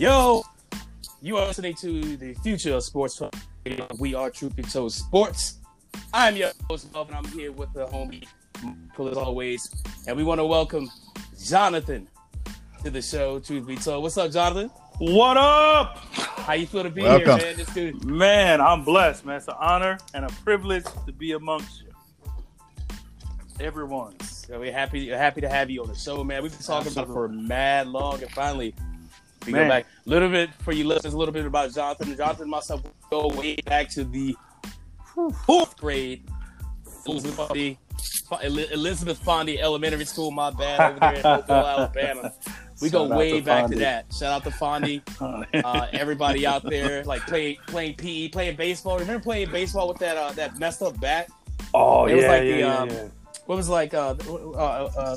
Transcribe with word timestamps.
Yo, 0.00 0.42
you 1.20 1.36
are 1.36 1.46
listening 1.46 1.74
to 1.74 2.16
the 2.16 2.32
future 2.42 2.72
of 2.72 2.82
sports. 2.82 3.16
Talk 3.16 3.34
We 3.98 4.14
are 4.14 4.30
Truth 4.30 4.56
Be 4.56 4.62
Told 4.62 4.94
Sports. 4.94 5.58
I'm 6.14 6.36
your 6.36 6.52
host, 6.70 6.90
Bob, 6.90 7.08
and 7.08 7.18
I'm 7.18 7.26
here 7.32 7.52
with 7.52 7.70
the 7.74 7.84
homie, 7.84 8.26
Michael, 8.64 9.10
as 9.10 9.18
always. 9.18 9.70
And 10.08 10.16
we 10.16 10.24
want 10.24 10.38
to 10.38 10.46
welcome 10.46 10.90
Jonathan 11.44 12.08
to 12.82 12.88
the 12.88 13.02
show, 13.02 13.40
Truth 13.40 13.66
Be 13.66 13.76
Told. 13.76 14.02
What's 14.02 14.16
up, 14.16 14.32
Jonathan? 14.32 14.70
What 14.96 15.36
up? 15.36 15.98
How 16.14 16.54
you 16.54 16.66
feel 16.66 16.82
to 16.82 16.88
be 16.88 17.02
Welcome. 17.02 17.38
here, 17.38 17.48
man? 17.48 17.56
This 17.58 17.74
dude. 17.74 18.02
Man, 18.02 18.62
I'm 18.62 18.84
blessed, 18.84 19.26
man. 19.26 19.36
It's 19.36 19.48
an 19.48 19.54
honor 19.60 19.98
and 20.14 20.24
a 20.24 20.28
privilege 20.44 20.86
to 21.04 21.12
be 21.12 21.32
amongst 21.32 21.82
you. 21.82 21.88
Everyone. 23.60 24.18
So 24.20 24.60
we're 24.60 24.72
happy, 24.72 25.10
happy 25.10 25.42
to 25.42 25.48
have 25.50 25.68
you 25.68 25.82
on 25.82 25.88
the 25.88 25.94
show, 25.94 26.24
man. 26.24 26.42
We've 26.42 26.52
been 26.52 26.62
talking 26.62 26.90
about 26.90 27.10
it 27.10 27.12
for 27.12 27.28
mad 27.28 27.86
long, 27.86 28.22
and 28.22 28.30
finally 28.30 28.74
we 29.46 29.52
Man. 29.52 29.64
go 29.64 29.68
back 29.68 29.86
a 30.06 30.10
little 30.10 30.28
bit 30.28 30.50
for 30.60 30.72
you 30.72 30.86
listeners, 30.86 31.14
a 31.14 31.18
little 31.18 31.32
bit 31.32 31.46
about 31.46 31.72
Jonathan. 31.72 32.16
Jonathan 32.16 32.42
and 32.42 32.50
myself 32.50 32.82
go 33.10 33.28
way 33.28 33.56
back 33.66 33.88
to 33.90 34.04
the 34.04 34.34
fourth 35.46 35.76
grade. 35.76 36.24
Elizabeth 37.06 37.36
Fondy, 37.36 37.78
Elizabeth 38.72 39.24
Fondy 39.24 39.58
Elementary 39.58 40.04
School, 40.04 40.30
my 40.30 40.50
bad, 40.50 40.92
over 40.92 41.00
there 41.00 41.14
in 41.14 41.22
Hopewell, 41.22 41.66
Alabama. 41.66 42.32
We 42.80 42.88
go 42.88 43.04
Shout 43.04 43.12
out 43.12 43.18
way 43.18 43.40
to 43.40 43.44
back 43.44 43.64
Fondy. 43.64 43.72
to 43.72 43.78
that. 43.78 44.06
Shout 44.12 44.32
out 44.32 44.44
to 44.44 44.50
Fondy. 44.50 45.02
Uh, 45.64 45.86
everybody 45.92 46.46
out 46.46 46.62
there, 46.62 47.04
like 47.04 47.22
playing 47.22 47.56
playing 47.66 47.94
PE, 47.94 48.28
playing 48.28 48.56
baseball. 48.56 48.98
Remember 48.98 49.22
playing 49.22 49.50
baseball 49.50 49.88
with 49.88 49.98
that 49.98 50.16
uh, 50.16 50.32
that 50.32 50.58
messed 50.58 50.82
up 50.82 50.98
bat? 51.00 51.28
oh, 51.74 52.06
it 52.06 52.10
yeah, 52.10 52.16
was 52.16 52.24
like 52.24 52.42
yeah, 52.42 52.56
the, 52.56 52.62
um, 52.62 52.88
yeah. 52.88 53.08
what 53.46 53.56
was 53.56 53.68
it 53.68 53.72
like 53.72 53.94
uh, 53.94 54.14
uh, 54.28 54.90
uh 54.96 55.16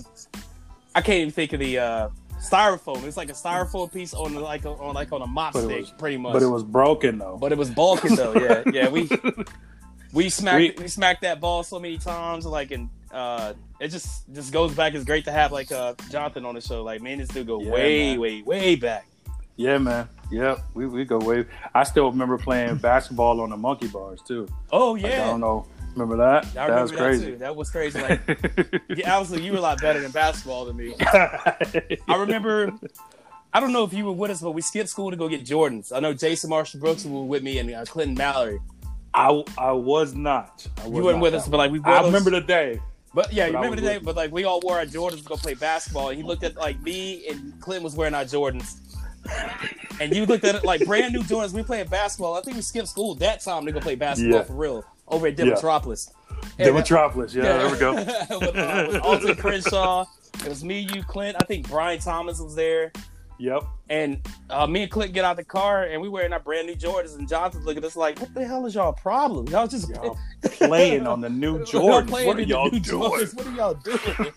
I 0.95 1.01
can't 1.01 1.19
even 1.19 1.31
think 1.31 1.53
of 1.53 1.59
the 1.59 1.79
uh 1.79 2.09
styrofoam. 2.43 3.03
It's 3.05 3.17
like 3.17 3.29
a 3.29 3.33
styrofoam 3.33 3.91
piece 3.91 4.13
on 4.13 4.35
like 4.35 4.65
a, 4.65 4.69
on 4.69 4.93
like 4.93 5.11
on 5.11 5.21
a 5.21 5.27
mop 5.27 5.53
But 5.53 5.63
stick, 5.65 5.81
was- 5.81 5.91
pretty 5.91 6.17
much. 6.17 6.33
But 6.33 6.43
it 6.43 6.47
was 6.47 6.63
broken, 6.63 7.17
though. 7.17 7.37
But 7.39 7.51
it 7.51 7.57
was 7.57 7.69
bulking 7.69 8.15
though. 8.15 8.33
Yeah, 8.35 8.63
yeah. 8.73 8.89
We 8.89 9.09
we 10.13 10.29
smacked 10.29 10.57
we, 10.57 10.75
We- 10.83 10.87
smacked 10.87 11.21
that 11.21 11.39
ball 11.39 11.63
so 11.63 11.79
many 11.79 11.97
times. 11.97 12.45
Like 12.45 12.71
and 12.71 12.89
uh, 13.11 13.53
it 13.79 13.89
just 13.89 14.31
just 14.33 14.51
goes 14.51 14.73
back. 14.73 14.93
It's 14.93 15.05
great 15.05 15.25
to 15.25 15.31
have 15.31 15.51
like 15.51 15.71
uh 15.71 15.93
Jonathan 16.11 16.45
on 16.45 16.55
the 16.55 16.61
show. 16.61 16.83
Like 16.83 17.01
man, 17.01 17.17
this 17.19 17.29
dude 17.29 17.47
go 17.47 17.61
Yeah, 17.61 17.71
way 17.71 18.09
man. 18.11 18.19
way 18.19 18.41
way 18.43 18.75
back. 18.75 19.07
yeah, 19.55 19.77
man. 19.77 20.07
Yep. 20.31 20.59
We, 20.73 20.87
we 20.87 21.05
go 21.05 21.19
way. 21.19 21.45
I 21.75 21.83
still 21.83 22.09
remember 22.09 22.39
playing 22.39 22.77
basketball 22.89 23.39
on 23.41 23.51
the 23.51 23.57
monkey 23.57 23.87
bars, 23.87 24.19
too. 24.25 24.47
Oh 24.71 24.93
Like, 24.93 25.05
I 25.05 25.17
don't 25.27 25.41
know. 25.41 25.67
Remember 25.95 26.17
that? 26.17 26.45
I 26.57 26.67
that 26.67 26.81
was 26.81 26.91
remember 26.91 27.17
that, 27.17 27.19
too. 27.19 27.25
crazy. 27.25 27.35
That 27.35 27.55
was 27.55 27.69
crazy. 27.69 28.01
Like, 28.01 28.81
yeah, 28.97 29.15
obviously, 29.17 29.45
you 29.45 29.51
were 29.51 29.59
a 29.59 29.61
lot 29.61 29.79
better 29.81 29.99
than 30.01 30.11
basketball 30.11 30.65
than 30.65 30.77
me. 30.77 30.95
I 30.99 32.15
remember. 32.17 32.71
I 33.53 33.59
don't 33.59 33.71
know 33.71 33.83
if 33.83 33.93
you 33.93 34.05
were 34.05 34.11
with 34.13 34.31
us, 34.31 34.41
but 34.41 34.51
we 34.51 34.61
skipped 34.61 34.89
school 34.89 35.11
to 35.11 35.17
go 35.17 35.27
get 35.29 35.45
Jordans. 35.45 35.95
I 35.95 35.99
know 35.99 36.13
Jason 36.13 36.49
Marshall 36.49 36.79
Brooks 36.79 37.05
were 37.05 37.21
with 37.23 37.43
me 37.43 37.59
and 37.59 37.71
uh, 37.71 37.85
Clinton 37.85 38.15
Mallory. 38.15 38.59
I, 39.13 39.43
I 39.59 39.71
was 39.73 40.15
not. 40.15 40.65
I 40.81 40.87
was 40.87 40.97
You 40.97 41.03
weren't 41.03 41.19
with 41.19 41.35
us, 41.35 41.47
but 41.47 41.57
like 41.57 41.71
we. 41.71 41.79
I 41.83 41.97
those- 42.01 42.05
remember 42.07 42.31
the 42.31 42.41
day. 42.41 42.81
But 43.13 43.31
yeah, 43.31 43.45
you 43.45 43.53
remember 43.53 43.75
the 43.75 43.83
day. 43.83 43.99
But 43.99 44.15
like 44.15 44.31
we 44.31 44.43
all 44.45 44.59
wore 44.61 44.79
our 44.79 44.85
Jordans 44.85 45.19
to 45.19 45.23
go 45.23 45.35
play 45.35 45.53
basketball, 45.53 46.09
and 46.09 46.17
he 46.17 46.23
looked 46.23 46.43
at 46.43 46.55
like 46.55 46.81
me 46.81 47.27
and 47.27 47.59
Clinton 47.61 47.83
was 47.83 47.95
wearing 47.95 48.15
our 48.15 48.23
Jordans. 48.23 48.77
And 50.01 50.13
you 50.15 50.25
looked 50.25 50.43
at 50.45 50.55
it 50.55 50.65
like 50.65 50.83
brand 50.85 51.13
new 51.13 51.21
Jordans. 51.21 51.53
We 51.53 51.61
playing 51.61 51.87
basketball. 51.89 52.33
I 52.35 52.41
think 52.41 52.55
we 52.55 52.63
skipped 52.63 52.87
school 52.87 53.13
that 53.15 53.41
time 53.41 53.67
to 53.67 53.71
go 53.71 53.79
play 53.79 53.93
basketball 53.93 54.39
Yeah. 54.39 54.43
for 54.45 54.53
real 54.53 54.83
over 55.07 55.27
at 55.27 55.37
Yeah. 55.37 55.45
Demetropolis. 55.45 56.11
The 56.57 56.71
Metropolis. 56.73 57.33
Yeah, 57.33 57.43
there 57.43 57.69
we 57.71 57.77
go. 57.77 57.93
with, 57.95 58.55
uh, 58.55 58.87
with 58.91 59.01
Alton 59.01 59.35
Crenshaw. 59.35 60.05
It 60.43 60.49
was 60.49 60.63
me, 60.63 60.79
you, 60.93 61.03
Clint. 61.03 61.37
I 61.39 61.45
think 61.45 61.69
Brian 61.69 61.99
Thomas 61.99 62.39
was 62.39 62.55
there. 62.55 62.91
Yep. 63.39 63.63
And 63.89 64.25
uh, 64.49 64.67
me 64.67 64.83
and 64.83 64.91
Clint 64.91 65.13
get 65.13 65.25
out 65.25 65.35
the 65.35 65.43
car 65.43 65.83
and 65.85 66.01
we 66.01 66.07
wearing 66.07 66.33
our 66.33 66.39
brand 66.39 66.67
new 66.67 66.75
Jordans. 66.75 67.17
And 67.17 67.27
Jonathan's 67.27 67.65
looking 67.65 67.83
at 67.83 67.87
us 67.87 67.95
like, 67.95 68.19
what 68.19 68.33
the 68.33 68.45
hell 68.45 68.65
is 68.65 68.75
y'all 68.75 68.93
problem? 68.93 69.47
Y'all 69.47 69.67
just 69.67 69.89
Y'all 69.89 70.17
playing 70.43 71.07
on 71.07 71.19
the 71.19 71.29
new 71.29 71.57
y'all 71.57 72.01
Jordans. 72.03 72.25
What 72.25 72.37
are 72.37 72.41
y'all 72.41 72.69
doing? 72.69 72.83
Jordans. 72.83 73.35
What 73.35 73.47
are 73.47 73.51
y'all 73.51 73.73
doing? 73.73 74.31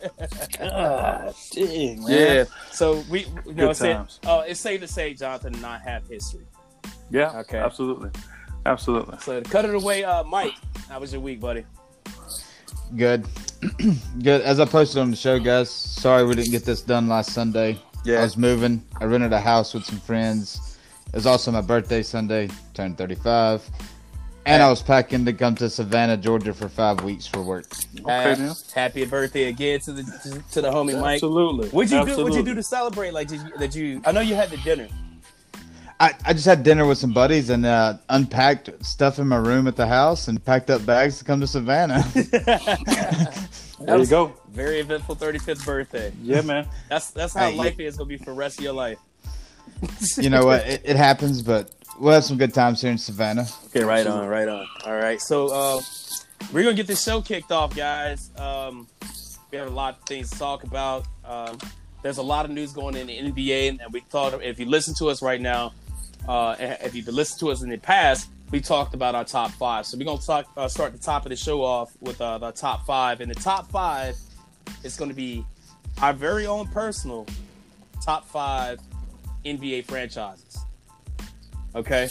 God 0.59 1.35
dang, 1.53 2.05
man. 2.05 2.11
yeah. 2.11 2.45
So 2.73 3.05
we, 3.11 3.21
you 3.21 3.27
know, 3.53 3.53
Good 3.55 3.71
it's, 3.71 3.81
it, 3.83 3.93
times. 3.93 4.21
uh, 4.27 4.45
it's 4.47 4.61
safe 4.61 4.81
to 4.81 4.89
say 4.89 5.15
Jonathan 5.15 5.55
and 5.55 5.65
I 5.65 5.79
have 5.79 6.07
history. 6.09 6.47
Yeah. 7.11 7.39
Okay. 7.41 7.59
Absolutely. 7.59 8.11
Absolutely. 8.67 9.17
So 9.21 9.41
to 9.41 9.49
cut 9.49 9.65
it 9.65 9.75
away, 9.75 10.03
uh, 10.05 10.25
Mike, 10.25 10.55
how 10.89 10.99
was 10.99 11.13
your 11.13 11.21
week, 11.23 11.41
buddy? 11.41 11.65
Good. 12.97 13.25
Good. 14.23 14.43
As 14.43 14.61
I 14.61 14.65
posted 14.65 14.99
on 14.99 15.11
the 15.11 15.17
show, 15.17 15.39
guys, 15.39 15.71
sorry 15.71 16.25
we 16.25 16.35
didn't 16.35 16.51
get 16.51 16.65
this 16.65 16.83
done 16.83 17.09
last 17.09 17.33
Sunday. 17.33 17.79
Yeah. 18.05 18.21
I 18.21 18.23
was 18.23 18.37
moving. 18.37 18.85
I 19.01 19.05
rented 19.05 19.33
a 19.33 19.41
house 19.41 19.73
with 19.73 19.85
some 19.85 20.01
friends. 20.01 20.79
It 21.09 21.15
was 21.15 21.27
also 21.27 21.51
my 21.53 21.61
birthday 21.61 22.03
Sunday, 22.03 22.49
turned 22.75 22.99
35. 22.99 23.69
And 24.47 24.63
I 24.63 24.71
was 24.71 24.81
packing 24.81 25.25
to 25.25 25.33
come 25.33 25.57
to 25.57 25.69
Savannah, 25.69 26.17
Georgia 26.17 26.55
for 26.55 26.69
five 26.69 27.03
weeks 27.03 27.27
for 27.27 27.43
work. 27.43 27.67
Okay, 28.01 28.33
Uh, 28.41 28.55
happy 28.73 29.05
birthday 29.05 29.45
again 29.49 29.81
to 29.81 29.93
the 29.93 30.03
to, 30.03 30.53
to 30.53 30.61
the 30.61 30.71
homie 30.71 31.01
Mike. 31.01 31.15
Absolutely. 31.15 31.69
What'd 31.71 31.91
you 31.91 32.05
do? 32.05 32.23
What'd 32.23 32.37
you 32.37 32.45
do 32.45 32.55
to 32.55 32.63
celebrate? 32.63 33.13
Like, 33.13 33.27
did 33.27 33.41
you, 33.41 33.59
that 33.59 33.75
you? 33.75 34.01
I 34.07 34.13
know 34.13 34.21
you 34.21 34.37
had 34.37 34.51
the 34.51 34.57
dinner. 34.59 34.87
I, 35.99 36.13
I 36.27 36.33
just 36.35 36.45
had 36.45 36.63
dinner 36.63 36.87
with 36.87 36.99
some 36.99 37.15
buddies 37.15 37.49
and 37.49 37.65
uh, 37.65 37.95
unpacked 38.11 38.85
stuff 38.85 39.19
in 39.19 39.27
my 39.27 39.37
room 39.37 39.67
at 39.67 39.77
the 39.77 39.87
house 39.87 40.29
and 40.29 40.45
packed 40.45 40.69
up 40.69 40.85
bags 40.85 41.19
to 41.19 41.25
come 41.25 41.41
to 41.41 41.47
Savannah. 41.47 42.05
There 43.79 43.99
you 43.99 44.07
go. 44.07 44.33
Very 44.49 44.81
eventful 44.81 45.17
35th 45.17 45.65
birthday. 45.65 46.13
Yeah, 46.23 46.41
man. 46.41 46.67
That's 46.89 47.11
that's 47.11 47.35
how 47.35 47.51
Hey, 47.51 47.57
life 47.57 47.79
is 47.79 47.97
gonna 47.97 48.09
be 48.09 48.17
for 48.17 48.27
the 48.27 48.33
rest 48.33 48.59
of 48.59 48.65
your 48.65 48.73
life. 48.73 48.99
you 50.17 50.31
know 50.31 50.47
what? 50.47 50.67
It, 50.67 50.83
it 50.85 50.97
happens, 50.97 51.43
but 51.43 51.73
we'll 52.01 52.15
have 52.15 52.25
some 52.25 52.39
good 52.39 52.55
times 52.55 52.81
here 52.81 52.91
in 52.91 52.99
Savannah. 52.99 53.47
Okay, 53.67 53.85
right 53.85 54.07
on, 54.07 54.27
right 54.29 54.49
on. 54.49 54.67
All 54.87 54.97
right, 54.97 55.21
so 55.21 55.49
uh, 55.49 55.81
we're 56.53 56.63
gonna 56.63 56.75
get 56.75 56.87
this 56.87 57.05
show 57.05 57.21
kicked 57.21 57.53
off, 57.53 57.77
guys. 57.77 58.31
Um, 58.39 58.89
we 59.51 59.59
have 59.59 59.69
a 59.69 59.75
lot 59.75 59.99
of 59.99 60.05
things 60.05 60.31
to 60.31 60.39
talk 60.39 60.65
about. 60.65 61.07
Um, 61.25 61.59
there's 62.03 62.19
a 62.19 62.23
lot 62.23 62.47
of 62.47 62.51
news 62.51 62.73
going 62.73 62.97
in 62.97 63.09
the 63.09 63.19
NBA, 63.19 63.69
and 63.69 63.93
we 63.93 64.01
thought 64.01 64.43
if 64.43 64.59
you 64.59 64.67
listen 64.67 64.95
to 64.99 65.09
us 65.09 65.21
right 65.21 65.41
now, 65.41 65.75
uh, 66.29 66.57
if 66.59 66.95
you've 66.95 67.09
listened 67.09 67.41
to 67.41 67.51
us 67.51 67.63
in 67.63 67.71
the 67.71 67.79
past, 67.79 68.29
we 68.51 68.61
talked 68.61 68.95
about 68.95 69.15
our 69.15 69.25
top 69.25 69.51
five. 69.53 69.87
So 69.87 69.99
we're 69.99 70.05
gonna 70.05 70.21
talk, 70.21 70.47
uh, 70.57 70.69
start 70.69 70.93
the 70.93 70.99
top 70.99 71.25
of 71.25 71.31
the 71.31 71.37
show 71.37 71.63
off 71.63 71.93
with 72.01 72.21
uh, 72.21 72.39
the 72.39 72.53
top 72.53 72.87
five, 72.87 73.21
and 73.21 73.31
the 73.31 73.35
top 73.35 73.71
five 73.71 74.17
is 74.83 74.97
going 74.97 75.11
to 75.11 75.17
be 75.17 75.45
our 76.03 76.13
very 76.13 76.47
own 76.47 76.67
personal 76.69 77.27
top 78.03 78.29
five 78.29 78.81
NBA 79.45 79.85
franchises. 79.85 80.59
Okay, 81.75 82.09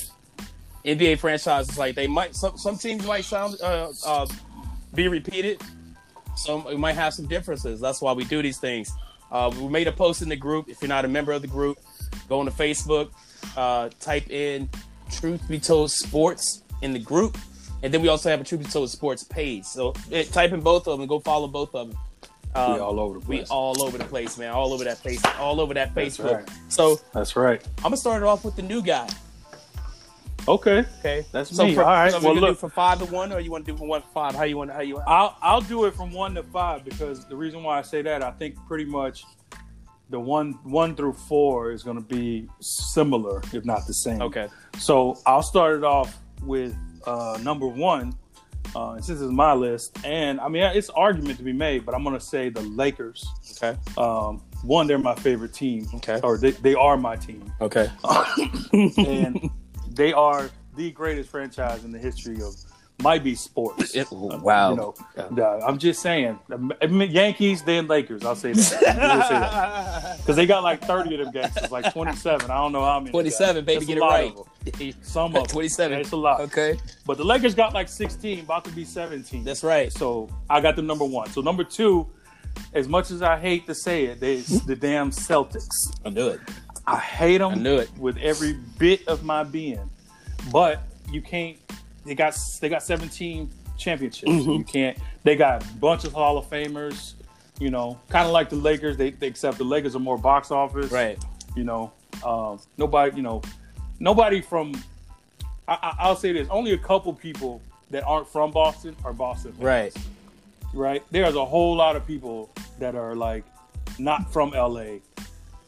NBA 0.85 1.19
franchises 1.19 1.77
like 1.77 1.95
they 1.95 2.07
might 2.07 2.35
some 2.35 2.57
some 2.57 2.77
teams 2.77 3.05
might 3.05 3.25
sound 3.25 3.57
uh, 3.61 3.91
uh, 4.05 4.27
be 4.93 5.07
repeated. 5.07 5.61
Some 6.35 6.65
we 6.65 6.75
might 6.75 6.95
have 6.95 7.13
some 7.13 7.27
differences. 7.27 7.79
That's 7.79 8.01
why 8.01 8.13
we 8.13 8.25
do 8.25 8.41
these 8.41 8.57
things. 8.57 8.91
Uh, 9.31 9.51
we 9.59 9.67
made 9.67 9.87
a 9.87 9.91
post 9.91 10.21
in 10.21 10.29
the 10.29 10.35
group. 10.35 10.69
If 10.69 10.81
you're 10.81 10.89
not 10.89 11.05
a 11.05 11.07
member 11.07 11.31
of 11.31 11.41
the 11.41 11.47
group, 11.47 11.79
go 12.29 12.39
on 12.39 12.45
to 12.45 12.51
Facebook, 12.51 13.09
uh, 13.57 13.89
type 13.99 14.29
in 14.29 14.69
"Truth 15.11 15.47
Be 15.47 15.59
Told 15.59 15.91
Sports" 15.91 16.63
in 16.81 16.91
the 16.93 16.99
group, 16.99 17.37
and 17.83 17.93
then 17.93 18.01
we 18.01 18.07
also 18.07 18.29
have 18.29 18.41
a 18.41 18.43
Truth 18.43 18.61
Be 18.63 18.67
Told 18.67 18.89
Sports 18.89 19.23
page. 19.23 19.63
So 19.65 19.93
eh, 20.11 20.23
type 20.23 20.51
in 20.51 20.61
both 20.61 20.87
of 20.87 20.93
them. 20.93 21.01
And 21.01 21.09
go 21.09 21.19
follow 21.19 21.47
both 21.47 21.73
of 21.75 21.89
them. 21.89 21.97
Um, 22.55 22.73
we 22.75 22.79
all 22.79 22.99
over 23.01 23.19
the 23.19 23.25
place. 23.25 23.49
we 23.49 23.53
all 23.53 23.81
over 23.81 23.97
the 23.97 24.05
place, 24.05 24.37
man. 24.37 24.51
All 24.51 24.71
over 24.73 24.85
that 24.85 24.97
face, 24.99 25.21
all 25.39 25.59
over 25.59 25.73
that 25.73 25.93
That's 25.93 26.17
Facebook. 26.17 26.33
right. 26.37 26.49
So 26.69 26.99
That's 27.13 27.35
right. 27.35 27.61
I'm 27.79 27.83
gonna 27.83 27.97
start 27.97 28.21
it 28.21 28.25
off 28.25 28.45
with 28.45 28.55
the 28.55 28.61
new 28.61 28.81
guy. 28.81 29.09
Okay. 30.47 30.85
Okay, 30.99 31.25
That's 31.31 31.55
so 31.55 31.65
me. 31.65 31.73
For, 31.73 31.83
All 31.83 31.89
right. 31.89 32.11
So 32.11 32.19
Well, 32.19 32.33
we 32.33 32.39
gonna 32.39 32.47
look. 32.51 32.57
do 32.57 32.59
from 32.61 32.69
five 32.69 32.99
to 32.99 33.05
one, 33.05 33.31
or 33.33 33.39
you 33.39 33.49
want 33.51 33.65
to 33.65 33.71
do 33.71 33.77
from 33.77 33.87
one 33.87 34.03
to 34.03 34.07
five? 34.09 34.35
How 34.35 34.43
you 34.43 34.57
want? 34.57 34.71
How 34.71 34.81
you 34.81 34.95
want? 34.95 35.07
I'll 35.07 35.35
I'll 35.41 35.61
do 35.61 35.85
it 35.85 35.95
from 35.95 36.11
one 36.11 36.35
to 36.35 36.43
five 36.43 36.85
because 36.85 37.25
the 37.25 37.35
reason 37.35 37.63
why 37.63 37.79
I 37.79 37.81
say 37.81 38.01
that 38.03 38.21
I 38.21 38.29
think 38.31 38.55
pretty 38.67 38.85
much 38.85 39.25
the 40.09 40.19
one 40.19 40.53
one 40.63 40.95
through 40.95 41.13
four 41.13 41.71
is 41.71 41.83
going 41.83 41.97
to 41.97 42.03
be 42.03 42.47
similar, 42.61 43.41
if 43.53 43.65
not 43.65 43.87
the 43.87 43.93
same. 43.93 44.21
Okay. 44.21 44.47
So 44.77 45.17
I'll 45.25 45.43
start 45.43 45.77
it 45.77 45.83
off 45.83 46.17
with 46.43 46.75
uh, 47.05 47.39
number 47.41 47.67
one. 47.67 48.15
Uh, 48.75 48.99
since 48.99 49.21
it's 49.21 49.31
my 49.31 49.53
list, 49.53 49.97
and 50.03 50.39
I 50.41 50.49
mean 50.49 50.63
it's 50.63 50.89
argument 50.89 51.37
to 51.37 51.43
be 51.43 51.53
made, 51.53 51.85
but 51.85 51.93
I'm 51.95 52.03
going 52.03 52.17
to 52.17 52.25
say 52.25 52.49
the 52.49 52.61
Lakers. 52.61 53.25
Okay. 53.61 53.77
Um, 53.97 54.41
one, 54.63 54.87
they're 54.87 54.97
my 54.97 55.15
favorite 55.15 55.53
team, 55.53 55.87
Okay. 55.95 56.19
or 56.23 56.37
they, 56.37 56.51
they 56.51 56.73
are 56.73 56.97
my 56.97 57.15
team, 57.15 57.53
Okay. 57.61 57.89
and 58.73 59.49
they 59.91 60.11
are 60.13 60.49
the 60.75 60.91
greatest 60.91 61.29
franchise 61.29 61.85
in 61.85 61.91
the 61.91 61.99
history 61.99 62.41
of 62.41 62.53
might 63.05 63.23
be 63.23 63.35
sports. 63.35 63.95
wow. 64.11 64.71
You 64.71 64.75
know, 64.77 64.95
uh, 65.43 65.59
I'm 65.63 65.77
just 65.77 66.01
saying, 66.01 66.39
I 66.81 66.87
mean, 66.87 67.11
Yankees, 67.11 67.61
then 67.61 67.87
Lakers. 67.87 68.25
I'll 68.25 68.35
say 68.35 68.53
that 68.53 70.17
because 70.17 70.35
they 70.35 70.47
got 70.47 70.63
like 70.63 70.81
30 70.81 71.13
of 71.13 71.25
them 71.25 71.31
gangsters, 71.31 71.71
like 71.71 71.93
27. 71.93 72.49
I 72.49 72.55
don't 72.55 72.71
know 72.71 72.83
how 72.83 72.99
many. 72.99 73.11
27, 73.11 73.63
baby, 73.63 73.75
It's 73.77 73.83
a 73.83 73.87
get 73.87 73.97
it 73.97 74.01
right. 74.01 74.35
of 74.35 74.79
them. 74.79 74.93
Some 75.03 75.35
of 75.35 75.43
them. 75.43 75.45
27. 75.45 75.99
It's 75.99 76.11
a 76.13 76.15
lot. 76.15 76.41
Okay. 76.41 76.79
But 77.05 77.17
the 77.17 77.23
Lakers 77.23 77.53
got 77.53 77.75
like 77.75 77.89
16, 77.89 78.39
about 78.39 78.65
to 78.65 78.71
be 78.71 78.83
17. 78.83 79.43
That's 79.43 79.63
right. 79.63 79.93
So 79.93 80.27
I 80.49 80.59
got 80.59 80.75
them 80.75 80.87
number 80.87 81.05
one. 81.05 81.29
So 81.29 81.41
number 81.41 81.63
two, 81.63 82.07
as 82.73 82.87
much 82.87 83.11
as 83.11 83.21
I 83.21 83.37
hate 83.37 83.67
to 83.67 83.75
say 83.75 84.05
it, 84.05 84.19
they, 84.19 84.37
it's 84.37 84.65
the 84.65 84.75
damn 84.75 85.11
Celtics. 85.11 85.95
I 86.03 86.09
knew 86.09 86.29
it. 86.29 86.39
I 86.87 86.97
hate 86.97 87.37
them. 87.37 87.51
I 87.51 87.55
knew 87.55 87.77
it. 87.77 87.89
with 87.99 88.17
every 88.17 88.53
bit 88.79 89.07
of 89.07 89.23
my 89.23 89.43
being. 89.43 89.91
But 90.51 90.81
you 91.11 91.21
can't. 91.21 91.57
They 92.05 92.15
got 92.15 92.37
they 92.61 92.69
got 92.69 92.83
17 92.83 93.49
championships. 93.77 94.31
Mhm. 94.31 94.59
You 94.59 94.63
can't. 94.63 94.97
They 95.23 95.35
got 95.35 95.63
a 95.63 95.73
bunch 95.75 96.05
of 96.05 96.13
Hall 96.13 96.37
of 96.37 96.49
Famers. 96.49 97.13
You 97.59 97.69
know, 97.69 97.97
kind 98.09 98.25
of 98.27 98.33
like 98.33 98.49
the 98.49 98.57
Lakers. 98.57 98.97
They, 98.97 99.11
they 99.11 99.27
except 99.27 99.57
the 99.57 99.63
Lakers 99.63 99.95
are 99.95 99.99
more 99.99 100.17
box 100.17 100.51
office. 100.51 100.91
Right. 100.91 101.17
You 101.55 101.63
know, 101.63 101.91
um, 102.25 102.59
nobody. 102.77 103.15
You 103.15 103.23
know, 103.23 103.41
nobody 103.99 104.41
from. 104.41 104.73
I, 105.67 105.73
I, 105.81 105.95
I'll 105.99 106.15
say 106.17 106.31
this: 106.33 106.47
only 106.49 106.73
a 106.73 106.77
couple 106.77 107.13
people 107.13 107.61
that 107.91 108.03
aren't 108.03 108.27
from 108.27 108.51
Boston 108.51 108.95
are 109.05 109.13
Boston. 109.13 109.53
Fans, 109.53 109.63
Right. 109.63 109.95
Right. 110.73 111.03
There's 111.11 111.35
a 111.35 111.45
whole 111.45 111.75
lot 111.75 111.95
of 111.95 112.05
people 112.05 112.49
that 112.79 112.95
are 112.95 113.15
like 113.15 113.45
not 113.97 114.31
from 114.33 114.51
LA 114.51 114.97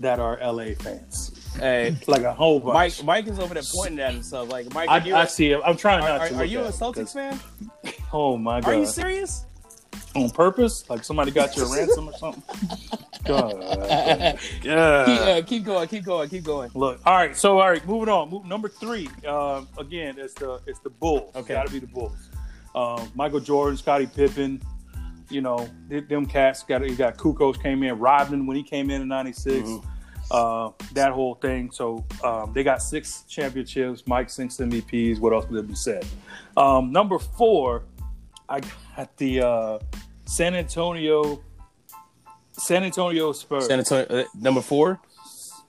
that 0.01 0.19
are 0.19 0.37
LA 0.41 0.73
fans. 0.77 1.36
Hey, 1.59 1.95
Like 2.07 2.23
a 2.23 2.33
whole 2.33 2.59
bunch. 2.59 3.03
Mike. 3.03 3.25
Mike 3.25 3.27
is 3.33 3.39
over 3.39 3.53
there 3.53 3.63
pointing 3.73 3.99
at 3.99 4.13
himself. 4.13 4.49
Like, 4.49 4.73
Mike, 4.73 4.89
I, 4.89 5.03
you, 5.03 5.15
I 5.15 5.25
see 5.25 5.51
it. 5.51 5.61
I'm 5.65 5.77
trying 5.77 6.03
are, 6.03 6.09
not 6.09 6.21
are, 6.21 6.29
to. 6.29 6.35
are 6.35 6.37
look 6.43 6.49
you 6.51 6.59
a 6.61 6.69
Celtics 6.69 7.13
fan? 7.13 7.39
Oh 8.13 8.37
my 8.37 8.61
god! 8.61 8.69
Are 8.69 8.79
you 8.79 8.85
serious? 8.85 9.45
on 10.15 10.29
purpose? 10.29 10.89
Like 10.89 11.03
somebody 11.03 11.31
got 11.31 11.55
you 11.55 11.63
a 11.65 11.75
ransom 11.75 12.09
or 12.09 12.13
something? 12.13 12.43
God. 13.25 14.39
keep, 14.61 14.71
uh, 14.71 15.41
keep 15.45 15.65
going. 15.65 15.87
Keep 15.87 16.05
going. 16.05 16.29
Keep 16.29 16.43
going. 16.43 16.71
Look. 16.73 17.01
All 17.05 17.15
right. 17.15 17.35
So 17.35 17.59
all 17.59 17.69
right. 17.69 17.85
Moving 17.85 18.09
on. 18.09 18.29
Move, 18.29 18.45
number 18.45 18.69
three. 18.69 19.09
Um, 19.27 19.67
again, 19.77 20.15
it's 20.17 20.33
the 20.35 20.61
it's 20.65 20.79
the 20.79 20.89
Bulls. 20.89 21.35
Okay. 21.35 21.53
Got 21.53 21.67
to 21.67 21.73
be 21.73 21.79
the 21.79 21.87
Bulls. 21.87 22.29
Um, 22.75 23.11
Michael 23.15 23.39
Jordan, 23.39 23.77
Scottie 23.77 24.07
Pippen. 24.07 24.61
You 25.29 25.41
know, 25.41 25.69
them 25.89 26.25
cats 26.25 26.63
got 26.63 26.87
you 26.87 26.95
got 26.95 27.17
Kukoc 27.17 27.61
came 27.61 27.83
in, 27.83 27.99
Rodman 27.99 28.47
when 28.47 28.55
he 28.55 28.63
came 28.63 28.89
in 28.89 29.01
in 29.01 29.09
'96. 29.09 29.67
Mhm. 29.67 29.85
Uh, 30.29 30.71
that 30.93 31.13
whole 31.13 31.35
thing. 31.35 31.71
So 31.71 32.05
um, 32.23 32.51
they 32.53 32.63
got 32.63 32.81
six 32.81 33.23
championships. 33.29 34.03
Mike 34.07 34.29
six 34.29 34.57
MVPs. 34.57 35.19
What 35.19 35.33
else 35.33 35.45
could 35.45 35.67
be 35.67 35.75
said? 35.75 36.05
Um, 36.57 36.91
number 36.91 37.17
four, 37.17 37.83
I 38.49 38.61
got 38.95 39.15
the 39.17 39.41
uh, 39.41 39.79
San 40.25 40.53
Antonio. 40.55 41.41
San 42.51 42.83
Antonio 42.83 43.31
Spurs. 43.33 43.67
San 43.67 43.79
Antonio, 43.79 44.05
uh, 44.09 44.23
number 44.39 44.61
four. 44.61 44.99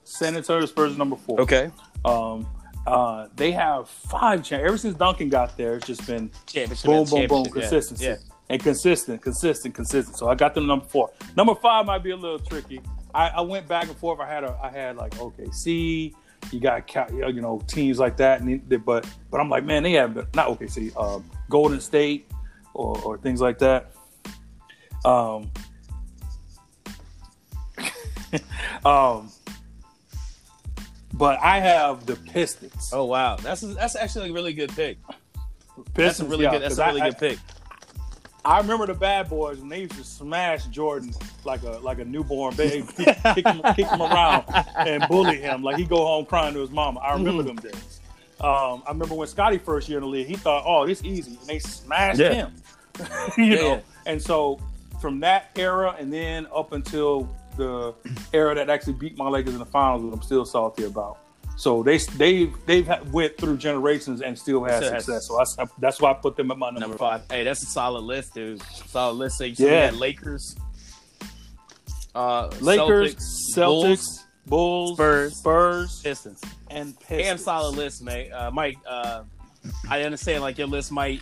San 0.03 0.35
Antonio 0.35 0.65
Spurs 0.65 0.97
number 0.97 1.15
four. 1.15 1.39
Okay. 1.41 1.69
Um, 2.03 2.47
uh, 2.87 3.27
they 3.35 3.51
have 3.51 3.87
five 3.87 4.43
champ. 4.43 4.63
Ever 4.63 4.77
since 4.77 4.95
Duncan 4.95 5.29
got 5.29 5.55
there, 5.55 5.75
it's 5.75 5.85
just 5.85 6.05
been 6.07 6.31
Championship. 6.47 6.85
boom, 6.85 7.05
boom, 7.05 7.27
boom, 7.27 7.45
championship, 7.45 7.53
yeah. 7.55 7.61
consistency 7.61 8.05
Yeah. 8.05 8.15
and 8.49 8.63
consistent, 8.63 9.21
consistent, 9.21 9.75
consistent. 9.75 10.17
So 10.17 10.27
I 10.27 10.35
got 10.35 10.55
them 10.55 10.65
number 10.65 10.85
four. 10.85 11.11
Number 11.37 11.53
five 11.55 11.85
might 11.85 12.03
be 12.03 12.09
a 12.11 12.15
little 12.15 12.39
tricky. 12.39 12.81
I, 13.13 13.29
I 13.29 13.41
went 13.41 13.67
back 13.67 13.87
and 13.87 13.97
forth. 13.97 14.19
I 14.19 14.27
had 14.27 14.43
a, 14.43 14.57
I 14.61 14.69
had 14.69 14.97
like 14.97 15.15
OKC. 15.15 16.13
You 16.51 16.59
got 16.59 16.93
you 17.11 17.41
know 17.41 17.61
teams 17.67 17.99
like 17.99 18.17
that, 18.17 18.41
and 18.41 18.61
they, 18.67 18.77
but 18.77 19.07
but 19.29 19.39
I'm 19.39 19.49
like, 19.49 19.65
man, 19.65 19.83
they 19.83 19.93
have 19.93 20.15
not 20.33 20.47
OKC, 20.47 20.95
um, 20.97 21.29
Golden 21.49 21.81
State, 21.81 22.29
or, 22.73 22.97
or 23.01 23.17
things 23.17 23.41
like 23.41 23.59
that. 23.59 23.91
Um, 25.03 25.51
um, 28.85 29.31
but 31.13 31.39
I 31.41 31.59
have 31.59 32.05
the 32.05 32.15
Pistons. 32.15 32.91
Oh 32.93 33.05
wow, 33.05 33.35
that's 33.35 33.61
that's 33.61 33.95
actually 33.95 34.29
a 34.29 34.33
really 34.33 34.53
good 34.53 34.69
pick. 34.69 34.97
Pistons, 35.93 35.95
That's 35.95 36.19
a 36.19 36.25
really 36.25 36.43
yeah, 36.43 36.51
good. 36.51 36.61
That's 36.61 36.77
a 36.77 36.85
really 36.87 37.01
I, 37.01 37.09
good 37.09 37.19
pick. 37.19 37.39
I 38.49 38.57
remember 38.57 38.87
the 38.87 38.95
bad 38.95 39.29
boys 39.29 39.59
and 39.59 39.71
they 39.71 39.81
used 39.81 39.93
to 39.93 40.03
smash 40.03 40.65
Jordan 40.65 41.13
like 41.43 41.61
a 41.61 41.77
like 41.83 41.99
a 41.99 42.05
newborn 42.05 42.55
baby, 42.55 42.87
kick, 42.97 43.15
kick, 43.35 43.45
him, 43.45 43.61
kick 43.75 43.85
him 43.85 44.01
around 44.01 44.45
and 44.75 45.07
bully 45.07 45.39
him 45.39 45.61
like 45.61 45.77
he 45.77 45.85
go 45.85 45.97
home 45.97 46.25
crying 46.25 46.55
to 46.55 46.61
his 46.61 46.71
mama. 46.71 46.99
I 46.99 47.13
remember 47.13 47.43
them 47.43 47.57
days. 47.57 48.01
Um, 48.41 48.81
I 48.87 48.89
remember 48.89 49.13
when 49.13 49.27
Scotty 49.27 49.59
first 49.59 49.87
year 49.87 49.99
in 49.99 50.03
the 50.03 50.09
league, 50.09 50.25
he 50.25 50.33
thought, 50.35 50.63
"Oh, 50.65 50.87
this 50.87 51.03
easy," 51.03 51.37
and 51.37 51.45
they 51.47 51.59
smashed 51.59 52.19
Yeah. 52.19 52.33
him. 52.33 52.53
you 53.37 53.45
Yeah, 53.45 53.55
know, 53.57 53.83
and 54.07 54.19
so 54.19 54.59
from 54.99 55.19
that 55.19 55.51
era 55.55 55.95
and 55.99 56.11
then 56.11 56.47
up 56.55 56.71
until 56.71 57.29
the 57.55 57.93
era 58.33 58.55
that 58.55 58.67
actually 58.69 58.93
beat 58.93 59.15
my 59.15 59.27
Lakers 59.29 59.53
in 59.53 59.59
the 59.59 59.65
finals, 59.65 60.03
which 60.03 60.13
I'm 60.15 60.21
still 60.23 60.45
salty 60.45 60.85
about. 60.85 61.19
So 61.59 61.83
they 61.83 61.97
they've 61.97 62.53
they've 62.65 62.87
went 63.11 63.37
through 63.37 63.57
generations 63.57 64.21
and 64.21 64.39
still 64.39 64.63
had 64.63 64.77
Still 64.81 64.93
has- 64.93 65.03
success. 65.05 65.27
So 65.27 65.61
I, 65.61 65.65
that's 65.79 65.99
why 65.99 66.11
I 66.11 66.13
put 66.13 66.37
them 66.37 66.51
at 66.51 66.57
my 66.57 66.67
number, 66.67 66.79
Number 66.79 66.97
five. 66.97 67.21
five. 67.27 67.31
Hey, 67.31 67.43
that's 67.43 67.61
a 67.63 67.65
solid 67.65 68.05
list, 68.05 68.33
dude. 68.33 68.61
Solid 68.87 69.15
list. 69.15 69.37
So 69.39 69.43
you 69.43 69.55
Yeah. 69.57 69.91
Lakers, 69.93 70.55
uh, 72.15 72.47
Lakers, 72.61 73.15
Celtics, 73.15 73.55
Celtics, 73.57 74.23
Bulls, 74.45 74.97
Bulls, 74.97 74.97
Spurs. 74.97 75.37
Spurs, 75.37 76.01
Pistons. 76.01 76.41
and 76.69 76.97
Pistons. 76.99 77.23
Damn 77.23 77.37
solid 77.37 77.75
list, 77.75 78.03
mate. 78.03 78.31
Uh, 78.31 78.49
Mike, 78.51 78.77
uh, 78.87 79.23
I 79.89 80.03
understand 80.03 80.41
like 80.41 80.57
your 80.57 80.67
list 80.67 80.91
might 80.93 81.21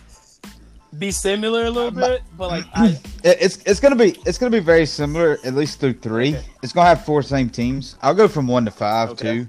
be 0.98 1.10
similar 1.10 1.64
a 1.66 1.70
little 1.70 1.90
bit, 1.90 2.22
but 2.36 2.48
like 2.48 2.64
I, 2.74 2.98
It's 3.24 3.58
it's 3.66 3.80
gonna 3.80 3.96
be 3.96 4.16
it's 4.24 4.38
gonna 4.38 4.50
be 4.50 4.60
very 4.60 4.86
similar 4.86 5.38
at 5.44 5.54
least 5.54 5.80
through 5.80 5.94
three. 5.94 6.36
Okay. 6.36 6.46
It's 6.62 6.72
gonna 6.72 6.88
have 6.88 7.04
four 7.04 7.22
same 7.22 7.50
teams. 7.50 7.96
I'll 8.02 8.14
go 8.14 8.28
from 8.28 8.46
one 8.46 8.64
to 8.66 8.70
five 8.70 9.10
Okay. 9.10 9.38
too. 9.40 9.48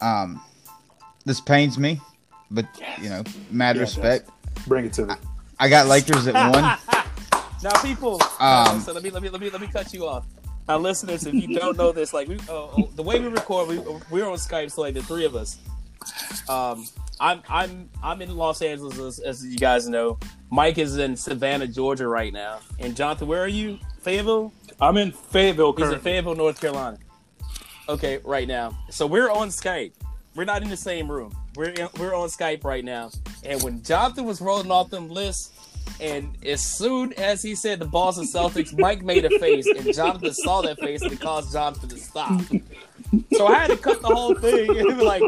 Um, 0.00 0.40
this 1.24 1.40
pains 1.40 1.78
me, 1.78 2.00
but 2.50 2.66
you 3.00 3.08
know, 3.08 3.24
mad 3.50 3.76
Yeah, 3.76 3.82
respect. 3.82 4.30
Bring 4.66 4.86
it 4.86 4.92
to 4.94 5.06
me. 5.06 5.14
I 5.58 5.68
got 5.68 5.86
Lakers 5.86 6.26
at 6.26 6.34
one. 6.34 6.62
now 7.62 7.82
people, 7.82 8.20
Um, 8.40 8.80
so 8.80 8.92
let 8.92 9.02
me 9.02 9.10
let 9.10 9.22
me 9.22 9.28
let 9.28 9.40
me 9.40 9.50
let 9.50 9.60
me 9.60 9.68
cut 9.68 9.92
you 9.92 10.06
off. 10.06 10.26
Now, 10.68 10.78
listeners, 10.78 11.24
if 11.24 11.34
you 11.34 11.56
don't 11.56 11.76
know 11.76 11.92
this, 11.92 12.12
like 12.12 12.26
we, 12.26 12.38
uh, 12.50 12.66
the 12.96 13.02
way 13.02 13.20
we 13.20 13.28
record, 13.28 13.68
we, 13.68 13.78
we're 14.10 14.28
on 14.28 14.36
Skype, 14.36 14.72
so 14.72 14.80
like 14.82 14.94
the 14.94 15.02
three 15.02 15.24
of 15.24 15.36
us. 15.36 15.58
Um, 16.48 16.86
I'm 17.20 17.42
I'm 17.48 17.88
I'm 18.02 18.20
in 18.20 18.36
Los 18.36 18.62
Angeles, 18.62 18.98
as, 18.98 19.18
as 19.20 19.46
you 19.46 19.58
guys 19.58 19.88
know. 19.88 20.18
Mike 20.50 20.78
is 20.78 20.96
in 20.96 21.16
Savannah, 21.16 21.66
Georgia, 21.66 22.06
right 22.06 22.32
now. 22.32 22.58
And 22.78 22.96
Jonathan, 22.96 23.28
where 23.28 23.42
are 23.42 23.48
you? 23.48 23.78
Fayetteville. 24.00 24.52
I'm 24.80 24.96
in 24.96 25.12
Fayetteville 25.12 25.72
He's 25.72 25.90
in. 25.90 26.00
Fayetteville, 26.00 26.34
North 26.34 26.60
Carolina. 26.60 26.98
Okay, 27.88 28.18
right 28.24 28.48
now. 28.48 28.76
So 28.90 29.06
we're 29.06 29.30
on 29.30 29.48
Skype. 29.48 29.92
We're 30.34 30.44
not 30.44 30.62
in 30.62 30.68
the 30.68 30.76
same 30.76 31.10
room. 31.10 31.34
We're 31.54 31.70
in, 31.70 31.88
we're 31.98 32.14
on 32.14 32.28
Skype 32.28 32.64
right 32.64 32.84
now. 32.84 33.10
And 33.44 33.62
when 33.62 33.82
Jonathan 33.82 34.24
was 34.24 34.40
rolling 34.40 34.70
off 34.70 34.90
them 34.90 35.08
lists, 35.08 35.52
and 36.00 36.36
as 36.44 36.60
soon 36.60 37.12
as 37.14 37.42
he 37.42 37.54
said 37.54 37.78
the 37.78 37.86
Boston 37.86 38.24
Celtics, 38.24 38.76
Mike 38.78 39.02
made 39.02 39.24
a 39.24 39.38
face, 39.38 39.66
and 39.66 39.94
Jonathan 39.94 40.34
saw 40.34 40.60
that 40.62 40.78
face, 40.80 41.00
and 41.00 41.12
it 41.12 41.20
caused 41.20 41.52
Jonathan 41.52 41.88
to 41.88 41.96
stop. 41.96 42.42
So 43.34 43.46
I 43.46 43.54
had 43.54 43.70
to 43.70 43.76
cut 43.76 44.02
the 44.02 44.08
whole 44.08 44.34
thing 44.34 44.68
and 44.78 44.98
be 44.98 45.04
like, 45.04 45.22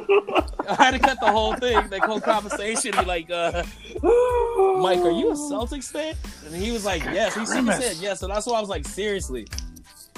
I 0.69 0.75
had 0.75 0.91
to 0.91 0.99
cut 0.99 1.21
the 1.21 1.31
whole 1.31 1.55
thing, 1.55 1.89
the 1.89 2.01
whole 2.01 2.21
conversation, 2.21 2.93
be 2.99 3.05
like, 3.05 3.31
uh, 3.31 3.63
Mike, 4.03 4.99
are 4.99 5.11
you 5.11 5.31
a 5.31 5.35
Celtics 5.35 5.91
fan? 5.91 6.15
And 6.45 6.55
he 6.55 6.71
was 6.71 6.85
like, 6.85 7.03
yes. 7.05 7.35
He 7.35 7.47
said, 7.47 7.97
yes. 7.97 8.21
So 8.21 8.27
that's 8.27 8.47
why 8.47 8.59
I 8.59 8.61
was 8.61 8.69
like, 8.69 8.87
seriously. 8.87 9.47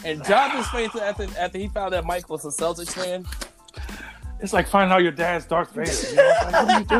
And 0.04 0.25
Jonathan's 0.25 0.69
face 0.69 0.95
after 0.97 1.26
after 1.38 1.59
he 1.59 1.69
found 1.69 1.92
that 1.92 2.04
Mike 2.04 2.28
was 2.28 2.45
a 2.45 2.49
Celtics 2.49 2.92
fan. 2.92 3.26
It's 4.40 4.52
like 4.54 4.66
finding 4.66 4.92
out 4.95 5.02
your 5.02 5.12
dad's 5.12 5.45
Darth 5.45 5.73
Vader. 5.75 5.90
You 6.11 6.16
know? 6.16 6.33
Like, 6.50 6.88
what 6.88 6.88
do 6.88 6.95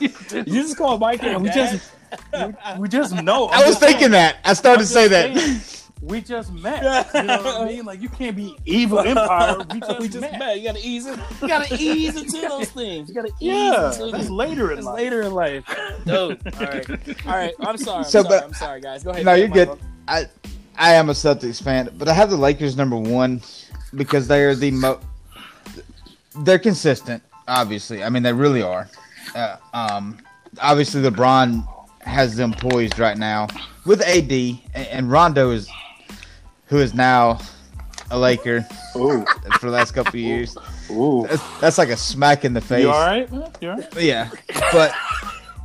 you 0.00 0.10
do? 0.10 0.42
You 0.46 0.62
just 0.62 0.76
call 0.76 0.98
Mike 0.98 1.22
Yeah, 1.22 1.30
your 1.32 1.40
we 1.40 1.48
dad? 1.48 1.80
just 2.34 2.78
we 2.78 2.88
just 2.88 3.14
know. 3.22 3.46
I 3.46 3.66
was 3.66 3.78
thinking 3.78 4.10
that. 4.10 4.36
I 4.44 4.52
started 4.52 4.80
to 4.82 4.86
say 4.86 5.08
that. 5.08 5.75
We 6.02 6.20
just 6.20 6.52
met. 6.52 6.82
You 7.14 7.22
know 7.22 7.42
what 7.42 7.62
I 7.62 7.64
mean? 7.66 7.84
Like 7.84 8.00
you 8.02 8.08
can't 8.08 8.36
be 8.36 8.56
evil 8.66 8.98
empire. 9.12 9.56
We 9.72 9.80
just, 9.80 9.98
we 10.00 10.08
just 10.08 10.20
met. 10.20 10.38
met. 10.38 10.58
You 10.60 10.64
gotta 10.64 10.80
ease 10.86 11.06
it. 11.06 11.18
You 11.40 11.48
gotta 11.48 11.76
ease 11.80 12.16
into 12.16 12.40
those 12.42 12.68
things. 12.70 13.08
You 13.08 13.14
gotta 13.14 13.28
ease 13.40 13.52
Yeah, 13.52 13.92
into 13.92 14.10
that's 14.12 14.26
them. 14.26 14.36
later 14.36 14.72
in 14.72 14.78
It's 14.78 14.86
life. 14.86 14.96
later 14.96 15.22
in 15.22 15.32
life. 15.32 15.64
Dope. 16.04 16.38
All 16.54 16.66
right. 16.66 16.90
All 17.26 17.32
right. 17.32 17.54
I'm 17.60 17.76
sorry. 17.78 17.98
I'm 17.98 18.04
So, 18.04 18.22
sorry. 18.22 18.28
but- 18.28 18.44
I'm 18.44 18.52
sorry, 18.54 18.80
guys. 18.80 19.02
Go 19.04 19.10
ahead. 19.10 19.24
No, 19.24 19.34
you're 19.34 19.46
ahead, 19.46 19.68
good. 19.68 19.78
I 20.06 20.26
I 20.78 20.92
am 20.94 21.08
a 21.08 21.14
Celtics 21.14 21.62
fan, 21.62 21.88
but 21.96 22.08
I 22.08 22.12
have 22.12 22.28
the 22.30 22.36
Lakers 22.36 22.76
number 22.76 22.96
one 22.96 23.40
because 23.94 24.28
they 24.28 24.44
are 24.44 24.54
the 24.54 24.70
mo. 24.72 25.00
They're 26.40 26.58
consistent, 26.58 27.22
obviously. 27.48 28.04
I 28.04 28.10
mean, 28.10 28.22
they 28.22 28.32
really 28.34 28.60
are. 28.62 28.88
Uh, 29.34 29.56
um, 29.72 30.18
obviously, 30.60 31.00
LeBron 31.02 31.66
has 32.02 32.36
them 32.36 32.52
poised 32.52 32.98
right 32.98 33.16
now 33.16 33.46
with 33.86 34.02
AD, 34.02 34.30
and, 34.30 34.60
and 34.74 35.10
Rondo 35.10 35.50
is, 35.50 35.68
who 36.66 36.78
is 36.78 36.94
now 36.94 37.38
a 38.10 38.18
Laker 38.18 38.66
Ooh, 38.96 39.24
for 39.60 39.66
the 39.66 39.72
last 39.72 39.92
couple 39.92 40.10
of 40.10 40.14
years. 40.16 40.56
ooh. 40.90 41.26
That's, 41.28 41.60
that's 41.60 41.78
like 41.78 41.88
a 41.88 41.96
smack 41.96 42.44
in 42.44 42.52
the 42.54 42.60
face. 42.60 42.82
You 42.82 42.90
all 42.90 43.00
right? 43.06 43.30
man? 43.32 43.50
You 43.60 43.70
all 43.70 43.76
right? 43.78 43.94
Yeah, 44.02 44.30
but 44.72 44.94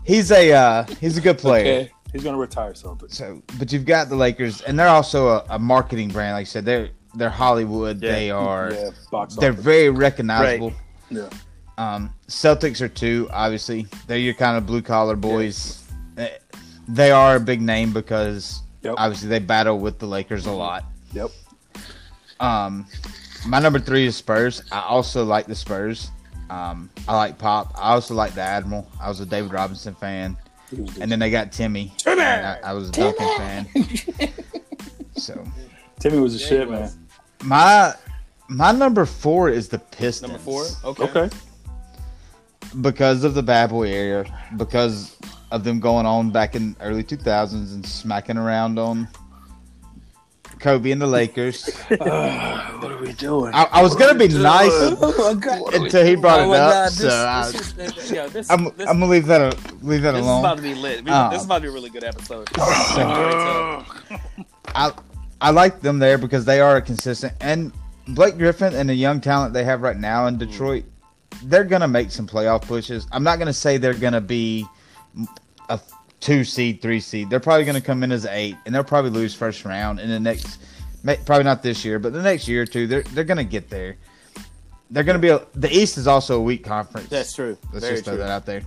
he's 0.05 0.31
a 0.31 0.51
uh, 0.51 0.86
he's 1.00 1.17
a 1.17 1.22
good 1.22 1.38
player. 1.38 1.62
Okay. 1.81 1.91
He's 2.12 2.24
gonna 2.24 2.38
retire 2.38 2.74
Celtics. 2.74 3.13
So, 3.13 3.41
but 3.58 3.72
you've 3.72 3.86
got 3.86 4.10
the 4.10 4.15
Lakers, 4.15 4.62
and 4.62 4.77
they're 4.77 4.88
also 4.89 5.29
a, 5.29 5.46
a 5.51 5.60
marketing 5.60 6.10
brand. 6.10 6.34
Like 6.34 6.41
I 6.41 6.43
said, 6.46 6.65
they're 6.65 6.89
they're 7.15 7.29
Hollywood. 7.29 8.01
Yeah. 8.01 8.12
They 8.12 8.31
are. 8.31 8.74
Yeah, 8.74 8.89
box 9.12 9.36
They're 9.36 9.51
office. 9.51 9.63
very 9.63 9.89
recognizable. 9.89 10.74
Yeah. 11.10 11.29
Um, 11.77 12.13
Celtics 12.27 12.81
are 12.81 12.89
two. 12.89 13.29
Obviously, 13.31 13.88
they're 14.08 14.17
your 14.17 14.34
kind 14.34 14.58
of 14.58 14.65
blue 14.65 14.81
collar 14.81 15.15
boys. 15.15 15.84
Eh, 16.17 16.27
They 16.88 17.12
are 17.12 17.38
a 17.38 17.39
big 17.39 17.62
name 17.62 17.93
because 17.93 18.62
Yep. 18.84 18.96
obviously 18.98 19.29
they 19.29 19.39
battle 19.39 19.79
with 19.79 20.00
the 20.00 20.05
Lakers 20.08 20.48
a 20.48 20.51
lot. 20.51 20.84
Yep. 21.13 21.32
Um, 22.39 22.88
my 23.46 23.60
number 23.60 23.80
three 23.80 24.06
is 24.06 24.15
Spurs. 24.15 24.63
I 24.72 24.82
also 24.82 25.24
like 25.24 25.48
the 25.48 25.56
Spurs. 25.56 26.12
Um, 26.50 26.89
I 27.08 27.15
like 27.15 27.38
Pop. 27.38 27.72
I 27.75 27.94
also 27.94 28.13
like 28.13 28.34
the 28.34 28.41
Admiral. 28.41 28.89
I 29.00 29.08
was 29.08 29.20
a 29.20 29.25
David 29.25 29.53
Robinson 29.53 29.96
fan, 29.96 30.38
and 31.00 31.12
then 31.12 31.20
they 31.20 31.32
got 31.32 31.51
Timmy. 31.51 31.94
Timmy! 31.98 32.22
I, 32.22 32.60
I, 32.60 32.74
was 32.74 32.89
a 32.89 32.91
Duncan 32.91 33.38
fan. 33.38 33.68
so 35.15 35.44
Timmy 36.00 36.20
was 36.20 36.36
a 36.36 36.39
yeah, 36.39 36.48
shit, 36.48 36.70
man. 36.70 36.91
My 37.44 37.94
my 38.50 38.72
number 38.72 39.06
four 39.06 39.50
is 39.50 39.70
the 39.70 39.80
Pistons. 39.80 40.32
Number 40.32 40.44
four, 40.44 40.65
okay. 40.84 41.03
Okay. 41.03 41.36
Because 42.82 43.24
of 43.24 43.34
the 43.34 43.44
bad 43.44 43.70
boy 43.70 43.88
era, 43.88 44.25
because 44.58 45.18
of 45.51 45.63
them 45.63 45.80
going 45.80 46.06
on 46.06 46.32
back 46.32 46.56
in 46.56 46.75
early 46.80 47.03
2000s 47.03 47.74
and 47.74 47.86
smacking 47.86 48.38
around 48.38 48.80
on 48.80 49.08
Kobe 50.62 50.91
and 50.91 51.01
the 51.01 51.08
Lakers. 51.08 51.68
uh, 51.91 52.72
what 52.80 52.91
are 52.91 52.98
we 53.00 53.13
doing? 53.13 53.53
I, 53.53 53.63
I 53.72 53.82
was 53.82 53.96
gonna 53.96 54.18
be 54.18 54.27
nice 54.27 54.70
oh, 54.74 55.70
until 55.74 56.06
he 56.06 56.15
brought 56.15 56.41
oh, 56.41 56.53
it 56.53 56.60
up. 56.60 56.72
God, 56.72 56.91
so 56.91 57.03
this, 57.03 57.13
I, 57.13 57.51
this, 57.75 58.12
yo, 58.12 58.30
this, 58.30 58.50
I'm, 58.50 58.68
I'm, 58.68 59.00
gonna 59.00 59.08
leave 59.08 59.25
that 59.25 59.84
leave 59.84 60.03
that 60.03 60.13
alone. 60.15 60.24
This 60.24 60.36
is 60.36 60.39
about 60.39 60.58
to 60.58 60.62
be 60.62 60.74
lit. 60.75 61.10
Uh, 61.10 61.30
this 61.30 61.39
is 61.39 61.46
about 61.46 61.58
to 61.58 61.62
be 61.63 61.68
a 61.68 61.72
really 61.72 61.89
good 61.89 62.03
episode. 62.03 62.48
I 64.74 64.94
I 65.41 65.50
like 65.50 65.82
them 65.82 66.00
there 66.00 66.18
because 66.18 66.46
they 66.46 66.62
are 66.62 66.80
consistent 66.80 67.34
and 67.41 67.74
Blake 68.10 68.38
Griffin 68.38 68.75
and 68.75 68.88
the 68.88 68.96
young 68.96 69.20
talent 69.20 69.53
they 69.53 69.63
have 69.63 69.82
right 69.82 69.98
now 69.98 70.27
in 70.27 70.38
Detroit. 70.38 70.86
They're 71.44 71.63
gonna 71.63 71.88
make 71.88 72.12
some 72.12 72.27
playoff 72.27 72.62
pushes. 72.62 73.08
I'm 73.12 73.24
not 73.24 73.39
gonna 73.39 73.53
say 73.53 73.77
they're 73.77 73.94
gonna 73.94 74.22
be 74.22 74.65
a 75.70 75.80
two 76.22 76.46
seed, 76.46 76.82
three 76.82 77.01
seed. 77.01 77.30
They're 77.30 77.42
probably 77.42 77.66
going 77.66 77.75
to 77.75 77.86
come 77.86 78.04
in 78.04 78.12
as 78.12 78.25
eight, 78.25 78.56
and 78.66 78.74
they'll 78.74 78.84
probably 78.84 79.12
lose 79.12 79.36
first 79.36 79.66
round 79.66 80.00
in 80.00 80.10
the 80.10 80.20
next. 80.20 80.60
Probably 81.04 81.44
not 81.44 81.63
this 81.63 81.84
year, 81.84 82.00
but 82.00 82.13
the 82.13 82.22
next 82.22 82.48
year 82.48 82.62
or 82.62 82.66
two, 82.66 82.88
they're 82.88 83.01
they're 83.01 83.24
going 83.25 83.38
to 83.38 83.44
get 83.44 83.70
there. 83.70 83.98
They're 84.92 85.04
going 85.04 85.16
to 85.16 85.22
be 85.22 85.30
a, 85.30 85.42
the 85.56 85.72
East 85.75 85.98
is 85.98 86.06
also 86.06 86.38
a 86.38 86.42
weak 86.42 86.63
conference. 86.63 87.10
That's 87.10 87.34
true. 87.34 87.58
Let's 87.74 87.86
Very 87.86 87.96
just 87.96 88.06
throw 88.06 88.16
true. 88.16 88.24
that 88.24 88.30
out 88.30 88.46
there. 88.46 88.62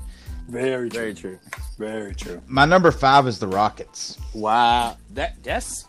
Very 0.49 0.91
true. 0.91 1.01
Very 1.01 1.15
true. 1.15 1.39
Very 1.79 2.15
true. 2.15 2.43
My 2.47 2.65
number 2.65 2.91
five 2.91 3.27
is 3.27 3.39
the 3.39 3.47
Rockets. 3.47 4.19
Wow, 4.35 4.97
that 5.13 5.43
that's 5.43 5.87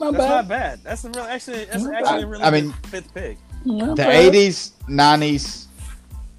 not 0.00 0.12
that's 0.12 0.24
bad. 0.24 0.28
not 0.28 0.48
bad. 0.48 0.80
That's 0.82 1.04
a 1.04 1.10
real 1.10 1.24
actually. 1.24 1.64
That's 1.66 1.86
actually 1.86 2.22
a 2.22 2.26
really 2.26 2.44
I 2.44 2.50
mean, 2.50 2.72
fifth 2.84 3.14
pick. 3.14 3.38
The 3.64 4.06
eighties, 4.10 4.72
nineties, 4.88 5.63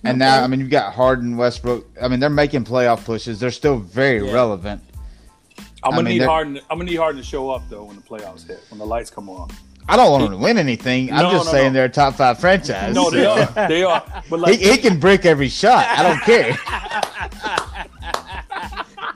and 0.06 0.20
now, 0.20 0.44
I 0.44 0.48
mean, 0.48 0.60
you've 0.60 0.70
got 0.70 0.94
Harden, 0.94 1.38
Westbrook. 1.38 1.86
I 2.02 2.08
mean, 2.08 2.20
they're 2.20 2.30
making 2.30 2.66
playoff 2.66 3.06
pushes. 3.06 3.40
They're 3.40 3.52
still 3.52 3.78
very 3.78 4.26
yeah. 4.26 4.34
relevant. 4.34 4.82
I'm 5.84 5.92
gonna 5.92 6.02
I 6.02 6.04
mean, 6.04 6.20
need 6.20 6.26
Harden. 6.26 6.60
I'm 6.70 6.80
gonna 6.80 6.90
need 6.90 6.96
Harden 6.96 7.22
to 7.22 7.28
show 7.28 7.52
up 7.52 7.62
though 7.70 7.84
when 7.84 7.96
the 7.96 8.02
playoffs 8.02 8.48
hit, 8.48 8.60
when 8.70 8.80
the 8.80 8.86
lights 8.86 9.12
come 9.12 9.30
on. 9.30 9.50
I 9.88 9.96
don't 9.98 10.12
want 10.12 10.24
him 10.24 10.32
to 10.32 10.38
win 10.38 10.58
anything. 10.58 11.12
I'm 11.12 11.24
no, 11.24 11.32
just 11.32 11.46
no, 11.46 11.52
saying 11.52 11.68
no. 11.68 11.74
they're 11.74 11.86
a 11.86 11.90
top 11.90 12.16
five 12.16 12.40
franchise. 12.40 12.96
No, 12.96 13.12
they 13.12 13.26
are. 13.26 13.46
They 13.68 13.84
are. 13.84 14.04
But 14.30 14.40
like, 14.40 14.60
he, 14.60 14.72
he 14.72 14.78
can 14.78 15.00
break 15.00 15.26
every 15.26 15.48
shot. 15.48 15.86
I 15.88 16.02
don't 16.02 16.22
care. 16.22 16.58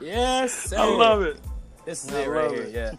yes, 0.00 0.52
sir. 0.70 0.78
I 0.78 0.84
love 0.84 1.22
it. 1.22 1.40
This 1.84 2.04
is 2.04 2.14
I 2.14 2.20
it 2.20 2.28
right 2.28 2.50
here. 2.52 2.62
It. 2.62 2.72
Yeah. 2.72 2.92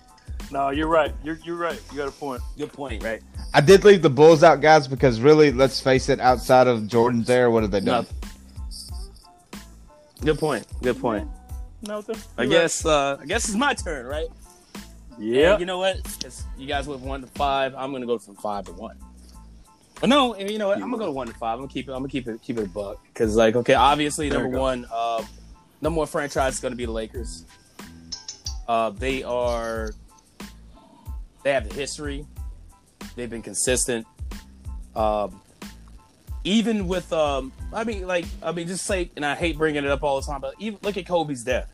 No, 0.51 0.69
you're 0.69 0.87
right. 0.87 1.13
You're 1.23 1.39
you're 1.43 1.55
right. 1.55 1.81
You 1.91 1.97
got 1.97 2.09
a 2.09 2.11
point. 2.11 2.41
Good 2.57 2.73
point. 2.73 3.03
Right. 3.03 3.21
I 3.53 3.61
did 3.61 3.83
leave 3.83 4.01
the 4.01 4.09
Bulls 4.09 4.43
out, 4.43 4.61
guys, 4.61 4.87
because 4.87 5.21
really, 5.21 5.51
let's 5.51 5.79
face 5.79 6.09
it, 6.09 6.19
outside 6.19 6.67
of 6.67 6.87
Jordan's 6.87 7.27
there, 7.27 7.49
what 7.49 7.63
have 7.63 7.71
they 7.71 7.79
done? 7.79 8.05
Good 10.21 10.39
point. 10.39 10.67
Good 10.81 10.99
point. 10.99 11.27
Nothing. 11.81 12.17
I 12.37 12.45
guess. 12.45 12.85
Uh, 12.85 13.17
I 13.19 13.25
guess 13.25 13.45
it's 13.45 13.57
my 13.57 13.73
turn, 13.73 14.05
right? 14.05 14.27
Yeah. 15.17 15.57
You 15.57 15.65
know 15.65 15.79
what? 15.79 15.97
It's, 16.25 16.43
you 16.57 16.67
guys 16.67 16.87
went 16.87 17.01
one 17.01 17.21
to 17.21 17.27
five. 17.27 17.73
I'm 17.75 17.91
gonna 17.91 18.05
go 18.05 18.17
from 18.17 18.35
five 18.35 18.65
to 18.65 18.73
one. 18.73 18.97
But 19.99 20.09
no, 20.09 20.37
you 20.37 20.57
know 20.57 20.67
what? 20.67 20.77
I'm 20.77 20.89
gonna 20.89 20.97
go 20.97 21.05
to 21.05 21.11
one 21.11 21.27
to 21.27 21.33
five. 21.33 21.53
I'm 21.53 21.59
gonna 21.59 21.71
keep 21.71 21.87
it. 21.87 21.91
I'm 21.91 21.99
gonna 21.99 22.09
keep 22.09 22.27
it. 22.27 22.41
Keep 22.41 22.57
it 22.57 22.65
a 22.65 22.67
buck 22.67 23.03
because, 23.05 23.35
like, 23.35 23.55
okay, 23.55 23.73
obviously, 23.73 24.29
there 24.29 24.41
number 24.41 24.59
one, 24.59 24.85
uh, 24.91 25.23
number 25.81 25.99
one 25.99 26.07
franchise 26.07 26.55
is 26.55 26.59
gonna 26.59 26.75
be 26.75 26.85
the 26.85 26.91
Lakers. 26.91 27.45
Uh, 28.67 28.89
they 28.89 29.21
are 29.23 29.91
they 31.43 31.53
have 31.53 31.67
the 31.67 31.75
history. 31.75 32.25
They've 33.15 33.29
been 33.29 33.41
consistent. 33.41 34.05
Um, 34.95 35.41
even 36.43 36.87
with, 36.87 37.11
um, 37.13 37.51
I 37.73 37.83
mean, 37.83 38.07
like, 38.07 38.25
I 38.41 38.51
mean, 38.51 38.67
just 38.67 38.85
say, 38.85 39.11
and 39.15 39.25
I 39.25 39.35
hate 39.35 39.57
bringing 39.57 39.83
it 39.83 39.89
up 39.89 40.03
all 40.03 40.19
the 40.19 40.25
time, 40.25 40.41
but 40.41 40.55
even 40.59 40.79
look 40.81 40.97
at 40.97 41.05
Kobe's 41.05 41.43
death. 41.43 41.71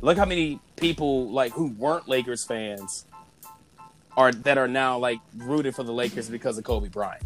Look 0.00 0.16
how 0.16 0.24
many 0.24 0.60
people 0.76 1.30
like 1.30 1.52
who 1.52 1.72
weren't 1.72 2.08
Lakers 2.08 2.44
fans 2.44 3.04
are 4.16 4.32
that 4.32 4.56
are 4.56 4.68
now 4.68 4.98
like 4.98 5.18
rooted 5.36 5.74
for 5.74 5.82
the 5.82 5.92
Lakers 5.92 6.28
because 6.28 6.56
of 6.56 6.64
Kobe 6.64 6.88
Bryant. 6.88 7.24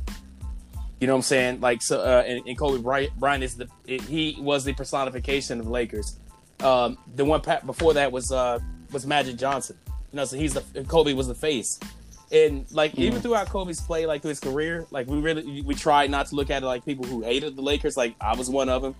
You 1.00 1.06
know 1.06 1.14
what 1.14 1.18
I'm 1.18 1.22
saying? 1.22 1.60
Like 1.60 1.82
so, 1.82 2.00
uh, 2.00 2.22
and, 2.26 2.46
and, 2.46 2.56
Kobe 2.56 2.80
Bryant, 2.80 3.42
is 3.42 3.56
the 3.56 3.68
it, 3.86 4.02
he 4.02 4.36
was 4.40 4.64
the 4.64 4.72
personification 4.72 5.60
of 5.60 5.68
Lakers. 5.68 6.18
Um, 6.60 6.96
the 7.16 7.24
one 7.24 7.42
before 7.66 7.94
that 7.94 8.12
was 8.12 8.30
uh, 8.30 8.58
was 8.92 9.06
Magic 9.06 9.36
Johnson. 9.36 9.76
You 10.12 10.16
know, 10.18 10.24
so 10.24 10.36
he's 10.36 10.54
the 10.54 10.84
Kobe 10.84 11.14
was 11.14 11.26
the 11.26 11.34
face, 11.34 11.80
and 12.30 12.66
like 12.70 12.92
mm-hmm. 12.92 13.02
even 13.02 13.22
throughout 13.22 13.48
Kobe's 13.48 13.80
play, 13.80 14.06
like 14.06 14.22
through 14.22 14.30
his 14.30 14.40
career, 14.40 14.86
like 14.90 15.06
we 15.06 15.18
really 15.18 15.62
we 15.62 15.74
tried 15.74 16.10
not 16.10 16.26
to 16.26 16.34
look 16.34 16.50
at 16.50 16.62
it 16.62 16.66
like 16.66 16.84
people 16.84 17.04
who 17.04 17.22
hated 17.22 17.56
the 17.56 17.62
Lakers. 17.62 17.96
Like 17.96 18.14
I 18.20 18.36
was 18.36 18.50
one 18.50 18.68
of 18.68 18.82
them, 18.82 18.94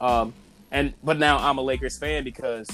um, 0.00 0.34
and 0.70 0.94
but 1.04 1.18
now 1.18 1.38
I'm 1.38 1.58
a 1.58 1.62
Lakers 1.62 1.98
fan 1.98 2.24
because 2.24 2.68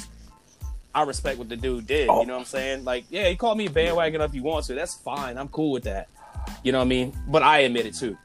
I 0.94 1.02
respect 1.02 1.38
what 1.38 1.48
the 1.48 1.56
dude 1.56 1.86
did. 1.86 2.08
Oh. 2.08 2.20
You 2.20 2.26
know 2.26 2.34
what 2.34 2.40
I'm 2.40 2.46
saying? 2.46 2.84
Like, 2.84 3.04
yeah, 3.10 3.28
he 3.28 3.36
called 3.36 3.58
me 3.58 3.66
a 3.66 3.70
bandwagon 3.70 4.20
if 4.20 4.32
he 4.32 4.40
wants 4.40 4.68
to. 4.68 4.74
That's 4.74 4.94
fine. 4.94 5.38
I'm 5.38 5.48
cool 5.48 5.72
with 5.72 5.84
that. 5.84 6.08
You 6.62 6.72
know 6.72 6.78
what 6.78 6.84
I 6.84 6.88
mean? 6.88 7.16
But 7.28 7.42
I 7.42 7.60
admit 7.60 7.86
it 7.86 7.94
too. 7.94 8.16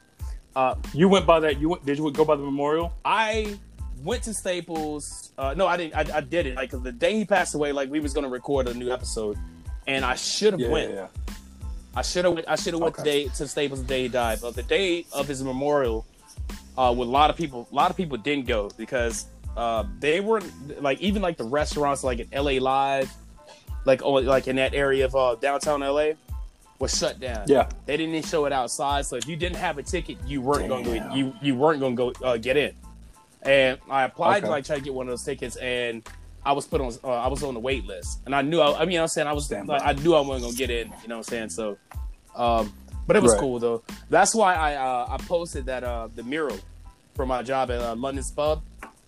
Uh, 0.54 0.74
you 0.92 1.08
went 1.08 1.26
by 1.26 1.40
that. 1.40 1.60
You 1.60 1.70
went? 1.70 1.86
Did 1.86 1.98
you 1.98 2.10
go 2.10 2.24
by 2.24 2.36
the 2.36 2.42
memorial? 2.42 2.92
I 3.04 3.58
went 4.02 4.22
to 4.24 4.34
Staples. 4.34 5.32
Uh, 5.38 5.54
no, 5.56 5.66
I 5.66 5.76
didn't. 5.76 5.94
I, 5.94 6.18
I 6.18 6.20
did 6.20 6.46
it 6.46 6.56
like 6.56 6.70
the 6.70 6.92
day 6.92 7.14
he 7.14 7.24
passed 7.24 7.54
away. 7.54 7.72
Like 7.72 7.90
we 7.90 8.00
was 8.00 8.12
gonna 8.12 8.28
record 8.28 8.68
a 8.68 8.74
new 8.74 8.92
episode, 8.92 9.36
and 9.86 10.04
I 10.04 10.14
should 10.14 10.52
have 10.52 10.60
yeah, 10.60 10.68
went. 10.68 10.92
Yeah. 10.92 11.06
I 11.94 12.02
should 12.02 12.24
have. 12.24 12.38
I 12.46 12.56
should 12.56 12.74
have 12.74 12.82
went 12.82 12.98
okay. 12.98 13.24
today 13.24 13.34
to 13.36 13.48
Staples 13.48 13.82
the 13.82 13.88
day 13.88 14.02
he 14.02 14.08
died. 14.08 14.38
But 14.40 14.54
the 14.54 14.62
day 14.62 15.06
of 15.12 15.26
his 15.26 15.42
memorial, 15.42 16.06
uh, 16.76 16.94
with 16.96 17.08
a 17.08 17.10
lot 17.10 17.30
of 17.30 17.36
people, 17.36 17.68
a 17.70 17.74
lot 17.74 17.90
of 17.90 17.96
people 17.96 18.16
didn't 18.16 18.46
go 18.46 18.70
because 18.76 19.26
uh, 19.56 19.84
they 19.98 20.20
were 20.20 20.42
like 20.80 21.00
even 21.00 21.22
like 21.22 21.36
the 21.36 21.44
restaurants 21.44 22.04
like 22.04 22.20
at 22.20 22.32
LA 22.32 22.52
Live, 22.52 23.12
like 23.84 24.02
oh, 24.02 24.14
like 24.14 24.48
in 24.48 24.56
that 24.56 24.74
area 24.74 25.04
of 25.04 25.16
uh, 25.16 25.34
downtown 25.36 25.80
LA, 25.80 26.10
was 26.78 26.96
shut 26.96 27.18
down. 27.18 27.44
Yeah, 27.48 27.68
they 27.86 27.96
didn't 27.96 28.14
even 28.14 28.28
show 28.28 28.44
it 28.44 28.52
outside. 28.52 29.06
So 29.06 29.16
if 29.16 29.26
you 29.26 29.36
didn't 29.36 29.56
have 29.56 29.78
a 29.78 29.82
ticket, 29.82 30.18
you 30.26 30.40
weren't 30.40 30.68
going 30.68 30.84
to 30.84 30.98
go. 30.98 31.14
You 31.14 31.34
you 31.42 31.56
weren't 31.56 31.80
going 31.80 31.96
to 31.96 32.12
go 32.12 32.26
uh, 32.26 32.36
get 32.36 32.56
in 32.56 32.74
and 33.42 33.78
I 33.90 34.04
applied 34.04 34.38
okay. 34.38 34.46
to 34.46 34.50
like 34.50 34.64
try 34.64 34.76
to 34.76 34.82
get 34.82 34.94
one 34.94 35.06
of 35.06 35.12
those 35.12 35.24
tickets, 35.24 35.56
and 35.56 36.06
I 36.44 36.52
was 36.52 36.66
put 36.66 36.80
on 36.80 36.92
uh, 37.04 37.08
I 37.08 37.28
was 37.28 37.42
on 37.42 37.54
the 37.54 37.60
wait 37.60 37.84
list, 37.84 38.20
and 38.26 38.34
I 38.34 38.42
knew 38.42 38.60
I, 38.60 38.82
I 38.82 38.84
mean 38.84 39.00
I'm 39.00 39.08
saying 39.08 39.26
I 39.26 39.32
was 39.32 39.50
like, 39.50 39.82
I 39.84 39.92
knew 39.92 40.14
I 40.14 40.20
wasn't 40.20 40.46
gonna 40.46 40.56
get 40.56 40.70
in, 40.70 40.88
you 41.02 41.08
know 41.08 41.18
what 41.18 41.26
I'm 41.26 41.30
saying? 41.30 41.50
So, 41.50 41.78
um, 42.34 42.72
but 43.06 43.16
it 43.16 43.22
was 43.22 43.32
right. 43.32 43.40
cool 43.40 43.58
though. 43.58 43.82
That's 44.10 44.34
why 44.34 44.54
I 44.54 44.74
uh, 44.74 45.06
I 45.10 45.16
posted 45.24 45.66
that 45.66 45.84
uh, 45.84 46.08
the 46.14 46.22
mural 46.22 46.58
for 47.14 47.26
my 47.26 47.42
job 47.42 47.70
at 47.70 47.80
uh, 47.80 47.94
London's 47.96 48.30
Pub 48.30 48.62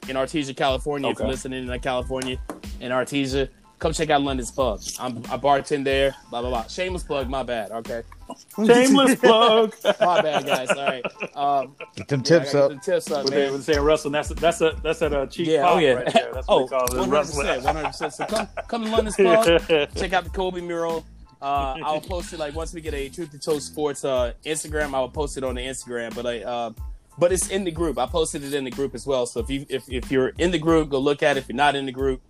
in 0.09 0.17
Artesia, 0.17 0.57
California. 0.57 1.09
Okay. 1.09 1.13
If 1.13 1.19
you're 1.21 1.29
listening 1.29 1.69
in 1.69 1.81
California, 1.81 2.39
in 2.81 2.91
Artesia, 2.91 3.49
come 3.81 3.93
check 3.93 4.11
out 4.11 4.23
London's 4.23 4.53
Pub. 4.53 4.81
I'm 5.01 5.19
I 5.19 5.37
bartend 5.37 5.85
there. 5.85 6.15
Blah 6.29 6.43
blah 6.43 6.51
blah. 6.51 6.67
Shameless 6.69 7.03
plug. 7.03 7.29
My 7.29 7.43
bad. 7.43 7.73
Okay. 7.73 8.03
Shameless 8.65 9.17
plug. 9.17 9.75
my 10.01 10.21
bad, 10.21 10.47
guys. 10.47 10.71
All 10.71 10.85
right. 10.85 11.05
Um, 11.35 11.75
Get 11.97 12.09
them 12.09 12.23
tips 12.23 12.55
yeah, 12.55 12.61
up. 12.61 12.71
Them 12.71 12.81
tips 12.81 13.11
up, 13.11 13.25
what 13.25 13.33
man. 13.33 13.41
They 13.41 13.51
were 13.51 13.63
saying 13.63 13.81
wrestling. 13.81 14.13
That's 14.13 14.31
a, 14.31 14.35
that's 14.35 14.61
a 14.61 14.79
that's 14.83 15.03
at 15.03 15.13
a 15.13 15.27
cheap 15.27 15.49
yeah, 15.49 15.69
oh 15.69 15.79
yeah. 15.79 15.95
Right 15.95 16.13
there. 16.13 16.31
That's 16.33 16.47
oh, 16.49 16.67
one 16.67 17.11
hundred 17.11 17.17
percent, 17.17 17.65
one 17.65 17.75
hundred 17.75 17.89
percent. 17.89 18.13
So 18.13 18.27
come 18.27 18.49
come 18.69 18.85
to 18.85 18.91
London's 18.91 19.17
Pub. 19.17 19.45
check 19.97 20.13
out 20.13 20.25
the 20.25 20.31
Kobe 20.33 20.61
mural. 20.61 21.05
Uh, 21.43 21.75
I'll 21.83 22.03
post 22.03 22.35
it 22.35 22.39
like 22.39 22.55
once 22.55 22.75
we 22.75 22.83
get 22.83 22.93
a 22.93 23.09
Truth 23.09 23.33
Be 23.33 23.39
Told 23.39 23.63
Sports 23.63 24.05
uh, 24.05 24.35
Instagram. 24.45 24.95
I 24.95 25.01
will 25.01 25.09
post 25.09 25.39
it 25.39 25.45
on 25.45 25.57
the 25.57 25.63
Instagram, 25.63 26.15
but 26.15 26.27
I. 26.27 26.43
Uh, 26.43 26.73
but 27.19 27.33
it's 27.33 27.49
in 27.49 27.65
the 27.65 27.71
group. 27.71 27.99
I 27.99 28.07
posted 28.07 28.43
it 28.45 28.55
in 28.55 28.65
the 28.65 28.71
group 28.71 28.95
as 28.95 29.07
well. 29.07 29.27
So 29.27 29.41
if 29.41 29.51
you 29.51 29.67
if, 29.69 29.91
if 29.91 30.11
you're 30.11 30.29
in 30.39 30.53
the 30.53 30.59
group, 30.59 30.89
go 30.89 30.99
look 30.99 31.23
at 31.23 31.37
it. 31.37 31.41
If 31.41 31.49
you're 31.49 31.57
not 31.57 31.75
in 31.75 31.85
the 31.85 31.93
group, 31.93 32.23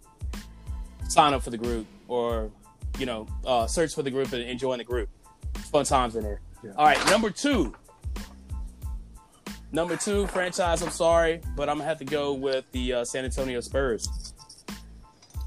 sign 1.10 1.34
up 1.34 1.42
for 1.42 1.50
the 1.50 1.58
group 1.58 1.86
or 2.08 2.50
you 2.98 3.06
know 3.06 3.26
uh, 3.44 3.66
search 3.66 3.94
for 3.94 4.02
the 4.02 4.10
group 4.10 4.32
and 4.32 4.58
join 4.58 4.78
the 4.78 4.84
group. 4.84 5.08
Fun 5.72 5.84
times 5.84 6.16
in 6.16 6.22
there. 6.22 6.40
Yeah. 6.62 6.72
All 6.76 6.86
right, 6.86 7.10
number 7.10 7.30
two. 7.30 7.74
Number 9.72 9.96
two 9.96 10.26
franchise. 10.28 10.82
I'm 10.82 10.90
sorry, 10.90 11.40
but 11.56 11.68
I'm 11.68 11.76
gonna 11.78 11.88
have 11.88 11.98
to 11.98 12.04
go 12.04 12.32
with 12.32 12.64
the 12.72 12.94
uh, 12.94 13.04
San 13.04 13.24
Antonio 13.24 13.60
Spurs. 13.60 14.08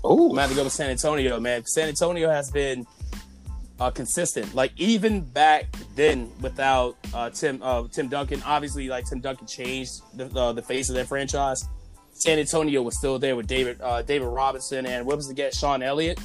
Oh, 0.04 0.26
I'm 0.26 0.30
gonna 0.30 0.42
have 0.42 0.50
to 0.52 0.56
go 0.56 0.64
with 0.64 0.74
San 0.74 0.90
Antonio, 0.90 1.40
man. 1.40 1.66
San 1.66 1.90
Antonio 1.90 2.30
has 2.30 2.50
been 2.52 2.86
uh, 3.80 3.92
consistent. 3.92 4.54
Like 4.56 4.72
even 4.78 5.22
back 5.22 5.66
then, 5.96 6.32
without 6.42 6.96
uh, 7.14 7.30
Tim 7.30 7.62
uh, 7.62 7.88
Tim 7.92 8.08
Duncan, 8.08 8.42
obviously, 8.46 8.88
like 8.88 9.06
Tim 9.06 9.20
Duncan 9.20 9.48
changed 9.48 9.92
the, 10.14 10.28
uh, 10.40 10.54
the 10.54 10.62
face 10.62 10.90
of 10.90 10.96
their 10.96 11.06
franchise. 11.06 11.68
San 12.24 12.40
Antonio 12.40 12.82
was 12.82 12.98
still 12.98 13.20
there 13.20 13.36
with 13.36 13.48
David 13.48 13.82
uh, 13.82 14.02
David 14.02 14.28
Robinson 14.28 14.86
and 14.86 15.06
what 15.06 15.18
was 15.18 15.28
the 15.28 15.34
guy 15.34 15.50
Sean 15.50 15.84
Elliott. 15.84 16.20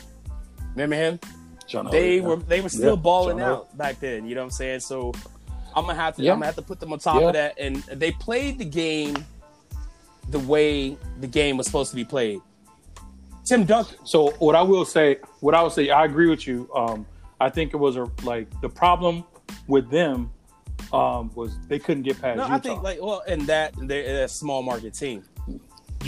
Remember 0.75 0.95
him? 0.95 1.19
John 1.67 1.91
they 1.91 2.19
Elliott, 2.21 2.25
were 2.25 2.37
they 2.37 2.61
were 2.61 2.69
still 2.69 2.95
Yeah, 2.95 3.01
balling 3.03 3.39
John 3.39 3.49
out 3.51 3.77
back 3.77 3.99
then. 3.99 4.25
You 4.27 4.37
know 4.37 4.43
what 4.43 4.47
I'm 4.47 4.51
saying? 4.53 4.81
So 4.81 5.13
I'm 5.75 5.85
gonna 5.87 5.95
have 5.95 6.15
to 6.17 6.23
Yeah. 6.23 6.33
I'm 6.33 6.37
gonna 6.39 6.47
have 6.47 6.55
to 6.55 6.63
put 6.63 6.79
them 6.79 6.93
on 6.93 7.01
top 7.01 7.21
Yeah. 7.21 7.27
of 7.27 7.33
that. 7.33 7.55
And 7.59 7.77
they 7.93 8.13
played 8.13 8.59
the 8.59 8.65
game 8.65 9.17
the 10.31 10.39
way 10.39 10.97
the 11.21 11.27
game 11.27 11.57
was 11.57 11.67
supposed 11.67 11.91
to 11.91 11.97
be 11.97 12.05
played. 12.05 12.41
Tim 13.45 13.65
Duncan. 13.65 13.99
So 14.07 14.31
what 14.39 14.55
I 14.55 14.63
will 14.63 14.85
say, 14.85 15.17
what 15.41 15.55
I 15.55 15.63
will 15.63 15.71
say, 15.71 15.91
I 15.91 16.05
agree 16.05 16.29
with 16.31 16.47
you. 16.47 16.71
Um, 16.77 17.07
I 17.41 17.49
think 17.51 17.75
it 17.75 17.79
was 17.79 17.97
a 17.97 18.07
like 18.23 18.49
the 18.61 18.69
problem 18.69 19.25
with 19.67 19.91
them 19.91 20.31
um, 20.93 21.31
was 21.35 21.59
they 21.67 21.79
couldn't 21.81 22.05
get 22.05 22.21
past 22.21 22.37
No, 22.37 22.45
Utah. 22.45 22.55
I 22.55 22.59
think 22.61 22.83
like 22.83 22.99
well, 23.03 23.23
and 23.27 23.43
that 23.49 23.75
they're 23.83 24.25
a 24.25 24.29
small 24.29 24.63
market 24.63 24.95
team. 24.95 25.25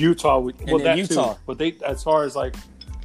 Utah, 0.00 0.38
would, 0.40 0.56
well, 0.66 0.78
then 0.78 0.84
that 0.84 0.98
Utah. 0.98 1.34
too. 1.34 1.40
But 1.46 1.58
they, 1.58 1.76
as 1.86 2.02
far 2.02 2.24
as 2.24 2.34
like 2.34 2.54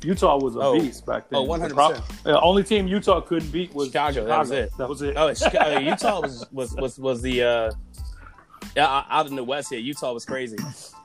Utah 0.03 0.37
was 0.37 0.55
a 0.55 0.59
Oh. 0.59 0.79
beast 0.79 1.05
back 1.05 1.29
then. 1.29 1.39
Oh, 1.39 1.45
The 1.57 1.67
100%. 1.67 1.73
prob- 1.73 2.01
The 2.23 2.39
only 2.41 2.63
team 2.63 2.87
Utah 2.87 3.21
couldn't 3.21 3.51
beat 3.51 3.73
was 3.73 3.87
Chicago, 3.87 4.25
that 4.25 4.39
was 4.39 4.51
it. 4.51 4.71
That 4.77 4.89
was 4.89 5.01
it. 5.01 5.15
Oh, 5.17 5.33
Chicago, 5.33 5.79
Utah 5.91 6.21
was 6.21 6.45
was 6.51 6.73
was 6.75 6.97
was 6.99 7.21
the 7.21 7.43
uh, 7.43 7.71
yeah 8.75 9.03
out 9.09 9.27
in 9.27 9.35
the 9.35 9.43
West 9.43 9.69
here. 9.69 9.79
Utah 9.79 10.13
was 10.13 10.25
crazy. 10.25 10.57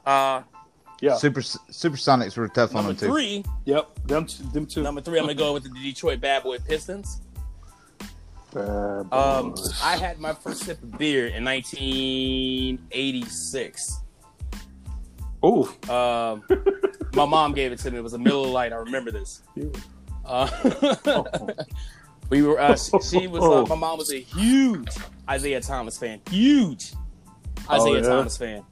Uh, 0.07 0.43
yeah. 1.01 1.17
Super 1.17 1.41
Supersonics 1.41 2.37
were 2.37 2.49
tough 2.49 2.71
on 2.75 2.85
number 2.85 2.93
them 2.93 3.09
too. 3.09 3.13
three, 3.15 3.45
Yep. 3.65 4.07
Them, 4.07 4.27
t- 4.27 4.45
them 4.53 4.67
two. 4.67 4.83
number 4.83 5.01
three, 5.01 5.19
I'm 5.19 5.25
gonna 5.25 5.35
go 5.35 5.55
with 5.55 5.63
the 5.63 5.71
Detroit 5.71 6.21
Bad 6.21 6.43
Boy 6.43 6.59
Pistons. 6.59 7.23
Bad 8.53 9.07
Um. 9.13 9.55
I 9.83 9.97
had 9.97 10.19
my 10.21 10.35
first 10.35 10.65
sip 10.65 10.83
of 10.83 10.99
beer 10.99 11.29
in 11.29 11.43
1986. 11.45 13.97
Ooh. 15.45 15.69
Um, 15.89 16.45
my 17.15 17.25
mom 17.25 17.53
gave 17.55 17.73
it 17.73 17.79
to 17.81 17.91
me. 17.91 17.99
It 17.99 18.03
was 18.03 18.13
a 18.13 18.19
Miller 18.19 18.49
Lite. 18.49 18.73
I 18.73 18.77
remember 18.77 19.11
this. 19.11 19.43
Uh, 20.25 20.49
we 22.31 22.43
were. 22.43 22.61
Uh, 22.61 22.77
she, 22.77 22.99
she 23.01 23.27
was. 23.27 23.43
Uh, 23.43 23.67
my 23.67 23.79
mom 23.79 23.99
was 23.99 24.13
a 24.13 24.21
huge 24.21 24.89
Isiah 25.33 25.61
Thomas 25.61 25.99
fan. 25.99 26.21
Huge 26.31 26.93
Isiah 26.93 26.97
Oh, 27.69 27.95
yeah? 27.95 28.03
Thomas 28.03 28.37
fan. 28.37 28.65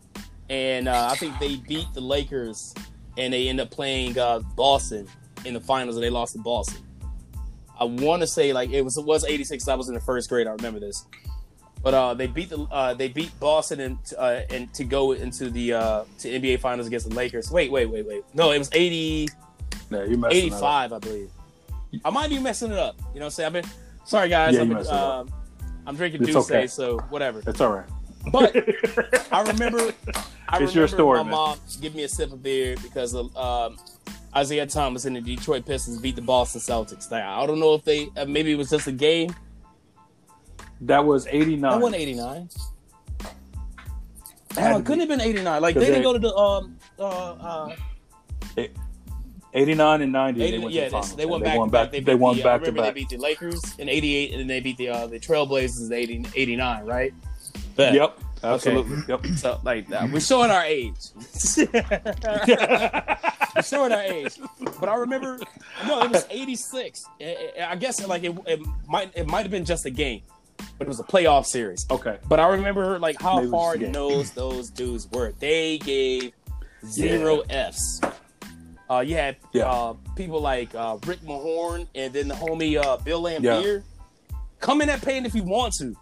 And 0.51 0.89
uh, 0.89 1.09
I 1.11 1.17
think 1.17 1.39
they 1.39 1.57
beat 1.57 1.87
the 1.95 2.01
Lakers, 2.01 2.75
and 3.17 3.33
they 3.33 3.49
end 3.49 3.61
up 3.61 3.71
playing 3.71 4.19
uh, 4.19 4.41
Boston 4.57 5.07
in 5.45 5.55
the 5.55 5.61
finals, 5.61 5.97
and 5.97 6.03
they 6.03 6.11
lost 6.11 6.35
to 6.35 6.39
Boston. 6.39 6.85
I 7.81 7.85
want 7.85 8.23
to 8.23 8.27
say 8.27 8.53
like 8.53 8.71
it 8.71 8.83
was 8.83 8.97
it 8.97 9.05
was 9.05 9.25
'86. 9.25 9.69
I 9.69 9.75
was 9.75 9.89
in 9.89 9.95
the 9.95 10.01
first 10.01 10.29
grade. 10.29 10.47
I 10.47 10.51
remember 10.51 10.81
this. 10.81 11.07
But 11.83 11.95
uh, 11.95 12.15
they 12.15 12.27
beat 12.27 12.51
the 12.51 12.59
uh, 12.71 12.95
they 12.95 13.09
beat 13.09 13.31
Boston 13.39 13.81
and 13.81 13.99
uh, 14.19 14.41
and 14.51 14.73
to 14.75 14.85
go 14.85 15.13
into 15.13 15.49
the 15.51 15.75
uh, 15.75 16.05
to 16.21 16.29
NBA 16.29 16.59
Finals 16.61 16.87
against 16.89 17.09
the 17.09 17.15
Lakers. 17.15 17.51
Wait, 17.51 17.71
wait, 17.71 17.87
wait, 17.87 18.05
wait. 18.07 18.25
No, 18.35 18.51
it 18.51 18.59
was 18.59 18.69
80, 18.73 19.29
Yeah, 19.91 20.05
you 20.05 20.27
85, 20.27 20.93
I 20.93 20.99
believe. 20.99 21.31
I 22.05 22.11
might 22.11 22.31
be 22.31 22.39
messing 22.39 22.73
it 22.73 22.79
up. 22.79 22.97
You 23.15 23.21
know 23.21 23.21
what 23.21 23.25
I'm 23.27 23.31
saying? 23.31 23.47
I've 23.47 23.53
been 23.53 23.65
sorry 24.05 24.29
guys. 24.29 24.55
Yeah, 24.55 24.63
I've 24.63 24.67
you 24.67 24.75
been, 24.75 24.79
messed 24.79 24.91
it 24.91 24.97
up. 24.97 25.21
um, 25.29 25.33
I'm 25.87 25.97
drinking 25.97 26.23
It's 26.25 26.33
Douce, 26.33 26.51
okay. 26.51 26.67
so 26.67 26.99
whatever. 27.11 27.41
That's 27.41 27.61
all 27.61 27.73
right. 27.73 27.87
But 28.33 28.55
I 29.33 29.43
remember, 29.43 29.79
I 29.79 29.89
It's 29.89 30.53
remember 30.53 30.73
your 30.73 30.89
story, 30.89 31.19
my 31.19 31.23
man. 31.25 31.31
mom 31.31 31.59
giving 31.81 31.97
me 31.97 32.03
a 32.03 32.09
sip 32.09 32.33
of 32.33 32.43
beer 32.43 32.75
because 32.83 33.15
of, 33.15 33.35
um, 33.37 33.79
Isiah 34.37 34.67
Thomas 34.67 35.07
and 35.07 35.17
the 35.17 35.21
Detroit 35.23 35.65
Pistons 35.65 35.99
beat 36.01 36.15
the 36.17 36.21
Boston 36.23 36.61
Celtics. 36.61 37.11
Now, 37.11 37.41
I 37.43 37.47
don't 37.47 37.59
know 37.59 37.73
if 37.75 37.85
they 37.85 38.09
uh, 38.17 38.27
maybe 38.27 38.53
it 38.53 38.57
was 38.57 38.69
just 38.69 38.87
a 38.87 38.93
game. 38.93 39.35
That 40.83 41.05
was 41.05 41.25
That 41.25 41.35
89. 41.35 41.81
wasn't 41.81 42.01
89. 42.03 42.49
Had 44.57 44.71
No, 44.71 44.79
it 44.79 44.85
couldn't 44.85 45.01
have 45.01 45.09
been 45.09 45.21
89. 45.21 45.63
Like 45.63 45.75
'Cause 45.75 45.83
they 45.83 45.89
didn't 45.91 46.03
go 46.03 46.13
to 46.13 46.19
the 46.19 46.35
um 46.35 46.77
uh 46.99 47.03
uh 47.05 47.77
89 49.55 50.03
and 50.03 50.13
90. 50.13 50.43
80, 50.43 50.51
they 50.51 50.59
went 50.63 50.75
yeah, 50.75 50.85
to 50.85 50.91
the 50.91 50.97
they, 50.97 51.01
finals. 51.01 51.17
they 51.17 51.27
won 51.27 51.37
And 51.37 51.45
back 51.45 51.53
they 51.55 51.59
won 51.59 51.69
back. 51.71 51.83
back. 51.85 51.91
They, 51.93 52.01
They 52.01 52.13
beat 52.13 52.21
won 52.21 52.37
the, 52.37 52.43
uh, 52.43 52.45
back 52.45 52.61
to 52.61 52.67
remember 52.67 52.83
back. 52.83 52.95
they 52.95 53.01
beat 53.01 53.09
the 53.09 53.17
Lakers 53.17 53.63
in 53.79 53.89
88 53.89 54.31
and 54.33 54.41
then 54.41 54.47
they 54.47 54.61
beat 54.61 54.77
the 54.77 54.89
uh, 54.91 55.07
the 55.07 55.19
Trailblazers 55.19 55.87
in 55.87 55.93
80, 55.93 56.27
89, 56.37 56.85
right? 56.85 57.15
Bet. 57.77 57.95
Yep. 57.95 58.19
Absolutely. 58.45 58.99
Yep. 59.09 59.27
So 59.39 59.59
like 59.65 59.89
that. 59.89 60.11
We're 60.13 60.21
showing 60.33 60.51
our 60.51 60.65
age. 60.65 60.95
We're 61.17 61.67
showing 63.65 63.93
our 63.93 64.03
age. 64.03 64.39
But 64.79 64.89
I 64.89 64.95
remember 64.97 65.39
no, 65.87 66.03
it 66.03 66.11
was 66.11 66.27
86. 66.31 67.05
I- 67.21 67.53
I 67.61 67.71
I 67.73 67.77
guess 67.77 68.07
like 68.07 68.23
it, 68.25 68.37
it 68.47 68.61
might 68.87 69.11
it 69.17 69.27
might 69.27 69.43
have 69.43 69.51
been 69.51 69.65
just 69.65 69.87
a 69.87 69.91
game, 69.91 70.23
but 70.79 70.87
it 70.87 70.89
was 70.89 71.01
a 71.01 71.05
playoff 71.05 71.47
series. 71.47 71.87
Okay. 71.91 72.19
But 72.29 72.41
I 72.41 72.49
remember 72.49 72.99
like 72.99 73.21
how 73.21 73.37
Maybe 73.41 73.51
hard 73.51 73.81
the 73.81 73.85
game. 73.85 73.93
nosed 73.93 74.35
those 74.35 74.71
dudes 74.71 75.09
were. 75.13 75.33
They 75.39 75.79
gave 75.79 76.33
zero 76.87 77.43
Fs. 77.49 78.01
Uh, 78.91 79.01
you 79.01 79.15
had 79.17 79.37
Yeah. 79.53 79.71
uh, 79.71 79.95
people 80.17 80.41
like 80.41 80.75
uh, 80.75 80.97
Rick 81.07 81.21
Mahorn 81.21 81.87
and 81.95 82.13
then 82.13 82.29
the 82.29 82.35
homie 82.35 82.83
uh, 82.83 82.97
Bill 82.99 83.23
Laimbeer. 83.23 83.83
Come 84.61 84.81
in 84.81 84.89
at 84.89 85.03
pain 85.03 85.27
if 85.27 85.35
you 85.35 85.43
want 85.43 85.75
to. 85.75 85.95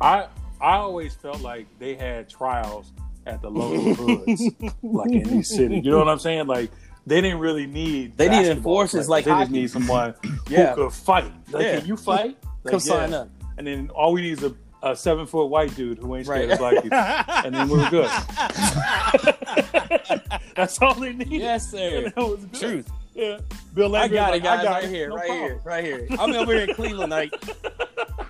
I 0.00 0.26
I 0.60 0.76
always 0.76 1.14
felt 1.14 1.40
like 1.40 1.66
they 1.78 1.94
had 1.94 2.28
trials 2.28 2.92
at 3.26 3.42
the 3.42 3.50
local 3.50 3.94
hoods, 4.24 4.42
like 4.82 5.10
in 5.12 5.22
these 5.24 5.48
cities. 5.54 5.84
You 5.84 5.90
know 5.90 5.98
what 5.98 6.08
I'm 6.08 6.18
saying? 6.18 6.46
Like 6.46 6.70
they 7.06 7.20
didn't 7.20 7.38
really 7.38 7.66
need. 7.66 8.16
They 8.16 8.24
need 8.28 8.36
basketball 8.38 8.56
enforcers 8.56 9.06
players. 9.06 9.08
like 9.08 9.24
they 9.24 9.30
just 9.32 9.50
need 9.50 9.70
someone 9.70 10.14
Yeah. 10.48 10.74
who 10.74 10.84
could 10.84 10.92
fight. 10.92 11.32
Like, 11.50 11.62
Yeah. 11.62 11.78
can 11.80 11.86
you 11.88 11.96
fight? 11.96 12.36
Like, 12.66 12.72
Come 12.72 12.80
yeah. 12.84 13.06
sign 13.06 13.14
up. 13.14 13.28
And 13.58 13.66
then 13.66 13.90
all 13.94 14.12
we 14.12 14.20
need 14.22 14.32
is 14.38 14.44
a, 14.44 14.54
a 14.82 14.94
seven 14.94 15.26
foot 15.26 15.46
white 15.46 15.74
dude 15.74 15.98
who 15.98 16.14
ain't 16.16 16.26
scared 16.26 16.50
Right. 16.50 16.52
of 16.52 16.58
black 16.58 16.82
people, 16.82 16.98
and 17.46 17.54
then 17.54 17.68
we're 17.68 17.88
good. 17.90 18.10
That's 20.56 20.80
all 20.80 20.94
they 20.94 21.12
need. 21.12 21.28
yes, 21.30 21.70
sir. 21.70 22.10
That 22.14 22.16
was 22.16 22.44
good. 22.46 22.60
Truth. 22.60 22.90
Yeah. 23.14 23.38
Bill 23.74 23.94
I 23.96 24.08
Laimbeer's 24.08 24.12
got 24.12 24.30
like, 24.30 24.40
it, 24.40 24.44
guys. 24.44 24.60
I 24.60 24.64
got 24.64 24.72
right 24.74 24.84
it. 24.84 24.90
here, 24.90 25.08
No 25.08 25.16
right 25.16 25.26
problem. 25.26 25.48
here, 25.48 25.60
right 25.64 25.84
here. 25.84 26.06
I'm 26.18 26.32
over 26.34 26.52
here 26.52 26.68
in 26.68 26.74
Cleveland. 26.74 27.10
Like, 27.10 27.32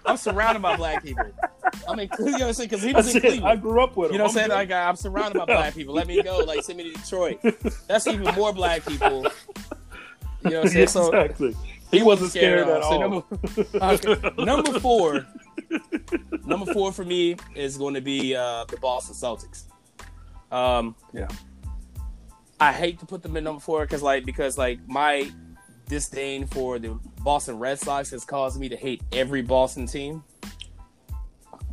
I'm 0.05 0.17
surrounded 0.17 0.63
by 0.63 0.77
black 0.77 1.03
people. 1.03 1.25
In 1.25 2.09
Cleveland, 2.09 2.11
you 2.19 2.31
know 2.31 2.39
what 2.39 2.43
I'm 2.43 2.53
saying? 2.55 2.69
Because 2.69 2.83
he 2.85 2.93
was 2.93 3.13
That's 3.13 3.25
in 3.25 3.33
it. 3.39 3.43
I 3.43 3.57
grew 3.57 3.83
up 3.83 3.97
with 3.97 4.11
him. 4.11 4.15
You 4.15 4.19
know 4.19 4.25
what 4.25 4.31
I'm 4.31 4.35
saying? 4.37 4.51
Like, 4.51 4.71
I'm 4.71 4.95
surrounded 4.97 5.39
by 5.39 5.45
black 5.47 5.75
people. 5.75 5.95
Let 5.95 6.07
me 6.07 6.23
go. 6.23 6.39
Like, 6.39 6.63
send 6.63 6.79
me 6.79 6.93
to 6.93 6.99
Detroit. 7.01 7.41
That's 7.89 8.07
even 8.07 8.33
more 8.37 8.53
black 8.53 8.85
people. 8.87 9.27
You 10.45 10.51
know 10.51 10.57
what 10.61 10.67
I'm 10.67 10.69
saying? 10.69 10.87
So, 10.89 11.11
exactly. 11.13 11.57
He 11.91 12.03
wasn't 12.03 12.31
scared, 12.31 12.69
at. 12.69 12.83
So 12.83 12.89
all. 12.89 13.01
number, 13.01 13.23
okay. 13.75 14.45
number 14.45 14.81
four, 14.81 15.27
number 16.45 16.73
four 16.73 16.93
for 16.93 17.05
me 17.05 17.37
is 17.55 17.77
going 17.79 17.95
to 17.95 18.01
be 18.01 18.35
uh, 18.35 18.65
the 18.67 18.77
Boston 18.79 19.15
Celtics. 19.15 19.65
Um, 20.55 20.95
Yeah. 21.13 21.29
I 22.59 22.73
hate 22.73 22.99
to 23.01 23.07
put 23.07 23.23
them 23.23 23.37
in 23.37 23.45
number 23.45 23.61
four 23.61 23.83
because, 23.83 24.03
like, 24.03 24.25
because 24.25 24.57
like 24.57 24.79
my 24.89 25.31
disdain 25.89 26.47
for 26.47 26.79
the 26.79 26.99
Boston 27.21 27.59
Red 27.59 27.79
Sox 27.79 28.11
has 28.11 28.25
caused 28.25 28.59
me 28.59 28.69
to 28.71 28.77
hate 28.77 29.03
every 29.13 29.43
Boston 29.43 29.87
team. 29.87 30.25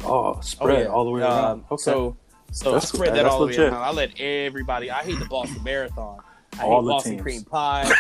Oh, 0.04 0.40
spread 0.42 0.88
all 0.88 1.06
the 1.06 1.12
way 1.12 1.22
around. 1.22 1.44
Um, 1.46 1.66
okay. 1.72 1.82
So, 1.82 2.18
so 2.52 2.72
That's- 2.74 2.90
spread 2.90 3.16
that 3.16 3.26
all 3.26 3.40
the 3.40 3.48
way 3.48 3.56
around. 3.56 3.76
I 3.76 3.92
let 3.92 4.20
everybody. 4.20 4.92
I 4.92 5.04
hate 5.04 5.20
the 5.20 5.26
Boston 5.26 5.64
Marathon. 5.64 6.20
I 6.60 6.64
All 6.64 6.82
hate 6.82 6.86
the 6.86 6.90
Boston 6.92 7.12
teams. 7.14 7.22
cream 7.22 7.44
pie. 7.46 7.92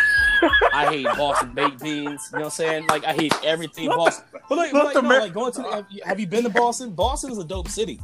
I 0.73 0.87
hate 0.89 1.05
Boston 1.05 1.53
baked 1.53 1.81
beans. 1.81 2.29
You 2.31 2.39
know 2.39 2.45
what 2.45 2.45
I'm 2.45 2.49
saying? 2.51 2.87
Like 2.87 3.05
I 3.05 3.13
hate 3.13 3.33
everything 3.43 3.89
Boston. 3.89 4.25
But 4.49 4.57
like, 4.57 4.73
not 4.73 4.85
like, 4.85 4.93
the 4.93 5.01
no, 5.01 5.09
like 5.09 5.33
going 5.33 5.51
to 5.53 5.61
the, 5.61 6.05
have, 6.05 6.19
you, 6.19 6.27
been 6.27 6.43
to 6.43 6.49
Boston? 6.49 6.91
Boston 6.91 7.31
is 7.31 7.37
a 7.37 7.43
dope 7.43 7.69
city. 7.69 7.99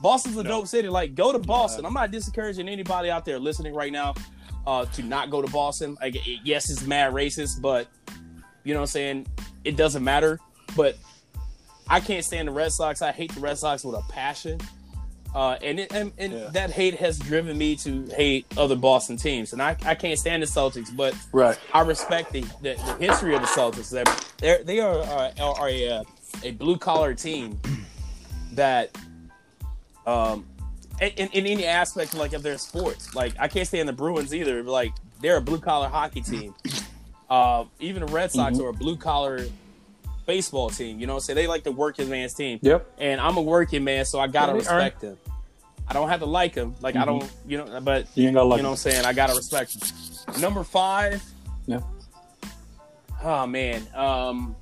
Boston's 0.00 0.36
a 0.36 0.44
dope 0.44 0.66
city. 0.66 0.88
Like 0.88 1.14
go 1.14 1.32
to 1.32 1.38
Boston. 1.38 1.86
I'm 1.86 1.94
not 1.94 2.10
discouraging 2.10 2.68
anybody 2.68 3.10
out 3.10 3.24
there 3.24 3.38
listening 3.38 3.74
right 3.74 3.92
now 3.92 4.14
uh, 4.66 4.84
to 4.86 5.02
not 5.02 5.30
go 5.30 5.42
to 5.42 5.50
Boston. 5.50 5.96
Like 6.00 6.16
it, 6.16 6.40
yes, 6.44 6.70
it's 6.70 6.86
mad 6.86 7.12
racist, 7.12 7.60
but 7.60 7.88
you 8.64 8.74
know 8.74 8.80
what 8.80 8.84
I'm 8.84 8.88
saying? 8.88 9.26
It 9.64 9.76
doesn't 9.76 10.02
matter. 10.02 10.38
But 10.76 10.96
I 11.88 12.00
can't 12.00 12.24
stand 12.24 12.48
the 12.48 12.52
Red 12.52 12.72
Sox. 12.72 13.02
I 13.02 13.12
hate 13.12 13.32
the 13.32 13.40
Red 13.40 13.58
Sox 13.58 13.84
with 13.84 13.96
a 13.96 14.02
passion. 14.08 14.60
Uh, 15.34 15.56
and 15.62 15.80
it, 15.80 15.92
and, 15.92 16.12
and 16.18 16.32
Yeah. 16.32 16.48
that 16.52 16.70
hate 16.70 16.94
has 16.96 17.18
driven 17.18 17.56
me 17.56 17.74
to 17.76 18.06
hate 18.14 18.44
other 18.56 18.76
Boston 18.76 19.16
teams. 19.16 19.52
And 19.54 19.62
I, 19.62 19.76
I 19.84 19.94
can't 19.94 20.18
stand 20.18 20.42
the 20.42 20.46
Celtics, 20.46 20.94
but 20.94 21.14
right. 21.32 21.58
I 21.72 21.80
respect 21.80 22.32
the, 22.32 22.42
the, 22.60 22.74
the 22.74 22.96
history 23.00 23.34
of 23.34 23.40
the 23.40 23.46
Celtics. 23.48 23.90
They're, 24.38 24.62
they 24.62 24.80
are, 24.80 25.00
are, 25.02 25.32
are 25.40 25.68
a, 25.68 25.88
uh, 25.88 26.04
a 26.42 26.50
blue 26.52 26.76
collar 26.76 27.14
team 27.14 27.58
that, 28.52 28.96
um, 30.06 30.44
in, 31.00 31.28
in 31.28 31.46
any 31.46 31.64
aspect 31.64 32.14
like 32.14 32.32
of 32.34 32.42
their 32.42 32.58
sports, 32.58 33.14
like 33.14 33.32
I 33.38 33.48
can't 33.48 33.66
stand 33.66 33.88
the 33.88 33.92
Bruins 33.92 34.34
either. 34.34 34.62
Like 34.62 34.92
they're 35.20 35.38
a 35.38 35.40
blue 35.40 35.58
collar 35.58 35.88
hockey 35.88 36.20
team. 36.20 36.54
Uh, 37.30 37.64
even 37.80 38.04
the 38.04 38.12
Red 38.12 38.30
Sox 38.30 38.58
Mhm. 38.58 38.64
are 38.64 38.68
a 38.68 38.72
blue 38.74 38.96
collar 38.96 39.46
baseball 40.26 40.70
team. 40.70 40.98
You 41.00 41.06
know, 41.06 41.14
what 41.14 41.18
I'm 41.18 41.24
saying 41.24 41.36
they 41.36 41.46
like 41.46 41.64
the 41.64 41.72
working 41.72 42.08
man's 42.08 42.34
team. 42.34 42.58
Yep. 42.62 42.90
And 42.98 43.20
I'm 43.20 43.36
a 43.36 43.42
working 43.42 43.84
man, 43.84 44.04
so 44.04 44.18
I 44.20 44.26
gotta 44.26 44.52
Yeah, 44.52 44.58
respect 44.58 45.00
them. 45.00 45.18
I 45.88 45.92
don't 45.94 46.08
have 46.08 46.20
to 46.20 46.26
like 46.26 46.54
them, 46.54 46.74
like 46.80 46.96
I 46.96 47.02
Mhm. 47.02 47.06
don't, 47.06 47.30
you 47.46 47.58
know, 47.58 47.80
but 47.80 48.06
You 48.14 48.26
ain't 48.26 48.34
gotta 48.34 48.48
like 48.48 48.58
you 48.58 48.62
know 48.62 48.70
what 48.70 48.86
I'm 48.86 48.90
saying? 48.92 49.04
I 49.04 49.12
gotta 49.12 49.34
respect 49.34 49.78
them. 49.78 50.40
Number 50.40 50.64
five. 50.64 51.22
Yeah. 51.66 51.80
Oh 53.22 53.46
man. 53.46 53.86
Um 53.94 54.56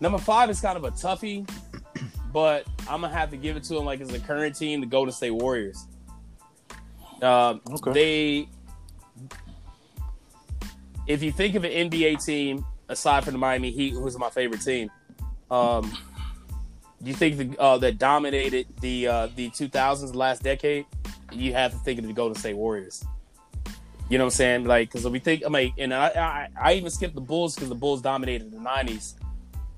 number 0.00 0.18
five 0.18 0.50
is 0.50 0.60
kind 0.60 0.76
of 0.76 0.84
a 0.84 0.90
toughie, 0.92 1.48
but 2.32 2.64
I'm 2.88 3.00
gonna 3.00 3.12
have 3.12 3.30
to 3.30 3.36
give 3.36 3.56
it 3.56 3.64
to 3.64 3.74
them 3.74 3.84
like 3.84 4.00
as 4.00 4.12
a 4.12 4.18
current 4.20 4.56
team, 4.56 4.80
the 4.80 4.86
Golden 4.86 5.12
State 5.12 5.32
Warriors. 5.32 5.86
Um 7.22 7.60
Okay. 7.72 7.92
they 7.92 8.48
if 11.06 11.22
you 11.22 11.30
think 11.32 11.54
of 11.54 11.64
an 11.64 11.90
NBA 11.90 12.24
team 12.24 12.64
aside 12.88 13.24
from 13.24 13.32
the 13.34 13.38
Miami 13.38 13.70
Heat, 13.70 13.92
who's 13.94 14.18
my 14.18 14.30
favorite 14.30 14.60
team, 14.62 14.90
um, 15.50 15.92
you 17.02 17.14
think 17.14 17.36
the, 17.36 17.60
uh, 17.60 17.78
that 17.78 17.98
dominated 17.98 18.66
the 18.80 19.06
uh, 19.06 19.28
the 19.36 19.50
2000s 19.50 20.14
last 20.14 20.42
decade, 20.42 20.86
you 21.32 21.52
have 21.52 21.72
to 21.72 21.78
think 21.78 21.98
of 21.98 22.06
the 22.06 22.12
Golden 22.12 22.34
State 22.36 22.56
Warriors. 22.56 23.04
You 24.08 24.18
know 24.18 24.24
what 24.24 24.34
I'm 24.34 24.36
saying? 24.36 24.64
Like, 24.64 24.88
because 24.92 25.06
we 25.08 25.18
think, 25.18 25.42
I 25.44 25.48
mean, 25.48 25.72
and 25.78 25.92
I, 25.92 26.06
I, 26.08 26.48
I 26.60 26.72
even 26.74 26.90
skipped 26.90 27.16
the 27.16 27.20
Bulls 27.20 27.56
because 27.56 27.68
the 27.68 27.74
Bulls 27.74 28.00
dominated 28.00 28.52
the 28.52 28.58
90s. 28.58 29.14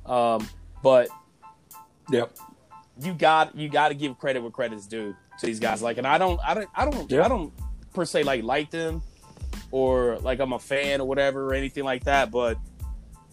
Um, 0.05 0.47
but 0.83 1.09
Yep. 2.11 2.37
you 3.03 3.15
got 3.15 3.57
you 3.57 3.69
got 3.69 3.89
to 3.89 3.95
give 3.95 4.19
credit 4.19 4.41
where 4.43 4.51
credit's 4.51 4.87
due 4.87 5.15
to 5.41 5.47
these 5.47 5.59
guys. 5.61 5.81
Like, 5.83 5.97
and 5.99 6.07
I 6.07 6.19
don't, 6.19 6.39
I 6.47 6.55
don't, 6.55 6.69
I 6.75 6.85
don't, 6.91 7.11
Yeah. 7.11 7.25
I 7.25 7.29
don't 7.29 7.53
per 7.95 8.05
se 8.05 8.23
like 8.23 8.45
like 8.45 8.71
them 8.71 9.03
or 9.71 10.19
like 10.19 10.41
I'm 10.41 10.53
a 10.53 10.59
fan 10.59 11.01
or 11.01 11.09
whatever 11.09 11.47
or 11.49 11.55
anything 11.55 11.85
like 11.85 12.05
that. 12.05 12.31
But 12.31 12.59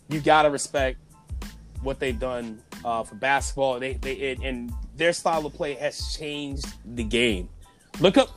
you 0.09 0.19
got 0.19 0.43
to 0.43 0.49
respect 0.49 0.97
what 1.81 1.99
they've 1.99 2.19
done 2.19 2.61
uh, 2.83 3.03
for 3.03 3.15
basketball. 3.15 3.79
They 3.79 3.93
they 3.93 4.13
it, 4.13 4.39
and 4.39 4.71
their 4.95 5.13
style 5.13 5.45
of 5.45 5.53
play 5.53 5.73
has 5.75 6.15
changed 6.17 6.65
the 6.95 7.03
game. 7.03 7.49
Look 7.99 8.17
up, 8.17 8.29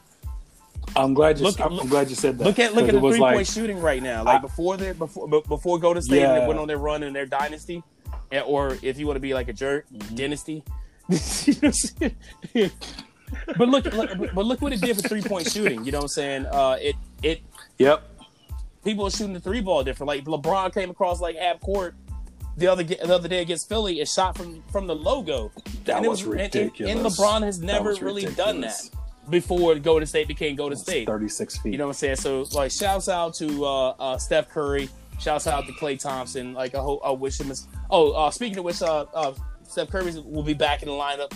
I'm 0.96 1.14
glad 1.14 1.38
you. 1.38 1.44
Look- 1.44 1.60
I'm, 1.60 1.78
I'm 1.78 1.88
glad 1.88 2.08
you 2.10 2.16
said 2.16 2.38
that. 2.38 2.44
look 2.44 2.58
at 2.58 2.74
look 2.74 2.88
at 2.88 2.94
the 2.94 3.00
three 3.00 3.18
point 3.18 3.36
like- 3.36 3.46
shooting 3.46 3.80
right 3.80 4.02
now. 4.02 4.24
Like 4.24 4.36
I- 4.38 4.40
before 4.40 4.76
they 4.76 4.92
before 4.92 5.28
be- 5.28 5.42
before 5.48 5.78
Golden 5.78 6.02
State 6.02 6.22
and 6.22 6.36
they 6.36 6.40
Yeah. 6.40 6.46
went 6.48 6.58
on 6.60 6.68
their 6.68 6.78
run 6.78 7.02
in 7.02 7.12
their 7.12 7.26
dynasty, 7.26 7.82
or 8.46 8.76
if 8.82 8.98
you 8.98 9.06
want 9.06 9.16
to 9.16 9.20
be 9.20 9.34
like 9.34 9.48
a 9.48 9.52
jerk, 9.52 9.86
Mm-hmm. 9.92 10.14
dynasty. 10.14 10.62
You 11.10 11.14
know 11.16 11.58
what 11.60 11.62
I'm 11.64 11.72
saying? 11.72 12.70
but 13.58 13.68
look, 13.68 13.84
look, 13.86 14.10
but 14.34 14.44
look 14.46 14.60
what 14.62 14.72
it 14.72 14.80
did 14.80 14.96
for 14.96 15.08
three 15.08 15.22
point 15.22 15.50
shooting. 15.50 15.84
You 15.84 15.92
know 15.92 15.98
what 15.98 16.04
I'm 16.04 16.08
saying? 16.08 16.46
Uh, 16.46 16.76
it 16.80 16.96
it 17.22 17.40
Yep. 17.78 18.07
People 18.88 19.06
are 19.06 19.10
shooting 19.10 19.34
the 19.34 19.40
three 19.40 19.60
ball 19.60 19.84
different. 19.84 20.08
Like 20.08 20.24
LeBron 20.24 20.72
came 20.72 20.88
across 20.90 21.20
like 21.20 21.36
half 21.36 21.60
court 21.60 21.94
the 22.56 22.66
other 22.66 22.82
the 22.82 23.14
other 23.14 23.28
day 23.28 23.42
against 23.42 23.68
Philly 23.68 24.00
and 24.00 24.08
shot 24.08 24.36
from 24.36 24.62
from 24.72 24.86
the 24.86 24.94
logo. 24.94 25.52
That 25.84 25.98
And 25.98 26.06
it 26.06 26.08
was 26.08 26.22
and- 26.22 26.32
and- 26.32 26.42
ridiculous. 26.54 26.92
And, 26.96 27.04
LeBron 27.04 27.42
has 27.42 27.60
never 27.60 27.90
was 27.90 28.00
really 28.02 28.22
done 28.24 28.60
that 28.62 28.68
ridiculous. 28.78 28.90
before 29.28 29.74
Golden 29.76 30.06
State 30.06 30.26
became 30.26 30.56
Golden 30.56 30.78
State. 30.78 31.06
36 31.06 31.58
feet. 31.58 31.72
You 31.72 31.78
know 31.78 31.84
what 31.84 31.90
I'm 31.90 31.94
saying? 31.94 32.16
So 32.16 32.46
like, 32.52 32.70
shouts 32.70 33.08
out 33.10 33.34
to 33.34 33.64
uh, 33.66 33.88
uh, 33.90 34.16
Steph 34.18 34.48
Curry. 34.48 34.88
Shouts 35.20 35.46
out 35.46 35.66
to 35.66 35.72
Klay 35.72 35.98
Thompson. 36.00 36.54
Like 36.54 36.74
I 36.74 36.78
hope 36.78 37.00
I 37.04 37.10
wish 37.10 37.38
him. 37.40 37.50
As, 37.50 37.66
oh, 37.90 38.12
uh, 38.12 38.30
speaking 38.30 38.58
of 38.58 38.64
which, 38.64 38.80
uh, 38.82 39.04
uh, 39.12 39.34
Steph 39.64 39.90
Curry 39.90 40.12
will 40.24 40.42
be 40.44 40.54
back 40.54 40.82
in 40.82 40.88
the 40.88 40.94
lineup 40.94 41.32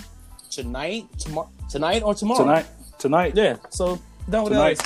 tonight, 0.50 1.06
tomorrow, 1.18 1.50
tonight 1.68 2.02
or 2.02 2.14
tomorrow. 2.14 2.40
tonight. 2.44 2.66
Tonight. 2.98 3.32
Yeah. 3.36 3.56
So 3.70 4.00
done 4.30 4.44
with 4.44 4.52
Tonight. 4.52 4.78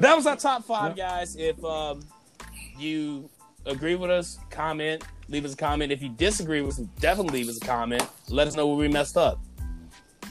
That. 0.00 0.16
Was 0.16 0.26
our 0.26 0.36
top 0.36 0.64
five, 0.64 0.96
guys. 0.96 1.36
If 1.36 1.62
um, 1.64 2.02
you 2.78 3.28
agree 3.66 3.94
with 3.94 4.10
us, 4.10 4.38
comment, 4.50 5.04
leave 5.28 5.44
us 5.44 5.54
a 5.54 5.56
comment. 5.56 5.92
If 5.92 6.02
you 6.02 6.08
disagree 6.10 6.60
with 6.60 6.78
us, 6.78 6.86
definitely 7.00 7.40
leave 7.40 7.48
us 7.48 7.58
a 7.62 7.66
comment. 7.66 8.06
Let 8.28 8.48
us 8.48 8.56
know 8.56 8.66
where 8.66 8.76
we 8.76 8.88
messed 8.88 9.16
up. 9.16 9.40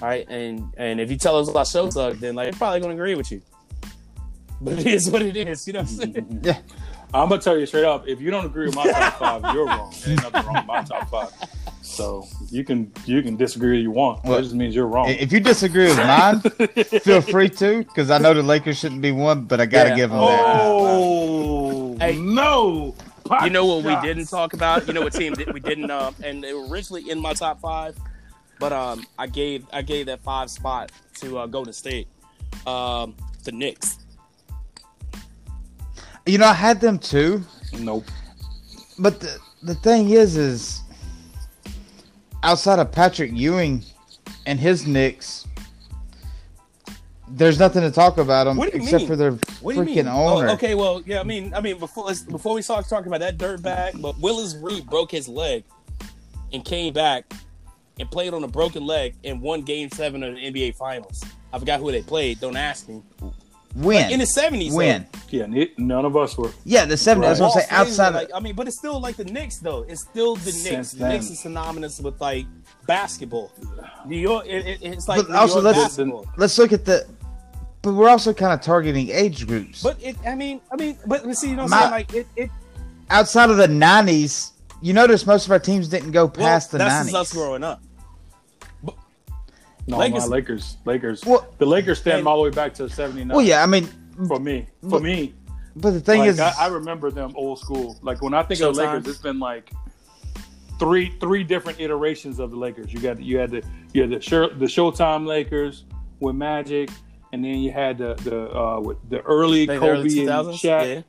All 0.01 0.07
right, 0.07 0.27
and 0.29 0.73
and 0.77 0.99
if 0.99 1.11
you 1.11 1.17
tell 1.17 1.37
us 1.37 1.49
our 1.49 1.65
show 1.65 1.89
sucked, 1.89 2.19
then 2.19 2.35
like 2.35 2.51
we're 2.51 2.57
probably 2.57 2.79
gonna 2.79 2.93
agree 2.93 3.15
with 3.15 3.31
you. 3.31 3.41
But 4.59 4.79
it 4.79 4.87
is 4.87 5.09
what 5.09 5.21
it 5.21 5.35
is, 5.35 5.67
you 5.67 5.73
know 5.73 5.81
what 5.81 5.89
I'm 5.89 6.13
saying? 6.13 6.39
Yeah. 6.43 6.59
I'm 7.13 7.29
gonna 7.29 7.39
tell 7.41 7.57
you 7.59 7.67
straight 7.67 7.83
up. 7.83 8.07
If 8.07 8.19
you 8.19 8.31
don't 8.31 8.45
agree 8.45 8.65
with 8.65 8.75
my 8.75 8.89
top 8.89 9.13
five, 9.19 9.53
you're 9.53 9.67
wrong. 9.67 9.93
There's 10.03 10.19
nothing 10.19 10.45
wrong 10.45 10.55
with 10.55 10.65
my 10.65 10.83
top 10.83 11.09
five. 11.09 11.31
So 11.93 12.27
you 12.49 12.63
can 12.63 12.91
you 13.05 13.21
can 13.21 13.35
disagree 13.37 13.77
if 13.79 13.83
you 13.83 13.91
want. 13.91 14.23
Well, 14.23 14.37
that 14.37 14.43
just 14.43 14.55
means 14.55 14.73
you're 14.73 14.87
wrong. 14.87 15.09
If 15.09 15.31
you 15.31 15.39
disagree 15.39 15.85
with 15.85 15.97
mine, 15.97 16.39
feel 17.01 17.21
free 17.21 17.49
to, 17.49 17.79
because 17.83 18.09
I 18.09 18.17
know 18.17 18.33
the 18.33 18.41
Lakers 18.43 18.77
shouldn't 18.79 19.01
be 19.01 19.11
one, 19.11 19.43
but 19.43 19.61
I 19.61 19.65
got 19.67 19.83
to 19.83 19.89
Yeah. 19.89 19.95
give 19.95 20.09
them 20.09 20.19
that. 20.19 20.45
oh 20.57 21.95
Hey. 21.99 22.17
no! 22.17 22.95
You 23.43 23.49
know 23.51 23.65
what 23.65 23.83
we 23.85 23.95
didn't 24.07 24.25
talk 24.27 24.53
about? 24.53 24.87
You 24.87 24.93
know 24.93 25.01
what 25.01 25.13
team 25.13 25.33
that 25.35 25.53
we 25.53 25.59
didn't? 25.59 25.89
Um, 25.91 26.15
and 26.23 26.43
they 26.43 26.53
were 26.53 26.67
originally 26.67 27.09
in 27.09 27.19
my 27.19 27.33
top 27.33 27.61
five, 27.61 27.95
but 28.59 28.73
um, 28.73 29.05
I 29.19 29.27
gave 29.27 29.65
I 29.71 29.81
gave 29.81 30.07
that 30.07 30.21
five 30.23 30.49
spot 30.49 30.91
to 31.21 31.37
uh, 31.39 31.45
Golden 31.47 31.73
State, 31.73 32.07
um, 32.65 33.15
the 33.43 33.51
Knicks. 33.51 33.99
You 36.25 36.37
know, 36.37 36.47
I 36.47 36.53
had 36.53 36.79
them 36.81 36.97
too, 36.99 37.43
Nope. 37.77 38.05
but 38.97 39.19
the, 39.19 39.37
the 39.61 39.75
thing 39.75 40.09
is, 40.11 40.37
is 40.37 40.81
outside 42.43 42.79
of 42.79 42.91
Patrick 42.91 43.31
Ewing 43.33 43.83
and 44.45 44.59
his 44.59 44.85
Knicks, 44.85 45.47
there's 47.29 47.57
nothing 47.57 47.81
to 47.81 47.89
talk 47.89 48.17
about 48.17 48.43
them 48.43 48.57
What 48.57 48.71
do 48.71 48.77
you 48.77 48.83
except 48.83 49.01
mean? 49.01 49.07
for 49.07 49.15
their 49.15 49.31
What 49.61 49.73
do 49.73 49.81
you 49.81 49.85
freaking 49.85 50.05
mean? 50.05 50.07
Oh, 50.07 50.37
owner. 50.37 50.49
Oh, 50.49 50.53
okay, 50.53 50.75
well, 50.75 51.01
yeah, 51.05 51.19
I 51.19 51.23
mean, 51.23 51.53
I 51.53 51.61
mean, 51.61 51.79
before 51.79 52.11
before 52.29 52.53
we 52.53 52.61
start 52.61 52.87
talking 52.87 53.07
about 53.07 53.21
that 53.21 53.37
dirtbag, 53.37 53.99
but 54.01 54.19
Willis 54.19 54.55
Reed 54.55 54.87
broke 54.87 55.11
his 55.11 55.27
leg 55.27 55.63
and 56.51 56.63
came 56.63 56.93
back 56.93 57.33
and 57.99 58.09
played 58.11 58.33
on 58.33 58.43
a 58.43 58.47
broken 58.47 58.85
leg 58.85 59.15
and 59.23 59.41
won 59.41 59.61
Game 59.61 59.89
Seven 59.89 60.21
of 60.23 60.35
the 60.35 60.41
NBA 60.41 60.75
Finals. 60.75 61.23
I 61.51 61.59
forgot 61.59 61.79
who 61.79 61.91
they 61.91 62.01
played. 62.01 62.39
Don't 62.39 62.57
ask 62.57 62.87
me. 62.87 63.01
Win. 63.75 64.11
In 64.11 64.19
the 64.19 64.25
seventies, 64.27 64.73
Win. 64.73 65.07
Yeah, 65.29 65.47
none 65.77 66.05
of 66.05 66.15
us 66.15 66.37
were. 66.37 66.51
Yeah, 66.63 66.85
the 66.85 66.93
70s. 66.93 67.21
That's 67.21 67.39
what 67.39 67.45
I'm 67.47 67.51
saying. 67.61 67.67
Outside 67.71 68.13
like, 68.13 68.29
of. 68.29 68.35
I 68.35 68.39
mean, 68.39 68.53
but 68.55 68.67
it's 68.67 68.77
still 68.77 68.99
like 69.01 69.15
the 69.15 69.25
Knicks, 69.25 69.57
though. 69.57 69.83
It's 69.89 70.01
still 70.01 70.35
the 70.35 70.51
Since 70.51 70.71
Knicks. 70.71 70.91
The. 70.91 71.09
Knicks 71.09 71.29
is 71.31 71.39
synonymous 71.41 71.99
with 71.99 72.21
like 72.21 72.45
basketball. 72.85 73.51
New 74.05 74.17
York, 74.17 74.45
it, 74.45 74.65
it- 74.67 74.79
it's 74.83 75.07
like 75.07 75.21
But 75.21 75.29
New 75.29 75.35
also 75.37 75.55
York 75.55 75.65
let's- 75.65 75.79
basketball. 75.79 76.25
Let's 76.37 76.57
look 76.59 76.71
at 76.71 76.85
the. 76.85 77.07
But 77.81 77.93
we're 77.95 78.09
also 78.09 78.31
kind 78.33 78.53
of 78.53 78.61
targeting 78.61 79.09
age 79.09 79.45
groups. 79.47 79.81
But 79.83 80.01
it, 80.01 80.15
I 80.25 80.35
mean, 80.35 80.61
I 80.71 80.75
mean, 80.75 80.97
but 81.07 81.23
but 81.23 81.35
see, 81.35 81.49
you 81.49 81.55
know, 81.55 81.63
what 81.63 81.71
My- 81.71 81.77
I'm 81.77 81.81
saying 81.81 81.91
like 81.91 82.13
it, 82.13 82.27
it 82.35 82.51
outside 83.09 83.49
of 83.49 83.57
the 83.57 83.67
90s, 83.67 84.51
you 84.81 84.93
notice 84.93 85.25
most 85.25 85.45
of 85.47 85.51
our 85.51 85.59
teams 85.59 85.87
didn't 85.89 86.11
go 86.11 86.25
well, 86.25 86.29
past 86.35 86.71
the 86.71 86.77
that's 86.77 87.09
90s. 87.09 87.11
just 87.11 87.15
us 87.15 87.33
growing 87.33 87.63
up. 87.63 87.81
No, 89.87 89.97
Lakers- 89.97 90.21
my 90.29 90.35
Lakers. 90.35 90.77
Lakers. 90.85 91.25
Well- 91.25 91.47
the 91.57 91.65
Lakers 91.65 91.99
stand 91.99 92.19
And- 92.19 92.27
all 92.27 92.37
the 92.37 92.43
way 92.43 92.49
back 92.49 92.73
to 92.75 92.89
'79. 92.89 93.35
Well, 93.35 93.45
yeah, 93.45 93.61
I 93.63 93.65
mean, 93.65 93.87
For 94.27 94.39
me, 94.39 94.67
for 94.81 94.89
But- 94.91 95.01
me, 95.03 95.33
but 95.75 95.91
the 95.91 95.99
thing 95.99 96.19
like, 96.19 96.29
is, 96.29 96.39
I, 96.39 96.53
I 96.59 96.67
remember 96.67 97.09
them 97.11 97.33
old 97.35 97.57
school. 97.59 97.97
Like 98.03 98.21
when 98.21 98.33
I 98.35 98.43
think 98.43 98.61
of 98.61 98.75
the 98.75 98.81
Lakers, 98.83 99.07
it's 99.07 99.17
been 99.21 99.39
like 99.39 99.71
three 100.79 101.11
three 101.19 101.43
different 101.43 101.79
iterations 101.79 102.39
of 102.39 102.51
the 102.51 102.57
Lakers. 102.57 102.93
You 102.93 102.99
got 102.99 103.19
you 103.21 103.37
had 103.39 103.51
the 103.51 103.63
you 103.93 104.01
had 104.03 104.11
the 104.11 104.17
the 104.57 104.65
Showtime 104.65 105.25
Lakers 105.25 105.85
with 106.19 106.35
Magic, 106.35 106.89
and 107.31 107.43
then 107.43 107.55
you 107.59 107.71
had 107.71 107.97
the 107.97 108.13
the 108.23 108.55
uh, 108.55 108.79
with 108.81 108.97
the 109.09 109.21
early 109.21 109.65
Like 109.65 109.79
the 109.79 109.85
Kobe 109.85 109.99
early 109.99 110.19
and 110.27 110.29
Shaq. 110.49 110.95
yeah. 110.95 111.01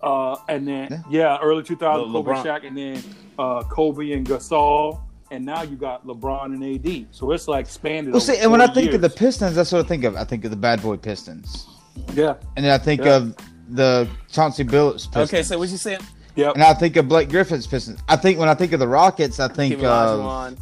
Uh, 0.00 0.36
and 0.48 0.66
then 0.66 1.04
yeah, 1.10 1.38
early 1.42 1.62
2000 1.64 2.12
Kobe, 2.12 2.30
LeBron. 2.30 2.44
Shaq, 2.44 2.66
and 2.66 2.76
then 2.78 3.02
uh, 3.38 3.62
Kobe 3.64 4.12
and 4.12 4.24
Gasol, 4.24 5.00
and 5.30 5.44
now 5.44 5.62
you 5.62 5.76
got 5.76 6.06
LeBron 6.06 6.46
and 6.46 6.86
AD. 6.86 7.06
So 7.10 7.30
it's 7.32 7.48
like 7.48 7.66
expanded. 7.66 8.12
well, 8.12 8.22
over 8.22 8.32
see, 8.32 8.38
and 8.40 8.50
when 8.50 8.60
I 8.60 8.66
40 8.66 8.80
think 8.80 8.94
of 8.94 9.00
the. 9.02 9.10
Pistons, 9.10 9.54
that's 9.54 9.72
what 9.72 9.84
I 9.84 9.88
think 9.88 10.04
of. 10.04 10.16
I 10.16 10.24
think 10.24 10.44
of 10.44 10.50
the 10.50 10.56
Bad 10.56 10.82
Boy 10.82 10.96
Pistons, 10.96 11.66
yeah, 12.14 12.34
and 12.56 12.64
then 12.64 12.72
I 12.72 12.78
think 12.78 13.02
Yeah. 13.02 13.16
of 13.16 13.36
the 13.70 14.08
Chauncey 14.30 14.64
Billups 14.64 15.06
Pistons. 15.06 15.28
Okay, 15.30 15.42
so 15.42 15.58
what 15.58 15.68
you 15.68 15.76
saying? 15.76 16.00
yep. 16.36 16.54
and 16.54 16.62
I 16.62 16.72
think 16.74 16.96
of 16.96 17.08
Blake 17.08 17.28
Griffin's 17.28 17.66
Pistons. 17.66 18.00
I 18.08 18.16
think 18.16 18.38
when 18.38 18.48
I 18.48 18.54
think 18.54 18.72
of 18.72 18.80
the 18.80 18.88
Rockets, 18.88 19.40
I 19.40 19.48
think 19.48 19.76
Give 19.76 19.84
of 19.84 20.20
Olajuwon. 20.20 20.58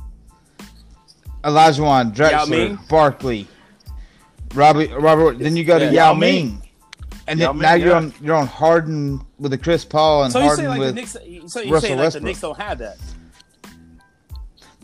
Elijah 1.45 1.83
Drexler, 1.83 2.49
Ming. 2.49 2.79
Barkley, 2.89 3.47
Robbie, 4.55 4.89
Robert. 4.89 5.39
Then 5.39 5.57
you 5.57 5.65
go 5.65 5.79
to 5.79 5.85
Yeah. 5.85 5.91
Yao 5.93 6.07
Yao 6.13 6.15
Ming, 6.15 6.47
Ming. 6.47 6.63
and 7.29 7.39
Yao 7.39 7.53
then 7.53 7.59
Ming, 7.59 7.63
now 7.63 7.75
you're 7.75 7.95
on 7.95 8.13
you're 8.21 8.35
on 8.35 8.47
Harden 8.47 9.21
with 9.39 9.53
the 9.53 9.59
Chris 9.59 9.85
Paul 9.85 10.25
and 10.25 10.33
So 10.33 10.41
you 10.41 10.47
Harden 10.47 10.65
say 10.65 10.69
like 10.69 10.81
the 10.81 10.93
Knicks? 10.93 11.13
So 11.13 11.21
you 11.23 11.41
Russell 11.43 11.61
saying 11.61 11.73
like 11.73 11.81
the 11.81 11.97
Westbrook. 12.03 12.23
Knicks 12.25 12.41
don't 12.41 12.57
have 12.59 12.79
that? 12.79 12.97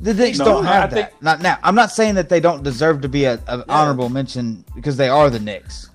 The 0.02 0.12
Knicks 0.14 0.38
No, 0.38 0.44
don't 0.46 0.66
I 0.66 0.72
have 0.74 0.90
think- 0.90 1.10
that. 1.10 1.22
Not 1.22 1.40
now. 1.40 1.58
I'm 1.62 1.74
not 1.76 1.92
saying 1.92 2.16
that 2.16 2.28
they 2.28 2.40
don't 2.40 2.62
deserve 2.62 3.00
to 3.02 3.08
be 3.08 3.24
a, 3.24 3.34
an 3.46 3.62
honorable 3.68 4.08
mention 4.08 4.64
because 4.74 4.96
they 4.96 5.08
are 5.08 5.30
the 5.30 5.38
Knicks. 5.38 5.88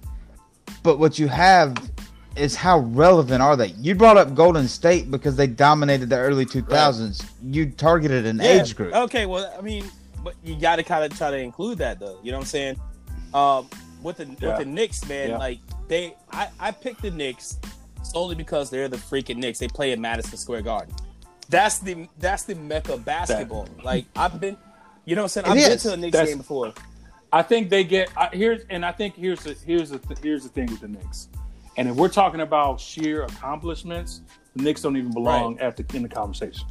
But 0.81 0.97
what 0.97 1.19
you 1.19 1.27
have 1.27 1.75
is 2.37 2.55
how 2.55 2.79
relevant 2.79 3.41
are 3.41 3.57
they? 3.57 3.67
You 3.79 3.95
brought 3.95 4.15
up 4.15 4.33
Golden 4.33 4.67
State 4.69 5.11
because 5.11 5.35
they 5.35 5.47
dominated 5.47 6.09
the 6.09 6.17
early 6.17 6.45
2000s. 6.45 7.25
You 7.43 7.69
targeted 7.71 8.25
an 8.25 8.39
age 8.39 8.75
group. 8.75 8.93
Okay, 8.93 9.25
well, 9.25 9.53
I 9.57 9.61
mean, 9.61 9.83
but 10.23 10.35
you 10.43 10.57
got 10.57 10.77
to 10.77 10.83
kind 10.83 11.03
of 11.11 11.17
try 11.17 11.29
to 11.31 11.37
include 11.37 11.79
that 11.79 11.99
though. 11.99 12.17
You 12.23 12.31
know 12.31 12.37
what 12.37 12.43
I'm 12.43 12.47
saying? 12.47 12.79
Um, 13.33 13.69
with 14.03 14.17
the 14.17 14.25
Yeah. 14.39 14.49
with 14.49 14.59
the 14.59 14.65
Knicks, 14.65 15.05
man, 15.09 15.31
Yeah. 15.31 15.37
like 15.37 15.59
they, 15.89 16.15
I 16.31 16.47
I 16.59 16.71
picked 16.71 17.01
the 17.01 17.11
Knicks 17.11 17.57
solely 18.03 18.35
because 18.35 18.69
they're 18.69 18.87
the 18.87 18.97
freaking 18.97 19.37
Knicks. 19.37 19.59
They 19.59 19.67
play 19.67 19.91
at 19.91 19.99
Madison 19.99 20.37
Square 20.37 20.61
Garden. 20.61 20.93
That's 21.49 21.79
the 21.79 22.07
that's 22.19 22.43
the 22.43 22.55
mecca 22.55 22.93
of 22.93 23.05
basketball. 23.05 23.67
Like 23.83 24.05
I've 24.15 24.39
been, 24.39 24.57
you 25.05 25.15
know 25.15 25.23
what 25.23 25.37
I'm 25.37 25.43
saying? 25.43 25.57
It 25.57 25.63
I've 25.63 25.69
been 25.69 25.77
to 25.79 25.93
a 25.93 25.97
Knicks 25.97 26.11
That's- 26.13 26.29
game 26.29 26.37
before. 26.39 26.73
I 27.33 27.41
think 27.43 27.69
they 27.69 27.83
get 27.83 28.09
I, 28.15 28.29
here's 28.31 28.63
and 28.69 28.85
I 28.85 28.91
think 28.93 29.15
here's 29.15 29.41
the 29.43 29.53
here's 29.65 29.89
the 29.89 29.99
here's 30.23 30.43
the 30.43 30.49
thing 30.49 30.67
with 30.67 30.79
the 30.81 30.87
Knicks. 30.87 31.27
And 31.75 31.87
if 31.89 31.95
we're 31.95 32.07
talking 32.09 32.39
about 32.41 32.79
sheer 32.79 33.23
accomplishments, 33.23 34.21
the 34.55 34.63
Knicks 34.63 34.81
don't 34.81 34.95
even 34.97 35.11
belong 35.13 35.59
at 35.59 35.75
the 35.77 35.85
in 35.95 36.03
the 36.03 36.09
conversation. 36.09 36.65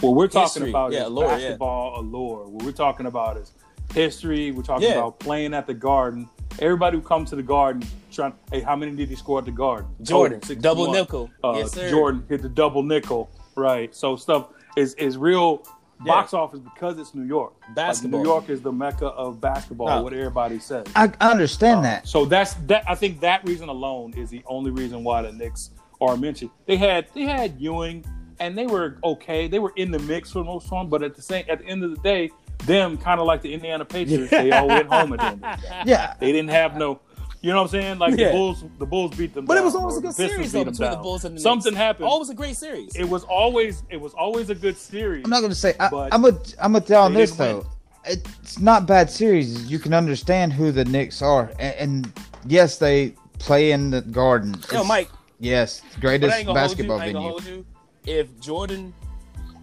What 0.00 0.10
we're 0.14 0.28
talking 0.28 0.62
History, 0.62 0.70
about 0.70 0.92
yeah, 0.92 1.00
is 1.02 1.06
allure, 1.06 1.24
yeah. 1.26 1.36
basketball 1.36 2.00
allure. 2.00 2.46
What 2.46 2.64
we're 2.64 2.72
talking 2.72 3.06
about 3.06 3.36
is 3.38 3.52
history. 3.94 4.50
We're 4.52 4.62
talking 4.62 4.88
Yeah. 4.88 4.94
about 4.98 5.18
playing 5.18 5.54
at 5.54 5.66
the 5.66 5.74
Garden. 5.74 6.28
everybody 6.60 6.96
who 6.96 7.02
comes 7.02 7.30
to 7.30 7.36
the 7.36 7.42
Garden 7.42 7.82
trying. 8.12 8.32
Hey, 8.50 8.60
how 8.60 8.76
many 8.76 8.92
did 8.94 9.08
he 9.08 9.16
score 9.16 9.38
at 9.40 9.44
the 9.44 9.50
Garden? 9.50 9.88
Jordan, 10.02 10.40
Oh, 10.42 10.46
61. 10.46 10.62
double 10.62 10.92
nickel. 10.92 11.30
Uh, 11.42 11.54
yes, 11.56 11.72
sir. 11.72 11.90
Jordan 11.90 12.24
hit 12.28 12.42
the 12.42 12.48
double 12.48 12.82
nickel. 12.82 13.28
Right. 13.56 13.94
So 13.94 14.16
stuff 14.16 14.48
is 14.76 14.94
is 14.94 15.16
real 15.16 15.66
box 16.00 16.34
office 16.34 16.60
because 16.60 16.98
it's 16.98 17.14
New 17.14 17.24
York. 17.24 17.54
Like, 17.68 17.74
Basketball. 17.76 18.20
New 18.22 18.28
York 18.28 18.50
is 18.50 18.60
the 18.60 18.70
mecca 18.72 19.06
of 19.06 19.40
basketball. 19.40 19.88
No. 19.88 20.02
What 20.02 20.12
everybody 20.12 20.58
says. 20.58 20.86
I, 20.94 21.10
I 21.20 21.30
understand 21.30 21.78
Uh, 21.80 21.82
that. 21.82 22.06
So 22.08 22.26
that's 22.26 22.54
that. 22.66 22.84
I 22.88 22.94
think 22.94 23.20
that 23.20 23.44
reason 23.46 23.68
alone 23.70 24.12
is 24.14 24.28
the 24.30 24.42
only 24.46 24.70
reason 24.70 25.02
why 25.04 25.22
the 25.22 25.32
Knicks 25.32 25.70
are 26.00 26.16
mentioned. 26.16 26.50
They 26.66 26.76
had 26.76 27.06
they 27.14 27.22
had 27.22 27.58
Ewing, 27.58 28.04
and 28.40 28.56
they 28.58 28.66
were 28.66 28.98
okay. 29.02 29.48
They 29.48 29.58
were 29.58 29.72
in 29.76 29.90
the 29.90 29.98
mix 30.00 30.32
for 30.32 30.40
the 30.40 30.44
most 30.44 30.68
part, 30.68 30.90
but 30.90 31.02
at 31.02 31.14
the 31.14 31.22
same 31.22 31.46
at 31.48 31.60
the 31.60 31.64
end 31.66 31.82
of 31.82 31.90
the 31.90 32.02
day, 32.02 32.30
them 32.66 32.98
kind 32.98 33.18
of 33.18 33.26
like 33.26 33.40
the 33.40 33.54
Indiana 33.54 33.86
Patriots, 33.86 34.30
they 34.30 34.52
all 34.52 34.68
went 34.68 34.88
home 34.88 35.14
at 35.14 35.18
the 35.20 35.24
end 35.26 35.44
of 35.44 35.60
the 35.62 35.66
day. 35.68 35.82
Yeah, 35.86 36.14
They 36.20 36.30
didn't 36.32 36.50
have 36.50 36.76
no. 36.76 37.00
You 37.46 37.52
know 37.52 37.58
what 37.62 37.74
I'm 37.74 37.80
saying? 37.80 37.98
Like 38.00 38.18
Yeah. 38.18 38.26
the 38.28 38.32
Bulls, 38.32 38.64
the 38.80 38.86
Bulls 38.86 39.14
beat 39.16 39.32
them. 39.32 39.44
But 39.44 39.56
it 39.56 39.62
was 39.62 39.76
always 39.76 39.98
a 39.98 40.00
good 40.00 40.14
series 40.14 40.50
though 40.50 40.64
them 40.64 40.72
between 40.72 40.90
the. 40.90 40.96
Bulls 40.96 41.24
and 41.24 41.36
the 41.36 41.40
Something 41.40 41.74
Knicks. 41.74 41.80
happened. 41.80 42.08
Always 42.08 42.28
a 42.28 42.34
great 42.34 42.56
series. 42.56 42.96
It 42.96 43.08
was 43.08 43.22
always 43.22 43.84
it 43.88 44.00
was 44.00 44.14
always 44.14 44.50
a 44.50 44.54
good 44.56 44.76
series. 44.76 45.22
I'm 45.24 45.30
not 45.30 45.40
going 45.40 45.50
to 45.52 45.56
say. 45.56 45.74
I, 45.78 45.88
But 45.88 46.12
I'm 46.12 46.22
gonna 46.22 46.38
I'm 46.60 46.72
gonna 46.72 46.84
tell 46.84 47.04
on 47.04 47.14
this 47.14 47.30
didn't 47.36 47.60
though. 47.62 47.66
It's 48.04 48.58
not 48.58 48.86
bad 48.88 49.10
series. 49.10 49.70
You 49.70 49.78
can 49.78 49.94
understand 49.94 50.52
who 50.54 50.72
the 50.72 50.84
Knicks 50.84 51.22
are, 51.22 51.52
and, 51.60 51.74
and 51.76 52.12
yes, 52.46 52.78
they 52.78 53.14
play 53.38 53.70
in 53.70 53.90
the 53.90 54.00
Garden. 54.00 54.56
Yo, 54.72 54.82
Mike, 54.82 55.08
Yes, 55.38 55.82
greatest 56.00 56.34
I 56.34 56.38
ain't 56.38 56.46
gonna 56.48 56.58
basketball 56.60 56.98
hold 56.98 57.12
you. 57.12 57.18
I 57.18 57.20
ain't 57.20 57.30
gonna 57.30 57.40
venue. 57.42 57.64
hold 57.64 57.66
you. 58.06 58.12
If 58.20 58.40
Jordan, 58.40 58.92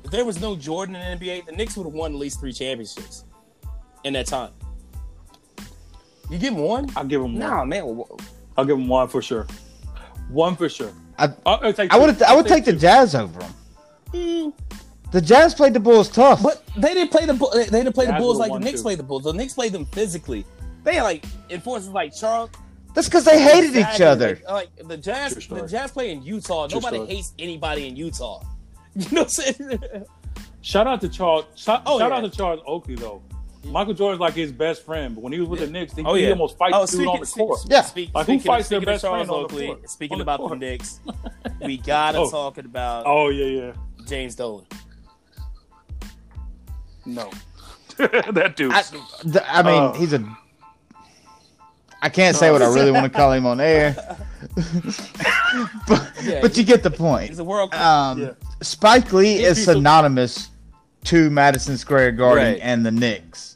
if 0.06 0.12
there 0.12 0.24
was 0.24 0.40
no 0.40 0.56
Jordan 0.56 0.96
in 0.96 1.20
the 1.20 1.26
NBA, 1.26 1.48
the 1.48 1.52
Knicks 1.52 1.76
would 1.76 1.84
have 1.86 1.94
won 1.94 2.14
at 2.14 2.18
least 2.18 2.40
three 2.40 2.54
championships 2.54 3.26
in 4.06 4.14
that 4.14 4.28
time. 4.28 4.52
You 6.30 6.38
give 6.38 6.54
him 6.54 6.60
one? 6.62 6.90
I'll 6.96 7.04
give 7.06 7.22
them 7.22 7.34
one. 7.34 7.40
Nah, 7.40 7.66
man. 7.66 7.84
I'll 8.58 8.66
give 8.66 8.78
them 8.78 8.88
one 8.88 9.08
for 9.08 9.22
sure. 9.22 9.46
One 10.30 10.56
for 10.56 10.70
sure. 10.70 10.92
I- 11.18 11.26
I'll, 11.46 11.60
I'll 11.62 11.74
take 11.74 11.94
I 11.94 11.98
would. 11.98 12.22
I 12.24 12.36
would 12.36 12.46
I'll 12.46 12.56
take 12.58 12.66
the. 12.66 12.74
Jazz 12.74 13.14
over 13.16 13.40
them. 13.40 13.54
Mm, 14.14 14.54
The 15.12 15.22
Jazz 15.22 15.54
played 15.54 15.74
the 15.74 15.80
Bulls 15.80 16.10
tough. 16.10 16.42
But 16.42 16.64
they 16.78 16.94
didn't 16.94 17.12
play 17.12 17.26
the 17.26 17.34
Bull- 17.34 17.52
they 17.54 17.66
didn't 17.66 17.94
play 17.94 18.06
the 18.08 18.14
Bulls 18.14 18.38
like 18.40 18.48
the 18.50 18.54
won, 18.54 18.62
Knicks 18.64 18.80
too. 18.80 18.84
played 18.84 19.00
the 19.00 19.04
Bulls. 19.04 19.24
The 19.24 19.34
Knicks 19.34 19.54
played 19.54 19.72
them 19.74 19.86
physically. 19.86 20.46
They 20.84 20.96
had 20.96 21.04
like 21.04 21.26
enforcers 21.50 21.90
like 21.90 22.14
Charles. 22.16 22.50
That's 22.94 23.08
because 23.08 23.26
they 23.26 23.42
hated 23.42 23.76
each 23.76 24.02
other. 24.02 24.40
Like, 24.48 24.70
like, 24.78 24.88
the 24.88 24.98
Jazz, 24.98 25.34
True 25.46 25.62
the 25.62 25.68
Jazz 25.68 25.92
play 25.92 26.12
in 26.12 26.22
Utah. 26.24 26.68
True 26.68 26.80
Nobody 26.80 26.98
story. 26.98 27.16
hates 27.16 27.34
anybody 27.40 27.88
in 27.88 27.96
Utah. 27.96 28.42
You 28.96 29.10
know 29.12 29.22
what 29.24 29.40
I'm 29.48 29.54
saying? 29.56 29.80
Shout 30.62 30.86
out 30.86 31.02
to 31.02 31.10
Charles. 31.10 31.46
Shout, 31.56 31.82
Oh, 31.88 31.98
shout 31.98 32.12
yeah. 32.12 32.18
out 32.18 32.22
to 32.22 32.30
Charles 32.30 32.62
Oakley 32.68 32.94
though. 32.96 33.24
Michael 33.66 33.94
Jordan's 33.94 34.20
like 34.20 34.34
his 34.34 34.52
best 34.52 34.84
friend, 34.86 35.16
but 35.16 35.22
when 35.22 35.32
he 35.34 35.40
was 35.40 35.48
with 35.50 35.60
the 35.62 35.68
Knicks, 35.68 35.94
he, 35.94 36.04
Oh, 36.04 36.14
he 36.16 36.30
almost 36.30 36.58
fights 36.58 36.74
Oh, 36.78 36.86
the 36.86 36.98
dude 36.98 37.08
on 37.08 37.20
the 37.22 37.26
court. 37.26 37.60
speak- 37.60 37.72
Yeah. 37.72 37.82
speak- 37.82 38.10
Like, 38.14 38.26
who 38.28 38.34
speaking, 38.34 38.52
fights 38.52 38.70
their 38.70 38.80
speaking 38.80 38.90
of 38.90 38.94
best 38.94 39.02
Charles 39.04 39.28
friend 39.28 39.30
on 39.32 39.56
the 39.58 39.66
court? 39.68 39.90
speaking 39.90 40.14
On 40.16 40.18
the 40.20 40.24
about 40.24 40.40
court. 40.40 40.52
the 40.52 40.56
Knicks, 40.66 41.00
we 41.62 41.78
gotta 41.78 42.18
Oh. 42.20 42.30
talk 42.30 42.58
about 42.58 43.06
Oh 43.08 43.30
yeah, 43.30 43.46
yeah. 43.46 43.72
James 44.06 44.36
Dolan. 44.36 44.66
No, 47.06 47.30
that 47.98 48.54
dude. 48.56 48.72
I, 48.74 48.84
I 49.48 49.64
mean, 49.64 49.74
Uh. 49.82 49.94
he's 49.94 50.14
a. 50.14 50.38
I 52.02 52.10
can't 52.10 52.36
say 52.36 52.52
what 52.52 52.62
I 52.62 52.68
really 52.74 52.92
want 52.92 53.06
to 53.06 53.10
call 53.10 53.32
him 53.32 53.46
on 53.46 53.62
air, 53.62 53.96
but, 55.88 56.12
Yeah, 56.24 56.42
but 56.42 56.58
you 56.58 56.64
get 56.66 56.84
the 56.84 56.92
point. 56.92 57.30
He's 57.30 57.40
a 57.40 57.44
world. 57.46 57.74
Um, 57.74 58.20
Yeah. 58.22 58.30
Spike 58.62 59.12
Lee 59.14 59.38
He's 59.38 59.58
is 59.60 59.64
synonymous 59.66 60.50
to 61.06 61.30
Madison 61.30 61.78
Square 61.78 62.14
Garden 62.14 62.54
Right. 62.54 62.60
and 62.62 62.86
the 62.86 62.92
Knicks. 62.92 63.53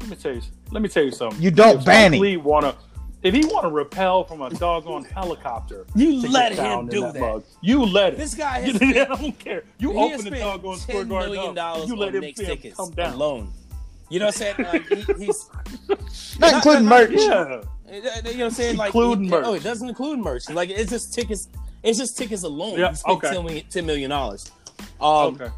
Let 0.00 0.10
me 0.10 0.16
tell 0.16 0.34
you. 0.34 0.42
Let 0.70 0.82
me 0.82 0.88
tell 0.88 1.04
you 1.04 1.10
something. 1.12 1.40
You 1.42 1.50
don't 1.50 1.78
If 1.78 1.84
ban 1.84 2.10
Spike 2.10 2.14
him. 2.16 2.20
Lee 2.22 2.36
wanna, 2.36 2.74
if 3.22 3.34
he 3.34 3.44
want 3.46 3.64
to 3.64 3.70
repel 3.70 4.24
from 4.24 4.42
a 4.42 4.50
doggone 4.50 5.04
helicopter, 5.14 5.86
You 5.94 6.28
let 6.30 6.52
him 6.52 6.86
do 6.88 7.00
that. 7.02 7.16
mug, 7.20 7.44
You 7.60 7.84
let 7.84 8.14
it. 8.14 8.18
This 8.18 8.34
guy 8.34 8.58
You, 8.66 8.72
has 8.72 8.82
I 8.82 9.04
don't 9.04 9.38
care. 9.38 9.64
You 9.78 9.92
he 9.92 9.98
open 9.98 10.10
has 10.10 10.20
the 10.24 10.26
spent 10.28 10.42
doggone 10.42 10.76
Square 10.78 10.98
ten 10.98 11.08
Garden 11.08 11.30
million 11.32 11.58
up. 11.58 11.88
You 11.88 11.96
let 11.96 12.08
on 12.08 12.14
him 12.16 12.22
him 12.24 12.34
tickets 12.34 12.76
come 12.76 12.90
down. 12.92 13.14
alone. 13.14 13.52
You 14.08 14.20
know 14.20 14.26
what 14.26 14.40
I'm 14.40 14.54
saying? 14.56 14.68
Like, 14.72 14.86
he, 15.18 15.24
he's 15.26 15.48
Not 16.38 16.54
including 16.54 16.84
merch. 16.84 17.10
Yeah. 17.12 17.62
you 17.90 18.02
know 18.02 18.10
what 18.12 18.40
I'm 18.40 18.50
saying? 18.50 18.76
Like, 18.76 18.88
Including 18.88 19.24
he- 19.24 19.30
merch. 19.30 19.44
Oh, 19.46 19.54
it 19.54 19.64
doesn't 19.64 19.88
include 19.88 20.20
merch. 20.20 20.48
Like, 20.48 20.70
it's 20.70 20.90
just 20.90 21.12
tickets. 21.12 21.48
It's 21.82 21.98
just 21.98 22.16
tickets 22.16 22.44
alone. 22.44 22.78
Yeah, 22.78 22.90
You 22.90 22.96
spent 22.96 23.24
okay. 23.24 23.28
$10 23.34 23.44
million- 23.44 23.66
$10 23.66 23.84
million. 23.84 24.12
Um, 24.12 24.38
Okay. 25.00 25.48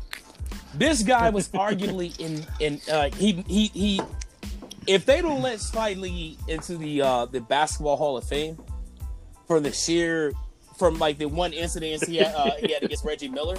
This 0.75 1.03
guy 1.03 1.29
was 1.31 1.49
arguably 1.51 2.19
in 2.21 2.45
in 2.61 2.81
uh, 2.93 3.09
he 3.17 3.33
he 3.49 3.67
he. 3.69 4.01
If 4.89 5.05
they 5.05 5.21
don't 5.21 5.43
let 5.43 5.61
Spike 5.61 5.99
Lee 5.99 6.39
into 6.49 6.77
the 6.79 7.03
uh, 7.03 7.27
the 7.27 7.41
basketball 7.41 7.97
Hall 7.97 8.17
of 8.17 8.25
Fame 8.25 8.59
for 9.47 9.61
the 9.61 9.71
sheer 9.73 10.33
from 10.79 10.99
like 10.99 11.19
the 11.19 11.27
one 11.27 11.53
incident 11.53 12.05
he 12.07 12.17
had 12.17 12.35
uh, 12.35 12.51
he 12.61 12.73
had 12.73 12.83
against 12.83 13.05
Reggie 13.05 13.29
Miller. 13.29 13.57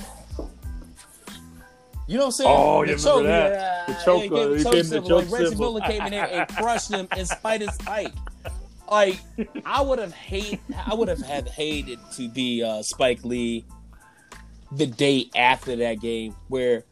You 2.08 2.18
know 2.18 2.22
what 2.22 2.26
I'm 2.26 2.32
saying? 2.32 2.50
Oh, 2.52 2.82
you 2.82 2.96
The 2.96 2.96
remember 2.96 3.04
choke, 3.04 3.24
that? 3.26 3.52
yeah, 3.52 3.86
The 3.86 4.04
choke, 4.04 4.24
yeah, 4.24 4.30
he 4.30 4.30
uh, 4.30 4.48
gave 4.48 4.50
he 4.50 4.58
him 4.58 4.64
gave 4.64 4.74
him 4.74 4.78
the 4.80 4.84
symbol. 4.84 5.10
Like 5.18 5.26
choke 5.30 5.40
Reggie. 5.40 5.56
Miller 5.56 5.82
came 5.82 6.02
in 6.02 6.12
there 6.12 6.32
and 6.32 6.50
crushed 6.58 6.92
him 6.92 7.08
in 7.16 7.26
spite 7.28 7.62
of 7.62 7.74
Spike. 7.76 8.14
Like 8.90 9.20
I 9.66 9.82
would 9.82 10.00
have 10.00 10.14
hate, 10.14 10.60
I 10.88 10.96
would 10.96 11.08
have 11.10 11.22
had 11.22 11.48
hated 11.48 12.00
to 12.14 12.28
be 12.30 12.64
uh, 12.64 12.82
Spike 12.82 13.24
Lee 13.24 13.64
the 14.72 14.88
day 14.88 15.30
after 15.36 15.76
that 15.76 16.00
game, 16.02 16.36
where 16.48 16.86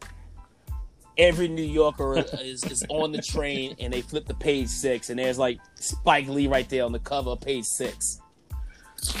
every 1.18 1.48
New 1.48 1.62
Yorker 1.62 2.18
is, 2.42 2.64
is 2.64 2.84
on 2.88 3.12
the 3.12 3.20
train 3.20 3.74
and 3.80 3.92
they 3.92 4.00
flip 4.02 4.26
the 4.26 4.34
page 4.34 4.68
six, 4.68 5.10
and 5.10 5.18
there's 5.18 5.38
like 5.38 5.58
Spike 5.76 6.28
Lee 6.28 6.46
right 6.46 6.68
there 6.68 6.84
on 6.84 6.92
the 6.92 6.98
cover 7.00 7.30
of 7.30 7.40
page 7.40 7.64
six. 7.64 8.20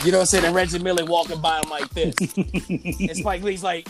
You 0.04 0.10
know 0.12 0.18
what 0.18 0.22
I'm 0.22 0.26
saying? 0.26 0.44
And 0.44 0.54
Reggie 0.54 0.78
Miller 0.80 1.04
walking 1.04 1.40
by 1.40 1.60
him 1.60 1.70
like 1.70 1.88
this, 1.90 2.14
and 2.36 3.16
Spike 3.16 3.42
Lee's 3.42 3.62
like, 3.62 3.86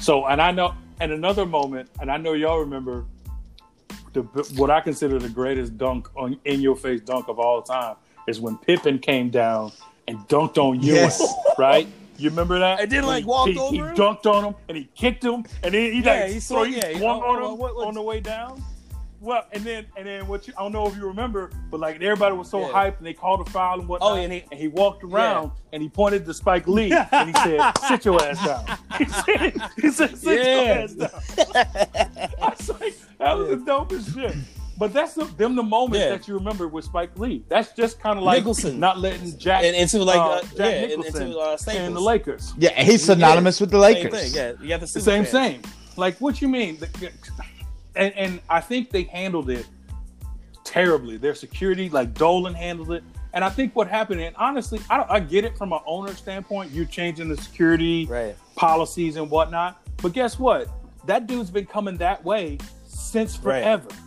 So, 0.00 0.26
and 0.26 0.40
I 0.40 0.50
know, 0.50 0.74
and 1.00 1.12
another 1.12 1.46
moment, 1.46 1.88
and 2.00 2.10
I 2.10 2.16
know 2.18 2.32
y'all 2.34 2.58
remember 2.58 3.04
the 4.12 4.22
what 4.56 4.70
I 4.70 4.80
consider 4.80 5.18
the 5.18 5.28
greatest 5.28 5.78
dunk 5.78 6.08
on 6.16 6.38
in 6.44 6.60
your 6.60 6.76
face 6.76 7.00
dunk 7.00 7.28
of 7.28 7.38
all 7.38 7.62
time 7.62 7.96
is 8.26 8.40
when 8.40 8.58
Pippen 8.58 8.98
came 8.98 9.30
down 9.30 9.72
and 10.08 10.18
dunked 10.28 10.58
on 10.58 10.80
Ewing, 10.82 10.96
Yes. 10.96 11.34
right? 11.58 11.86
You 12.20 12.30
remember 12.30 12.58
that? 12.58 12.80
And 12.80 12.90
then, 12.92 13.04
like, 13.04 13.24
He- 13.24 13.28
walked 13.28 13.50
he, 13.52 13.58
over 13.58 13.74
He 13.74 13.80
dunked 13.96 14.26
on 14.26 14.44
him 14.44 14.54
and 14.68 14.76
he 14.76 14.84
kicked 14.94 15.24
him, 15.24 15.44
and 15.62 15.72
then 15.74 15.92
he 15.92 16.00
Yeah, 16.00 16.12
like 16.12 16.26
he 16.26 16.32
he 16.32 16.76
yeah, 16.76 16.98
swung 16.98 17.22
on 17.22 17.42
him 17.52 17.58
what- 17.58 17.74
on 17.86 17.94
the 17.94 18.02
way 18.02 18.20
down. 18.20 18.62
Well, 19.22 19.44
and 19.52 19.62
then 19.62 19.84
and 19.98 20.06
then 20.06 20.26
what 20.28 20.48
you 20.48 20.54
I 20.56 20.62
don't 20.62 20.72
know 20.72 20.86
if 20.86 20.96
you 20.96 21.06
remember, 21.06 21.50
but 21.70 21.78
like 21.78 21.96
everybody 21.96 22.34
was 22.34 22.48
so 22.48 22.60
Yeah. 22.60 22.68
hyped 22.72 22.98
and 22.98 23.06
they 23.06 23.12
called 23.12 23.46
a 23.46 23.50
foul 23.50 23.78
and 23.80 23.86
whatnot. 23.86 24.12
Oh, 24.12 24.14
and 24.14 24.32
he- 24.32 24.44
he 24.52 24.68
walked 24.68 25.04
around 25.04 25.50
and 25.74 25.82
he 25.82 25.90
pointed 25.90 26.24
to 26.24 26.32
Spike 26.32 26.66
Lee 26.66 26.90
and 26.90 27.28
he 27.28 27.34
said, 27.42 27.60
"Sit 27.88 28.04
your 28.06 28.22
ass 28.22 28.42
down." 28.46 28.64
He 28.98 29.04
said, 29.04 29.52
he 29.82 29.90
said 29.90 30.16
"Sit 30.18 30.42
Yeah. 30.42 30.64
your 30.64 30.84
ass 30.84 30.92
down." 30.94 31.10
I 32.42 32.48
was 32.48 32.68
like, 32.80 32.94
that 33.18 33.36
was 33.36 33.48
the 33.50 33.56
dopest 33.56 34.14
shit. 34.14 34.34
But 34.80 34.94
that's 34.94 35.12
the, 35.12 35.24
them 35.26 35.56
the 35.56 35.62
moments 35.62 35.98
Yeah. 35.98 36.08
that 36.08 36.26
you 36.26 36.32
remember 36.34 36.66
with 36.66 36.86
Spike 36.86 37.16
Lee. 37.18 37.44
That's 37.48 37.72
just 37.74 38.00
kind 38.00 38.16
of 38.18 38.24
like 38.24 38.38
Nicholson. 38.38 38.80
not 38.80 38.98
letting 38.98 39.38
Jack 39.38 39.62
and 39.62 39.76
into 39.76 40.02
like 40.02 40.16
uh, 40.16 40.28
uh, 40.30 40.40
Jack 40.40 40.56
yeah, 40.56 40.64
and 40.66 40.88
Nicholson 40.88 41.22
into 41.26 41.38
uh, 41.38 41.56
and 41.68 41.94
the 41.94 42.00
Lakers. 42.00 42.54
Yeah, 42.56 42.82
he's 42.82 43.04
synonymous 43.04 43.60
with 43.60 43.70
the 43.70 43.80
Same 43.80 43.94
Lakers. 43.94 44.32
thing. 44.32 44.32
Yeah, 44.34 44.52
you 44.62 44.68
got 44.70 44.80
the 44.80 44.86
The 44.86 45.00
same, 45.00 45.24
fan. 45.24 45.60
same. 45.62 45.62
Like, 45.98 46.16
what 46.18 46.40
you 46.40 46.48
mean? 46.48 46.78
And, 47.94 48.14
and 48.14 48.40
I 48.48 48.60
think 48.62 48.90
they 48.90 49.02
handled 49.02 49.50
it 49.50 49.66
terribly. 50.64 51.18
Their 51.18 51.34
security, 51.34 51.90
like 51.90 52.14
Dolan 52.14 52.54
handled 52.54 52.92
it. 52.92 53.04
And 53.34 53.44
I 53.44 53.50
think 53.50 53.76
what 53.76 53.86
happened, 53.86 54.20
and 54.22 54.34
honestly, 54.36 54.80
I, 54.88 54.96
don't, 54.96 55.10
I 55.10 55.20
get 55.20 55.44
it 55.44 55.56
from 55.58 55.72
an 55.74 55.80
owner 55.86 56.14
standpoint. 56.14 56.72
You 56.72 56.86
changing 56.86 57.28
the 57.28 57.36
security 57.36 58.06
Right. 58.06 58.34
policies 58.56 59.16
and 59.16 59.30
whatnot. 59.30 59.80
But 60.02 60.14
guess 60.14 60.38
what? 60.38 60.68
That 61.04 61.26
dude's 61.26 61.50
been 61.50 61.66
coming 61.66 61.96
that 61.98 62.24
way 62.24 62.58
since 62.86 63.36
forever, 63.36 63.86
right? 63.88 63.98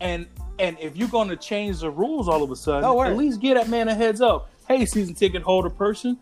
And 0.00 0.26
and 0.58 0.76
if 0.80 0.96
you're 0.96 1.08
going 1.08 1.28
to 1.28 1.36
change 1.36 1.80
the 1.80 1.90
rules 1.90 2.28
all 2.28 2.42
of 2.42 2.50
a 2.50 2.56
sudden, 2.56 2.84
Oh, 2.84 3.00
at 3.02 3.16
least 3.16 3.40
get 3.40 3.54
that 3.54 3.68
man 3.68 3.88
a 3.88 3.94
heads 3.94 4.20
up. 4.20 4.50
Hey, 4.68 4.84
season 4.86 5.14
ticket 5.14 5.42
holder 5.42 5.70
person, 5.70 6.18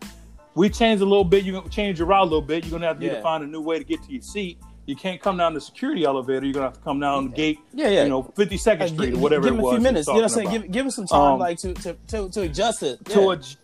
we 0.55 0.69
changed 0.69 1.01
a 1.03 1.05
little 1.05 1.23
bit. 1.23 1.43
You're 1.43 1.59
gonna 1.59 1.69
change 1.69 1.99
your 1.99 2.07
route 2.07 2.21
a 2.21 2.23
little 2.23 2.41
bit. 2.41 2.63
You're 2.65 2.71
gonna 2.71 2.87
have 2.87 2.97
to, 2.97 3.01
need 3.01 3.07
Yeah. 3.11 3.17
to 3.17 3.21
find 3.21 3.43
a 3.43 3.47
new 3.47 3.61
way 3.61 3.77
to 3.77 3.83
get 3.83 4.01
to 4.03 4.11
your 4.11 4.21
seat. 4.21 4.57
You 4.87 4.95
can't 4.95 5.21
come 5.21 5.37
down 5.37 5.53
the 5.53 5.61
security 5.61 6.03
elevator. 6.03 6.45
You're 6.45 6.53
gonna 6.53 6.65
have 6.67 6.73
to 6.73 6.79
come 6.79 6.99
down 6.99 7.29
the 7.29 7.35
gate. 7.35 7.59
Yeah, 7.73 7.89
yeah. 7.89 8.03
You 8.03 8.09
know, 8.09 8.23
52nd 8.23 8.79
Like, 8.79 8.89
Street 8.89 9.09
gi- 9.11 9.15
or 9.15 9.19
whatever 9.19 9.43
give 9.43 9.53
it 9.53 9.57
him 9.57 9.61
was. 9.61 9.69
a 9.73 9.75
few 9.75 9.77
was 9.77 9.83
minutes. 9.83 10.07
You 10.07 10.13
know 10.15 10.19
what 10.21 10.23
I'm 10.23 10.29
saying? 10.29 10.49
Give, 10.49 10.71
give 10.71 10.85
him 10.85 10.91
some 10.91 11.05
time, 11.05 11.33
Um, 11.33 11.39
like 11.39 11.57
to, 11.59 11.73
to, 11.75 11.93
to, 12.07 12.29
to 12.29 12.41
adjust 12.41 12.81
it. 12.83 13.05
to 13.05 13.11
Yeah. 13.11 13.25
adj- 13.27 13.57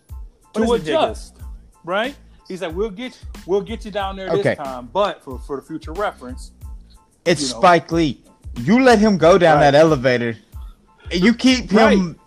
But 0.54 0.64
to 0.66 0.72
adjust, 0.74 1.36
right? 1.84 2.14
He's 2.46 2.62
like, 2.62 2.76
we'll 2.76 2.90
get 2.90 3.18
we'll 3.46 3.60
get 3.62 3.84
you 3.84 3.90
down 3.90 4.14
there 4.16 4.28
Okay. 4.30 4.42
this 4.54 4.58
time, 4.58 4.88
but 4.92 5.24
for 5.24 5.38
for 5.40 5.56
the 5.56 5.62
future 5.62 5.92
reference, 5.92 6.52
It's 7.24 7.42
you 7.42 7.48
know. 7.54 7.60
Spike 7.60 7.90
Lee. 7.90 8.22
You 8.56 8.82
let 8.82 8.98
him 8.98 9.18
go 9.18 9.38
down 9.38 9.56
Right. 9.56 9.70
that 9.70 9.74
elevator. 9.74 10.36
and 11.10 11.20
You 11.22 11.34
keep 11.34 11.70
him 11.70 12.18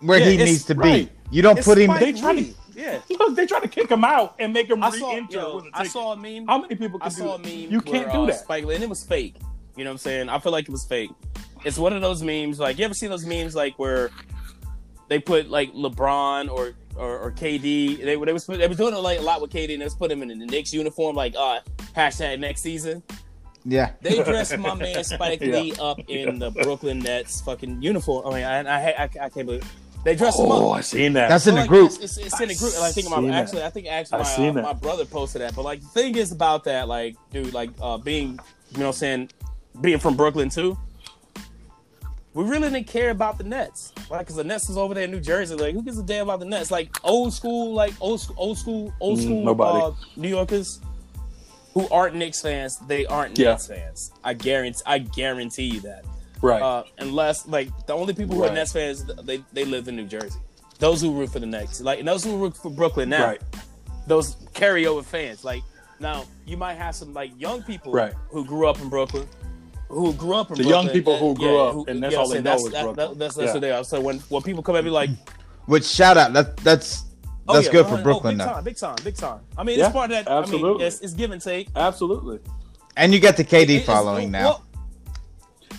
where 0.00 0.18
Yeah, 0.18 0.24
he 0.30 0.36
needs 0.36 0.64
to 0.64 0.74
right. 0.74 1.08
be. 1.08 1.12
You 1.36 1.42
don't 1.42 1.58
It's 1.58 1.66
put 1.66 1.78
him. 1.78 1.92
They 1.98 2.12
try 2.12 2.34
to- 2.34 2.54
Yeah. 2.74 2.98
look, 3.18 3.34
they 3.36 3.46
try 3.46 3.60
to 3.60 3.68
kick 3.68 3.90
him 3.90 4.04
out 4.04 4.34
and 4.38 4.52
make 4.52 4.68
him 4.68 4.82
I 4.82 4.90
saw, 4.90 5.10
re-enter 5.10 5.36
yo, 5.38 5.56
with 5.56 5.64
a 5.66 5.70
I 5.74 5.86
saw 5.86 6.12
a 6.12 6.16
meme. 6.16 6.46
How 6.46 6.58
many 6.58 6.74
people 6.74 6.98
can 6.98 7.06
I 7.06 7.08
do 7.10 7.14
saw 7.16 7.34
a 7.34 7.38
that? 7.38 7.44
meme. 7.44 7.70
You 7.72 7.80
where, 7.80 7.80
can't 8.02 8.12
do 8.12 8.22
uh, 8.22 8.26
that. 8.26 8.40
Spike 8.40 8.64
Lee, 8.64 8.74
and 8.74 8.84
it 8.84 8.90
was 8.90 9.04
fake. 9.04 9.36
You 9.76 9.84
know 9.84 9.90
what 9.90 9.94
I'm 9.94 9.98
saying? 9.98 10.28
I 10.28 10.38
feel 10.38 10.52
like 10.52 10.64
it 10.68 10.72
was 10.72 10.84
fake. 10.84 11.10
it's 11.64 11.78
one 11.78 11.92
of 11.92 12.02
those 12.02 12.22
memes. 12.22 12.58
Like 12.58 12.78
you 12.78 12.84
ever 12.84 12.94
seen 12.94 13.10
those 13.10 13.24
memes 13.24 13.54
like 13.54 13.78
where 13.78 14.10
they 15.08 15.18
put 15.18 15.48
like 15.50 15.72
LeBron 15.72 16.50
or 16.50 16.72
or, 16.96 17.18
or 17.18 17.30
KD. 17.32 17.98
They, 17.98 18.04
they 18.04 18.16
was 18.16 18.46
they 18.46 18.66
was 18.68 18.76
doing 18.76 18.94
it 18.94 18.98
like 18.98 19.18
a 19.18 19.22
lot 19.22 19.40
with 19.40 19.50
KD, 19.52 19.72
and 19.74 19.80
they 19.80 19.84
was 19.86 19.94
putting 19.94 20.18
him 20.20 20.28
in 20.30 20.38
the 20.38 20.46
Knicks 20.46 20.72
uniform, 20.74 21.16
like 21.16 21.34
uh 21.38 21.60
hashtag 21.96 22.38
next 22.40 22.60
season. 22.62 23.02
Yeah, 23.64 23.92
they 24.00 24.22
dressed 24.22 24.56
my 24.58 24.74
man 24.74 25.04
Spike 25.04 25.40
yeah. 25.42 25.60
Lee 25.60 25.74
up 25.78 26.00
in 26.08 26.38
the 26.38 26.50
Brooklyn 26.50 27.00
Nets 27.00 27.40
fucking 27.42 27.82
uniform. 27.82 28.26
I 28.26 28.34
mean, 28.34 28.44
I 28.44 28.60
I, 28.60 28.90
I, 28.90 29.02
I 29.02 29.28
can't 29.28 29.46
believe. 29.46 29.70
They 30.02 30.16
dressed 30.16 30.38
oh, 30.40 30.46
him 30.46 30.52
up. 30.52 30.62
Oh, 30.62 30.70
I 30.70 30.80
seen 30.80 31.12
that. 31.12 31.28
That's 31.28 31.46
in 31.46 31.56
the 31.56 31.66
group. 31.66 31.88
It's, 31.88 31.98
it's, 31.98 32.16
it's 32.16 32.40
in 32.40 32.48
the 32.48 32.54
group. 32.54 32.72
And 32.74 32.84
I 32.84 32.90
think 32.90 33.10
my 33.10 33.38
actually, 33.38 33.62
I 33.62 33.68
think 33.68 33.86
actually 33.86 34.50
my, 34.50 34.60
uh, 34.60 34.62
my 34.62 34.72
brother 34.72 35.04
posted 35.04 35.42
that. 35.42 35.54
But 35.54 35.62
like 35.62 35.82
the 35.82 35.88
thing 35.88 36.16
is 36.16 36.32
about 36.32 36.64
that, 36.64 36.88
like, 36.88 37.16
dude, 37.30 37.52
like 37.52 37.68
uh, 37.82 37.98
being, 37.98 38.38
you 38.70 38.78
know, 38.78 38.86
what 38.86 38.86
I'm 38.86 38.92
saying 38.94 39.30
being 39.80 39.98
from 39.98 40.16
Brooklyn 40.16 40.48
too 40.48 40.78
we 42.32 42.44
really 42.44 42.70
didn't 42.70 42.86
care 42.86 43.10
about 43.10 43.38
the 43.38 43.44
Nets. 43.44 43.92
Like, 44.08 44.26
cause 44.26 44.36
the 44.36 44.44
Nets 44.44 44.68
was 44.68 44.76
over 44.76 44.94
there 44.94 45.04
in 45.04 45.10
New 45.10 45.20
Jersey. 45.20 45.56
Like, 45.56 45.74
who 45.74 45.82
gives 45.82 45.98
a 45.98 46.02
damn 46.02 46.28
about 46.28 46.40
the 46.40 46.46
Nets? 46.46 46.70
Like 46.70 46.96
old 47.02 47.32
school, 47.32 47.74
like 47.74 47.92
old 48.00 48.20
school, 48.20 48.36
old 48.38 48.58
school, 48.58 48.92
old 49.00 49.18
mm, 49.18 49.22
school 49.22 49.44
Nobody. 49.44 49.84
Uh, 49.84 49.90
New 50.16 50.28
Yorkers 50.28 50.80
who 51.74 51.88
aren't 51.88 52.16
Knicks 52.16 52.40
fans, 52.40 52.78
they 52.86 53.06
aren't 53.06 53.38
yeah. 53.38 53.50
Nets 53.50 53.66
fans. 53.66 54.12
I 54.24 54.34
guarantee, 54.34 54.82
I 54.86 54.98
guarantee 54.98 55.64
you 55.64 55.80
that. 55.80 56.04
Right. 56.42 56.62
Uh, 56.62 56.84
unless 56.98 57.46
like 57.46 57.68
the 57.86 57.92
only 57.92 58.14
people 58.14 58.36
who 58.36 58.42
right. 58.42 58.50
are 58.50 58.54
Nets 58.54 58.72
fans, 58.72 59.04
they 59.04 59.42
they 59.52 59.64
live 59.64 59.88
in 59.88 59.96
New 59.96 60.06
Jersey. 60.06 60.38
Those 60.78 61.00
who 61.00 61.12
root 61.12 61.30
for 61.30 61.38
the 61.38 61.46
Nets, 61.46 61.80
like 61.80 61.98
and 61.98 62.08
those 62.08 62.24
who 62.24 62.36
root 62.38 62.56
for 62.56 62.70
Brooklyn 62.70 63.10
now, 63.10 63.26
right. 63.26 63.42
those 64.06 64.36
carryover 64.54 65.04
fans. 65.04 65.44
Like 65.44 65.62
now, 65.98 66.24
you 66.46 66.56
might 66.56 66.74
have 66.74 66.94
some 66.94 67.12
like 67.12 67.32
young 67.38 67.62
people 67.62 67.92
right. 67.92 68.14
who 68.30 68.44
grew 68.44 68.66
up 68.66 68.80
in 68.80 68.88
Brooklyn 68.88 69.28
who 69.90 70.12
grew 70.14 70.34
up 70.34 70.50
in 70.50 70.56
Brooklyn? 70.56 70.56
the 70.56 70.62
Brooklyn, 70.62 70.68
young 70.68 70.88
people 70.88 71.18
who 71.18 71.34
grew 71.34 71.56
yeah, 71.56 71.62
up, 71.62 71.74
who, 71.74 71.84
and 71.86 72.02
that's 72.02 72.14
all 72.14 72.28
they 72.28 72.36
know 72.36 72.42
that's, 72.42 72.64
is 72.64 72.72
that, 72.72 72.82
Brooklyn. 72.84 73.08
That, 73.08 73.18
that's 73.18 73.34
that's 73.34 73.46
yeah. 73.48 73.52
what 73.52 73.60
they 73.60 73.72
are. 73.72 73.84
So 73.84 74.00
when 74.00 74.18
when 74.20 74.42
people 74.42 74.62
come 74.62 74.76
at 74.76 74.84
me 74.84 74.90
like, 74.90 75.10
which 75.66 75.84
shout 75.84 76.16
out 76.16 76.32
that 76.32 76.56
that's 76.58 77.04
oh, 77.50 77.54
that's 77.54 77.66
yeah, 77.66 77.72
good 77.72 77.86
for 77.86 77.98
oh, 77.98 78.02
Brooklyn 78.02 78.34
big 78.38 78.46
now. 78.46 78.52
Time, 78.54 78.64
big 78.64 78.76
time, 78.76 78.96
big 79.04 79.14
time. 79.16 79.40
I 79.58 79.62
mean, 79.64 79.78
yeah, 79.78 79.86
it's 79.86 79.92
part 79.92 80.10
of 80.10 80.24
that. 80.24 80.28
Absolutely. 80.30 80.70
I 80.70 80.72
mean, 80.74 80.86
it's, 80.86 81.00
it's 81.00 81.14
give 81.14 81.30
and 81.30 81.40
take. 81.42 81.68
Absolutely. 81.76 82.38
And 82.96 83.12
you 83.14 83.20
got 83.20 83.36
the 83.36 83.44
KD 83.44 83.68
it, 83.70 83.84
following 83.84 84.30
now. 84.30 84.42
Well, 84.44 84.64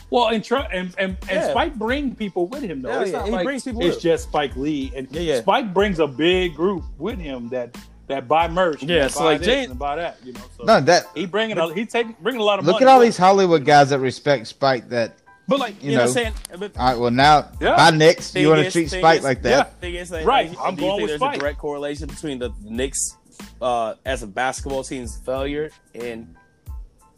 well, 0.10 0.28
and 0.28 0.44
tr- 0.44 0.56
and 0.58 0.94
and, 0.98 1.18
and 1.22 1.30
Yeah. 1.30 1.52
Spike 1.52 1.76
bring 1.76 2.16
people 2.16 2.48
with 2.48 2.64
him 2.64 2.82
though. 2.82 2.90
Yeah, 2.90 3.02
it's 3.02 3.12
yeah, 3.12 3.18
not 3.20 3.26
he 3.26 3.32
like 3.32 3.46
brings 3.46 3.64
people 3.64 3.82
it's 3.82 3.96
with 3.96 4.04
just 4.04 4.24
Spike 4.24 4.56
Lee, 4.56 4.92
and 4.96 5.08
Yeah, 5.12 5.22
yeah. 5.22 5.42
Spike 5.42 5.74
brings 5.74 6.00
a 6.00 6.08
big 6.08 6.56
group 6.56 6.84
with 6.98 7.18
him 7.20 7.48
that 7.50 7.78
that 8.08 8.28
buy 8.28 8.48
merch. 8.50 8.84
Yeah, 8.84 9.04
that 9.04 9.12
so 9.12 9.20
buy 9.20 9.26
like 9.26 9.40
this 9.40 9.48
James- 9.48 9.70
and 9.70 9.80
buy 9.80 9.96
that. 9.96 10.18
You 10.24 10.34
know, 10.34 10.42
so 10.58 10.64
No, 10.66 10.82
that 10.82 11.06
he 11.16 11.26
bringing 11.26 11.58
a, 11.58 11.74
he 11.74 11.86
taking 11.86 12.16
bringing 12.22 12.42
a 12.42 12.44
lot 12.44 12.60
of 12.60 12.66
look 12.66 12.76
money. 12.76 12.86
at 12.86 12.90
all 12.92 13.00
with 13.00 13.08
these 13.08 13.18
Hollywood 13.18 13.64
guys 13.66 13.90
that 13.92 14.00
respect 14.00 14.48
Spike. 14.48 14.90
That 14.90 15.18
but 15.48 15.60
like 15.60 15.82
you, 15.84 15.92
You 15.92 15.98
know, 15.98 16.06
know, 16.06 16.10
what 16.12 16.18
I'm 16.18 16.34
saying. 16.34 16.34
But 16.60 16.78
all 16.78 16.86
right, 16.88 17.00
well 17.00 17.12
now 17.12 17.50
Yeah. 17.60 17.76
by 17.76 17.92
Knicks, 17.92 18.32
Thing 18.32 18.44
you 18.44 18.50
want 18.50 18.64
to 18.64 18.72
treat 18.72 18.90
Spike 18.90 19.20
is- 19.20 19.24
like 19.24 19.42
that? 19.44 19.50
yeah. 19.50 19.64
thing 19.64 19.96
is, 19.96 20.12
like, 20.12 20.26
Right, 20.26 20.50
like, 20.50 20.58
I'm 20.62 20.76
do 20.76 20.82
you 20.84 20.88
going 20.88 21.00
think 21.00 21.02
with 21.02 21.10
there's 21.10 21.20
Spike. 21.20 21.38
a 21.38 21.40
direct 21.40 21.58
correlation 21.60 22.08
between 22.08 22.40
the 22.40 22.52
Knicks 22.64 23.18
uh, 23.62 23.96
as 24.06 24.24
a 24.24 24.28
basketball 24.28 24.84
team's 24.84 25.18
failure 25.26 25.70
and 25.96 26.36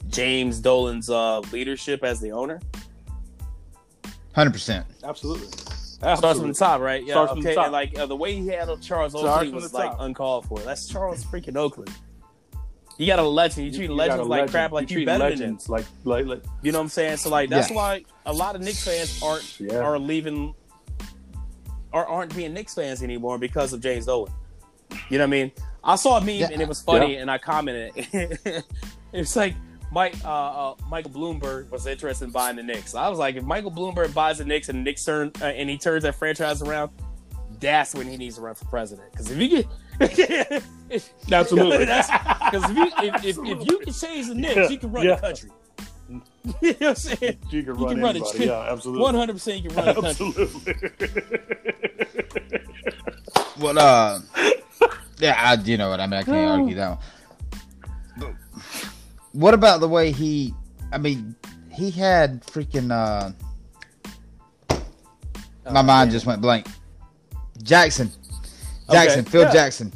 James 0.09 0.59
Dolan's 0.59 1.09
uh, 1.09 1.39
leadership 1.51 2.03
as 2.03 2.19
the 2.19 2.31
owner? 2.31 2.59
Hundred 4.35 4.51
percent. 4.51 4.85
Absolutely. 5.03 5.47
Starts 5.47 6.39
from 6.39 6.47
the 6.49 6.53
top, 6.53 6.81
right? 6.81 7.03
Yeah. 7.05 7.13
Starts 7.13 7.31
from 7.33 7.41
the 7.41 7.49
okay. 7.49 7.55
top. 7.55 7.65
And 7.65 7.73
like 7.73 7.97
uh, 7.97 8.05
the 8.07 8.15
way 8.15 8.33
he 8.35 8.47
handled 8.47 8.81
Charles 8.81 9.15
Oakley 9.15 9.51
was 9.51 9.73
like 9.73 9.91
top. 9.91 10.01
uncalled 10.01 10.45
for. 10.47 10.59
That's 10.59 10.87
Charles 10.89 11.23
freaking 11.23 11.55
Oakley. 11.55 11.87
You 12.97 13.07
got 13.07 13.19
a 13.19 13.23
legend. 13.23 13.65
You 13.67 13.73
treat 13.73 13.89
You 13.89 13.95
legends 13.95 14.27
like 14.27 14.29
legend. 14.41 14.51
crap, 14.51 14.71
like 14.71 14.89
you, 14.89 14.97
treat 14.97 15.05
better 15.05 15.29
than 15.29 15.31
them. 15.31 15.39
legends 15.39 15.69
like 15.69 15.85
like, 16.03 16.25
like 16.25 16.43
You 16.61 16.71
know 16.71 16.77
what 16.79 16.83
I'm 16.83 16.89
saying? 16.89 17.17
So 17.17 17.29
like 17.29 17.49
that's 17.49 17.69
Yeah. 17.69 17.75
why 17.75 18.05
a 18.25 18.33
lot 18.33 18.55
of 18.55 18.61
Knicks 18.61 18.83
fans 18.85 19.21
aren't 19.23 19.59
Yeah. 19.59 19.77
are 19.79 19.97
leaving 19.97 20.53
or 21.91 22.05
aren't 22.07 22.35
being 22.35 22.53
Knicks 22.53 22.73
fans 22.75 23.03
anymore 23.03 23.37
because 23.37 23.73
of 23.73 23.81
James 23.81 24.05
Dolan. 24.05 24.31
You 25.09 25.17
know 25.17 25.23
what 25.23 25.27
I 25.27 25.31
mean? 25.31 25.51
I 25.83 25.95
saw 25.95 26.17
a 26.17 26.21
meme 26.21 26.29
Yeah. 26.35 26.49
and 26.51 26.61
it 26.61 26.67
was 26.67 26.81
funny, 26.81 27.15
Yeah. 27.15 27.21
and 27.21 27.31
I 27.31 27.37
commented. 27.37 27.91
it's 29.13 29.35
like 29.35 29.55
Mike 29.91 30.15
uh, 30.25 30.71
uh, 30.71 30.75
Michael 30.89 31.11
Bloomberg 31.11 31.69
was 31.69 31.85
interested 31.85 32.25
in 32.25 32.31
buying 32.31 32.55
the 32.55 32.63
Knicks. 32.63 32.95
I 32.95 33.09
was 33.09 33.19
like, 33.19 33.35
if 33.35 33.43
Michael 33.43 33.71
Bloomberg 33.71 34.13
buys 34.13 34.37
the 34.39 34.45
Knicks 34.45 34.69
and 34.69 34.79
the 34.79 34.83
Knicks 34.83 35.03
turn 35.05 35.31
uh, 35.41 35.45
and 35.45 35.69
he 35.69 35.77
turns 35.77 36.03
that 36.03 36.15
franchise 36.15 36.61
around, 36.63 36.91
that's 37.59 37.93
when 37.93 38.07
he 38.07 38.17
needs 38.17 38.35
to 38.35 38.41
run 38.41 38.55
for 38.55 38.65
president. 38.65 39.11
Because 39.11 39.29
if 39.29 39.37
you 39.37 39.47
get 39.49 39.67
Absolutely. 41.31 41.77
because 41.85 42.69
if 42.69 42.77
you 42.77 42.91
if, 42.97 43.25
if, 43.25 43.37
if 43.37 43.67
you 43.69 43.79
can 43.79 43.93
change 43.93 44.27
the 44.27 44.35
Knicks, 44.35 44.69
you 44.71 44.77
can 44.79 44.91
run 44.91 45.05
Yeah. 45.05 45.15
the 45.15 45.21
country. 45.21 45.49
you 46.09 46.71
know 46.71 46.75
what 46.79 46.81
I'm 46.89 46.95
saying? 46.95 47.37
you 47.49 47.63
can 47.63 47.75
You 47.79 47.85
run 47.85 47.93
can 47.95 48.01
run 48.03 48.15
it. 48.15 48.21
anybody. 48.23 48.45
Yeah, 48.45 48.71
absolutely. 48.71 49.01
One 49.03 49.15
hundred 49.15 49.33
percent, 49.33 49.63
you 49.63 49.69
can 49.69 49.77
run 49.77 49.85
the 49.95 50.01
country. 50.01 50.27
Absolutely. 50.43 51.21
Well, 53.59 53.77
uh, 53.77 54.19
yeah, 55.19 55.35
I, 55.39 55.53
you 55.63 55.77
know 55.77 55.89
what 55.89 55.99
I 55.99 56.07
mean. 56.07 56.19
I 56.19 56.23
can't 56.23 56.59
argue 56.61 56.75
that 56.75 56.97
one. 58.17 58.35
What 59.31 59.53
about 59.53 59.79
the 59.79 59.87
way 59.87 60.11
he? 60.11 60.53
I 60.91 60.97
mean, 60.97 61.35
he 61.71 61.91
had 61.91 62.41
freaking. 62.45 62.91
uh 62.91 63.31
My 65.71 65.79
Oh, 65.79 65.83
mind 65.83 66.09
damn. 66.09 66.11
just 66.11 66.25
went 66.25 66.41
blank. 66.41 66.67
Jackson, 67.61 68.11
Jackson, 68.93 69.19
Okay, 69.21 69.29
Phil 69.29 69.41
yeah. 69.41 69.53
Jackson, 69.53 69.93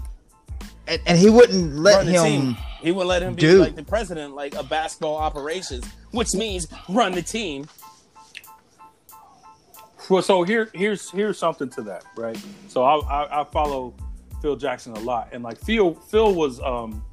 and, 0.88 1.02
and 1.06 1.18
he 1.18 1.30
wouldn't 1.30 1.76
let 1.76 2.06
him. 2.08 2.24
team. 2.26 2.58
He 2.82 2.92
wouldn't 2.92 3.10
let 3.10 3.24
him 3.24 3.34
be 3.34 3.52
like 3.54 3.76
the 3.76 3.84
president, 3.84 4.36
like 4.36 4.56
of 4.56 4.70
basketball 4.70 5.16
operations, 5.18 5.86
which 6.12 6.34
means 6.34 6.68
run 6.90 7.12
the 7.12 7.22
team. 7.24 7.68
Well, 10.10 10.22
so 10.22 10.44
here, 10.44 10.70
here's 10.74 11.10
here's 11.12 11.38
something 11.38 11.70
to 11.72 11.82
that, 11.84 12.06
right? 12.16 12.38
So 12.68 12.84
I, 12.84 12.96
I, 13.00 13.42
I 13.42 13.44
follow 13.46 13.94
Phil 14.42 14.56
Jackson 14.56 14.94
a 14.94 15.00
lot, 15.00 15.30
and 15.34 15.44
like 15.44 15.58
Phil, 15.60 15.96
Phil 15.96 16.34
was 16.34 16.62
um, 16.62 17.04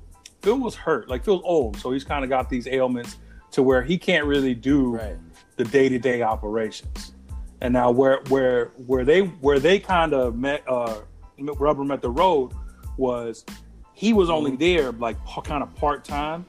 Phil 0.42 0.58
was 0.58 0.76
hurt. 0.76 1.08
Like 1.08 1.24
Phil's 1.24 1.42
old, 1.44 1.76
so 1.78 1.90
he's 1.90 2.04
kind 2.04 2.22
of 2.22 2.30
got 2.30 2.48
these 2.48 2.68
ailments 2.68 3.16
to 3.52 3.62
where 3.62 3.82
he 3.82 3.98
can't 3.98 4.26
really 4.26 4.54
do 4.54 4.96
Right. 4.96 5.16
the 5.56 5.64
day 5.64 5.88
to 5.88 5.98
day 5.98 6.22
operations. 6.22 7.12
And 7.60 7.72
now 7.72 7.90
where 7.90 8.20
where 8.28 8.66
where 8.86 9.04
they 9.04 9.22
where 9.22 9.58
they 9.58 9.78
kind 9.80 10.12
of 10.12 10.36
met 10.36 10.62
uh, 10.68 10.98
rubber 11.38 11.84
met 11.84 12.00
the 12.02 12.10
road 12.10 12.52
was 12.96 13.44
he 13.92 14.12
was 14.12 14.30
only 14.30 14.52
Mm-hmm. 14.52 14.60
there 14.60 14.92
like 14.92 15.16
kind 15.44 15.62
of 15.62 15.74
part 15.76 16.04
time, 16.04 16.44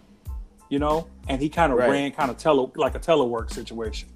you 0.70 0.80
know, 0.80 1.08
and 1.28 1.42
he 1.42 1.50
kind 1.50 1.72
of 1.72 1.78
Right. 1.80 1.90
ran 1.90 2.12
kind 2.12 2.30
of 2.32 2.38
tele 2.38 2.70
like 2.76 2.96
a 2.96 3.00
telework 3.00 3.52
situation. 3.52 4.10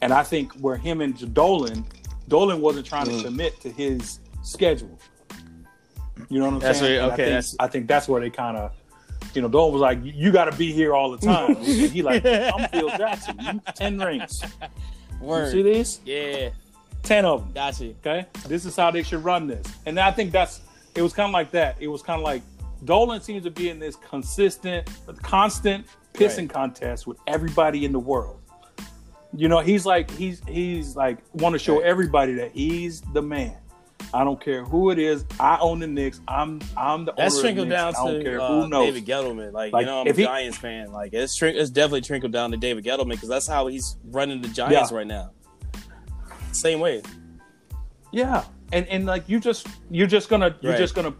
And 0.00 0.12
I 0.12 0.22
think 0.22 0.52
where 0.54 0.76
him 0.76 1.00
and 1.00 1.32
Dolan, 1.34 1.84
Dolan 2.28 2.60
wasn't 2.60 2.86
trying 2.86 3.06
to 3.06 3.12
Mm. 3.12 3.24
commit 3.24 3.60
to 3.60 3.70
his 3.70 4.18
schedule. 4.42 4.98
You 6.28 6.38
know 6.40 6.46
what 6.46 6.54
I'm 6.54 6.60
That's 6.60 6.78
saying? 6.78 6.98
And 7.02 7.12
okay, 7.12 7.14
I 7.14 7.16
think, 7.16 7.28
that's- 7.28 7.56
I 7.60 7.66
think 7.68 7.88
that's 7.88 8.08
where 8.08 8.20
they 8.20 8.30
kind 8.30 8.56
of, 8.56 8.72
you 9.34 9.42
know, 9.42 9.48
Dolan 9.48 9.72
was 9.72 9.80
like, 9.80 9.98
"You 10.02 10.30
got 10.32 10.46
to 10.46 10.56
be 10.56 10.72
here 10.72 10.94
all 10.94 11.10
the 11.10 11.18
time." 11.26 11.56
he 11.56 12.02
like, 12.02 12.24
"I'm 12.26 12.68
Phil 12.68 12.88
Jackson. 12.90 13.38
You 13.40 13.60
ten 13.74 13.98
rings. 13.98 14.42
You 15.22 15.46
see 15.50 15.62
these? 15.62 16.00
Yeah, 16.04 16.50
Ten 17.02 17.24
of 17.24 17.40
them. 17.42 17.52
got 17.52 17.80
you. 17.80 17.94
Okay, 18.00 18.26
this 18.46 18.64
is 18.64 18.76
how 18.76 18.90
they 18.90 19.02
should 19.02 19.24
run 19.24 19.46
this. 19.46 19.66
And 19.86 19.98
I 19.98 20.10
think 20.10 20.30
that's 20.32 20.60
it 20.94 21.02
was 21.02 21.12
kind 21.12 21.28
of 21.28 21.32
like 21.32 21.50
that. 21.52 21.76
It 21.80 21.88
was 21.88 22.02
kind 22.02 22.18
of 22.20 22.24
like 22.24 22.42
Dolan 22.84 23.20
seems 23.20 23.44
to 23.44 23.50
be 23.50 23.68
in 23.70 23.78
this 23.78 23.96
consistent, 23.96 24.88
constant 25.22 25.86
pissing 26.14 26.38
Right. 26.40 26.50
contest 26.50 27.06
with 27.06 27.18
everybody 27.26 27.84
in 27.84 27.92
the 27.92 27.98
world. 27.98 28.38
You 29.34 29.48
know, 29.48 29.60
he's 29.60 29.86
like 29.86 30.10
he's 30.10 30.42
he's 30.46 30.94
like 30.96 31.18
want 31.32 31.54
to 31.54 31.58
show 31.58 31.76
Right. 31.76 31.84
everybody 31.86 32.34
that 32.34 32.52
he's 32.52 33.00
the 33.14 33.22
man. 33.22 33.56
I 34.14 34.24
don't 34.24 34.38
care 34.38 34.62
who 34.62 34.90
it 34.90 34.98
is. 34.98 35.24
I 35.40 35.56
own 35.60 35.78
the 35.78 35.86
Knicks. 35.86 36.20
I'm 36.28 36.60
I'm 36.76 37.06
the 37.06 37.12
That's 37.16 37.34
owner 37.38 37.48
of 37.50 37.56
the 37.56 37.62
trickled 37.62 37.68
down 37.70 37.94
I 37.96 38.12
don't 38.12 38.22
care 38.22 38.36
to 38.38 38.46
who 38.46 38.60
uh, 38.62 38.66
knows. 38.66 38.86
David 38.92 39.06
Gettleman. 39.06 39.52
Like, 39.52 39.72
Like, 39.72 39.80
you 39.80 39.86
know, 39.86 40.00
I'm 40.02 40.06
a 40.06 40.12
he- 40.12 40.24
Giants 40.24 40.58
fan. 40.58 40.92
Like 40.92 41.14
it's 41.14 41.40
it's 41.40 41.70
definitely 41.70 42.02
trickled 42.02 42.32
down 42.32 42.50
to 42.50 42.56
David 42.58 42.84
Gettleman 42.84 43.10
because 43.12 43.28
that's 43.30 43.48
how 43.48 43.68
he's 43.68 43.96
running 44.04 44.42
the 44.42 44.48
Giants 44.48 44.90
Yeah. 44.90 44.96
right 44.98 45.06
now. 45.06 45.30
Same 46.52 46.80
way. 46.80 47.02
Yeah, 48.12 48.44
and 48.72 48.86
and 48.88 49.06
like 49.06 49.28
you 49.28 49.40
just 49.40 49.66
you're 49.90 50.06
just 50.06 50.28
gonna 50.28 50.54
you're 50.60 50.72
Right. 50.72 50.78
just 50.78 50.94
gonna 50.94 51.14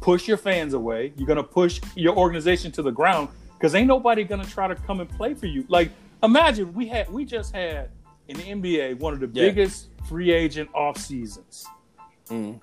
push 0.00 0.28
your 0.28 0.36
fans 0.36 0.74
away. 0.74 1.12
You're 1.16 1.26
gonna 1.26 1.42
push 1.42 1.80
your 1.96 2.16
organization 2.16 2.70
to 2.72 2.82
the 2.82 2.92
ground 2.92 3.28
because 3.54 3.74
ain't 3.74 3.88
nobody 3.88 4.24
gonna 4.24 4.44
try 4.44 4.68
to 4.68 4.74
come 4.74 5.00
and 5.00 5.08
play 5.10 5.34
for 5.34 5.46
you. 5.46 5.64
Like 5.68 5.90
imagine 6.22 6.72
we 6.74 6.86
had 6.86 7.10
we 7.12 7.24
just 7.24 7.54
had 7.54 7.90
in 8.28 8.36
the 8.36 8.44
NBA 8.44 8.94
one 9.00 9.12
of 9.14 9.20
the 9.20 9.26
Yeah. 9.26 9.48
biggest 9.48 9.88
free 10.08 10.32
agent 10.32 10.68
off 10.74 10.96
seasons, 10.96 11.66
Mhm. 12.28 12.60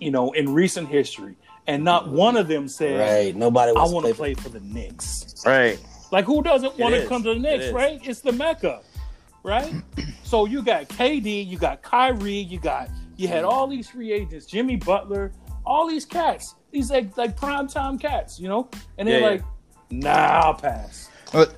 you 0.00 0.10
know, 0.10 0.32
in 0.32 0.52
recent 0.54 0.88
history, 0.88 1.36
and 1.66 1.84
not 1.84 2.08
one 2.08 2.36
of 2.36 2.48
them 2.48 2.66
said, 2.66 2.98
"Right, 2.98 3.36
Nobody 3.36 3.72
"I 3.76 3.84
want 3.84 4.06
to 4.06 4.14
play 4.14 4.32
for 4.34 4.48
the 4.48 4.60
Knicks." 4.60 5.34
Right. 5.44 5.78
Like 6.10 6.24
who 6.24 6.42
doesn't 6.42 6.78
want 6.78 6.94
to 6.94 7.04
come 7.06 7.22
to 7.24 7.30
the 7.30 7.36
It 7.36 7.40
Knicks, 7.40 7.64
is. 7.66 7.72
right? 7.72 8.00
It's 8.02 8.20
the 8.20 8.32
mecca, 8.32 8.80
right? 9.48 9.72
so 10.22 10.44
you 10.46 10.62
got 10.62 10.88
KD, 10.88 11.46
you 11.46 11.58
got 11.58 11.82
Kyrie, 11.82 12.32
you 12.34 12.60
got 12.60 12.88
you 13.16 13.26
had 13.28 13.44
all 13.44 13.66
these 13.66 13.88
free 13.90 14.12
agents, 14.12 14.46
Jimmy 14.46 14.76
Butler, 14.76 15.32
all 15.66 15.88
these 15.88 16.04
cats, 16.04 16.54
these 16.70 16.90
like 16.90 17.16
like 17.16 17.36
prime 17.36 17.66
time 17.66 17.98
cats, 17.98 18.38
you 18.38 18.48
know, 18.48 18.68
and 18.98 19.08
they're 19.08 19.20
Yeah, 19.20 19.26
yeah. 19.26 19.32
like, 19.32 19.42
nah, 19.90 20.10
I'll 20.10 20.54
pass. 20.54 21.08
But 21.32 21.54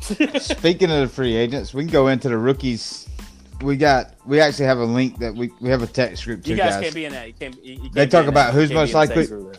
speaking 0.40 0.90
of 0.90 1.00
the 1.00 1.08
free 1.08 1.36
agents, 1.36 1.74
we 1.74 1.82
can 1.84 1.92
go 1.92 2.08
into 2.08 2.28
the 2.28 2.38
rookies 2.38 3.08
we 3.60 3.76
got 3.76 4.14
we 4.26 4.40
actually 4.40 4.64
have 4.64 4.78
a 4.78 4.84
link 4.84 5.18
that 5.20 5.32
we 5.34 5.52
we 5.60 5.68
have 5.70 5.82
a 5.82 5.86
text 5.86 6.24
group 6.24 6.42
too, 6.44 6.50
You 6.52 6.56
guys, 6.56 6.74
guys. 6.74 6.82
can't 6.82 6.94
be 6.94 7.04
in 7.04 7.12
that. 7.12 7.28
You 7.28 7.34
can't, 7.34 7.64
you, 7.64 7.72
you 7.74 7.80
can't 7.80 7.92
They 7.92 8.06
talk 8.08 8.26
about 8.26 8.52
that. 8.52 8.54
Who's 8.54 8.72
most 8.72 8.88
be 8.88 8.90
in 8.90 8.92
the 8.92 8.98
likely- 8.98 9.14
text 9.14 9.30
group. 9.30 9.56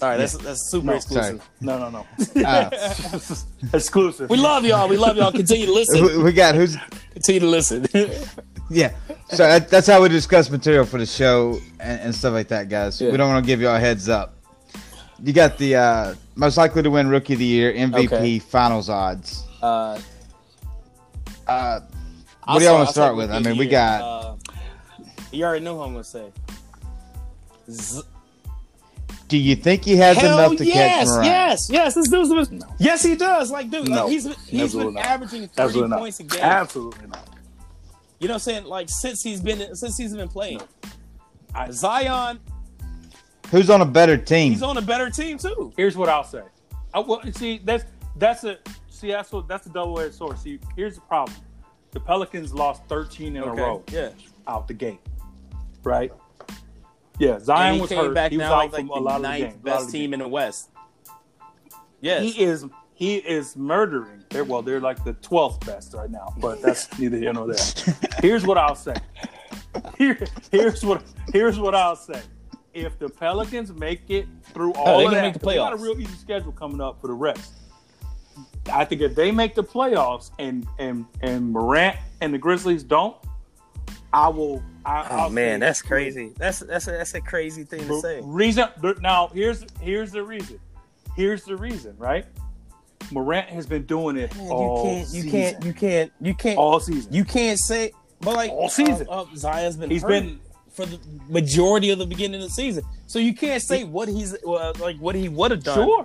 Sorry, 0.00 0.16
that's 0.16 0.36
that's 0.38 0.70
super 0.70 0.86
No, 0.86 0.92
exclusive. 0.94 1.46
No, 1.60 1.78
no, 1.78 1.90
no. 1.90 2.42
Uh, 2.42 2.70
Exclusive. 3.74 4.30
We 4.30 4.38
love 4.38 4.64
y'all. 4.64 4.88
We 4.88 4.96
love 4.96 5.16
y'all. 5.18 5.30
Continue 5.30 5.66
to 5.66 5.72
listen. 5.74 6.24
we 6.24 6.32
got 6.32 6.54
who's 6.54 6.74
Continue 7.12 7.40
to 7.40 7.46
listen. 7.46 7.86
yeah. 8.70 8.94
So 9.28 9.36
that, 9.46 9.68
that's 9.68 9.86
how 9.86 10.00
we 10.02 10.08
discuss 10.08 10.48
material 10.50 10.86
for 10.86 10.98
the 10.98 11.04
show 11.04 11.58
and, 11.78 12.00
and 12.00 12.14
stuff 12.14 12.32
like 12.32 12.48
that, 12.48 12.70
guys. 12.70 12.98
Yeah. 12.98 13.10
We 13.10 13.18
don't 13.18 13.28
want 13.30 13.44
to 13.44 13.46
give 13.46 13.60
y'all 13.60 13.76
a 13.76 13.78
heads 13.78 14.08
up. 14.08 14.36
You 15.22 15.34
got 15.34 15.58
the 15.58 15.76
uh, 15.76 16.14
most 16.34 16.56
likely 16.56 16.82
to 16.82 16.90
win 16.90 17.08
Rookie 17.10 17.34
of 17.34 17.38
the 17.40 17.44
Year, 17.44 17.70
MVP, 17.74 18.06
Okay. 18.06 18.38
Finals 18.38 18.88
odds. 18.88 19.44
uh, 19.62 20.00
Uh, 21.46 21.80
what 22.46 22.58
do 22.60 22.64
y'all 22.64 22.74
want 22.76 22.88
to 22.88 22.92
start 22.94 23.16
with? 23.16 23.30
I 23.30 23.38
mean, 23.40 23.58
we 23.58 23.66
got 23.68 24.00
Uh, 24.00 24.34
you 25.30 25.44
already 25.44 25.62
know 25.62 25.76
who 25.76 25.82
I'm 25.82 25.92
gonna 25.92 26.04
say. 26.04 26.32
Z- 27.70 28.00
Do 29.30 29.38
you 29.38 29.56
think 29.56 29.84
he 29.84 29.96
has 29.96 30.16
Hell 30.18 30.38
enough 30.38 30.58
to 30.58 30.64
yes, 30.66 30.76
catch 30.98 31.06
Morant? 31.06 31.24
yes, 31.26 31.68
yes. 31.70 31.70
Yes. 31.70 31.94
This 31.94 32.08
dude's 32.08 32.50
No. 32.50 32.66
yes, 32.78 33.02
he 33.02 33.16
does. 33.16 33.50
Like, 33.50 33.70
dude, 33.70 33.88
No. 33.88 34.02
like, 34.04 34.10
he's 34.12 34.24
he's 34.48 34.62
Absolutely 34.62 34.84
been 34.86 34.94
not. 34.94 35.06
averaging 35.06 35.48
30 35.48 35.62
Absolutely 35.62 35.88
not. 35.90 35.98
points 36.00 36.20
a 36.20 36.22
game. 36.24 36.42
Absolutely 36.42 37.06
not. 37.08 37.28
You 38.18 38.28
know 38.28 38.34
what 38.34 38.36
I'm 38.36 38.40
saying? 38.40 38.64
Like 38.64 38.88
since 38.90 39.22
he's 39.22 39.40
been 39.40 39.74
since 39.76 39.96
he's 39.96 40.14
been 40.14 40.28
playing. 40.28 40.60
Zion, 41.70 42.38
Who's 43.50 43.70
on 43.70 43.80
a 43.80 43.86
better 43.86 44.16
team? 44.16 44.52
he's 44.52 44.62
on 44.62 44.76
a 44.76 44.82
better 44.82 45.10
team 45.10 45.38
too. 45.38 45.72
Here's 45.76 45.96
what 45.96 46.08
I'll 46.08 46.24
say. 46.24 46.42
I, 46.94 47.00
well, 47.00 47.20
see, 47.32 47.60
that's 47.64 47.84
that's 48.16 48.44
a 48.44 48.58
see 48.88 49.08
that's 49.08 49.32
what 49.32 49.48
that's 49.48 49.66
a 49.66 49.70
double 49.70 49.98
edged 50.00 50.14
sword. 50.14 50.38
See, 50.38 50.58
here's 50.76 50.96
the 50.96 51.00
problem: 51.02 51.36
the 51.92 52.00
Pelicans 52.00 52.52
lost 52.52 52.82
13 52.88 53.36
in 53.36 53.42
a 53.42 53.46
row 53.52 53.82
Yeah. 53.90 54.10
out 54.46 54.68
the 54.68 54.74
gate, 54.74 55.00
right? 55.82 56.12
Yeah, 57.20 57.38
Zion 57.38 57.78
was 57.80 57.90
came 57.90 57.98
hurt. 57.98 58.14
back 58.14 58.30
he 58.30 58.38
was 58.38 58.46
out 58.46 58.56
like, 58.56 58.70
from 58.72 58.88
a 58.88 58.94
lot 58.94 59.20
the 59.20 59.28
of 59.28 59.32
the 59.34 59.38
games. 59.38 59.42
a 59.42 59.46
lot 59.46 59.56
of 59.56 59.62
best 59.64 59.90
team 59.90 60.14
in 60.14 60.20
the 60.20 60.28
West. 60.28 60.70
Yes. 62.00 62.22
He 62.22 62.42
is 62.42 62.64
he 62.94 63.16
is 63.16 63.56
murdering. 63.56 64.24
They're 64.30 64.44
well, 64.44 64.62
they're 64.62 64.80
like 64.80 65.04
the 65.04 65.12
12th 65.14 65.64
best 65.66 65.92
right 65.92 66.10
now, 66.10 66.34
but 66.38 66.62
that's 66.62 66.98
neither 66.98 67.18
here 67.18 67.32
nor 67.34 67.46
there. 67.52 67.94
Here's 68.22 68.46
what 68.46 68.56
I'll 68.56 68.74
say. 68.74 68.94
Here, 69.98 70.18
here's 70.50 70.82
what 70.82 71.02
here's 71.32 71.58
what 71.58 71.74
I'll 71.74 71.94
say. 71.96 72.22
If 72.72 72.98
the 72.98 73.10
Pelicans 73.10 73.70
make 73.72 74.08
it 74.08 74.26
through 74.54 74.72
all 74.72 74.98
they're 74.98 75.06
of 75.06 75.10
gonna 75.12 75.16
that, 75.16 75.22
make 75.22 75.32
the 75.34 75.46
they 75.46 75.56
got 75.56 75.74
a 75.74 75.76
real 75.76 76.00
easy 76.00 76.14
schedule 76.16 76.52
coming 76.52 76.80
up 76.80 77.00
for 77.02 77.08
the 77.08 77.12
rest. 77.14 77.52
I 78.72 78.84
think 78.86 79.02
if 79.02 79.14
they 79.14 79.30
make 79.30 79.54
the 79.54 79.64
playoffs 79.64 80.30
and 80.38 80.66
and 80.78 81.04
and 81.20 81.50
Morant 81.50 81.96
and 82.22 82.32
the 82.32 82.38
Grizzlies 82.38 82.82
don't, 82.82 83.16
I 84.12 84.28
will. 84.28 84.62
I, 84.84 85.06
Oh 85.10 85.16
I'll 85.24 85.30
man, 85.30 85.60
that's 85.60 85.82
crazy. 85.82 86.32
That's 86.36 86.60
that's 86.60 86.86
a, 86.88 86.92
that's 86.92 87.14
a 87.14 87.20
crazy 87.20 87.64
thing 87.64 87.86
to 87.86 88.00
say. 88.00 88.20
Reason 88.22 88.68
now 89.00 89.28
here's 89.34 89.64
here's 89.80 90.10
the 90.12 90.22
reason. 90.22 90.58
Here's 91.16 91.44
the 91.44 91.56
reason, 91.56 91.94
right? 91.98 92.24
Morant 93.10 93.48
has 93.48 93.66
been 93.66 93.84
doing 93.86 94.16
it 94.16 94.34
Man, 94.36 94.50
all 94.50 94.84
you 94.84 94.90
can't, 94.90 95.08
you 95.14 95.22
season. 95.22 95.30
can't, 95.30 95.64
you 95.64 95.72
can't, 95.72 96.12
you 96.20 96.34
can't, 96.34 96.58
all 96.58 96.78
season. 96.80 97.12
you 97.12 97.24
can't 97.24 97.58
say. 97.58 97.92
But 98.20 98.36
like 98.36 98.50
All 98.50 98.68
season. 98.68 99.06
uh, 99.08 99.22
uh, 99.22 99.26
Zion's 99.34 99.76
been 99.76 99.90
He's 99.90 100.02
hurt 100.02 100.08
been 100.10 100.40
for 100.70 100.84
the 100.86 100.98
majority 101.28 101.90
of 101.90 101.98
the 101.98 102.06
beginning 102.06 102.36
of 102.42 102.48
the 102.48 102.54
season, 102.54 102.84
so 103.06 103.18
you 103.18 103.34
can't 103.34 103.62
say 103.62 103.84
what 103.84 104.08
he's 104.08 104.34
uh, 104.44 104.72
like 104.78 104.96
what 104.98 105.14
he 105.14 105.28
would 105.28 105.50
have 105.50 105.64
done. 105.64 105.86
sure. 105.86 106.04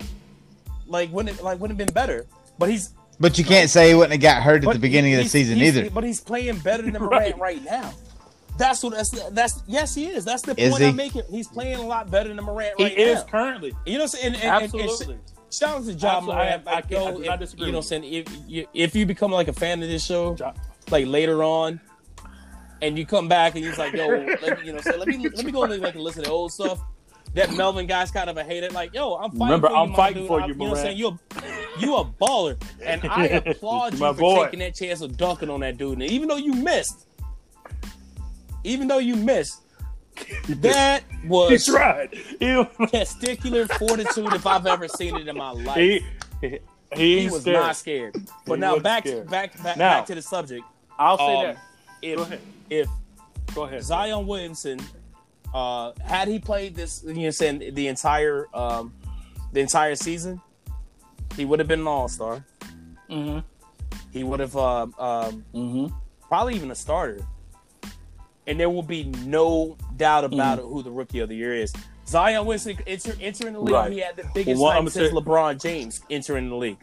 Like 0.88 1.12
wouldn't 1.12 1.38
it 1.38 1.44
like 1.44 1.60
wouldn't 1.60 1.78
have 1.80 1.88
been 1.88 1.94
better. 1.94 2.26
But 2.58 2.70
he's 2.70 2.94
But 3.20 3.38
you 3.38 3.44
can't 3.44 3.70
say 3.70 3.90
he 3.90 3.96
wouldn't 3.96 4.14
have 4.14 4.22
got 4.22 4.42
hurt 4.44 4.66
at 4.66 4.74
the 4.74 4.80
beginning 4.80 5.14
of 5.16 5.24
the 5.24 5.30
season 5.30 5.58
either. 5.60 5.90
But 5.90 6.04
he's 6.06 6.22
playing 6.22 6.60
better 6.60 6.84
than 6.84 6.94
Morant 7.02 7.12
Right. 7.12 7.38
right. 7.38 7.64
now. 7.64 7.94
That's 8.58 8.82
what 8.84 8.94
that's 8.94 9.10
that's 9.32 9.64
yes 9.68 9.94
he 9.96 10.08
is. 10.08 10.24
That's 10.26 10.42
the 10.42 10.60
Is 10.60 10.70
point 10.72 10.84
he? 10.84 10.90
I'm 10.90 10.96
making. 10.96 11.24
He's 11.30 11.48
playing 11.48 11.78
a 11.80 11.82
lot 11.86 12.10
better 12.10 12.34
than 12.34 12.44
Morant 12.44 12.76
He 12.78 12.84
right 12.86 12.98
is 12.98 13.16
now. 13.20 13.24
currently. 13.26 13.74
You 13.86 13.94
know 13.94 14.00
what 14.00 14.04
I'm 14.04 14.08
saying? 14.08 14.26
And, 14.28 14.36
and, 14.36 14.44
and- 14.44 14.74
and 14.74 14.82
Absolutely. 14.84 15.18
Shout 15.52 15.70
out 15.78 15.86
to 15.86 15.94
Ja 15.94 16.18
Absolutely. 16.18 16.34
I- 16.34 16.48
Morant. 16.48 16.68
I 16.68 16.74
Like, 16.76 16.90
can't- 16.90 17.02
I 17.02 17.10
yo, 17.12 17.18
do 17.18 17.24
not 17.26 17.34
if- 17.36 17.40
disagree 17.42 17.66
you 17.68 17.72
know, 17.72 17.78
what 17.80 17.86
I'm 17.86 18.02
saying 18.02 18.04
if 18.14 18.28
you 18.48 18.68
if 18.74 18.96
you 18.96 19.06
become 19.06 19.32
like 19.32 19.48
a 19.48 19.54
fan 19.54 19.82
of 19.84 19.90
this 19.90 20.06
show, 20.06 20.36
Ja- 20.40 20.54
like 20.90 21.06
later 21.08 21.44
on, 21.44 21.80
and 22.82 22.98
you 22.98 23.06
come 23.06 23.28
back 23.28 23.56
and 23.56 23.64
he's 23.64 23.78
like, 23.78 23.94
yo, 23.94 24.08
let 24.08 24.60
me, 24.60 24.66
you 24.68 24.74
know, 24.74 24.80
say, 24.82 24.98
let 24.98 25.08
me 25.08 25.18
let 25.30 25.46
me 25.46 25.52
go 25.52 25.64
and 25.64 25.82
like 25.82 25.96
listen 25.96 26.24
to 26.24 26.30
old 26.32 26.52
stuff. 26.52 26.80
That 27.34 27.54
Melvin 27.54 27.86
guy's 27.86 28.12
kind 28.12 28.30
of 28.30 28.38
a 28.38 28.44
hater. 28.46 28.70
Like, 28.70 28.94
yo, 28.94 29.16
I'm 29.16 29.32
fighting 29.32 29.40
Remember, 29.42 29.68
for 29.68 29.74
you, 29.74 29.80
I'm 29.80 29.90
my 29.92 29.96
fighting 29.98 30.18
dude. 30.24 30.28
for 30.28 30.40
I'm- 30.40 30.50
you, 30.50 30.56
You 30.56 30.60
know 30.60 30.70
what 30.70 30.78
I'm 30.80 30.86
saying? 30.86 31.02
Morant. 31.02 31.20
You 31.36 31.82
a, 31.82 31.82
you 31.86 31.96
a 31.98 32.06
baller, 32.06 32.62
and 32.82 33.02
I 33.10 33.26
applaud 33.46 33.94
you 33.96 34.00
My 34.00 34.14
for 34.14 34.20
boy. 34.20 34.44
taking 34.46 34.60
that 34.60 34.76
chance 34.76 35.02
of 35.02 35.18
dunking 35.18 35.50
on 35.50 35.60
that 35.62 35.78
dude. 35.78 35.94
And 36.02 36.04
even 36.04 36.30
though 36.30 36.38
you 36.38 36.54
missed, 36.54 37.08
even 38.66 38.88
though 38.88 38.98
you 38.98 39.16
missed, 39.16 39.62
that 40.48 41.04
was 41.28 41.66
He 41.66 41.72
tried. 41.72 42.12
Testicular 42.12 43.70
fortitude 43.78 44.34
if 44.34 44.46
I've 44.48 44.66
ever 44.66 44.88
seen 44.88 45.16
it 45.16 45.28
in 45.28 45.38
my 45.38 45.52
life. 45.52 45.76
he, 45.78 46.02
he, 46.42 46.60
He 47.22 47.30
was 47.30 47.42
scared. 47.42 47.56
not 47.58 47.76
scared. 47.76 48.16
But 48.46 48.56
He 48.56 48.60
now 48.62 48.80
back 48.80 49.04
to, 49.04 49.10
scared. 49.10 49.30
back 49.30 49.64
back, 49.64 49.78
Now- 49.78 49.98
back 50.00 50.06
to 50.08 50.16
the 50.16 50.22
subject. 50.22 50.64
I'll 50.98 51.18
say 51.18 51.36
Um, 51.36 51.44
that. 51.44 51.58
If 52.02 52.18
Go 52.18 52.24
ahead. 52.24 52.40
if 52.70 52.88
Go 53.54 53.64
ahead. 53.64 53.84
Zion 53.84 54.28
Williamson, 54.28 54.80
uh, 55.54 55.92
had 56.04 56.28
he 56.28 56.40
played 56.40 56.76
this, 56.76 57.04
you 57.06 57.14
know, 57.14 57.30
saying 57.32 57.74
the 57.74 57.88
entire 57.88 58.48
um, 58.54 58.94
the 59.52 59.60
entire 59.62 59.96
season, 59.96 60.40
he 61.36 61.44
would 61.46 61.60
have 61.60 61.68
been 61.68 61.82
an 61.82 61.88
All 61.88 62.08
Star. 62.08 62.46
Mm-hmm. 63.10 63.40
He 64.12 64.24
would 64.24 64.40
have 64.40 64.56
um, 64.56 64.94
um, 64.98 65.46
Mm-hmm. 65.54 65.88
probably 66.28 66.56
even 66.56 66.72
a 66.72 66.76
starter, 66.76 67.20
and 68.48 68.60
there 68.60 68.70
will 68.70 68.84
be 68.84 69.04
no 69.26 69.78
doubt 69.98 70.24
Mm. 70.24 70.34
about 70.34 70.60
it 70.60 70.64
who 70.66 70.84
the 70.84 70.92
Rookie 70.92 71.20
of 71.20 71.30
the 71.30 71.36
Year 71.36 71.54
is. 71.54 71.74
Zion 72.08 72.46
Williamson 72.46 72.78
enter, 72.86 73.16
entering 73.20 73.54
the 73.54 73.60
league. 73.60 73.74
Right. 73.74 73.92
He 73.92 74.00
had 74.00 74.16
the 74.16 74.26
biggest 74.34 74.62
Well, 74.62 74.72
I'ma 74.72 74.90
since 74.90 75.10
say- 75.10 75.16
LeBron 75.16 75.60
James 75.62 76.02
entering 76.10 76.50
the 76.50 76.56
league. 76.56 76.78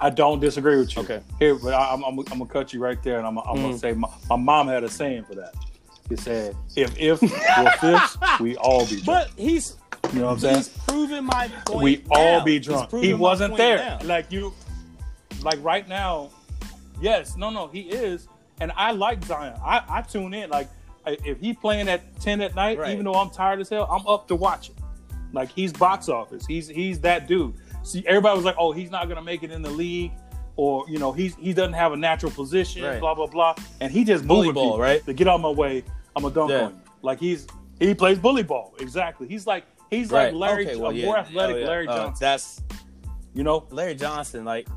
I 0.00 0.10
don't 0.10 0.40
disagree 0.40 0.76
with 0.76 0.94
you. 0.96 1.02
Okay. 1.02 1.20
Here, 1.38 1.54
but 1.54 1.72
I, 1.72 1.92
I'm, 1.92 2.02
I'm, 2.02 2.18
I'm 2.18 2.24
gonna 2.24 2.46
cut 2.46 2.72
you 2.72 2.80
right 2.80 3.00
there, 3.02 3.18
and 3.18 3.26
I'm, 3.26 3.38
I'm 3.38 3.56
gonna 3.56 3.68
Mm. 3.74 3.80
say 3.80 3.92
my, 3.92 4.08
my 4.28 4.36
mom 4.36 4.68
had 4.68 4.82
a 4.84 4.88
saying 4.88 5.24
for 5.24 5.34
that. 5.36 5.54
She 6.08 6.16
said, 6.16 6.56
"If 6.76 6.98
if 6.98 7.22
we're 7.22 7.70
fish, 7.80 8.10
we 8.40 8.56
all 8.56 8.84
be 8.86 9.00
drunk." 9.00 9.06
But 9.06 9.30
he's 9.38 9.76
You 10.12 10.18
know 10.20 10.26
what 10.26 10.32
I'm 10.32 10.38
saying? 10.40 10.56
he's 10.56 10.68
proven 10.68 11.24
my 11.24 11.48
point. 11.64 11.82
we 11.82 11.96
now. 12.10 12.16
all 12.20 12.40
be 12.42 12.58
drunk. 12.58 12.90
He 12.92 13.14
wasn't 13.14 13.56
there. 13.56 13.78
now. 13.78 13.98
Like 14.02 14.30
you, 14.32 14.52
like 15.42 15.62
right 15.62 15.88
now. 15.88 16.30
Yes, 17.00 17.36
no, 17.36 17.50
no, 17.50 17.68
he 17.68 17.80
is, 17.82 18.28
and 18.64 18.72
I 18.76 18.92
like 18.92 19.22
Zion. 19.24 19.54
I, 19.62 19.82
I 19.88 20.00
tune 20.02 20.32
in. 20.34 20.48
Like 20.50 20.68
if 21.06 21.38
he 21.38 21.52
playing 21.52 21.88
at 21.88 22.00
ten 22.20 22.40
at 22.40 22.54
night, 22.54 22.78
Right. 22.78 22.92
even 22.92 23.04
though 23.04 23.14
I'm 23.14 23.30
tired 23.30 23.60
as 23.60 23.68
hell, 23.68 23.86
I'm 23.90 24.06
up 24.06 24.26
to 24.28 24.34
watch 24.34 24.70
it. 24.70 24.76
Like 25.32 25.50
he's 25.50 25.72
box 25.72 26.08
office. 26.08 26.46
He's 26.46 26.66
he's 26.68 26.98
that 27.00 27.28
dude. 27.28 27.54
See, 27.82 28.02
everybody 28.06 28.36
was 28.36 28.44
like, 28.46 28.56
"Oh, 28.58 28.72
he's 28.72 28.90
not 28.90 29.08
gonna 29.08 29.20
make 29.22 29.42
it 29.42 29.50
in 29.50 29.60
the 29.60 29.70
league," 29.70 30.12
or 30.56 30.84
you 30.88 30.98
know, 30.98 31.12
he's 31.12 31.34
he 31.36 31.52
doesn't 31.52 31.74
have 31.74 31.92
a 31.92 31.96
natural 31.96 32.32
position. 32.32 32.82
Right. 32.84 32.98
Blah 33.00 33.14
blah 33.14 33.26
blah. 33.26 33.54
And 33.82 33.92
he 33.92 34.02
just 34.04 34.26
Bully 34.26 34.46
moving 34.48 34.54
ball, 34.54 34.64
people 34.72 34.80
right? 34.80 35.04
To 35.04 35.12
get 35.12 35.28
out 35.28 35.34
of 35.36 35.40
my 35.42 35.50
way, 35.50 35.84
I'm 36.16 36.24
a 36.24 36.30
dunk 36.30 36.50
Yeah. 36.50 36.62
on 36.62 36.70
you. 36.72 36.80
Like 37.02 37.18
he's 37.20 37.46
he 37.80 37.92
plays 37.94 38.18
bully 38.18 38.42
ball. 38.44 38.74
Exactly. 38.80 39.28
He's 39.28 39.46
like 39.46 39.64
he's 39.90 40.10
Right. 40.10 40.32
like 40.32 40.40
Larry, 40.40 40.66
Okay, 40.66 40.76
well, 40.76 40.92
yeah. 40.92 41.04
more 41.06 41.18
athletic 41.18 41.56
Oh, 41.56 41.58
yeah. 41.58 41.66
Larry 41.66 41.88
Uh, 41.88 41.96
Johnson. 41.96 42.16
that's 42.26 42.62
You 43.34 43.42
know, 43.42 43.66
Larry 43.70 43.96
Johnson. 43.96 44.44
Like, 44.44 44.68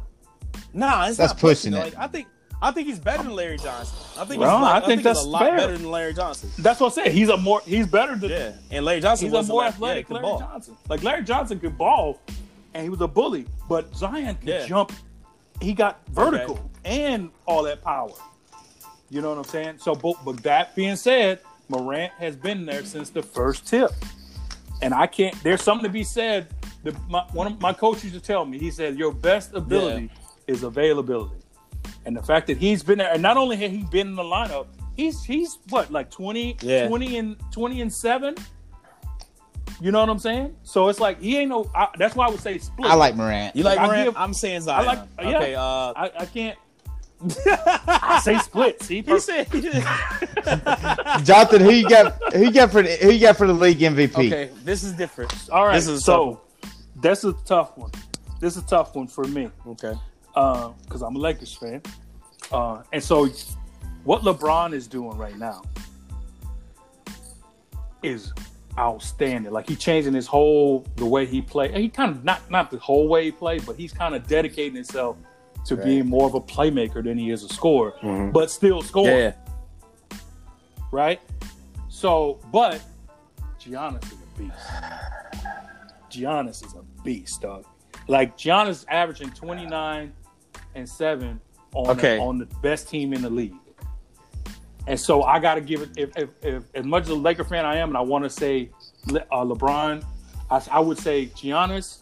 nah, 0.74 1.06
it's 1.08 1.18
That's 1.18 1.34
not 1.34 1.40
pushing. 1.40 1.72
pushing 1.74 1.84
Like, 1.84 1.94
it. 1.94 2.00
I 2.00 2.08
think 2.08 2.28
I 2.62 2.72
think 2.72 2.88
he's 2.88 3.00
better 3.00 3.22
than 3.24 3.34
Larry 3.34 3.58
Johnson. 3.58 3.96
I 4.20 4.26
think 4.26 4.42
Well, 4.42 4.58
he's, 4.58 4.64
like, 4.64 4.74
I 4.74 4.78
I 4.78 4.80
think 4.80 4.88
think, 4.90 5.04
that's 5.04 5.24
a 5.24 5.28
lot 5.28 5.42
fair. 5.44 5.58
better 5.58 5.78
than 5.78 5.92
Larry 5.92 6.14
Johnson. 6.14 6.50
that's 6.58 6.80
what 6.80 6.88
I'm 6.88 6.94
saying. 6.94 7.12
He's 7.16 7.30
a 7.30 7.38
more 7.38 7.62
he's 7.66 7.86
better 7.88 8.16
than 8.16 8.30
Yeah, 8.32 8.54
and 8.72 8.84
Larry 8.84 9.02
Johnson 9.02 9.30
he's 9.32 9.34
a 9.34 9.44
more 9.44 9.62
yeah, 9.64 9.68
athletic 9.70 10.10
Larry 10.10 10.24
ball. 10.24 10.40
Johnson. 10.40 10.76
Like 10.90 11.04
Larry 11.04 11.24
Johnson 11.24 11.60
could 11.60 11.78
ball, 11.78 12.20
and 12.74 12.84
he 12.84 12.90
was 12.90 13.02
a 13.02 13.08
bully, 13.08 13.46
but 13.70 13.96
Zion 13.96 14.36
could 14.38 14.50
Yeah. 14.50 14.66
jump. 14.66 14.92
He 15.62 15.74
got 15.74 16.00
vertical 16.10 16.60
and 16.86 17.30
all 17.46 17.64
that 17.64 17.84
power. 17.84 18.10
You 19.10 19.22
know 19.22 19.30
what 19.30 19.38
I'm 19.38 19.44
saying? 19.46 19.76
So, 19.80 19.96
but, 19.96 20.16
but 20.26 20.38
that 20.44 20.76
being 20.76 20.96
said, 20.98 21.40
Morant 21.70 22.12
has 22.20 22.36
been 22.36 22.66
there 22.66 22.84
since 22.86 23.10
the 23.10 23.22
first 23.24 23.66
tip, 23.68 23.92
and 24.82 24.94
I 24.94 25.08
can't. 25.08 25.36
There's 25.44 25.62
something 25.64 25.84
to 25.86 25.92
be 25.94 26.04
said. 26.04 26.48
The, 26.84 26.96
my, 27.10 27.22
one 27.34 27.48
of 27.48 27.60
my 27.62 27.74
coaches 27.74 28.06
used 28.06 28.16
to 28.16 28.22
tell 28.22 28.46
me. 28.46 28.58
He 28.60 28.70
said, 28.72 28.98
"Your 28.98 29.12
best 29.14 29.54
ability 29.54 30.10
is 30.48 30.64
availability," 30.64 31.36
and 32.08 32.16
the 32.16 32.24
fact 32.24 32.48
that 32.48 32.58
he's 32.58 32.82
been 32.84 32.98
there, 33.00 33.12
and 33.12 33.22
not 33.22 33.36
only 33.38 33.58
had 33.58 33.70
he 33.70 33.84
been 33.84 34.08
in 34.08 34.16
the 34.16 34.24
lineup, 34.24 34.68
he's 34.96 35.24
he's 35.24 35.60
what 35.70 35.92
like 35.92 36.10
20, 36.10 36.58
Yeah. 36.62 36.88
20 36.88 37.18
and 37.18 37.36
twenty 37.52 37.82
and 37.82 37.94
seven. 37.94 38.34
You 39.82 39.92
know 39.92 40.00
what 40.00 40.10
I'm 40.10 40.18
saying? 40.18 40.56
So 40.64 40.88
it's 40.88 41.00
like 41.02 41.22
he 41.22 41.38
ain't 41.38 41.50
no. 41.50 41.70
I, 41.76 41.90
that's 42.00 42.16
why 42.16 42.26
I 42.26 42.30
would 42.30 42.40
say 42.40 42.58
split. 42.58 42.90
I 42.90 42.96
like 42.96 43.16
Morant. 43.16 43.56
You 43.56 43.64
like 43.64 43.78
I 43.78 43.86
Morant? 43.86 44.06
give- 44.06 44.18
I'm 44.18 44.34
saying 44.34 44.62
Zion. 44.62 44.80
I 44.88 44.94
like- 44.94 45.08
yeah. 45.22 45.38
Okay. 45.38 45.56
Uh, 45.56 45.62
I, 45.62 46.12
I 46.20 46.26
can't. 46.26 46.58
I 47.88 48.22
say 48.24 48.38
split. 48.40 48.82
See, 48.82 49.02
he 49.02 49.20
said. 49.20 49.48
Jonathan, 51.26 51.62
who 51.62 51.72
you 51.72 51.90
got? 51.90 52.34
Who 52.34 52.46
you 52.46 52.52
got 52.52 52.72
for 52.72 52.82
the, 52.82 52.96
who 52.96 53.12
you 53.12 53.20
got 53.20 53.38
for 53.38 53.48
the 53.48 53.54
league 53.54 53.80
MVP? 53.80 54.16
okay, 54.18 54.50
this 54.64 54.84
is 54.84 54.94
different. 54.94 55.34
all 55.52 55.66
right. 55.66 55.74
This 55.74 55.88
is 55.88 56.00
a 56.00 56.02
so 56.02 56.42
that's 57.02 57.24
a 57.26 57.34
tough 57.46 57.78
one. 57.78 57.92
This 58.40 58.56
is 58.56 58.64
a 58.64 58.68
tough 58.68 58.96
one 58.96 59.08
for 59.08 59.26
me 59.26 59.50
Okay. 59.68 59.94
Because 60.38 61.02
I'm 61.02 61.16
a 61.16 61.20
Lakers 61.20 61.54
fan. 61.54 61.82
Uh, 62.52 62.84
and 62.94 63.04
so, 63.04 63.28
what 64.04 64.22
LeBron 64.22 64.74
is 64.74 64.88
doing 64.88 65.18
right 65.18 65.38
now 65.38 65.64
is 68.04 68.32
outstanding. 68.78 69.52
Like 69.52 69.68
he 69.68 69.76
changing 69.76 70.14
his 70.14 70.28
whole 70.28 70.86
the 70.96 71.06
way 71.06 71.26
he 71.26 71.42
play. 71.42 71.72
He 71.82 71.90
kind 71.90 72.12
of 72.12 72.24
not 72.24 72.50
not 72.50 72.72
the 72.72 72.78
whole 72.78 73.08
way 73.08 73.26
he 73.26 73.32
play, 73.32 73.60
but 73.60 73.76
he's 73.76 73.92
kind 73.92 74.16
of 74.16 74.28
dedicating 74.28 74.76
himself 74.76 75.18
to 75.66 75.76
right. 75.76 75.86
being 75.86 76.08
more 76.08 76.28
of 76.28 76.36
a 76.36 76.42
playmaker 76.42 77.04
than 77.04 77.18
he 77.18 77.32
is 77.32 77.44
a 77.44 77.50
scorer, 77.50 77.94
mm-hmm. 78.02 78.32
but 78.32 78.50
still 78.50 78.82
scoring. 78.82 79.18
Yeah. 79.18 79.34
Right. 80.92 81.20
So, 81.90 82.40
but 82.54 82.82
Giannis 83.60 84.06
is 84.06 84.14
a 84.14 84.40
beast. 84.40 84.68
Giannis 86.12 86.66
is 86.66 86.74
a 86.74 87.04
beast, 87.04 87.42
dog. 87.42 87.66
Like 88.08 88.38
Giannis 88.38 88.86
averaging 88.88 89.32
twenty 89.32 89.66
nine 89.66 90.14
and 90.78 90.88
seven 90.88 91.42
on 91.74 91.90
okay. 91.90 92.16
the, 92.16 92.22
on 92.22 92.38
the 92.38 92.46
best 92.62 92.88
team 92.88 93.14
in 93.14 93.22
the 93.22 93.30
league. 93.30 93.56
And 94.86 94.98
so 94.98 95.24
I 95.24 95.40
got 95.40 95.56
to 95.56 95.62
give 95.62 95.82
it. 95.82 95.90
If, 95.98 96.18
if, 96.18 96.30
if, 96.42 96.64
as 96.74 96.86
much 96.86 97.04
as 97.04 97.10
a 97.10 97.16
Laker 97.16 97.44
fan 97.44 97.66
I 97.66 97.76
am, 97.76 97.90
and 97.90 97.98
I 97.98 98.02
want 98.02 98.24
to 98.24 98.30
say 98.30 98.70
Le, 99.08 99.20
uh, 99.32 99.44
LeBron, 99.44 100.06
I, 100.50 100.62
I, 100.72 100.80
would 100.80 100.98
say 100.98 101.26
Giannis 101.28 102.02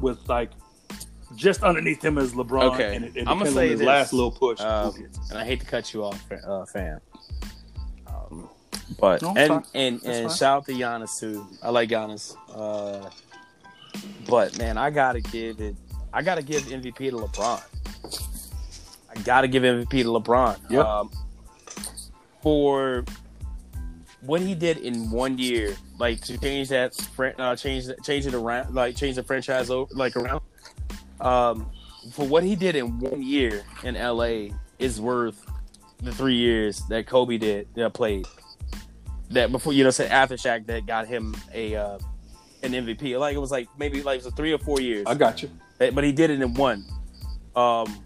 with 0.00 0.28
like 0.28 0.50
just 1.36 1.62
underneath 1.62 2.04
him 2.04 2.18
is 2.18 2.32
LeBron. 2.32 2.74
Okay, 2.74 2.96
and 2.96 3.04
it, 3.04 3.16
it 3.16 3.28
I'm 3.28 3.38
gonna 3.38 3.52
say 3.52 3.68
his 3.68 3.78
this, 3.78 3.86
last 3.86 4.12
little 4.12 4.32
push. 4.32 4.60
Um, 4.60 4.94
and 5.30 5.38
I 5.38 5.44
hate 5.44 5.60
to 5.60 5.66
cut 5.66 5.94
you 5.94 6.04
off, 6.04 6.20
uh, 6.44 6.64
fam. 6.66 7.00
Um, 8.08 8.48
but 8.98 9.22
no, 9.22 9.34
and 9.36 9.64
and, 9.74 10.02
and 10.02 10.32
shout 10.32 10.58
out 10.58 10.66
to 10.66 10.72
Giannis 10.72 11.20
too. 11.20 11.46
I 11.62 11.70
like 11.70 11.88
Giannis. 11.88 12.34
Uh, 12.52 13.10
but 14.28 14.58
man, 14.58 14.76
I 14.76 14.90
gotta 14.90 15.20
give 15.20 15.60
it. 15.60 15.76
I 16.12 16.22
gotta 16.22 16.42
give 16.42 16.62
MVP 16.62 17.10
to 17.10 17.16
LeBron. 17.16 17.62
I 19.10 19.20
gotta 19.22 19.48
give 19.48 19.62
MVP 19.62 19.90
to 19.90 20.08
LeBron. 20.08 20.58
Yep. 20.70 20.84
Um, 20.84 21.10
for 22.42 23.04
what 24.22 24.40
he 24.40 24.54
did 24.54 24.78
in 24.78 25.10
one 25.10 25.38
year, 25.38 25.76
like 25.98 26.20
to 26.22 26.38
change 26.38 26.68
that, 26.70 26.94
uh, 27.38 27.56
change 27.56 27.86
change 28.02 28.26
it 28.26 28.34
around, 28.34 28.74
like 28.74 28.96
change 28.96 29.16
the 29.16 29.22
franchise 29.22 29.70
over, 29.70 29.92
like 29.94 30.16
around. 30.16 30.40
Um, 31.20 31.70
for 32.12 32.26
what 32.26 32.42
he 32.42 32.56
did 32.56 32.76
in 32.76 32.98
one 33.00 33.22
year 33.22 33.62
in 33.84 33.94
LA 33.94 34.54
is 34.78 35.00
worth 35.00 35.44
the 35.98 36.12
three 36.12 36.36
years 36.36 36.82
that 36.88 37.06
Kobe 37.06 37.38
did 37.38 37.68
that 37.74 37.92
played. 37.92 38.26
That 39.30 39.52
before 39.52 39.72
you 39.72 39.84
know, 39.84 39.90
said 39.90 40.10
after 40.10 40.36
Shaq 40.36 40.66
that 40.66 40.86
got 40.86 41.06
him 41.06 41.36
a 41.52 41.76
uh, 41.76 41.98
an 42.62 42.72
MVP. 42.72 43.18
Like 43.18 43.34
it 43.34 43.38
was 43.38 43.50
like 43.50 43.68
maybe 43.78 44.02
like 44.02 44.20
it 44.20 44.24
was 44.24 44.34
three 44.34 44.52
or 44.52 44.58
four 44.58 44.80
years. 44.80 45.04
I 45.06 45.14
got 45.14 45.42
you. 45.42 45.50
But 45.78 46.04
he 46.04 46.12
did 46.12 46.30
it 46.30 46.40
in 46.40 46.54
one. 46.54 46.84
Um, 47.54 48.04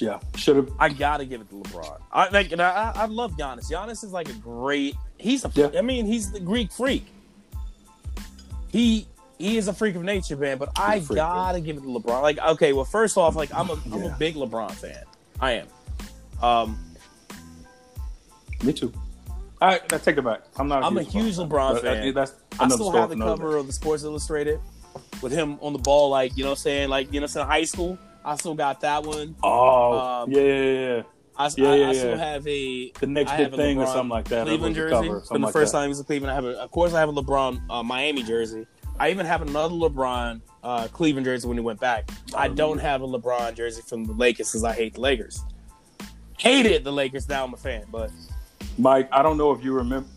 yeah, 0.00 0.18
should 0.34 0.56
have. 0.56 0.70
I 0.78 0.88
gotta 0.88 1.24
give 1.24 1.40
it 1.40 1.48
to 1.50 1.56
LeBron. 1.56 2.00
I 2.12 2.28
like, 2.28 2.52
and 2.52 2.60
I, 2.60 2.92
I 2.94 3.06
love 3.06 3.32
Giannis. 3.36 3.70
Giannis 3.70 4.04
is 4.04 4.12
like 4.12 4.28
a 4.28 4.34
great. 4.34 4.94
He's 5.18 5.44
a. 5.44 5.50
Yeah. 5.54 5.70
I 5.76 5.82
mean, 5.82 6.06
he's 6.06 6.32
the 6.32 6.40
Greek 6.40 6.70
freak. 6.70 7.06
He 8.70 9.06
he 9.38 9.56
is 9.56 9.68
a 9.68 9.72
freak 9.72 9.94
of 9.96 10.02
nature, 10.02 10.36
man. 10.36 10.58
But 10.58 10.70
I 10.76 11.00
freak, 11.00 11.16
gotta 11.16 11.58
man. 11.58 11.64
give 11.64 11.76
it 11.76 11.80
to 11.80 11.86
LeBron. 11.86 12.22
Like, 12.22 12.38
okay, 12.38 12.72
well, 12.72 12.84
first 12.84 13.16
off, 13.16 13.36
like 13.36 13.52
I'm 13.54 13.70
a 13.70 13.80
am 13.92 14.02
a 14.02 14.16
big 14.18 14.34
LeBron 14.34 14.72
fan. 14.72 15.04
I 15.40 15.52
am. 15.52 15.66
Um, 16.42 16.78
me 18.62 18.72
too. 18.72 18.92
I, 19.60 19.76
I 19.76 19.98
take 19.98 20.18
it 20.18 20.24
back. 20.24 20.42
I'm 20.58 20.68
not. 20.68 20.82
i 20.82 20.86
I'm 20.86 20.98
a 20.98 21.02
huge 21.02 21.36
LeBron, 21.36 21.80
LeBron 21.80 21.82
fan. 21.82 22.14
that's 22.14 22.34
I 22.60 22.68
still 22.68 22.92
have 22.92 23.08
the 23.10 23.16
cover 23.16 23.56
of 23.56 23.66
the 23.66 23.72
Sports 23.72 24.02
Illustrated 24.02 24.60
with 25.22 25.32
him 25.32 25.58
on 25.60 25.72
the 25.72 25.78
ball, 25.78 26.10
like 26.10 26.36
you 26.36 26.44
know, 26.44 26.50
what 26.50 26.58
I'm 26.58 26.62
saying 26.62 26.88
like 26.88 27.12
you 27.12 27.20
know, 27.20 27.26
saying 27.26 27.46
high 27.46 27.64
school. 27.64 27.98
I 28.24 28.34
still 28.36 28.54
got 28.54 28.80
that 28.80 29.04
one. 29.04 29.36
Oh, 29.42 29.98
um, 29.98 30.30
yeah, 30.32 30.40
yeah, 30.40 30.72
yeah. 30.96 31.02
I, 31.38 31.50
yeah, 31.56 31.68
I, 31.68 31.88
I 31.90 31.92
still 31.92 32.18
have 32.18 32.46
a 32.48 32.90
the 32.92 33.06
next 33.06 33.36
big 33.36 33.54
thing 33.54 33.78
or 33.78 33.86
something 33.86 34.08
like 34.08 34.28
that. 34.28 34.46
Cleveland 34.46 34.74
jersey 34.74 34.94
cover, 34.94 35.20
from 35.20 35.42
the 35.42 35.46
like 35.46 35.52
first 35.52 35.72
that. 35.72 35.78
time 35.78 35.86
he 35.86 35.88
was 35.90 35.98
in 36.00 36.06
Cleveland. 36.06 36.32
I 36.32 36.34
have, 36.34 36.44
a, 36.44 36.62
of 36.62 36.70
course, 36.70 36.94
I 36.94 37.00
have 37.00 37.08
a 37.08 37.12
LeBron 37.12 37.60
uh, 37.70 37.82
Miami 37.82 38.22
jersey. 38.22 38.66
I 38.98 39.10
even 39.10 39.26
have 39.26 39.42
another 39.42 39.74
LeBron 39.74 40.40
uh, 40.62 40.88
Cleveland 40.88 41.26
jersey 41.26 41.46
when 41.46 41.58
he 41.58 41.62
went 41.62 41.78
back. 41.78 42.10
I 42.34 42.48
don't 42.48 42.78
have 42.78 43.02
a 43.02 43.06
LeBron 43.06 43.54
jersey 43.54 43.82
from 43.82 44.04
the 44.04 44.12
Lakers 44.12 44.48
because 44.48 44.64
I 44.64 44.72
hate 44.72 44.94
the 44.94 45.02
Lakers. 45.02 45.44
Hated 46.38 46.84
the 46.84 46.92
Lakers. 46.92 47.28
Now 47.28 47.44
I'm 47.44 47.52
a 47.52 47.58
fan, 47.58 47.84
but 47.92 48.10
Mike, 48.78 49.08
I 49.12 49.22
don't 49.22 49.36
know 49.36 49.52
if 49.52 49.62
you 49.62 49.72
remember. 49.72 50.08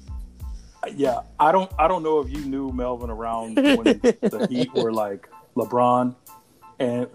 Yeah, 0.96 1.22
I 1.40 1.52
don't. 1.52 1.72
I 1.78 1.88
don't 1.88 2.04
know 2.04 2.20
if 2.20 2.30
you 2.30 2.40
knew 2.46 2.72
Melvin 2.72 3.10
around 3.10 3.56
when 3.56 3.84
the 3.84 4.48
Heat 4.50 4.74
were 4.74 4.94
like 4.94 5.30
LeBron, 5.56 6.16
and 6.80 7.08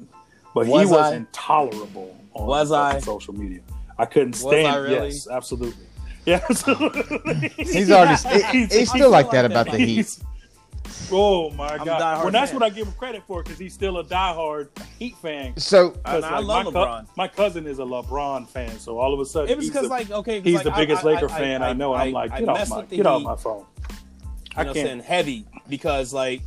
but 0.55 0.67
was 0.67 0.83
he 0.83 0.95
was 0.95 1.13
I? 1.13 1.17
intolerable 1.17 2.17
on 2.35 2.47
was 2.47 2.73
I? 2.73 2.99
social 3.01 3.35
media. 3.35 3.61
I 3.99 4.05
couldn't 4.05 4.35
stand. 4.35 4.67
I 4.67 4.77
really? 4.77 5.09
Yes, 5.09 5.29
absolutely. 5.29 5.87
Yeah, 6.27 6.41
absolutely. 6.49 7.49
he's 7.51 7.91
already. 7.91 8.17
He, 8.51 8.65
he's, 8.65 8.89
still 8.89 9.11
like 9.11 9.31
that 9.33 9.45
about 9.45 9.71
the 9.71 9.77
Heat. 9.77 10.19
Oh 11.11 11.51
my 11.51 11.69
I'm 11.69 11.85
god! 11.85 12.23
Well, 12.23 12.31
that's 12.31 12.51
fan. 12.51 12.61
what 12.61 12.67
I 12.67 12.75
give 12.75 12.87
him 12.87 12.95
credit 12.95 13.23
for 13.27 13.43
because 13.43 13.59
he's 13.59 13.75
still 13.75 13.99
a 13.99 14.05
diehard 14.05 14.69
Heat 14.99 15.17
fan. 15.17 15.57
So 15.57 15.97
I, 16.05 16.19
like, 16.19 16.33
I 16.33 16.39
love 16.39 16.65
my 16.67 16.71
LeBron. 16.73 17.07
Co- 17.07 17.11
my 17.17 17.29
cousin 17.29 17.67
is 17.67 17.79
a 17.79 17.83
LeBron 17.83 18.49
fan, 18.49 18.79
so 18.79 18.99
all 18.99 19.15
of 19.15 19.21
a 19.21 19.27
sudden 19.27 19.51
it 19.51 19.57
was 19.57 19.69
because 19.69 19.89
like 19.89 20.11
okay, 20.11 20.41
he's 20.41 20.57
like, 20.57 20.65
the 20.65 20.71
biggest 20.71 21.05
I, 21.05 21.09
Laker 21.09 21.31
I, 21.31 21.39
fan 21.39 21.63
I, 21.63 21.73
know. 21.73 21.95
I'm 21.95 22.13
like, 22.13 22.37
get 22.37 22.49
off 22.49 22.69
my 22.69 22.83
get 22.85 23.07
off 23.07 23.23
my 23.23 23.37
phone. 23.37 23.65
You 24.57 24.63
know 24.63 24.69
what 24.69 24.69
I 24.69 24.73
can't. 24.73 24.87
Saying 24.87 25.01
heavy 25.01 25.47
because 25.69 26.13
like 26.13 26.43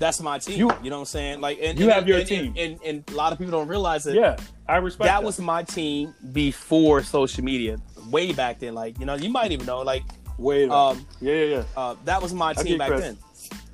that's 0.00 0.20
my 0.20 0.38
team. 0.38 0.58
You, 0.58 0.70
you 0.82 0.90
know 0.90 0.96
what 0.96 1.00
I'm 1.00 1.06
saying? 1.06 1.40
Like, 1.40 1.58
and, 1.62 1.78
you 1.78 1.84
and, 1.84 1.94
have 1.94 2.08
your 2.08 2.18
and, 2.18 2.26
team, 2.26 2.54
and, 2.56 2.80
and, 2.84 3.04
a 3.10 3.14
lot 3.14 3.32
of 3.32 3.38
people 3.38 3.52
don't 3.52 3.68
realize 3.68 4.04
that. 4.04 4.14
Yeah, 4.14 4.36
I 4.66 4.78
respect 4.78 5.06
that. 5.06 5.20
That 5.20 5.24
was 5.24 5.38
my 5.38 5.62
team 5.62 6.14
before 6.32 7.02
social 7.02 7.44
media, 7.44 7.76
way 8.08 8.32
back 8.32 8.58
then. 8.58 8.74
Like, 8.74 8.98
you 8.98 9.04
know, 9.04 9.14
you 9.14 9.28
might 9.28 9.52
even 9.52 9.66
know, 9.66 9.82
like, 9.82 10.02
way. 10.38 10.66
Um, 10.68 11.06
yeah, 11.20 11.34
yeah, 11.34 11.44
yeah. 11.44 11.64
Uh, 11.76 11.96
that 12.06 12.20
was 12.20 12.32
my 12.32 12.54
team 12.54 12.78
back 12.78 12.88
credit. 12.88 13.02
then. 13.02 13.18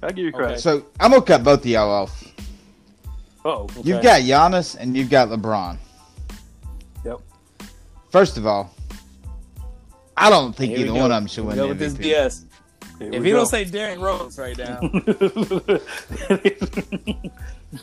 I 0.03 0.09
give 0.09 0.25
you 0.25 0.33
credit. 0.33 0.53
Okay. 0.53 0.61
So 0.61 0.87
I'm 1.01 1.11
gonna 1.11 1.23
cut 1.23 1.43
both 1.45 1.61
of 1.61 1.67
y'all 1.67 1.91
off. 1.91 2.25
Oh, 3.45 3.63
okay. 3.63 3.83
you've 3.85 4.03
got 4.03 4.23
Giannis 4.23 4.77
and 4.77 4.97
you've 4.97 5.11
got 5.11 5.29
LeBron. 5.29 5.79
Yep. 7.05 7.21
First 8.11 8.37
of 8.37 8.47
all, 8.47 8.75
I 10.17 10.31
don't 10.31 10.55
think 10.55 10.77
Here 10.77 10.87
either 10.87 10.95
one 10.95 11.05
of 11.05 11.11
them 11.11 11.27
should 11.27 11.45
win. 11.45 11.57
Go 11.57 11.69
with 11.69 11.79
this 11.79 11.95
BS. 11.95 12.45
Here 12.99 13.11
if 13.13 13.25
you 13.25 13.35
don't 13.35 13.47
say 13.47 13.65
Derrick 13.65 14.01
Rose 14.01 14.39
right 14.39 14.57
now, 14.57 14.79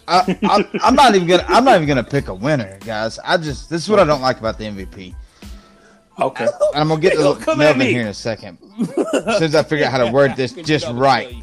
I, 0.07 0.67
am 0.81 0.95
not 0.95 1.13
even 1.13 1.27
gonna. 1.27 1.45
I'm 1.47 1.63
not 1.63 1.75
even 1.75 1.87
gonna 1.87 2.03
pick 2.03 2.29
a 2.29 2.33
winner, 2.33 2.79
guys. 2.83 3.19
I 3.19 3.37
just 3.37 3.69
this 3.69 3.83
is 3.83 3.89
what 3.89 3.99
I 3.99 4.05
don't 4.05 4.21
like 4.21 4.39
about 4.39 4.57
the 4.57 4.65
MVP. 4.65 5.13
Okay, 6.19 6.47
I'm 6.73 6.87
gonna 6.87 6.99
get 6.99 7.13
to 7.13 7.55
Melvin 7.55 7.87
here 7.87 8.01
in 8.01 8.07
a 8.07 8.13
second. 8.13 8.57
As 8.79 9.37
soon 9.37 9.43
as 9.43 9.55
I 9.55 9.63
figure 9.63 9.85
out 9.85 9.91
how 9.91 9.99
to 9.99 10.11
word 10.11 10.35
this 10.35 10.51
just 10.63 10.87
right. 10.89 11.35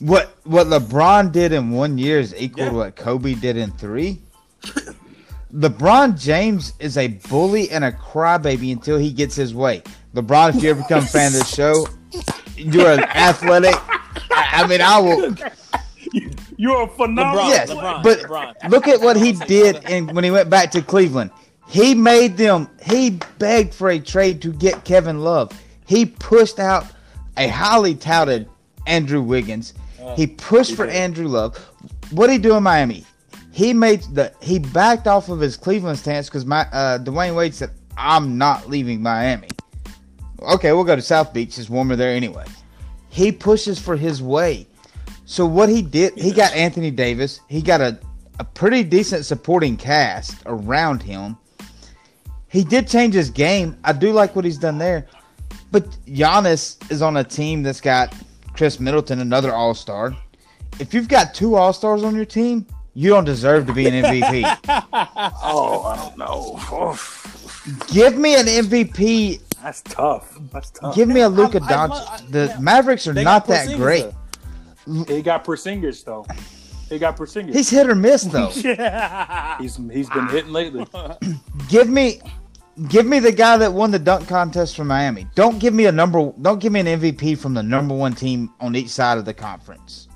What 0.00 0.34
what 0.44 0.66
LeBron 0.66 1.30
did 1.30 1.52
in 1.52 1.70
one 1.70 1.98
year 1.98 2.18
is 2.18 2.34
equal 2.34 2.64
yeah. 2.64 2.70
to 2.70 2.76
what 2.76 2.96
Kobe 2.96 3.34
did 3.34 3.56
in 3.56 3.70
three. 3.72 4.20
LeBron 5.52 6.18
James 6.18 6.72
is 6.78 6.96
a 6.96 7.08
bully 7.08 7.70
and 7.70 7.84
a 7.84 7.92
crybaby 7.92 8.72
until 8.72 8.98
he 8.98 9.12
gets 9.12 9.34
his 9.34 9.54
way. 9.54 9.82
LeBron, 10.14 10.56
if 10.56 10.62
you 10.62 10.70
ever 10.70 10.82
become 10.82 11.04
a 11.04 11.06
fan 11.06 11.34
of 11.34 11.40
the 11.40 11.44
show, 11.44 11.86
you're 12.56 12.92
an 12.92 13.04
athletic. 13.04 13.74
I, 14.30 14.62
I 14.62 14.66
mean, 14.66 14.80
I 14.80 14.98
will. 15.00 15.34
You're 16.56 16.82
a 16.82 16.88
phenomenal. 16.88 17.44
LeBron, 17.44 17.48
yes, 17.48 17.70
LeBron, 17.70 18.02
but 18.02 18.18
LeBron. 18.20 18.70
look 18.70 18.88
at 18.88 19.00
what 19.00 19.16
he 19.16 19.32
did 19.32 19.88
in, 19.88 20.14
when 20.14 20.24
he 20.24 20.30
went 20.30 20.50
back 20.50 20.70
to 20.72 20.82
Cleveland. 20.82 21.30
He 21.68 21.94
made 21.94 22.36
them. 22.36 22.68
He 22.82 23.18
begged 23.38 23.74
for 23.74 23.90
a 23.90 23.98
trade 23.98 24.42
to 24.42 24.52
get 24.52 24.84
Kevin 24.84 25.20
Love. 25.20 25.52
He 25.86 26.06
pushed 26.06 26.58
out 26.58 26.86
a 27.36 27.48
highly 27.48 27.94
touted 27.94 28.48
Andrew 28.86 29.22
Wiggins. 29.22 29.74
Uh, 30.00 30.16
he 30.16 30.26
pushed 30.26 30.70
he 30.70 30.76
for 30.76 30.86
Andrew 30.86 31.28
Love. 31.28 31.56
What 32.10 32.26
did 32.26 32.34
he 32.34 32.38
do 32.38 32.56
in 32.56 32.62
Miami? 32.62 33.04
He 33.52 33.72
made 33.72 34.02
the 34.14 34.32
he 34.40 34.58
backed 34.58 35.06
off 35.06 35.28
of 35.28 35.40
his 35.40 35.56
Cleveland 35.56 35.98
stance 35.98 36.28
because 36.28 36.46
my 36.46 36.62
uh, 36.72 36.98
Dwyane 36.98 37.34
Wade 37.34 37.54
said, 37.54 37.70
"I'm 37.96 38.38
not 38.38 38.68
leaving 38.68 39.02
Miami." 39.02 39.48
Okay, 40.42 40.72
we'll 40.72 40.84
go 40.84 40.96
to 40.96 41.02
South 41.02 41.34
Beach. 41.34 41.58
It's 41.58 41.68
warmer 41.68 41.96
there 41.96 42.14
anyway. 42.14 42.44
He 43.10 43.32
pushes 43.32 43.78
for 43.78 43.96
his 43.96 44.22
way. 44.22 44.66
So 45.26 45.44
what 45.46 45.68
he 45.68 45.82
did, 45.82 46.18
he 46.18 46.32
got 46.32 46.52
Anthony 46.54 46.90
Davis. 46.90 47.40
He 47.48 47.60
got 47.60 47.80
a, 47.80 47.98
a 48.38 48.44
pretty 48.44 48.82
decent 48.82 49.24
supporting 49.24 49.76
cast 49.76 50.36
around 50.46 51.02
him. 51.02 51.36
He 52.48 52.64
did 52.64 52.88
change 52.88 53.14
his 53.14 53.30
game. 53.30 53.76
I 53.84 53.92
do 53.92 54.12
like 54.12 54.34
what 54.34 54.44
he's 54.44 54.58
done 54.58 54.78
there. 54.78 55.06
But 55.70 55.88
Giannis 56.06 56.90
is 56.90 57.00
on 57.00 57.16
a 57.18 57.24
team 57.24 57.62
that's 57.62 57.80
got 57.80 58.12
Khris 58.60 58.78
Middleton, 58.78 59.20
another 59.20 59.54
All 59.54 59.72
Star. 59.72 60.14
If 60.78 60.92
you've 60.92 61.08
got 61.08 61.32
two 61.32 61.54
All 61.54 61.72
Stars 61.72 62.04
on 62.04 62.14
your 62.14 62.26
team, 62.26 62.66
you 62.92 63.08
don't 63.08 63.24
deserve 63.24 63.66
to 63.68 63.72
be 63.72 63.86
an 63.86 64.04
MVP. 64.04 64.42
oh, 65.42 65.84
I 65.84 65.96
don't 65.96 66.18
know. 66.18 66.94
Give 67.86 68.18
me 68.18 68.34
an 68.38 68.44
MVP 68.44 69.40
that's 69.62 69.80
tough. 69.80 70.38
That's 70.52 70.72
tough. 70.72 70.94
Give 70.94 71.08
me 71.08 71.22
a 71.22 71.28
Luka 71.30 71.60
Doncic. 71.60 72.30
The 72.30 72.54
Mavericks 72.60 73.08
are 73.08 73.14
not 73.14 73.46
that 73.46 73.74
great. 73.78 74.04
They 74.86 75.22
got 75.22 75.42
Porzingis 75.42 76.04
though. 76.04 76.26
He 76.90 76.98
got 76.98 77.16
Porzingis. 77.16 77.54
He's 77.54 77.70
hit 77.70 77.88
or 77.88 77.94
miss 77.94 78.24
though. 78.24 78.50
yeah. 78.56 79.56
he's 79.56 79.76
he's 79.90 80.10
been 80.10 80.28
hitting 80.28 80.52
lately. 80.52 80.86
give 81.70 81.88
me, 81.88 82.20
give 82.88 83.06
me 83.06 83.18
the 83.18 83.32
guy 83.32 83.56
that 83.58 83.72
won 83.72 83.90
the 83.90 83.98
dunk 83.98 84.28
contest 84.28 84.76
from 84.76 84.88
Miami. 84.88 85.26
Don't 85.34 85.58
give 85.58 85.74
me 85.74 85.86
a 85.86 85.92
number. 85.92 86.32
Don't 86.40 86.60
give 86.60 86.72
me 86.72 86.80
an 86.80 86.86
MVP 86.86 87.38
from 87.38 87.54
the 87.54 87.62
number 87.62 87.94
one 87.94 88.14
team 88.14 88.50
on 88.60 88.74
each 88.76 88.88
side 88.88 89.18
of 89.18 89.24
the 89.24 89.34
conference. 89.34 90.08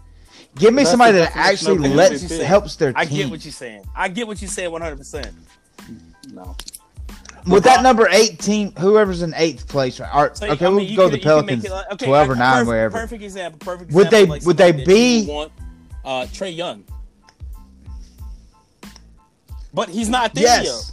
Give 0.56 0.72
me 0.72 0.82
That's 0.82 0.90
somebody 0.90 1.18
that 1.18 1.34
actually 1.36 1.88
lets 1.88 2.22
MVP. 2.24 2.42
helps 2.44 2.76
their 2.76 2.92
team. 2.92 2.98
I 3.00 3.04
get 3.06 3.30
what 3.30 3.44
you're 3.44 3.52
saying. 3.52 3.84
I 3.96 4.08
get 4.08 4.26
what 4.26 4.40
you're 4.40 4.48
saying 4.48 4.70
100. 4.70 4.96
percent 4.96 5.28
No. 6.32 6.56
With 7.46 7.64
that 7.64 7.82
number 7.82 8.08
eight 8.10 8.38
team, 8.38 8.72
whoever's 8.78 9.20
in 9.20 9.34
eighth 9.36 9.68
place, 9.68 10.00
right? 10.00 10.08
Or, 10.14 10.34
So, 10.34 10.46
okay, 10.46 10.64
I 10.64 10.70
mean, 10.70 10.76
we'll 10.76 10.96
go 10.96 11.02
could- 11.10 11.12
the 11.12 11.16
you 11.18 11.22
could 11.22 11.46
make 11.46 11.60
Pelicans, 11.60 11.64
it 11.66 11.70
like- 11.72 11.92
okay, 11.92 12.06
twelve 12.06 12.30
or 12.30 12.36
nine, 12.36 12.52
perfect, 12.52 12.68
wherever. 12.68 12.98
Perfect 12.98 13.22
example. 13.22 13.58
Perfect. 13.58 13.90
Example, 13.90 13.96
Would 13.98 14.10
they- 14.10 14.16
example, 14.22 14.36
like 14.36 14.46
would 14.46 14.56
they 14.56 14.72
be- 14.72 15.26
Want, 15.26 15.52
uh, 16.06 16.08
Trae 16.32 16.56
Young, 16.56 16.84
but 19.74 19.88
he's 19.90 20.08
not 20.08 20.32
there 20.34 20.62
Yes. 20.62 20.92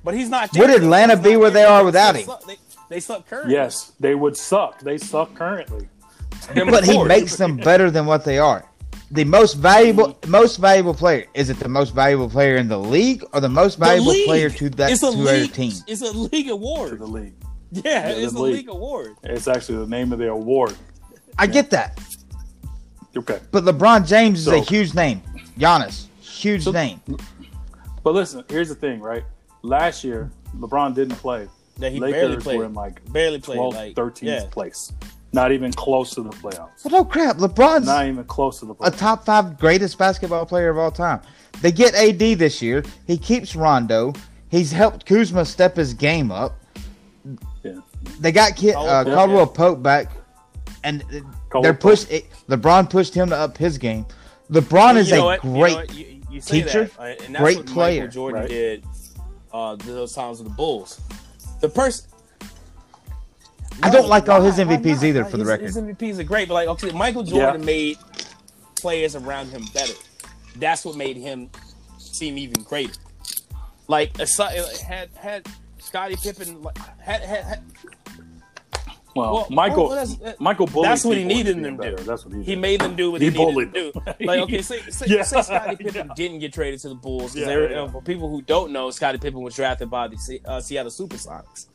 Yet. 0.00 0.04
But 0.04 0.14
he's 0.14 0.28
not. 0.28 0.50
Would. 0.56 0.70
Atlanta 0.70 1.16
be 1.16 1.36
where 1.36 1.50
they 1.50 1.64
are 1.64 1.84
without 1.84 2.12
They 2.14 2.22
him? 2.22 2.30
They, 2.46 2.56
they 2.88 3.00
suck 3.00 3.26
currently. 3.28 3.54
Yes, 3.54 3.92
they 4.00 4.14
would 4.14 4.36
suck. 4.36 4.80
They 4.80 4.98
suck 4.98 5.34
currently. 5.34 5.88
But 6.54 6.84
he 6.84 7.02
makes 7.04 7.36
them 7.36 7.56
better 7.56 7.90
than 7.90 8.06
what 8.06 8.24
they 8.24 8.38
are. 8.38 8.64
The 9.12 9.24
most 9.24 9.54
valuable, 9.54 10.16
most 10.28 10.56
valuable 10.58 10.94
player 10.94 11.26
is 11.34 11.50
it 11.50 11.58
the 11.58 11.68
most 11.68 11.94
valuable 11.94 12.30
player 12.30 12.56
in 12.56 12.68
the 12.68 12.78
league 12.78 13.24
or 13.32 13.40
the 13.40 13.48
most 13.48 13.78
valuable 13.78 14.12
league. 14.12 14.26
player 14.26 14.50
to 14.50 14.70
that 14.70 14.96
to 15.00 15.10
their 15.10 15.40
league. 15.40 15.52
team? 15.52 15.72
It's 15.88 16.02
a 16.02 16.12
league 16.12 16.48
award. 16.48 16.90
to 16.90 16.94
award. 16.96 17.00
the 17.00 17.06
league. 17.06 17.34
Yeah, 17.72 18.08
it's 18.08 18.32
a 18.34 18.38
league. 18.38 18.54
league 18.54 18.68
award. 18.68 19.16
It's 19.24 19.48
actually 19.48 19.78
the 19.78 19.86
name 19.88 20.12
of 20.12 20.18
the 20.20 20.28
award. 20.30 20.76
I 21.38 21.46
get 21.46 21.70
that, 21.70 22.00
Okay. 23.16 23.40
but 23.50 23.64
LeBron 23.64 24.06
James 24.06 24.40
is 24.40 24.46
a 24.48 24.60
huge 24.60 24.94
name. 24.94 25.22
Giannis, 25.58 26.06
huge 26.20 26.64
So- 26.64 26.72
name. 26.72 27.00
But 28.02 28.14
listen, 28.14 28.44
here's 28.48 28.68
the 28.68 28.74
thing, 28.74 29.00
right? 29.00 29.24
Last 29.62 30.04
year, 30.04 30.30
LeBron 30.58 30.94
didn't 30.94 31.16
play. 31.16 31.48
That 31.78 31.92
he 31.92 32.00
barely 32.00 32.12
Lakers 32.28 32.42
played. 32.44 32.58
were 32.58 32.64
in 32.66 32.74
like 32.74 33.12
barely 33.12 33.40
played. 33.40 33.58
12th, 33.58 33.74
like 33.74 33.94
13th 33.94 34.22
yeah. 34.22 34.44
place. 34.50 34.92
Not 35.32 35.52
even 35.52 35.72
close 35.72 36.14
to 36.14 36.22
the 36.22 36.30
playoffs. 36.30 36.82
But 36.82 36.92
oh 36.92 37.04
crap, 37.04 37.36
LeBron's 37.36 37.86
Not 37.86 38.06
even 38.06 38.24
close 38.24 38.58
to 38.60 38.66
the 38.66 38.74
playoffs. 38.74 38.94
a 38.94 38.96
top 38.98 39.24
five 39.24 39.58
greatest 39.58 39.96
basketball 39.96 40.44
player 40.44 40.70
of 40.70 40.78
all 40.78 40.90
time. 40.90 41.20
They 41.62 41.72
get 41.72 41.94
AD 41.94 42.18
this 42.38 42.60
year. 42.60 42.82
He 43.06 43.16
keeps 43.16 43.54
Rondo. 43.54 44.12
He's 44.48 44.72
helped 44.72 45.06
Kuzma 45.06 45.44
step 45.44 45.76
his 45.76 45.94
game 45.94 46.30
up. 46.32 46.54
Yeah. 47.62 47.80
They 48.18 48.32
got 48.32 48.56
Kid, 48.56 48.74
uh, 48.74 49.04
yeah. 49.06 49.14
Caldwell 49.14 49.46
Pope 49.46 49.82
back, 49.82 50.08
and 50.84 51.02
Caldwell 51.50 51.62
they're 51.62 51.72
Pope. 51.74 51.80
pushed. 51.80 52.08
LeBron 52.48 52.90
pushed 52.90 53.14
him 53.14 53.28
to 53.30 53.36
up 53.36 53.56
his 53.56 53.78
game. 53.78 54.06
LeBron 54.50 54.96
is 54.96 55.10
You 55.10 55.16
know 55.16 55.22
a 55.22 55.24
what? 55.26 55.44
You 55.44 55.50
know 55.50 55.58
great. 55.60 55.94
You, 55.94 56.20
you 56.30 56.40
say 56.40 56.62
teacher, 56.62 56.84
that, 56.84 56.98
uh, 56.98 57.24
and 57.24 57.34
that's 57.34 57.42
great 57.42 57.56
what 57.58 57.66
player. 57.66 58.00
Michael 58.00 58.12
Jordan 58.12 58.40
Right. 58.40 58.48
did 58.48 58.84
uh, 59.52 59.76
those 59.76 60.12
times 60.14 60.38
with 60.38 60.48
the 60.48 60.54
Bulls. 60.54 61.00
The 61.60 61.68
person. 61.68 62.06
I 63.82 63.90
don't 63.90 64.08
like 64.08 64.28
all 64.28 64.42
his 64.42 64.58
Why- 64.58 64.64
why 64.64 64.76
MVPs 64.76 65.02
either, 65.02 65.22
Like, 65.22 65.30
for 65.30 65.36
the 65.38 65.42
his, 65.44 65.48
record. 65.48 65.66
His 65.66 65.76
MVPs 65.78 66.18
are 66.18 66.24
great, 66.24 66.48
but 66.48 66.54
like, 66.54 66.68
okay, 66.68 66.90
Michael 66.92 67.24
Yeah. 67.24 67.30
Jordan 67.46 67.64
made 67.64 67.96
players 68.76 69.16
around 69.16 69.48
him 69.50 69.64
better. 69.72 69.94
That's 70.56 70.84
what 70.84 70.96
made 70.96 71.16
him 71.16 71.50
seem 71.98 72.36
even 72.36 72.62
greater. 72.62 72.92
Like, 73.88 74.18
aside, 74.18 74.58
had 74.86 75.08
had 75.14 75.46
Scottie 75.78 76.16
Pippen 76.16 76.64
had, 76.98 77.22
had, 77.22 77.44
had 77.44 77.62
Well, 79.16 79.32
Well, 79.34 79.46
Michael, 79.50 79.86
well, 79.88 79.94
that's- 79.96 80.14
that- 80.16 80.40
Michael 80.40 80.66
bullied 80.66 80.90
that's 80.90 81.04
what 81.04 81.16
he 81.16 81.24
needed 81.24 81.56
into 81.56 81.70
them 81.70 81.78
to 81.78 81.96
do. 81.96 82.02
That's 82.04 82.24
what 82.24 82.34
he, 82.34 82.42
he 82.44 82.56
made 82.56 82.80
them 82.80 82.94
do 82.96 83.10
what 83.10 83.20
He 83.20 83.30
he, 83.30 83.36
needed 83.36 83.52
bullied 83.52 83.74
to 83.74 83.92
do. 83.92 84.02
Like, 84.26 84.40
okay, 84.42 84.62
say, 84.70 84.80
say, 84.90 85.06
Yeah. 85.08 85.22
say 85.22 85.42
Scottie 85.42 85.76
Pippen 85.76 86.10
didn't 86.14 86.38
get 86.38 86.52
traded 86.52 86.80
to 86.80 86.90
the 86.90 86.94
Bulls. 86.94 87.32
'cause 87.32 87.36
Yeah, 87.36 87.46
they 87.46 87.70
yeah. 87.72 87.80
uh, 87.82 87.88
for 87.88 88.02
people 88.02 88.28
who 88.30 88.40
don't 88.42 88.72
know, 88.72 88.90
Scottie 88.90 89.18
Pippen 89.18 89.40
was 89.40 89.54
drafted 89.56 89.90
by 89.90 90.08
the 90.08 90.16
Se- 90.16 90.40
uh, 90.44 90.60
Seattle 90.60 90.92
SuperSonics. 90.92 91.66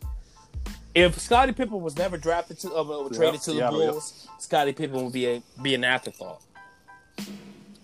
If 0.94 1.20
Scottie 1.20 1.52
Pippen 1.52 1.82
was 1.82 1.98
never 1.98 2.18
drafted 2.18 2.58
to, 2.60 2.74
uh, 2.74 2.82
uh, 2.84 3.10
traded 3.10 3.42
to 3.42 3.52
the 3.52 3.58
Seattle, 3.58 3.82
yep. 3.82 3.92
Bulls, 3.92 4.28
Scottie 4.40 4.72
Pippen 4.72 5.04
would 5.04 5.12
be 5.14 5.26
a 5.28 5.42
be 5.62 5.76
an 5.76 5.84
afterthought. 5.84 6.42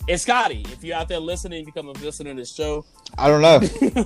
And 0.07 0.19
Scottie, 0.19 0.65
if 0.71 0.83
you're 0.83 0.95
out 0.95 1.09
there 1.09 1.19
listening, 1.19 1.59
you 1.59 1.65
become 1.65 1.87
a 1.87 1.91
listener 1.91 2.33
to 2.33 2.39
the 2.39 2.45
show. 2.45 2.85
I 3.17 3.27
don't 3.27 3.41
know. 3.41 4.05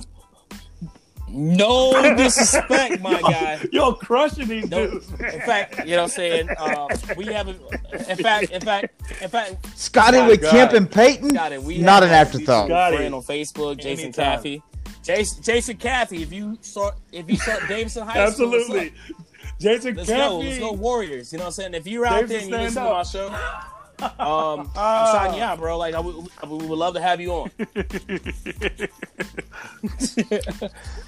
No 1.28 1.92
disrespect, 2.16 3.00
my 3.02 3.20
guy. 3.20 3.60
Yo, 3.72 3.92
crushing 3.94 4.46
these 4.48 4.70
No, 4.70 4.86
dudes. 4.90 5.10
in 5.12 5.40
fact, 5.40 5.80
you 5.86 5.96
know 5.96 6.02
what 6.02 6.02
I'm 6.04 6.08
saying? 6.16 6.48
Um, 6.58 6.88
we 7.16 7.26
have 7.26 7.48
a, 7.48 8.10
in 8.10 8.16
fact, 8.16 8.50
in 8.50 8.60
fact, 8.60 9.02
in 9.22 9.28
fact, 9.28 9.78
Scottie 9.78 10.22
with 10.22 10.40
God. 10.42 10.50
Kemp 10.50 10.72
and 10.72 10.90
Payton, 10.90 11.30
Scottie, 11.30 11.58
we 11.58 11.78
not 11.78 12.02
an 12.02 12.10
afterthought. 12.10 12.68
Scottie. 12.68 12.96
friend 12.98 13.14
on 13.14 13.22
Facebook, 13.22 13.78
Jason 13.78 14.06
Anytime. 14.06 14.38
Caffey. 14.42 14.62
Jason, 15.02 15.42
Jason 15.42 15.76
Caffey, 15.76 16.20
if 16.22 16.32
you 16.32 16.58
saw 16.60 16.90
if 17.12 17.28
you 17.30 17.36
saw 17.36 17.56
Davidson 17.66 18.06
High 18.06 18.30
School, 18.30 18.54
Absolutely. 18.54 18.92
Jason 19.60 19.94
Let's 19.94 20.08
go, 20.08 20.38
let's 20.38 20.58
go 20.58 20.72
Warriors. 20.72 21.32
You 21.32 21.38
know 21.38 21.44
what 21.44 21.48
I'm 21.48 21.52
saying? 21.52 21.74
If 21.74 21.86
you're 21.86 22.04
out 22.06 22.28
Davidson, 22.28 22.50
there 22.50 22.60
and 22.60 22.64
you 22.66 22.70
stand 22.70 23.02
listen 23.04 23.22
to 23.22 23.30
my 23.30 23.38
show, 23.38 23.75
um, 24.00 24.70
I'm 24.76 25.06
signing 25.14 25.38
you 25.38 25.42
out, 25.44 25.58
bro. 25.58 25.78
Like 25.78 25.94
I 25.94 26.00
would, 26.00 26.28
I 26.42 26.46
would, 26.46 26.62
we 26.62 26.68
would 26.68 26.78
love 26.78 26.94
to 26.94 27.00
have 27.00 27.20
you 27.20 27.32
on. 27.32 27.50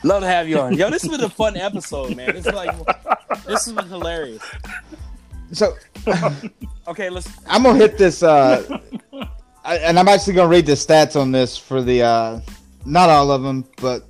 love 0.02 0.22
to 0.22 0.26
have 0.28 0.48
you 0.48 0.58
on. 0.60 0.74
Yo, 0.76 0.90
this 0.90 1.02
has 1.02 1.10
been 1.10 1.22
a 1.22 1.28
fun 1.28 1.56
episode, 1.56 2.16
man. 2.16 2.34
This 2.34 2.46
is 2.46 2.54
like 2.54 2.74
this 3.46 3.66
has 3.66 3.72
been 3.72 3.88
hilarious. 3.88 4.42
So 5.52 5.74
Okay, 6.88 7.10
let's 7.10 7.28
I'm 7.46 7.62
gonna 7.62 7.78
hit 7.78 7.98
this, 7.98 8.22
uh, 8.22 8.78
I, 9.64 9.76
and 9.78 9.98
I'm 9.98 10.08
actually 10.08 10.34
gonna 10.34 10.48
read 10.48 10.64
the 10.66 10.72
stats 10.72 11.20
on 11.20 11.32
this 11.32 11.56
for 11.58 11.82
the, 11.82 12.02
uh, 12.02 12.40
not 12.86 13.10
all 13.10 13.30
of 13.30 13.42
them, 13.42 13.66
but 13.80 14.06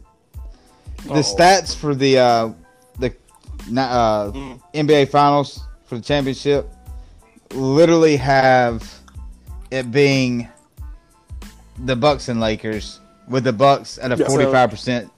the 1.05 1.15
Uh-oh. 1.15 1.21
stats 1.23 1.75
for 1.75 1.95
the 1.95 2.19
uh, 2.19 2.53
the 3.01 3.09
uh, 3.77 4.31
Mm. 4.31 4.61
NBA 4.75 5.09
Finals 5.11 5.61
for 5.87 5.97
the 5.97 6.03
championship 6.03 6.71
literally 7.53 8.17
have 8.17 8.93
it 9.71 9.91
being 9.91 10.49
the 11.85 11.97
Bucks 11.97 12.29
and 12.29 12.41
Lakers, 12.41 13.01
with 13.29 13.45
the 13.45 13.53
Bucks 13.53 13.99
at 13.99 14.13
a 14.13 14.17
Yeah, 14.17 14.27
so- 14.27 14.33
45 14.35 14.71
percent 14.71 15.11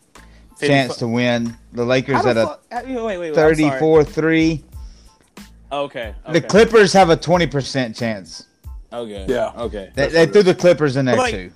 chance 0.60 0.96
to 0.98 1.08
win, 1.08 1.56
the 1.72 1.84
Lakers 1.84 2.22
the 2.22 2.30
at 2.30 2.36
a 2.36 2.58
sorry. 2.70 3.32
34 3.32 4.04
three. 4.04 4.64
Okay, 5.72 6.14
okay. 6.26 6.32
The 6.32 6.40
Clippers 6.40 6.92
have 6.92 7.10
a 7.10 7.16
20 7.16 7.46
percent 7.46 7.96
chance. 7.96 8.46
Okay. 8.92 9.24
Yeah. 9.28 9.52
Okay. 9.56 9.90
They, 9.94 10.08
they 10.08 10.26
threw 10.26 10.42
the 10.42 10.54
Clippers 10.54 10.96
in 10.96 11.04
there 11.04 11.16
like, 11.16 11.32
too. 11.32 11.52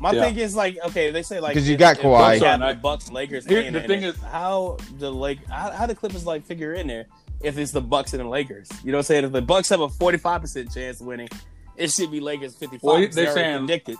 My 0.00 0.12
Yeah. 0.12 0.24
thing 0.24 0.36
is 0.38 0.56
like, 0.56 0.76
okay, 0.86 1.10
they 1.10 1.22
say 1.22 1.40
like 1.40 1.54
because 1.54 1.68
you 1.68 1.76
got 1.76 1.96
if 1.98 2.02
Kawhi. 2.02 2.18
Bucks 2.18 2.42
have 2.44 2.60
Sorry, 2.60 2.74
Bucks, 2.74 3.10
Lakers. 3.12 3.46
Here- 3.46 3.70
the 3.70 3.80
thing 3.82 4.02
it, 4.02 4.16
is- 4.16 4.22
how 4.22 4.76
the 4.98 5.10
like 5.10 5.44
how, 5.46 5.70
how 5.70 5.86
the 5.86 5.94
Clippers 5.94 6.26
like 6.26 6.44
figure 6.44 6.74
in 6.74 6.86
there 6.86 7.06
if 7.42 7.56
it's 7.58 7.72
the 7.72 7.80
Bucks 7.80 8.12
and 8.12 8.20
the 8.20 8.28
Lakers? 8.28 8.68
You 8.84 8.92
know 8.92 8.98
what 8.98 9.02
I'm 9.02 9.04
saying? 9.04 9.24
If 9.24 9.32
the 9.32 9.42
Bucks 9.42 9.68
have 9.70 9.80
a 9.80 9.88
45 9.88 10.40
percent 10.40 10.72
chance 10.72 11.00
of 11.00 11.06
winning, 11.06 11.28
it 11.76 11.90
should 11.90 12.10
be 12.10 12.20
Lakers 12.20 12.54
55. 12.56 12.82
Well, 12.82 12.94
Well, 13.00 13.08
they're 13.10 13.26
they 13.26 13.32
saying- 13.32 13.58
predicted 13.58 13.96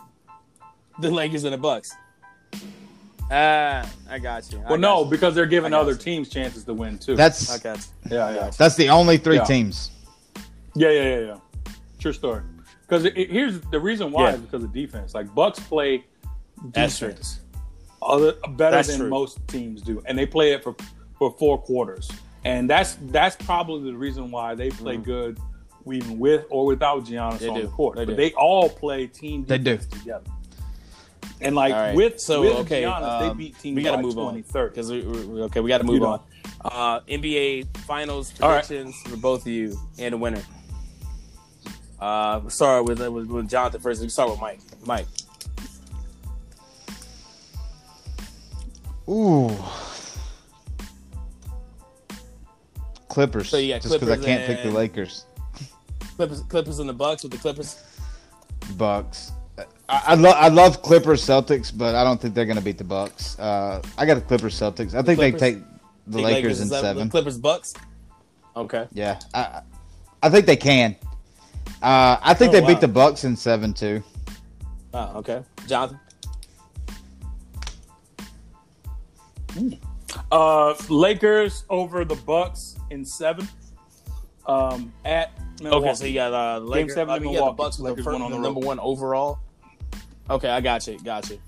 the 1.01 1.11
Lakers 1.11 1.45
and 1.45 1.53
the 1.55 1.59
Bucks. 1.59 1.93
Ah, 3.31 3.89
I 4.09 4.19
got 4.19 4.51
you. 4.51 4.59
I 4.59 4.61
Well, 4.63 4.71
got 4.71 4.81
no, 4.81 5.05
you. 5.05 5.11
because 5.11 5.35
they're 5.35 5.45
giving 5.47 5.75
other 5.75 5.93
you. 5.93 5.99
teams 5.99 6.29
chances 6.31 6.65
to 6.65 6.73
win 6.75 6.99
too. 6.99 7.15
That's 7.15 7.51
I 7.51 7.59
got 7.59 7.77
you. 7.79 8.17
yeah, 8.17 8.35
yeah, 8.35 8.51
that's 8.57 8.75
the 8.77 8.89
only 8.89 9.19
three 9.19 9.37
Yeah. 9.37 9.45
teams. 9.45 9.91
yeah, 10.75 10.89
yeah, 10.91 11.03
yeah, 11.03 11.19
yeah. 11.27 11.37
True 11.99 12.13
story. 12.15 12.43
Because 12.83 13.05
it, 13.05 13.17
it- 13.19 13.31
here's 13.31 13.61
the 13.61 13.79
reason 13.79 14.13
why 14.13 14.31
Yeah. 14.31 14.35
is 14.37 14.41
because 14.41 14.65
of 14.65 14.73
defense. 14.73 15.15
Like 15.15 15.35
Bucks 15.35 15.61
play 15.61 16.05
defense 16.71 17.41
other 18.01 18.33
better 18.57 18.77
That's 18.77 18.89
than 18.89 19.01
true. 19.01 19.09
most 19.11 19.47
teams 19.49 19.83
do, 19.83 20.01
and 20.07 20.17
they 20.19 20.25
play 20.27 20.53
it 20.53 20.63
for 20.63 20.75
for 21.19 21.35
four 21.39 21.59
quarters. 21.59 22.11
And 22.45 22.69
that's 22.71 22.97
that's 23.03 23.37
probably 23.37 23.91
the 23.91 23.97
reason 23.99 24.31
why 24.31 24.55
they 24.55 24.71
play 24.71 24.97
Mhm. 24.97 25.05
good, 25.05 25.39
even 25.93 26.19
with 26.19 26.45
or 26.51 26.67
without 26.67 27.05
Giannis 27.05 27.39
They 27.41 27.49
on 27.49 27.57
do. 27.57 27.63
the 27.63 27.69
court. 27.69 27.97
They 27.97 28.05
but 28.05 28.13
do. 28.13 28.17
they 28.17 28.33
all 28.33 28.69
play 28.69 29.07
team 29.07 29.45
They 29.45 29.59
do. 29.59 29.77
together. 29.79 30.25
And 31.41 31.55
like 31.55 31.73
All 31.75 31.81
right. 31.81 31.95
with 31.95 32.21
So, 32.21 32.41
with 32.43 32.57
okay, 32.67 32.83
Giannis, 32.83 33.21
they 33.21 33.27
um, 33.29 33.37
beat 33.39 33.59
teams 33.59 33.77
we 33.77 33.83
gotta 33.83 33.99
by 33.99 34.03
move 34.03 34.15
20, 34.15 34.39
on. 34.39 34.43
30. 34.43 34.71
because 34.71 34.91
we, 34.91 35.03
we, 35.03 35.43
okay, 35.43 35.61
we 35.61 35.69
got 35.69 35.79
to 35.79 35.85
move 35.85 36.03
on. 36.03 36.21
Uh, 36.65 37.01
NBA 37.09 37.65
Finals 37.87 38.33
All 38.41 38.49
right. 38.51 38.65
predictions 38.65 38.97
for 39.03 39.17
both 39.17 39.43
of 39.43 39.47
you 39.49 39.79
and 39.99 40.15
the 40.15 40.19
winner. 40.19 40.43
Uh, 42.01 42.39
we'll 42.43 42.51
start 42.51 42.85
with, 42.87 42.99
with 43.01 43.27
with 43.29 43.49
Jonathan 43.49 43.81
first. 43.81 44.01
We 44.01 44.07
can 44.07 44.11
start 44.11 44.31
with 44.31 44.41
Mike. 44.41 44.61
Mike. 44.87 45.07
Ooh. 49.09 49.49
Clippers. 53.19 53.49
So 53.49 53.57
you 53.57 53.75
got 53.75 53.83
just 53.83 53.99
because 53.99 54.11
I 54.11 54.25
can't 54.25 54.47
pick 54.47 54.63
the 54.63 54.71
Lakers. 54.71 55.25
Clippers, 56.15 56.41
Clippers 56.43 56.79
and 56.79 56.89
the 56.89 56.93
Bucks 56.93 57.25
with 57.25 57.33
the 57.33 57.39
Clippers. 57.39 57.83
Bucks. 58.77 59.33
I, 59.89 60.03
I 60.07 60.15
love 60.15 60.37
I 60.37 60.47
love 60.47 60.83
Clippers 60.83 61.21
Celtics, 61.27 61.77
but 61.77 61.97
I 61.97 62.05
don't 62.05 62.21
think 62.21 62.33
they're 62.37 62.47
gonna 62.47 62.61
beat 62.61 62.79
the 62.79 62.85
Bucks. 62.85 63.37
Uh, 63.37 63.83
I 63.97 64.07
got 64.07 64.15
the 64.15 64.21
Clippers 64.21 64.55
Celtics. 64.55 64.95
I 64.95 65.03
think 65.03 65.19
Clippers? 65.19 65.41
they 65.41 65.55
take 65.55 65.63
the 66.07 66.13
Think 66.19 66.27
Lakers 66.27 66.61
in 66.61 66.67
is 66.67 66.81
seven. 66.81 67.11
Clippers 67.11 67.39
Bucks. 67.39 67.75
Okay. 68.55 68.87
Yeah, 68.93 69.19
I 69.35 69.63
I 70.23 70.31
think 70.31 70.47
they 70.47 70.55
can. 70.57 70.95
Uh, 71.83 72.19
I 72.23 72.35
think 72.35 72.51
Oh, 72.51 72.53
they 72.53 72.61
wow. 72.61 72.69
beat 72.69 72.81
the 72.81 72.87
Bucks 72.87 73.25
in 73.25 73.35
seven 73.35 73.75
too. 73.75 74.01
Oh, 74.95 75.19
okay, 75.19 75.43
Jonathan. 75.67 75.99
Uh, 80.31 80.75
Lakers 80.89 81.65
over 81.69 82.05
the 82.05 82.15
Bucks 82.15 82.78
in 82.91 83.05
seven. 83.05 83.49
Um, 84.47 84.93
at 85.05 85.31
Milwaukee. 85.63 85.87
Okay, 85.89 85.95
so 85.95 86.05
you 86.07 86.15
got 86.15 86.33
uh, 86.33 86.59
Lakers. 86.65 86.95
seven 86.95 87.11
I 87.13 87.17
in 87.19 87.23
mean, 87.25 87.33
you 87.35 87.39
got 87.39 87.45
the 87.45 87.53
Milwaukee. 87.53 87.57
Bucks 87.57 87.79
with 87.79 87.97
the, 87.97 88.03
first, 88.03 88.13
won 88.15 88.23
on 88.23 88.31
the 88.31 88.37
the 88.39 88.43
number 88.43 88.61
one 88.61 88.79
overall. 88.81 89.39
Okay, 90.31 90.49
I 90.49 90.61
got 90.61 90.87
you. 90.87 90.99
Got 91.01 91.29
you. 91.31 91.39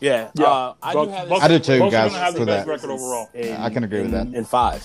Yeah, 0.00 0.30
Yeah, 0.34 0.44
uh, 0.46 0.74
I 0.82 0.92
do 0.92 1.08
have. 1.08 1.28
Bucks- 1.28 1.44
I 1.44 1.48
do 1.48 1.58
too, 1.58 1.78
Bucks 1.78 1.92
guys, 1.92 2.10
gonna 2.12 2.22
have 2.24 2.34
the 2.34 2.40
for 2.40 2.46
best 2.46 2.66
that. 2.66 2.70
record 2.72 2.90
overall. 2.90 3.30
in- 3.32 3.56
I 3.56 3.70
can 3.70 3.84
agree 3.84 4.02
with 4.02 4.10
that. 4.10 4.26
In 4.26 4.44
five. 4.44 4.84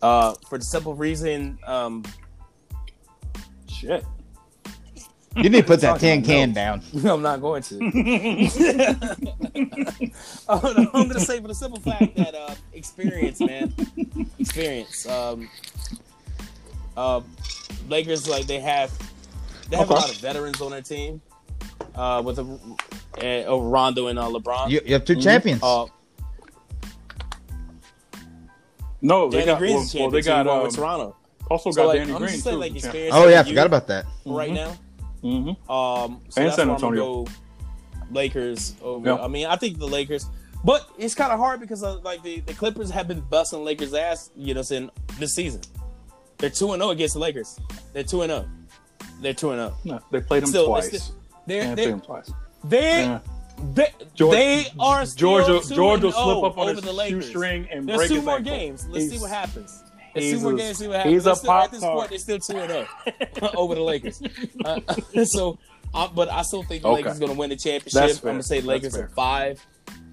Uh, 0.00 0.34
for 0.48 0.56
the 0.58 0.64
simple 0.64 0.94
reason, 0.94 1.58
um, 1.66 2.02
Shit. 3.68 4.04
You 5.36 5.50
need 5.50 5.62
to 5.62 5.66
put 5.66 5.80
that 5.80 5.98
tin 6.00 6.18
about 6.20 6.26
can 6.26 6.52
down. 6.52 6.82
I'm 7.04 7.22
not 7.22 7.40
going 7.40 7.62
to. 7.64 7.78
I'm 10.48 10.86
going 10.92 11.08
to 11.10 11.20
say 11.20 11.40
for 11.40 11.48
the 11.48 11.54
simple 11.54 11.80
fact 11.80 12.14
that 12.16 12.34
uh, 12.34 12.54
experience, 12.72 13.40
man, 13.40 13.72
experience. 14.38 15.06
Um, 15.06 15.48
uh, 16.96 17.20
Lakers 17.88 18.28
like 18.28 18.46
they 18.46 18.60
have 18.60 18.90
they 19.68 19.76
have 19.76 19.90
Okay. 19.90 19.98
a 19.98 20.00
lot 20.00 20.10
of 20.10 20.16
veterans 20.16 20.60
on 20.60 20.70
their 20.70 20.82
team. 20.82 21.20
Uh, 21.94 22.22
with 22.24 22.38
a, 22.38 22.58
uh, 23.22 23.48
over 23.48 23.66
Rondo 23.68 24.08
and 24.08 24.18
uh, 24.18 24.26
LeBron. 24.28 24.68
You, 24.70 24.82
you 24.84 24.92
have 24.92 25.04
2 25.06 25.16
Mhm. 25.16 25.22
champions. 25.22 25.62
Uh, 25.62 25.86
No, 29.00 29.30
they 29.30 29.38
Danny 29.40 29.46
got. 29.52 29.58
Green's 29.58 29.74
Well, 29.74 29.82
champion. 29.84 30.02
well, 30.02 30.10
they 30.10 30.20
got. 30.22 30.46
um, 30.46 30.58
Um, 30.58 30.62
with 30.64 30.74
Toronto. 30.76 31.16
also 31.50 31.70
So 31.70 31.82
got 31.82 31.88
like, 31.88 31.98
Danny 32.00 32.12
I'm 32.12 32.18
Green 32.18 32.32
just 32.32 32.44
saying, 32.44 32.56
too. 32.56 32.60
like 32.60 32.74
experience. 32.74 33.14
oh 33.16 33.28
yeah, 33.28 33.40
I 33.40 33.44
forgot 33.44 33.66
about 33.66 33.86
that. 33.88 34.04
right 34.26 34.52
now. 34.52 34.76
Mhm. 35.26 35.48
Um, 35.70 36.20
so 36.28 36.40
And 36.40 36.46
that's 36.46 36.56
San 36.56 36.70
Antonio. 36.70 37.24
go 37.24 37.30
Lakers 38.12 38.74
over. 38.82 39.08
Yeah. 39.08 39.16
I 39.16 39.28
mean, 39.28 39.46
I 39.46 39.56
think 39.56 39.78
the 39.78 39.86
Lakers, 39.88 40.26
but 40.64 40.88
it's 40.98 41.14
kind 41.14 41.32
of 41.32 41.38
hard 41.38 41.60
because 41.60 41.82
uh, 41.82 41.98
like 42.00 42.22
the, 42.22 42.40
the 42.40 42.54
Clippers 42.54 42.90
have 42.90 43.08
been 43.08 43.20
busting 43.20 43.64
Lakers' 43.64 43.94
ass. 43.94 44.30
You 44.36 44.54
know, 44.54 44.62
saying 44.62 44.90
this 45.18 45.34
season 45.34 45.60
they're 46.38 46.50
two 46.50 46.72
and 46.72 46.80
zero 46.82 46.90
against 46.92 47.14
the 47.14 47.20
Lakers. 47.20 47.58
They're 47.92 48.04
two 48.04 48.22
and 48.22 48.30
zero. 48.30 48.46
They're 49.20 49.34
two 49.34 49.50
and 49.50 49.58
zero. 49.58 49.74
No, 49.84 50.00
they 50.10 50.20
played 50.20 50.42
him 50.44 50.48
Still, 50.50 50.66
twice. 50.66 50.88
still- 50.88 51.14
They're 51.46 51.62
Yeah, 51.62 51.74
they 51.74 51.74
they 51.74 51.82
played 51.84 51.94
him 51.94 52.00
twice. 52.02 52.30
they 52.64 53.02
Yeah. 53.04 53.18
they, 53.74 53.88
George- 54.14 54.32
they 54.36 54.66
are 54.78 55.06
still 55.06 55.46
George, 55.46 55.68
George 55.68 56.02
will 56.02 56.12
slip 56.12 56.26
oh 56.26 56.42
up 56.44 56.58
on 56.58 56.64
over 56.68 56.74
his 56.74 56.84
the 56.84 56.92
Lakers. 56.92 57.24
shoestring 57.24 57.68
and 57.72 57.88
There's 57.88 57.98
break 57.98 58.10
two 58.10 58.20
more 58.22 58.40
games. 58.40 58.86
Let's 58.90 59.08
see 59.08 59.18
what 59.18 59.30
happens. 59.30 59.82
He's 60.22 60.32
two 60.34 60.40
more 60.40 60.52
a- 60.52 60.56
games. 60.56 60.78
See 60.78 60.86
what 60.88 60.96
happens. 60.96 61.14
he's 61.14 61.26
a 61.26 61.36
still, 61.36 61.52
at 61.52 61.70
this 61.70 61.80
point, 61.80 62.10
they're 62.10 62.18
still 62.18 62.38
two 62.38 62.56
and 62.56 62.70
zero 62.70 63.50
over 63.56 63.74
the 63.74 63.82
Lakers. 63.82 64.22
Uh, 64.64 64.80
so, 65.24 65.58
uh, 65.94 66.08
but 66.08 66.30
I 66.30 66.42
still 66.42 66.62
think 66.62 66.82
the 66.82 66.88
Okay. 66.88 67.02
Lakers 67.02 67.18
going 67.18 67.32
to 67.32 67.38
win 67.38 67.50
the 67.50 67.56
championship. 67.56 68.16
I'm 68.18 68.22
going 68.22 68.36
to 68.38 68.42
say 68.42 68.60
Lakers 68.60 68.94
at 68.96 69.12
five. 69.12 69.64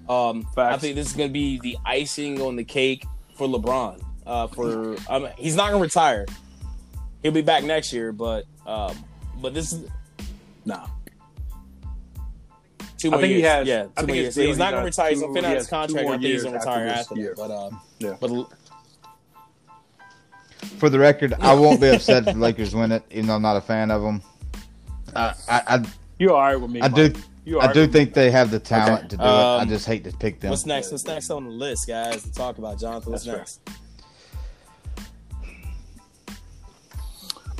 Um, 0.08 0.46
I 0.56 0.76
think 0.76 0.96
this 0.96 1.06
is 1.08 1.12
going 1.14 1.30
to 1.30 1.32
be 1.32 1.58
the 1.60 1.78
icing 1.86 2.40
on 2.42 2.56
the 2.56 2.64
cake 2.64 3.04
for 3.36 3.46
LeBron. 3.48 4.00
Uh, 4.26 4.46
for 4.48 4.96
um, 5.08 5.28
he's 5.36 5.56
not 5.56 5.70
going 5.70 5.80
to 5.80 5.84
retire. 5.84 6.26
He'll 7.22 7.32
be 7.32 7.42
back 7.42 7.64
next 7.64 7.92
year, 7.92 8.12
but 8.12 8.44
um, 8.66 8.96
but 9.40 9.52
this 9.54 9.72
is 9.72 9.84
Nah. 10.66 10.86
two 12.98 13.08
I 13.08 13.10
more 13.12 13.20
think 13.20 13.32
he 13.34 13.40
years. 13.40 13.52
has- 13.52 13.66
yeah, 13.68 13.80
I 13.80 13.82
two 13.82 13.88
think 13.96 14.08
more 14.08 14.16
years. 14.16 14.34
So 14.34 14.42
he's 14.42 14.58
not 14.58 14.70
going 14.72 14.82
to 14.82 14.86
retire. 14.86 15.10
He's 15.10 15.20
going 15.20 15.34
to 15.34 15.40
he 15.40 15.44
finish 15.46 15.54
has 15.56 15.62
his 15.64 15.70
contract. 15.70 16.06
I 16.08 16.10
think 16.12 16.22
he's 16.22 16.42
going 16.42 16.52
to 16.54 16.58
retire 16.58 16.86
after. 16.86 17.16
year. 17.16 17.34
But 17.36 17.50
um, 17.50 17.80
Yeah. 17.98 18.16
but 18.20 18.30
For 20.78 20.88
the 20.90 20.98
record, 20.98 21.34
I 21.40 21.54
won't 21.54 21.80
be 21.80 21.88
upset 21.88 22.26
if 22.26 22.34
the 22.34 22.40
Lakers 22.40 22.74
win 22.74 22.92
it, 22.92 23.02
even 23.10 23.26
though 23.26 23.36
I'm 23.36 23.42
not 23.42 23.56
a 23.56 23.60
fan 23.60 23.90
of 23.90 24.02
them. 24.02 24.22
I, 25.16 25.34
I, 25.48 25.84
You 26.18 26.32
all 26.34 26.40
right 26.40 26.56
with 26.56 26.70
me? 26.70 26.80
I, 26.80 26.86
I 26.86 26.88
do, 26.88 27.12
You 27.44 27.60
all 27.60 27.68
I 27.68 27.72
do 27.72 27.80
with 27.80 27.90
me? 27.90 27.92
think 28.00 28.14
they 28.14 28.30
have 28.30 28.50
the 28.50 28.58
talent 28.58 29.10
to 29.10 29.16
do 29.16 29.22
it. 29.22 29.26
I 29.26 29.60
Um, 29.62 29.68
just 29.68 29.86
hate 29.86 30.04
to 30.04 30.12
pick 30.16 30.40
them. 30.40 30.50
What's 30.50 30.66
next? 30.66 30.90
What's 30.90 31.04
next 31.06 31.30
on 31.30 31.44
the 31.44 31.50
list, 31.50 31.86
guys? 31.86 32.22
To 32.24 32.32
talk 32.32 32.58
about, 32.58 32.78
Jonathan. 32.80 33.12
What's 33.12 33.24
That's 33.24 33.60
next? 33.66 33.70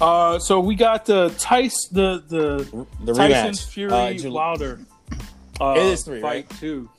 Uh, 0.00 0.38
so 0.40 0.58
we 0.60 0.74
got 0.74 1.06
the 1.06 1.32
Tice 1.38 1.86
the 1.88 2.22
the 2.28 2.86
The 3.04 3.14
Tyson 3.14 3.52
rematch. 3.52 3.68
Fury 3.68 3.92
Uh, 3.92 4.12
Jul- 4.14 4.32
Wilder. 4.32 4.80
Uh, 5.60 5.74
It 5.78 5.82
is 5.86 6.02
three, 6.02 6.20
fight 6.20 6.46
right? 6.50 6.60
two. 6.60 6.90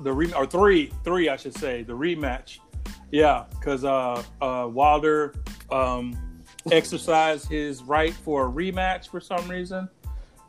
The 0.00 0.12
re 0.12 0.32
or 0.32 0.46
three 0.46 0.92
three 1.02 1.28
I 1.28 1.36
should 1.36 1.56
say 1.56 1.82
the 1.82 1.94
rematch. 1.94 2.58
Yeah, 3.10 3.44
because 3.50 3.84
uh, 3.84 4.22
uh, 4.40 4.68
Wilder 4.70 5.34
um, 5.70 6.16
exercised 6.70 7.48
his 7.48 7.82
right 7.82 8.12
for 8.12 8.46
a 8.46 8.50
rematch 8.50 9.08
for 9.08 9.20
some 9.20 9.48
reason, 9.48 9.88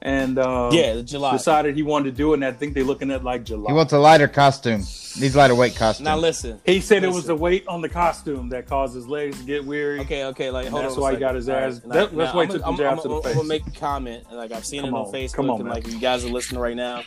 and 0.01 0.37
uh, 0.37 0.69
yeah, 0.73 0.95
the 0.95 1.03
July. 1.03 1.31
decided 1.31 1.75
he 1.75 1.83
wanted 1.83 2.11
to 2.11 2.17
do 2.17 2.31
it. 2.33 2.35
And 2.35 2.45
I 2.45 2.51
think 2.51 2.73
they're 2.73 2.83
looking 2.83 3.11
at 3.11 3.23
like 3.23 3.45
July. 3.45 3.71
He 3.71 3.73
wants 3.75 3.93
a 3.93 3.99
lighter 3.99 4.27
costume. 4.27 4.81
Needs 5.19 5.35
lighter 5.35 5.55
weight 5.55 5.75
costume. 5.75 6.03
Now 6.05 6.17
listen. 6.17 6.59
He 6.65 6.81
said 6.81 7.03
it 7.03 7.09
was 7.11 7.25
the 7.25 7.35
weight 7.35 7.67
on 7.67 7.81
the 7.81 7.89
costume 7.89 8.49
that 8.49 8.67
caused 8.67 8.93
his 8.95 9.07
legs 9.07 9.39
to 9.39 9.45
get 9.45 9.65
weary. 9.65 9.99
Okay, 10.01 10.25
okay, 10.25 10.51
like 10.51 10.67
hold 10.67 10.83
that's 10.83 10.93
on. 10.93 10.99
a 10.99 11.01
why 11.01 11.13
he 11.13 11.17
got 11.17 11.35
his 11.35 11.49
ass- 11.49 11.79
and 11.83 11.91
that- 11.91 11.97
I- 11.97 12.15
that's 12.15 12.33
now, 12.33 12.35
why 12.35 12.45
he 12.45 12.53
I'm 12.63 12.75
the 12.75 12.83
jab 12.83 12.97
I'm, 12.97 13.01
to 13.01 13.07
the 13.07 13.15
I'm, 13.15 13.21
face. 13.23 13.31
I'm 13.31 13.37
gonna 13.37 13.47
make 13.47 13.67
a 13.67 13.71
comment. 13.71 14.31
Like 14.31 14.51
I've 14.51 14.65
seen 14.65 14.81
Come 14.81 14.89
it 14.89 14.97
on, 14.97 15.05
on, 15.07 15.13
Facebook, 15.13 15.33
come 15.33 15.49
on, 15.49 15.61
and 15.61 15.69
like 15.69 15.87
if 15.87 15.93
you 15.93 15.99
guys 15.99 16.25
are 16.25 16.29
listening 16.29 16.59
right 16.61 16.75
now, 16.75 17.03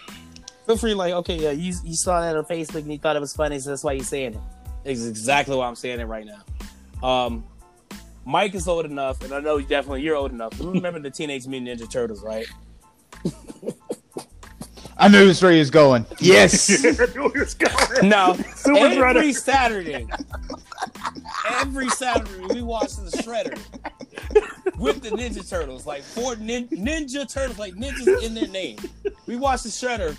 feel 0.67 0.77
free. 0.79 0.95
Like, 0.95 1.13
okay, 1.15 1.37
yeah, 1.37 1.51
you, 1.51 1.75
you 1.85 1.95
saw 1.95 2.21
that 2.23 2.37
on 2.37 2.45
Facebook 2.45 2.81
and 2.83 2.91
you 2.93 2.99
thought 2.99 3.17
it 3.17 3.21
was 3.21 3.35
funny, 3.35 3.59
so 3.59 3.71
that's 3.71 3.85
why 3.85 3.93
you're 3.93 4.05
saying 4.05 4.35
it. 4.35 4.41
It's 4.85 5.05
exactly 5.07 5.57
why 5.57 5.67
I'm 5.67 5.77
saying 5.77 6.01
it 6.01 6.05
right 6.05 6.27
now. 6.27 7.07
Um, 7.07 7.45
Mike 8.25 8.55
is 8.55 8.69
old 8.69 8.85
enough, 8.85 9.23
and 9.25 9.33
I 9.33 9.41
know 9.41 9.61
definitely 9.61 10.03
you're 10.03 10.17
old 10.17 10.33
enough. 10.33 10.53
Remember 10.61 11.01
the 11.01 11.11
Teenage 11.11 11.47
Mutant 11.47 11.81
Ninja 11.81 11.91
Turtles, 11.91 12.23
right? 12.23 12.47
I 14.99 15.09
knew 15.09 15.27
this 15.27 15.43
where 15.43 15.51
he 15.53 15.59
was 15.59 15.71
going. 15.71 16.07
Yes. 16.21 16.85
No, 18.03 18.35
Super 18.55 18.79
every 18.79 19.31
Shredder. 19.31 19.35
Saturday, 19.35 20.07
every 21.51 21.89
Saturday 21.91 22.55
we 22.55 22.63
watch 22.63 22.97
the 22.97 23.11
Shredder 23.23 23.59
with 24.79 25.03
the 25.03 25.11
Ninja 25.11 25.49
Turtles, 25.49 25.87
like 25.87 26.03
four 26.03 26.37
nin- 26.37 26.69
Ninja 26.69 27.31
Turtles, 27.33 27.59
like 27.59 27.75
ninjas 27.75 28.23
in 28.23 28.35
their 28.35 28.49
name. 28.49 28.79
We 29.27 29.37
watch 29.37 29.63
the 29.63 29.69
Shredder 29.69 30.17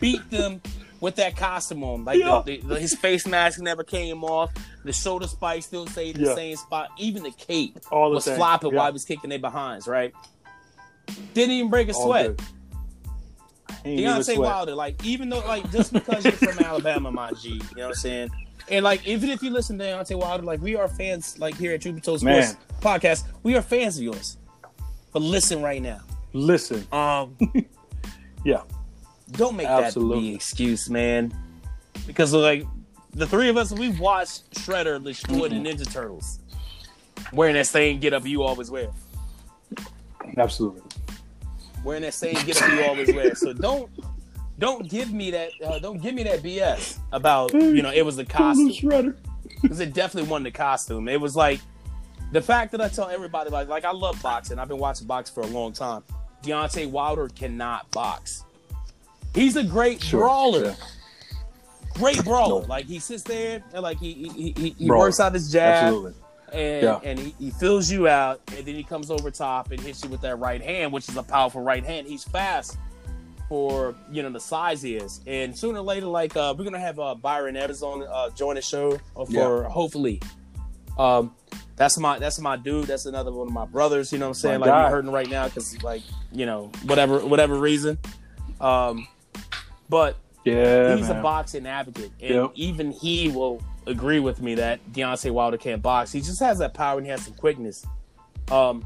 beat 0.00 0.28
them 0.30 0.60
with 1.00 1.16
that 1.16 1.36
costume 1.36 1.84
on, 1.84 2.04
like 2.04 2.18
Yeah. 2.18 2.42
the, 2.44 2.58
the, 2.60 2.78
his 2.80 2.94
face 2.94 3.26
mask 3.26 3.60
never 3.60 3.84
came 3.84 4.24
off, 4.24 4.52
the 4.84 4.92
shoulder 4.92 5.26
spike 5.28 5.62
still 5.62 5.86
stayed 5.86 6.16
in 6.18 6.24
the 6.24 6.34
same 6.34 6.56
spot, 6.56 6.88
even 6.98 7.22
the 7.22 7.30
cape 7.32 7.78
All 7.92 8.10
the 8.10 8.16
was 8.16 8.24
flopping 8.28 8.72
yeah. 8.72 8.76
while 8.78 8.86
he 8.86 8.92
was 8.92 9.04
kicking 9.04 9.30
their 9.30 9.38
behinds, 9.38 9.86
right? 9.86 10.12
Didn't 11.34 11.52
even 11.52 11.70
break 11.70 11.88
a 11.88 11.92
All 11.94 12.06
sweat. 12.06 12.36
good. 12.36 12.40
He 13.84 13.90
ain't 13.90 14.00
even 14.00 14.12
Deontay 14.16 14.24
sweat. 14.24 14.38
Wilder, 14.38 14.74
like 14.74 15.04
even 15.04 15.28
though 15.28 15.38
like 15.40 15.70
just 15.70 15.92
because 15.92 16.24
you're 16.24 16.32
from 16.32 16.58
Alabama, 16.64 17.10
my 17.12 17.32
G, 17.32 17.50
you 17.50 17.58
know 17.58 17.64
what 17.84 17.86
I'm 17.88 17.94
saying? 17.94 18.30
And 18.70 18.84
like 18.84 19.06
even 19.06 19.30
if 19.30 19.42
you 19.42 19.50
listen 19.50 19.78
to 19.78 19.84
Deontay 19.84 20.18
Wilder, 20.18 20.42
like 20.44 20.60
we 20.60 20.74
are 20.76 20.88
fans 20.88 21.38
like 21.38 21.56
here 21.56 21.72
at 21.72 21.82
Told 21.82 22.02
Sports 22.02 22.22
Man. 22.22 22.56
Podcast, 22.80 23.24
we 23.42 23.54
are 23.56 23.62
fans 23.62 23.96
of 23.96 24.02
yours. 24.02 24.36
But 25.12 25.22
listen 25.22 25.62
right 25.62 25.80
now. 25.80 26.00
Listen, 26.32 26.86
Um 26.92 27.36
yeah, 28.44 28.62
don't 29.32 29.56
make 29.56 29.66
that 29.66 29.94
the 29.94 30.34
excuse, 30.34 30.88
man. 30.88 31.32
Because 32.06 32.32
like 32.32 32.64
the 33.14 33.26
three 33.26 33.48
of 33.48 33.56
us, 33.56 33.72
we've 33.72 33.98
watched 33.98 34.50
Shredder 34.52 35.02
destroy 35.02 35.48
the 35.48 35.56
Ninja 35.56 35.90
Turtles. 35.90 36.38
Wearing 37.32 37.54
that 37.54 37.66
same 37.66 37.98
get 38.00 38.14
up 38.14 38.24
you 38.26 38.42
always 38.42 38.70
wear. 38.70 38.88
absolutely. 40.36 40.82
wearing 41.84 42.02
that 42.02 42.14
same 42.14 42.34
get 42.46 42.62
up 42.62 42.70
you 42.72 42.84
always 42.84 43.12
wear. 43.12 43.34
So 43.34 43.52
don't 43.52 43.90
don't 44.58 44.88
give 44.88 45.12
me 45.12 45.30
that 45.32 45.50
uh, 45.64 45.78
don't 45.78 46.00
give 46.00 46.14
me 46.14 46.22
that 46.24 46.42
BS 46.42 46.98
about 47.12 47.52
you 47.52 47.82
know 47.82 47.92
it 47.92 48.02
was 48.02 48.16
the 48.16 48.24
costume 48.24 48.70
Shredder. 48.70 49.16
because 49.62 49.80
it 49.80 49.92
definitely 49.94 50.30
wasn't 50.30 50.44
the 50.44 50.50
costume. 50.52 51.08
It 51.08 51.20
was 51.20 51.36
like 51.36 51.60
the 52.32 52.42
fact 52.42 52.72
that 52.72 52.80
I 52.80 52.88
tell 52.88 53.08
everybody 53.08 53.50
like 53.50 53.68
like 53.68 53.84
I 53.84 53.92
love 53.92 54.20
boxing. 54.22 54.58
I've 54.58 54.68
been 54.68 54.78
watching 54.78 55.06
boxing 55.06 55.34
for 55.34 55.48
a 55.48 55.52
long 55.52 55.72
time. 55.72 56.02
Deontay 56.42 56.90
Wilder 56.90 57.28
cannot 57.28 57.90
box. 57.90 58.44
He's 59.38 59.56
a 59.56 59.64
great 59.64 60.02
Sure, 60.02 60.20
brawler. 60.20 60.64
yeah. 60.64 60.74
Great 61.94 62.22
brawler. 62.24 62.62
No. 62.62 62.66
Like 62.68 62.86
he 62.86 62.98
sits 62.98 63.22
there 63.22 63.62
and 63.72 63.82
like 63.82 63.98
he 63.98 64.12
he, 64.14 64.54
he, 64.56 64.70
he 64.78 64.90
works 64.90 65.18
out 65.20 65.34
his 65.34 65.50
jab 65.50 65.84
Absolutely. 65.84 66.14
and 66.52 66.82
Yeah. 66.82 67.00
and 67.02 67.18
he, 67.18 67.34
he 67.38 67.50
fills 67.50 67.90
you 67.90 68.06
out, 68.08 68.40
and 68.56 68.64
then 68.66 68.74
he 68.74 68.84
comes 68.84 69.10
over 69.10 69.30
top 69.30 69.70
and 69.72 69.80
hits 69.80 70.02
you 70.04 70.10
with 70.10 70.20
that 70.22 70.36
right 70.38 70.62
hand, 70.62 70.92
which 70.92 71.08
is 71.08 71.16
a 71.16 71.22
powerful 71.22 71.60
right 71.60 71.84
hand. 71.84 72.06
He's 72.06 72.24
fast 72.24 72.78
for 73.48 73.94
you 74.12 74.22
know 74.22 74.30
the 74.30 74.38
size 74.40 74.80
he 74.82 74.94
is, 74.96 75.20
and 75.26 75.56
sooner 75.58 75.78
or 75.80 75.82
later, 75.82 76.06
like 76.06 76.36
uh, 76.36 76.54
we're 76.56 76.64
gonna 76.64 76.78
have 76.78 76.98
uh, 77.00 77.14
Byron 77.16 77.56
Evans 77.56 77.82
on 77.82 78.02
uh, 78.06 78.30
join 78.30 78.54
the 78.56 78.62
show 78.62 78.98
uh, 79.16 79.24
for 79.24 79.64
hopefully. 79.64 80.20
Um, 80.98 81.34
that's 81.76 81.98
my 81.98 82.18
that's 82.18 82.38
my 82.40 82.56
dude. 82.56 82.86
That's 82.86 83.06
another 83.06 83.32
one 83.32 83.48
of 83.48 83.52
my 83.52 83.64
brothers. 83.66 84.12
You 84.12 84.18
know 84.18 84.26
what 84.26 84.30
I'm 84.36 84.40
saying? 84.40 84.60
My 84.60 84.66
like 84.66 84.74
guy. 84.74 84.84
we're 84.84 84.90
hurting 84.90 85.10
right 85.10 85.28
now 85.30 85.46
because 85.48 85.82
like 85.82 86.02
you 86.32 86.44
know 86.46 86.70
whatever 86.84 87.18
whatever 87.26 87.58
reason. 87.58 87.98
Um, 88.60 89.06
but 89.88 90.16
Yeah, 90.44 90.96
he's 90.96 91.08
man. 91.08 91.18
a 91.18 91.22
boxing 91.22 91.66
advocate, 91.66 92.10
and 92.20 92.34
Yep. 92.34 92.50
even 92.54 92.90
he 92.92 93.28
will 93.28 93.62
agree 93.86 94.20
with 94.20 94.40
me 94.42 94.54
that 94.56 94.80
Deontay 94.92 95.30
Wilder 95.30 95.56
can't 95.56 95.80
box. 95.82 96.12
He 96.12 96.20
just 96.20 96.40
has 96.40 96.58
that 96.58 96.74
power 96.74 96.98
and 96.98 97.06
he 97.06 97.10
has 97.10 97.22
some 97.24 97.34
quickness. 97.34 97.84
Um, 98.50 98.84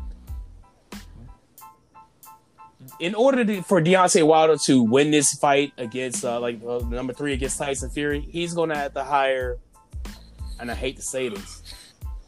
in 2.98 3.14
order 3.14 3.44
to, 3.44 3.62
for 3.62 3.80
Deontay 3.80 4.26
Wilder 4.26 4.57
to 4.66 4.82
win 4.82 5.11
this 5.11 5.32
fight 5.34 5.72
against 5.78 6.24
uh, 6.24 6.40
like 6.40 6.61
uh, 6.66 6.78
number 6.88 7.12
three 7.12 7.32
against 7.32 7.59
Tyson 7.59 7.90
Fury, 7.90 8.20
he's 8.20 8.55
going 8.55 8.70
to 8.70 8.76
have 8.76 8.94
to 8.94 9.05
hire, 9.05 9.59
and 10.59 10.70
I 10.70 10.74
hate 10.74 10.96
to 10.96 11.03
say 11.03 11.28
this, 11.28 11.62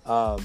um, 0.07 0.45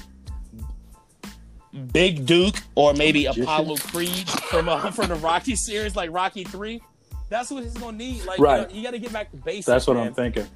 Big 1.94 2.26
Duke 2.26 2.56
or 2.76 2.94
maybe 2.94 3.26
Apollo 3.28 3.78
Creed 3.78 4.28
from 4.30 4.68
uh, 4.68 4.90
from 4.92 5.10
the 5.10 5.16
Rocky 5.16 5.56
series, 5.56 5.96
like 5.96 6.12
Rocky 6.12 6.44
Three. 6.44 6.82
That's 7.30 7.52
what 7.52 7.64
he's 7.64 7.74
going 7.74 7.98
to 7.98 8.04
need. 8.04 8.26
Like, 8.26 8.40
right. 8.40 8.62
you, 8.62 8.68
know, 8.68 8.74
you 8.74 8.84
got 8.84 8.92
to 8.92 9.00
get 9.00 9.14
back 9.14 9.32
to 9.32 9.38
basics. 9.38 9.68
That's 9.68 9.88
what 9.88 9.98
man. 9.98 10.08
I'm 10.08 10.14
thinking. 10.14 10.48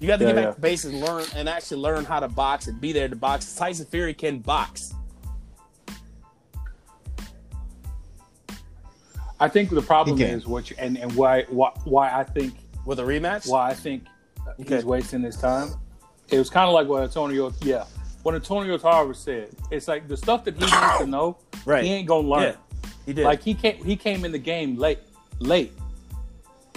You 0.00 0.06
got 0.06 0.18
to 0.18 0.24
yeah, 0.24 0.30
get 0.30 0.36
back 0.36 0.44
yeah. 0.44 0.52
to 0.52 0.60
basics, 0.60 0.94
learn 0.94 1.24
and 1.34 1.48
actually 1.48 1.80
learn 1.80 2.04
how 2.04 2.20
to 2.20 2.28
box 2.28 2.68
and 2.68 2.80
be 2.80 2.92
there 2.92 3.08
to 3.08 3.16
box. 3.16 3.54
Tyson 3.56 3.86
Fury 3.86 4.14
can 4.14 4.38
box. 4.38 4.94
I 9.40 9.48
think 9.48 9.70
the 9.70 9.82
problem 9.82 10.20
is 10.20 10.46
what 10.46 10.68
you 10.68 10.76
and, 10.78 10.98
and 10.98 11.12
why, 11.14 11.44
why 11.44 11.70
why 11.84 12.12
I 12.12 12.24
think 12.24 12.54
with 12.84 12.98
a 12.98 13.02
rematch. 13.02 13.48
Why 13.48 13.70
I 13.70 13.74
think 13.74 14.04
okay. 14.60 14.76
he's 14.76 14.84
wasting 14.84 15.22
his 15.22 15.36
time. 15.36 15.74
It 16.28 16.38
was 16.38 16.50
kind 16.50 16.66
of 16.66 16.74
like 16.74 16.88
what 16.88 17.04
Antonio, 17.04 17.52
yeah, 17.62 17.84
what 18.24 18.34
Antonio 18.34 18.76
Tarver 18.78 19.14
said. 19.14 19.50
It's 19.70 19.86
like 19.86 20.08
the 20.08 20.16
stuff 20.16 20.44
that 20.44 20.54
he 20.54 20.60
needs 20.60 20.98
to 20.98 21.06
know. 21.06 21.38
Right. 21.64 21.84
He 21.84 21.90
ain't 21.90 22.08
gonna 22.08 22.26
learn. 22.26 22.42
Yeah, 22.42 22.54
he 23.06 23.12
did. 23.12 23.24
Like 23.24 23.42
he 23.42 23.54
came 23.54 23.84
he 23.84 23.94
came 23.94 24.24
in 24.24 24.32
the 24.32 24.38
game 24.38 24.76
late, 24.76 24.98
late, 25.38 25.72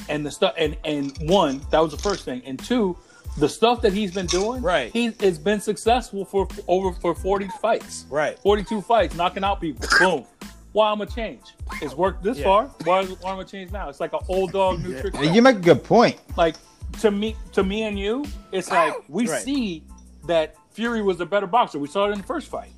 and 0.09 0.25
the 0.25 0.31
stuff 0.31 0.53
and 0.57 0.77
and 0.85 1.17
one 1.29 1.61
that 1.71 1.79
was 1.79 1.91
the 1.91 1.97
first 1.97 2.25
thing, 2.25 2.41
and 2.45 2.59
two, 2.59 2.97
the 3.37 3.49
stuff 3.49 3.81
that 3.81 3.93
he's 3.93 4.13
been 4.13 4.27
doing. 4.27 4.61
Right. 4.61 4.91
He 4.91 5.11
has 5.19 5.37
been 5.37 5.61
successful 5.61 6.25
for 6.25 6.47
over 6.67 6.93
for 6.93 7.15
forty 7.15 7.47
fights. 7.61 8.05
Right. 8.09 8.37
Forty 8.39 8.63
two 8.63 8.81
fights, 8.81 9.15
knocking 9.15 9.43
out 9.43 9.61
people. 9.61 9.87
Boom 9.99 10.25
why 10.73 10.89
I'm 10.89 10.99
gonna 10.99 11.09
change? 11.09 11.41
It's 11.81 11.95
worked 11.95 12.23
this 12.23 12.37
yeah. 12.37 12.43
far. 12.45 12.65
Why, 12.83 13.05
why 13.05 13.33
I'm 13.33 13.39
I 13.39 13.43
change 13.43 13.71
now? 13.71 13.89
It's 13.89 13.99
like 13.99 14.13
an 14.13 14.21
old 14.27 14.51
dog 14.51 14.81
new 14.81 14.99
trick. 14.99 15.13
You 15.21 15.41
make 15.41 15.57
a 15.57 15.59
good 15.59 15.83
point. 15.83 16.19
Like 16.37 16.55
to 16.99 17.11
me, 17.11 17.35
to 17.53 17.63
me 17.63 17.83
and 17.83 17.99
you, 17.99 18.25
it's 18.51 18.69
like 18.71 18.93
we 19.07 19.27
right. 19.27 19.41
see 19.41 19.83
that 20.27 20.55
Fury 20.71 21.01
was 21.01 21.19
a 21.19 21.25
better 21.25 21.47
boxer. 21.47 21.79
We 21.79 21.87
saw 21.87 22.07
it 22.07 22.11
in 22.11 22.19
the 22.19 22.23
first 22.23 22.47
fight, 22.47 22.71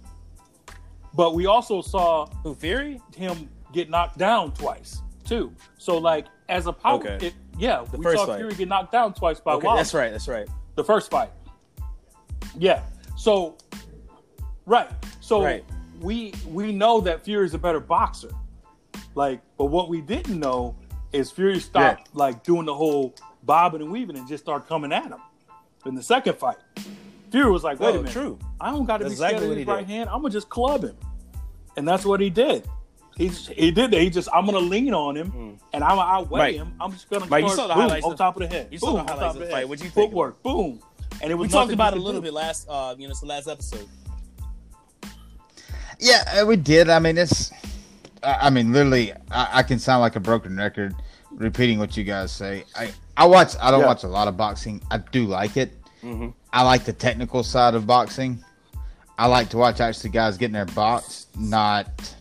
but 1.14 1.36
we 1.36 1.46
also 1.46 1.82
saw 1.82 2.26
who 2.44 2.56
Fury 2.56 3.00
him 3.16 3.50
get 3.74 3.90
knocked 3.90 4.18
down 4.18 4.52
twice 4.54 5.02
too. 5.24 5.54
So 5.78 5.98
like 5.98 6.26
as 6.50 6.68
a 6.68 6.74
power, 6.74 6.96
okay. 6.96 7.28
it, 7.28 7.34
yeah, 7.58 7.86
the 7.92 7.98
we 7.98 8.16
saw 8.16 8.26
fight. 8.26 8.38
Fury 8.38 8.54
get 8.56 8.68
knocked 8.68 8.92
down 8.92 9.14
twice 9.14 9.40
by 9.40 9.54
okay, 9.54 9.68
Wilder. 9.68 9.80
That's 9.80 9.94
right. 9.94 10.12
That's 10.12 10.28
right. 10.28 10.48
The 10.76 10.84
first 10.84 11.12
fight. 11.12 11.32
Yeah. 12.58 12.82
So 13.16 13.58
right. 14.66 14.90
So 15.22 15.44
right 15.44 15.64
we 16.04 16.34
we 16.48 16.72
know 16.72 17.02
that 17.02 17.24
Fury 17.24 17.46
is 17.46 17.54
a 17.54 17.58
better 17.58 17.80
boxer. 17.80 18.30
Like, 19.16 19.42
but 19.58 19.66
what 19.66 19.90
we 19.90 20.02
didn't 20.02 20.40
know 20.40 20.76
is 21.12 21.32
Fury 21.32 21.60
stopped 21.60 22.10
yeah. 22.14 22.20
like 22.20 22.44
doing 22.44 22.66
the 22.66 22.74
whole 22.74 23.16
bobbing 23.44 23.82
and 23.82 23.92
weaving 23.92 24.18
and 24.18 24.28
just 24.28 24.44
start 24.44 24.68
coming 24.68 24.92
at 24.92 25.06
him. 25.06 25.20
In 25.86 25.96
the 25.96 26.04
second 26.04 26.38
fight, 26.38 26.58
Fury 27.32 27.50
was 27.50 27.64
like, 27.64 27.80
"Wait 27.80 27.88
oh, 27.88 27.92
a 27.92 27.98
minute, 27.98 28.12
true. 28.12 28.38
I 28.60 28.72
don't 28.72 28.86
got 28.86 28.98
to 28.98 29.06
be 29.06 29.12
exactly 29.12 29.40
scared 29.40 29.52
of 29.52 29.58
his 29.58 29.68
right 29.68 29.88
did. 29.88 29.94
hand. 29.94 30.10
I'm 30.10 30.22
gonna 30.22 30.30
just 30.30 30.50
club 30.50 30.84
him," 30.84 30.98
and 31.78 31.88
that's 31.88 32.06
what 32.06 32.20
he 32.20 32.30
did. 32.30 32.68
He 33.18 33.28
he 33.28 33.72
did 33.72 33.92
that. 33.92 34.02
He 34.02 34.10
just 34.10 34.28
I'm 34.34 34.46
gonna 34.46 34.60
lean 34.60 34.94
on 34.94 35.16
him 35.16 35.32
mm. 35.32 35.60
and 35.72 35.84
I'm 35.84 35.98
gonna 35.98 36.12
outweigh 36.12 36.40
right. 36.40 36.56
him. 36.56 36.74
I'm 36.80 36.92
just 36.92 37.10
gonna 37.10 37.26
right. 37.26 37.44
you 37.44 37.50
saw 37.50 37.68
the 37.68 37.74
boom, 37.74 37.84
highlights 37.84 38.06
on 38.06 38.16
top 38.18 38.36
of 38.36 38.42
the 38.42 38.48
head. 38.48 38.70
You 38.72 38.80
saw 38.80 38.94
boom, 38.94 39.06
the 39.06 39.14
highlights 39.14 39.36
of 39.36 39.42
the 39.42 39.48
fight. 39.48 39.70
What 39.70 39.80
you 39.80 39.90
think? 39.90 40.10
Footwork, 40.10 40.42
boom. 40.42 40.80
And 41.22 41.32
it 41.32 41.36
was 41.36 41.50
we 41.50 41.52
talked 41.52 41.72
about 41.72 41.94
it 41.94 42.00
a 42.00 42.02
little 42.02 42.22
do. 42.22 42.26
bit 42.26 42.34
last, 42.34 42.68
uh, 42.68 42.96
you 42.98 43.08
know, 43.08 43.12
it's 43.12 43.20
the 43.20 43.28
last 43.28 43.48
episode. 43.48 43.88
Yeah, 46.00 46.42
uh, 46.42 46.46
we 46.46 46.56
did. 46.56 46.90
I 46.90 47.00
mean, 47.00 47.18
it's. 47.18 47.52
I 48.24 48.50
mean, 48.50 48.72
literally, 48.72 49.14
I, 49.32 49.60
I, 49.60 49.64
can 49.64 49.80
sound 49.80 50.00
like 50.00 50.16
a 50.16 50.20
broken 50.20 50.56
record 50.56 50.96
repeating 51.30 51.78
what 51.78 51.98
you 51.98 52.06
guys 52.06 52.32
say. 52.32 52.64
I 52.76 52.92
I 53.16 53.26
watch. 53.26 53.56
I 53.62 53.70
don't 53.70 53.82
yeah. 53.82 53.88
watch 53.88 54.04
a 54.04 54.08
lot 54.08 54.28
of 54.28 54.38
boxing. 54.38 54.82
I 54.90 54.98
do 54.98 55.26
like 55.26 55.56
it. 55.56 55.78
Mm-hmm. 56.02 56.30
I 56.52 56.64
like 56.64 56.84
the 56.84 56.94
technical 56.94 57.44
side 57.44 57.76
of 57.76 57.86
boxing. 57.86 58.44
I 59.18 59.28
like 59.28 59.50
to 59.50 59.58
watch 59.58 59.80
actually 59.80 60.10
guys 60.10 60.38
getting 60.38 60.54
their 60.54 60.66
box, 60.66 61.28
not 61.38 62.16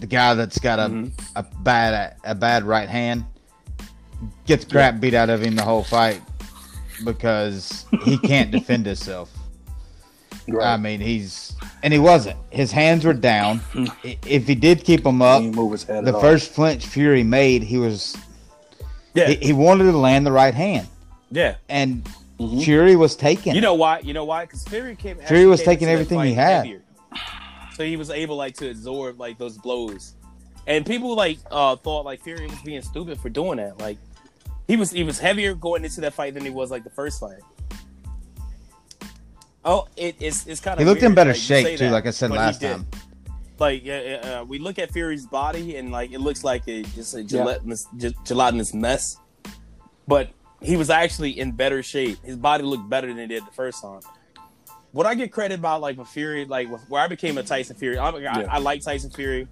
the 0.00 0.06
guy 0.06 0.34
that's 0.34 0.58
got 0.58 0.78
a 0.78 0.82
mm-hmm. 0.82 1.08
a 1.36 1.42
bad 1.62 2.16
a 2.24 2.34
bad 2.34 2.64
right 2.64 2.88
hand 2.88 3.24
gets 4.46 4.64
crap 4.64 5.00
beat 5.00 5.14
out 5.14 5.30
of 5.30 5.42
him 5.42 5.56
the 5.56 5.62
whole 5.62 5.82
fight 5.82 6.20
because 7.04 7.86
he 8.04 8.18
can't 8.18 8.50
defend 8.52 8.86
himself. 8.86 9.32
Right. 10.48 10.74
I 10.74 10.76
mean, 10.76 11.00
he's 11.00 11.54
and 11.82 11.92
he 11.92 11.98
wasn't. 11.98 12.38
His 12.50 12.72
hands 12.72 13.04
were 13.04 13.14
down. 13.14 13.60
if 14.02 14.46
he 14.46 14.54
did 14.54 14.84
keep 14.84 15.04
them 15.04 15.22
up, 15.22 15.42
the 15.42 16.18
first 16.20 16.50
all. 16.50 16.54
flinch 16.54 16.86
Fury 16.86 17.22
made, 17.22 17.62
he 17.62 17.78
was. 17.78 18.16
Yeah. 19.14 19.28
He, 19.28 19.36
he, 19.36 19.52
wanted 19.52 19.84
to 19.84 19.96
land 19.98 20.26
the 20.26 20.32
right 20.32 20.54
hand. 20.54 20.88
Yeah. 21.30 21.56
And 21.68 22.02
mm-hmm. 22.40 22.60
Fury 22.60 22.96
was 22.96 23.14
taking. 23.14 23.54
You 23.54 23.60
know 23.60 23.74
why? 23.74 24.00
You 24.00 24.14
know 24.14 24.24
why? 24.24 24.46
Because 24.46 24.64
Fury 24.64 24.96
came. 24.96 25.18
Fury 25.18 25.46
was 25.46 25.62
taking 25.62 25.88
everything 25.88 26.20
he 26.20 26.34
had. 26.34 26.66
Heavier. 26.66 26.82
So 27.82 27.86
he 27.86 27.96
was 27.96 28.10
able 28.10 28.36
like 28.36 28.54
to 28.58 28.70
absorb 28.70 29.18
like 29.18 29.38
those 29.38 29.58
blows, 29.58 30.14
and 30.68 30.86
people 30.86 31.16
like 31.16 31.38
uh 31.50 31.74
thought 31.74 32.04
like 32.04 32.22
Fury 32.22 32.46
was 32.46 32.60
being 32.60 32.80
stupid 32.80 33.18
for 33.18 33.28
doing 33.28 33.56
that. 33.56 33.80
Like 33.80 33.98
he 34.68 34.76
was 34.76 34.92
he 34.92 35.02
was 35.02 35.18
heavier 35.18 35.52
going 35.56 35.84
into 35.84 36.00
that 36.02 36.14
fight 36.14 36.34
than 36.34 36.44
he 36.44 36.50
was 36.50 36.70
like 36.70 36.84
the 36.84 36.90
first 36.90 37.18
fight. 37.18 37.40
Oh, 39.64 39.88
it, 39.96 40.14
it's 40.20 40.46
it's 40.46 40.60
kind 40.60 40.74
of. 40.74 40.78
He 40.78 40.84
looked 40.84 41.00
weird. 41.00 41.10
in 41.10 41.14
better 41.16 41.30
like, 41.30 41.40
shape 41.40 41.76
too, 41.76 41.86
that, 41.86 41.92
like 41.92 42.06
I 42.06 42.12
said 42.12 42.30
last 42.30 42.60
time. 42.60 42.86
Like 43.58 43.84
uh, 43.88 44.44
we 44.46 44.60
look 44.60 44.78
at 44.78 44.92
Fury's 44.92 45.26
body 45.26 45.74
and 45.74 45.90
like 45.90 46.12
it 46.12 46.20
looks 46.20 46.44
like 46.44 46.62
a, 46.68 46.84
just 46.84 47.16
a 47.16 47.24
gelatinous, 47.24 47.88
yeah. 47.98 48.10
gelatinous 48.22 48.72
mess, 48.72 49.16
but 50.06 50.30
he 50.60 50.76
was 50.76 50.88
actually 50.88 51.36
in 51.36 51.50
better 51.50 51.82
shape. 51.82 52.24
His 52.24 52.36
body 52.36 52.62
looked 52.62 52.88
better 52.88 53.08
than 53.08 53.18
it 53.18 53.26
did 53.26 53.44
the 53.44 53.50
first 53.50 53.82
time. 53.82 54.02
What 54.92 55.06
I 55.06 55.14
get 55.14 55.32
credit 55.32 55.58
about 55.58 55.80
like 55.80 55.96
with 55.96 56.08
Fury, 56.08 56.44
like 56.44 56.68
where 56.88 57.02
I 57.02 57.08
became 57.08 57.38
a 57.38 57.42
Tyson 57.42 57.76
Fury, 57.76 57.98
I, 57.98 58.16
yeah. 58.18 58.38
I, 58.38 58.56
I 58.56 58.58
like 58.58 58.82
Tyson 58.82 59.10
Fury 59.10 59.48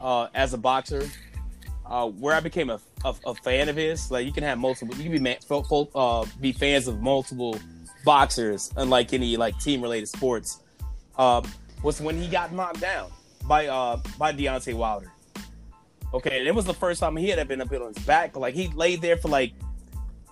uh, 0.00 0.28
as 0.34 0.52
a 0.52 0.58
boxer. 0.58 1.08
Uh, 1.86 2.08
where 2.08 2.34
I 2.34 2.40
became 2.40 2.70
a, 2.70 2.80
a, 3.04 3.14
a, 3.26 3.34
fan 3.34 3.68
of 3.68 3.76
his, 3.76 4.10
like 4.10 4.24
you 4.24 4.32
can 4.32 4.42
have 4.42 4.56
multiple, 4.56 4.96
you 4.96 5.10
can 5.10 5.22
be 5.22 5.36
uh, 5.94 6.24
be 6.40 6.50
fans 6.50 6.88
of 6.88 7.02
multiple 7.02 7.60
boxers, 8.06 8.72
unlike 8.78 9.12
any 9.12 9.36
like 9.36 9.58
team 9.58 9.82
related 9.82 10.08
sports, 10.08 10.60
um, 11.18 11.44
was 11.82 12.00
when 12.00 12.16
he 12.16 12.26
got 12.26 12.52
knocked 12.52 12.80
down 12.80 13.10
by 13.46 13.66
uh 13.66 13.98
by 14.18 14.32
Deontay 14.32 14.74
Wilder. 14.74 15.12
Okay, 16.12 16.38
and 16.38 16.48
it 16.48 16.54
was 16.54 16.64
the 16.64 16.74
first 16.74 17.00
time 17.00 17.16
he 17.16 17.28
had 17.28 17.46
been 17.48 17.60
up 17.60 17.72
on 17.72 17.92
his 17.92 18.04
back. 18.04 18.36
Like 18.36 18.54
he 18.54 18.68
laid 18.68 19.02
there 19.02 19.16
for 19.16 19.28
like 19.28 19.52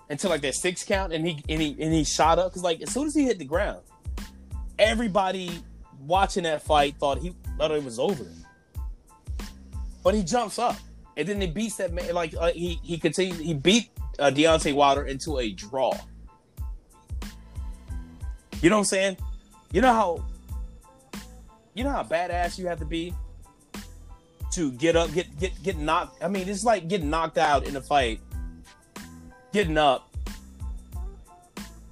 until 0.09 0.29
like 0.29 0.41
that 0.41 0.55
six 0.55 0.83
count, 0.83 1.13
and 1.13 1.27
he 1.27 1.43
and 1.49 1.61
he 1.61 1.75
and 1.79 1.93
he 1.93 2.03
shot 2.03 2.39
up 2.39 2.51
because 2.51 2.63
like 2.63 2.81
as 2.81 2.91
soon 2.91 3.07
as 3.07 3.15
he 3.15 3.25
hit 3.25 3.37
the 3.37 3.45
ground, 3.45 3.81
everybody 4.83 5.49
watching 6.05 6.43
that 6.43 6.61
fight 6.61 6.95
thought 6.99 7.17
he 7.17 7.33
thought 7.57 7.71
it 7.71 7.83
was 7.83 7.99
over. 7.99 8.25
But 10.03 10.13
he 10.13 10.23
jumps 10.23 10.59
up, 10.59 10.75
and 11.15 11.27
then 11.27 11.39
he 11.39 11.47
beats 11.47 11.77
that 11.77 11.93
man. 11.93 12.13
Like 12.13 12.35
uh, 12.39 12.51
he 12.51 12.79
he 12.83 12.97
continued. 12.97 13.39
He 13.39 13.53
beat 13.53 13.89
uh, 14.19 14.31
Deontay 14.31 14.75
Wilder 14.75 15.05
into 15.05 15.39
a 15.39 15.51
draw. 15.51 15.93
You 18.61 18.69
know 18.69 18.77
what 18.77 18.81
I'm 18.81 18.85
saying? 18.85 19.17
You 19.71 19.81
know 19.81 19.93
how 19.93 20.25
you 21.73 21.83
know 21.83 21.91
how 21.91 22.03
badass 22.03 22.57
you 22.57 22.67
have 22.67 22.79
to 22.79 22.85
be 22.85 23.13
to 24.51 24.71
get 24.73 24.95
up, 24.95 25.11
get 25.13 25.39
get 25.39 25.63
get 25.63 25.77
knocked. 25.77 26.23
I 26.23 26.27
mean, 26.27 26.47
it's 26.47 26.63
like 26.63 26.87
getting 26.87 27.09
knocked 27.09 27.37
out 27.37 27.65
in 27.65 27.75
a 27.75 27.81
fight, 27.81 28.19
getting 29.51 29.77
up, 29.77 30.13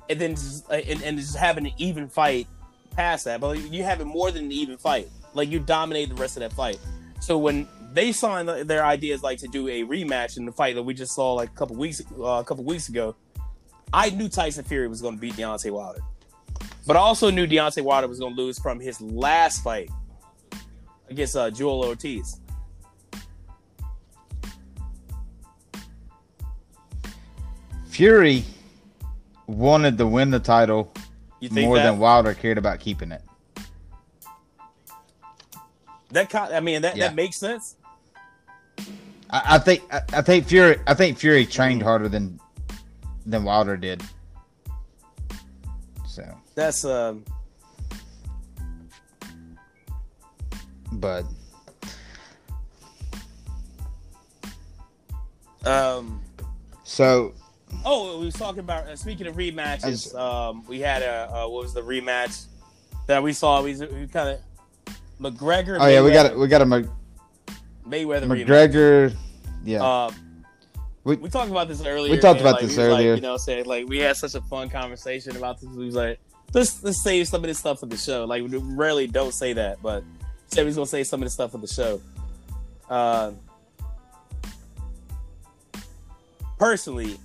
and 0.09 0.19
then 0.19 0.31
just, 0.31 0.69
and, 0.69 1.01
and 1.01 1.17
just 1.17 1.35
having 1.35 1.65
an 1.65 1.73
even 1.77 2.07
fight 2.07 2.47
past 2.91 3.25
that. 3.25 3.41
But 3.41 3.59
you 3.71 3.83
have 3.83 4.01
it 4.01 4.05
more 4.05 4.31
than 4.31 4.45
an 4.45 4.51
even 4.51 4.77
fight. 4.77 5.09
Like 5.33 5.49
you 5.49 5.59
dominate 5.59 6.09
the 6.09 6.15
rest 6.15 6.37
of 6.37 6.41
that 6.41 6.53
fight. 6.53 6.79
So 7.19 7.37
when 7.37 7.67
they 7.93 8.11
signed 8.11 8.47
their 8.47 8.85
ideas 8.85 9.21
like 9.21 9.39
to 9.39 9.47
do 9.47 9.67
a 9.67 9.83
rematch 9.83 10.37
in 10.37 10.45
the 10.45 10.51
fight 10.51 10.75
that 10.75 10.83
we 10.83 10.93
just 10.93 11.13
saw 11.13 11.33
like 11.33 11.49
a 11.49 11.53
couple 11.53 11.75
weeks 11.75 12.01
uh, 12.19 12.23
a 12.23 12.43
couple 12.43 12.63
weeks 12.63 12.89
ago, 12.89 13.15
I 13.93 14.09
knew 14.09 14.29
Tyson 14.29 14.63
Fury 14.63 14.87
was 14.87 15.01
going 15.01 15.15
to 15.15 15.21
beat 15.21 15.33
Deontay 15.33 15.71
Wilder. 15.71 16.01
But 16.87 16.95
I 16.95 16.99
also 16.99 17.29
knew 17.29 17.45
Deontay 17.45 17.83
Wilder 17.83 18.07
was 18.07 18.19
going 18.19 18.35
to 18.35 18.41
lose 18.41 18.57
from 18.57 18.79
his 18.79 18.99
last 19.01 19.63
fight 19.63 19.89
against 21.09 21.35
uh, 21.35 21.51
Joel 21.51 21.85
Ortiz. 21.85 22.39
Fury 27.87 28.43
wanted 29.47 29.97
to 29.97 30.07
win 30.07 30.31
the 30.31 30.39
title 30.39 30.91
more 31.49 31.77
that? 31.77 31.83
than 31.83 31.99
Wilder 31.99 32.33
cared 32.33 32.57
about 32.57 32.79
keeping 32.79 33.11
it. 33.11 33.21
That 36.11 36.33
I 36.35 36.59
mean 36.59 36.81
that, 36.81 36.97
yeah. 36.97 37.07
that 37.07 37.15
makes 37.15 37.37
sense. 37.37 37.77
I, 39.29 39.55
I 39.55 39.57
think 39.59 39.81
I, 39.93 40.01
I, 40.13 40.21
think 40.21 40.47
Fury 40.47 40.77
I 40.85 40.93
think 40.93 41.17
Fury 41.17 41.45
trained 41.45 41.81
harder 41.81 42.09
than 42.09 42.39
than 43.25 43.43
Wilder 43.43 43.77
did. 43.77 44.03
So 46.05 46.23
that's 46.53 46.83
um. 46.83 47.23
But 50.91 51.25
Um. 55.65 56.21
So. 56.83 57.33
Oh, 57.83 58.19
we 58.19 58.25
was 58.25 58.35
talking 58.35 58.59
about 58.59 58.87
uh, 58.87 58.95
speaking 58.95 59.27
of 59.27 59.35
rematches. 59.35 60.15
Um, 60.15 60.65
we 60.67 60.79
had 60.79 61.01
a 61.01 61.29
uh, 61.33 61.47
what 61.47 61.63
was 61.63 61.73
the 61.73 61.81
rematch 61.81 62.45
that 63.07 63.21
we 63.21 63.33
saw? 63.33 63.61
We, 63.61 63.75
we 63.75 64.07
kind 64.07 64.29
of 64.29 64.39
McGregor. 65.19 65.77
Oh 65.77 65.81
Mayweather, 65.81 65.93
yeah, 65.93 66.01
we 66.01 66.11
got 66.11 66.25
it. 66.25 66.37
We 66.37 66.47
got 66.47 66.61
a 66.61 66.65
Mc, 66.65 66.85
Mayweather. 67.87 68.23
McGregor. 68.23 69.09
Rematch. 69.09 69.15
Yeah. 69.63 69.83
Uh, 69.83 70.11
we, 71.03 71.15
we 71.15 71.29
talked 71.29 71.49
about 71.49 71.67
this 71.67 71.83
earlier. 71.83 72.11
We 72.11 72.19
talked 72.19 72.41
about 72.41 72.55
like, 72.55 72.63
this 72.63 72.77
earlier. 72.77 73.11
Like, 73.11 73.21
you 73.21 73.27
know, 73.27 73.37
saying 73.37 73.65
like 73.65 73.87
we 73.87 73.99
had 73.99 74.17
such 74.17 74.35
a 74.35 74.41
fun 74.41 74.69
conversation 74.69 75.35
about 75.35 75.59
this. 75.59 75.69
We 75.69 75.85
was 75.85 75.95
like, 75.95 76.19
let's 76.53 76.83
let's 76.83 77.01
save 77.01 77.27
some 77.27 77.43
of 77.43 77.47
this 77.47 77.59
stuff 77.59 77.79
for 77.79 77.87
the 77.87 77.97
show. 77.97 78.25
Like 78.25 78.43
we 78.43 78.57
rarely 78.57 79.07
don't 79.07 79.33
say 79.33 79.53
that, 79.53 79.81
but 79.81 80.03
said 80.47 80.65
he's 80.65 80.75
gonna 80.75 80.85
say 80.85 81.03
some 81.03 81.21
of 81.21 81.25
the 81.25 81.31
stuff 81.31 81.51
for 81.51 81.57
the 81.57 81.67
show. 81.67 82.01
Uh, 82.89 83.31
personally, 86.59 87.17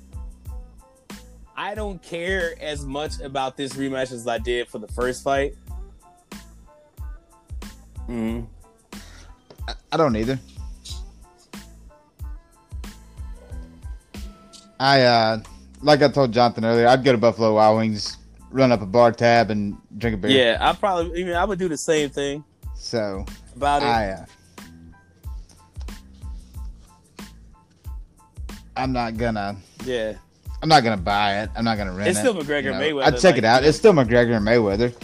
I 1.56 1.74
don't 1.74 2.02
care 2.02 2.54
as 2.60 2.84
much 2.84 3.20
about 3.20 3.56
this 3.56 3.72
rematch 3.72 4.12
as 4.12 4.28
I 4.28 4.38
did 4.38 4.68
for 4.68 4.78
the 4.78 4.88
first 4.88 5.24
fight. 5.24 5.56
Mm-hmm. 8.08 8.44
I, 9.66 9.74
I 9.92 9.96
don't 9.96 10.16
either. 10.16 10.38
I 14.78 15.02
uh 15.02 15.40
like 15.80 16.02
I 16.02 16.08
told 16.08 16.32
Jonathan 16.32 16.64
earlier, 16.64 16.88
I'd 16.88 17.02
go 17.02 17.12
to 17.12 17.18
Buffalo 17.18 17.54
Wild 17.54 17.78
Wings, 17.78 18.18
run 18.50 18.72
up 18.72 18.82
a 18.82 18.86
bar 18.86 19.12
tab, 19.12 19.50
and 19.50 19.76
drink 19.96 20.14
a 20.14 20.18
beer. 20.18 20.30
Yeah, 20.30 20.58
I 20.60 20.74
probably. 20.74 21.22
I 21.22 21.24
mean, 21.24 21.34
I 21.34 21.44
would 21.44 21.58
do 21.58 21.68
the 21.68 21.78
same 21.78 22.10
thing. 22.10 22.44
So 22.74 23.24
about 23.54 23.82
it. 23.82 23.86
I, 23.86 24.10
uh, 24.10 24.26
I'm 28.76 28.92
not 28.92 29.16
gonna. 29.16 29.56
Yeah. 29.84 30.14
I'm 30.62 30.68
not 30.68 30.82
gonna 30.82 30.96
buy 30.96 31.42
it. 31.42 31.50
I'm 31.56 31.64
not 31.64 31.78
gonna 31.78 31.92
rent 31.92 32.08
it's 32.08 32.18
it. 32.18 32.26
It's 32.26 32.28
still 32.28 32.42
McGregor 32.42 32.64
you 32.64 32.70
know? 32.70 32.80
Mayweather. 32.80 33.06
I'd 33.06 33.18
check 33.18 33.32
like, 33.32 33.38
it 33.38 33.44
out. 33.44 33.64
It's 33.64 33.78
still 33.78 33.92
McGregor 33.92 34.36
and 34.36 34.46
Mayweather. 34.46 34.94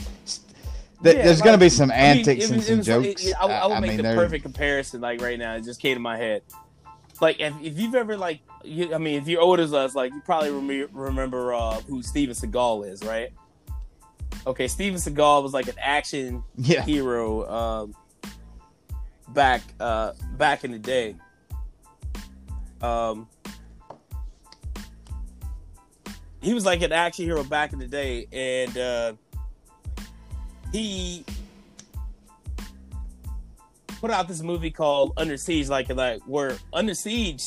Yeah, 1.04 1.24
There's 1.24 1.40
like, 1.40 1.44
gonna 1.44 1.58
be 1.58 1.68
some 1.68 1.90
antics 1.90 2.46
I 2.46 2.48
mean, 2.48 2.54
and 2.54 2.64
some 2.64 2.82
jokes. 2.82 3.26
It, 3.26 3.34
I, 3.40 3.46
I, 3.46 3.66
would 3.66 3.76
I 3.76 3.80
make 3.80 3.88
mean, 3.90 3.96
the 3.98 4.02
they're... 4.04 4.16
perfect 4.16 4.44
comparison. 4.44 5.00
Like 5.00 5.20
right 5.20 5.38
now, 5.38 5.54
it 5.56 5.64
just 5.64 5.80
came 5.80 5.96
to 5.96 6.00
my 6.00 6.16
head. 6.16 6.42
Like 7.20 7.40
if, 7.40 7.54
if 7.62 7.78
you've 7.78 7.94
ever 7.94 8.16
like, 8.16 8.40
you, 8.64 8.94
I 8.94 8.98
mean, 8.98 9.20
if 9.20 9.28
you're 9.28 9.40
old 9.40 9.60
as 9.60 9.72
us, 9.72 9.94
like 9.94 10.12
you 10.12 10.20
probably 10.24 10.50
rem- 10.50 10.88
remember 10.92 11.54
uh, 11.54 11.80
who 11.82 12.02
Steven 12.02 12.34
Seagal 12.34 12.88
is, 12.90 13.02
right? 13.02 13.32
Okay, 14.46 14.68
Steven 14.68 14.98
Seagal 14.98 15.42
was 15.42 15.52
like 15.52 15.68
an 15.68 15.76
action 15.80 16.42
yeah. 16.56 16.82
hero 16.82 17.48
um, 17.50 17.94
back 19.28 19.62
uh, 19.78 20.12
back 20.36 20.64
in 20.64 20.72
the 20.72 20.78
day. 20.78 21.16
Um, 22.80 23.28
he 26.42 26.54
was 26.54 26.66
like 26.66 26.82
an 26.82 26.92
action 26.92 27.24
hero 27.24 27.44
back 27.44 27.72
in 27.72 27.78
the 27.78 27.86
day, 27.86 28.26
and 28.32 28.76
uh, 28.76 29.12
he 30.72 31.24
put 34.00 34.10
out 34.10 34.26
this 34.26 34.42
movie 34.42 34.70
called 34.70 35.12
Under 35.16 35.36
Siege, 35.36 35.68
like 35.68 35.88
like 35.90 36.20
where 36.22 36.56
Under 36.72 36.94
Siege 36.94 37.42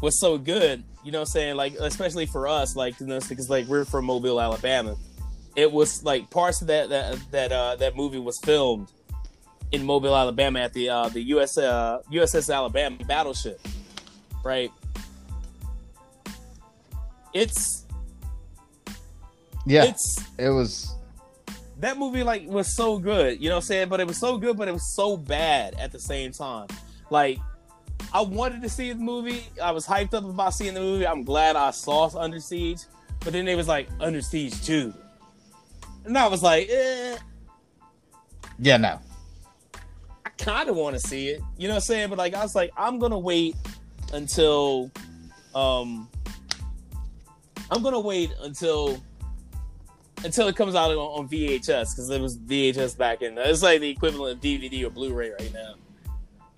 was 0.00 0.18
so 0.18 0.38
good, 0.38 0.82
you 1.04 1.12
know, 1.12 1.18
what 1.18 1.28
I'm 1.28 1.32
saying 1.32 1.56
like 1.56 1.74
especially 1.74 2.26
for 2.26 2.48
us, 2.48 2.74
like 2.74 2.98
you 2.98 3.06
know, 3.06 3.20
because 3.20 3.50
like 3.50 3.66
we're 3.66 3.84
from 3.84 4.06
Mobile, 4.06 4.40
Alabama. 4.40 4.96
It 5.54 5.70
was 5.70 6.02
like 6.02 6.30
parts 6.30 6.62
of 6.62 6.68
that 6.68 6.88
that 6.88 7.18
that 7.30 7.52
uh, 7.52 7.76
that 7.76 7.94
movie 7.94 8.18
was 8.18 8.38
filmed 8.38 8.90
in 9.70 9.84
Mobile, 9.84 10.16
Alabama, 10.16 10.60
at 10.60 10.72
the 10.72 10.88
uh, 10.88 11.08
the 11.10 11.20
US 11.34 11.58
uh, 11.58 12.00
USS 12.10 12.52
Alabama 12.52 12.96
battleship, 13.04 13.60
right? 14.42 14.70
It's 17.34 17.81
yeah, 19.66 19.84
it's 19.84 20.24
it 20.38 20.50
was 20.50 20.94
that 21.78 21.98
movie 21.98 22.22
like 22.22 22.46
was 22.46 22.74
so 22.74 22.98
good, 22.98 23.40
you 23.40 23.48
know 23.48 23.56
what 23.56 23.64
I'm 23.64 23.66
saying? 23.66 23.88
But 23.88 24.00
it 24.00 24.06
was 24.06 24.18
so 24.18 24.38
good, 24.38 24.56
but 24.56 24.68
it 24.68 24.72
was 24.72 24.94
so 24.94 25.16
bad 25.16 25.74
at 25.78 25.92
the 25.92 25.98
same 25.98 26.32
time. 26.32 26.68
Like 27.10 27.38
I 28.12 28.20
wanted 28.20 28.62
to 28.62 28.68
see 28.68 28.92
the 28.92 28.98
movie. 28.98 29.44
I 29.62 29.70
was 29.70 29.86
hyped 29.86 30.14
up 30.14 30.24
about 30.24 30.54
seeing 30.54 30.74
the 30.74 30.80
movie. 30.80 31.06
I'm 31.06 31.24
glad 31.24 31.56
I 31.56 31.70
saw 31.70 32.10
Under 32.16 32.40
Siege. 32.40 32.80
But 33.20 33.32
then 33.32 33.46
it 33.48 33.56
was 33.56 33.68
like 33.68 33.88
Under 34.00 34.20
Siege 34.20 34.64
2. 34.64 34.92
And 36.04 36.18
I 36.18 36.26
was 36.26 36.42
like, 36.42 36.68
eh. 36.68 37.16
Yeah, 38.58 38.76
no 38.76 38.98
I 40.26 40.30
kind 40.30 40.68
of 40.68 40.76
want 40.76 40.94
to 40.94 41.00
see 41.00 41.28
it. 41.28 41.40
You 41.56 41.68
know 41.68 41.74
what 41.74 41.78
I'm 41.78 41.82
saying? 41.82 42.08
But 42.10 42.18
like 42.18 42.34
I 42.34 42.42
was 42.42 42.54
like, 42.54 42.70
I'm 42.76 42.98
gonna 42.98 43.18
wait 43.18 43.56
until 44.12 44.90
um 45.54 46.08
I'm 47.70 47.82
gonna 47.82 48.00
wait 48.00 48.32
until 48.42 49.00
until 50.24 50.48
it 50.48 50.56
comes 50.56 50.74
out 50.74 50.90
on, 50.90 50.96
on 50.96 51.28
VHS 51.28 51.66
because 51.94 52.10
it 52.10 52.20
was 52.20 52.38
VHS 52.38 52.96
back 52.96 53.22
in. 53.22 53.36
It's 53.38 53.62
like 53.62 53.80
the 53.80 53.90
equivalent 53.90 54.36
of 54.36 54.42
DVD 54.42 54.84
or 54.84 54.90
Blu-ray 54.90 55.30
right 55.30 55.52
now. 55.52 55.74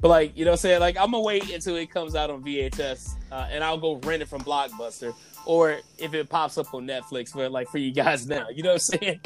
But 0.01 0.09
like 0.09 0.37
you 0.37 0.45
know, 0.45 0.51
what 0.51 0.57
I'm 0.57 0.61
saying 0.61 0.81
like 0.81 0.97
I'm 0.99 1.13
gonna 1.13 1.21
wait 1.21 1.51
until 1.51 1.77
it 1.77 1.91
comes 1.91 2.15
out 2.15 2.31
on 2.31 2.43
VHS, 2.43 3.15
uh, 3.33 3.49
and 3.51 3.65
I'll 3.65 3.79
go 3.79 3.97
rent 3.97 4.21
it 4.21 4.29
from 4.29 4.43
Blockbuster, 4.43 5.15
or 5.47 5.79
if 5.97 6.13
it 6.13 6.29
pops 6.29 6.59
up 6.59 6.75
on 6.75 6.87
Netflix 6.87 7.31
for 7.31 7.49
like 7.49 7.69
for 7.69 7.79
you 7.79 7.91
guys 7.91 8.27
now. 8.29 8.49
You 8.51 8.63
know 8.63 8.75
what 8.75 8.91
I'm 8.93 9.01
saying? 9.01 9.21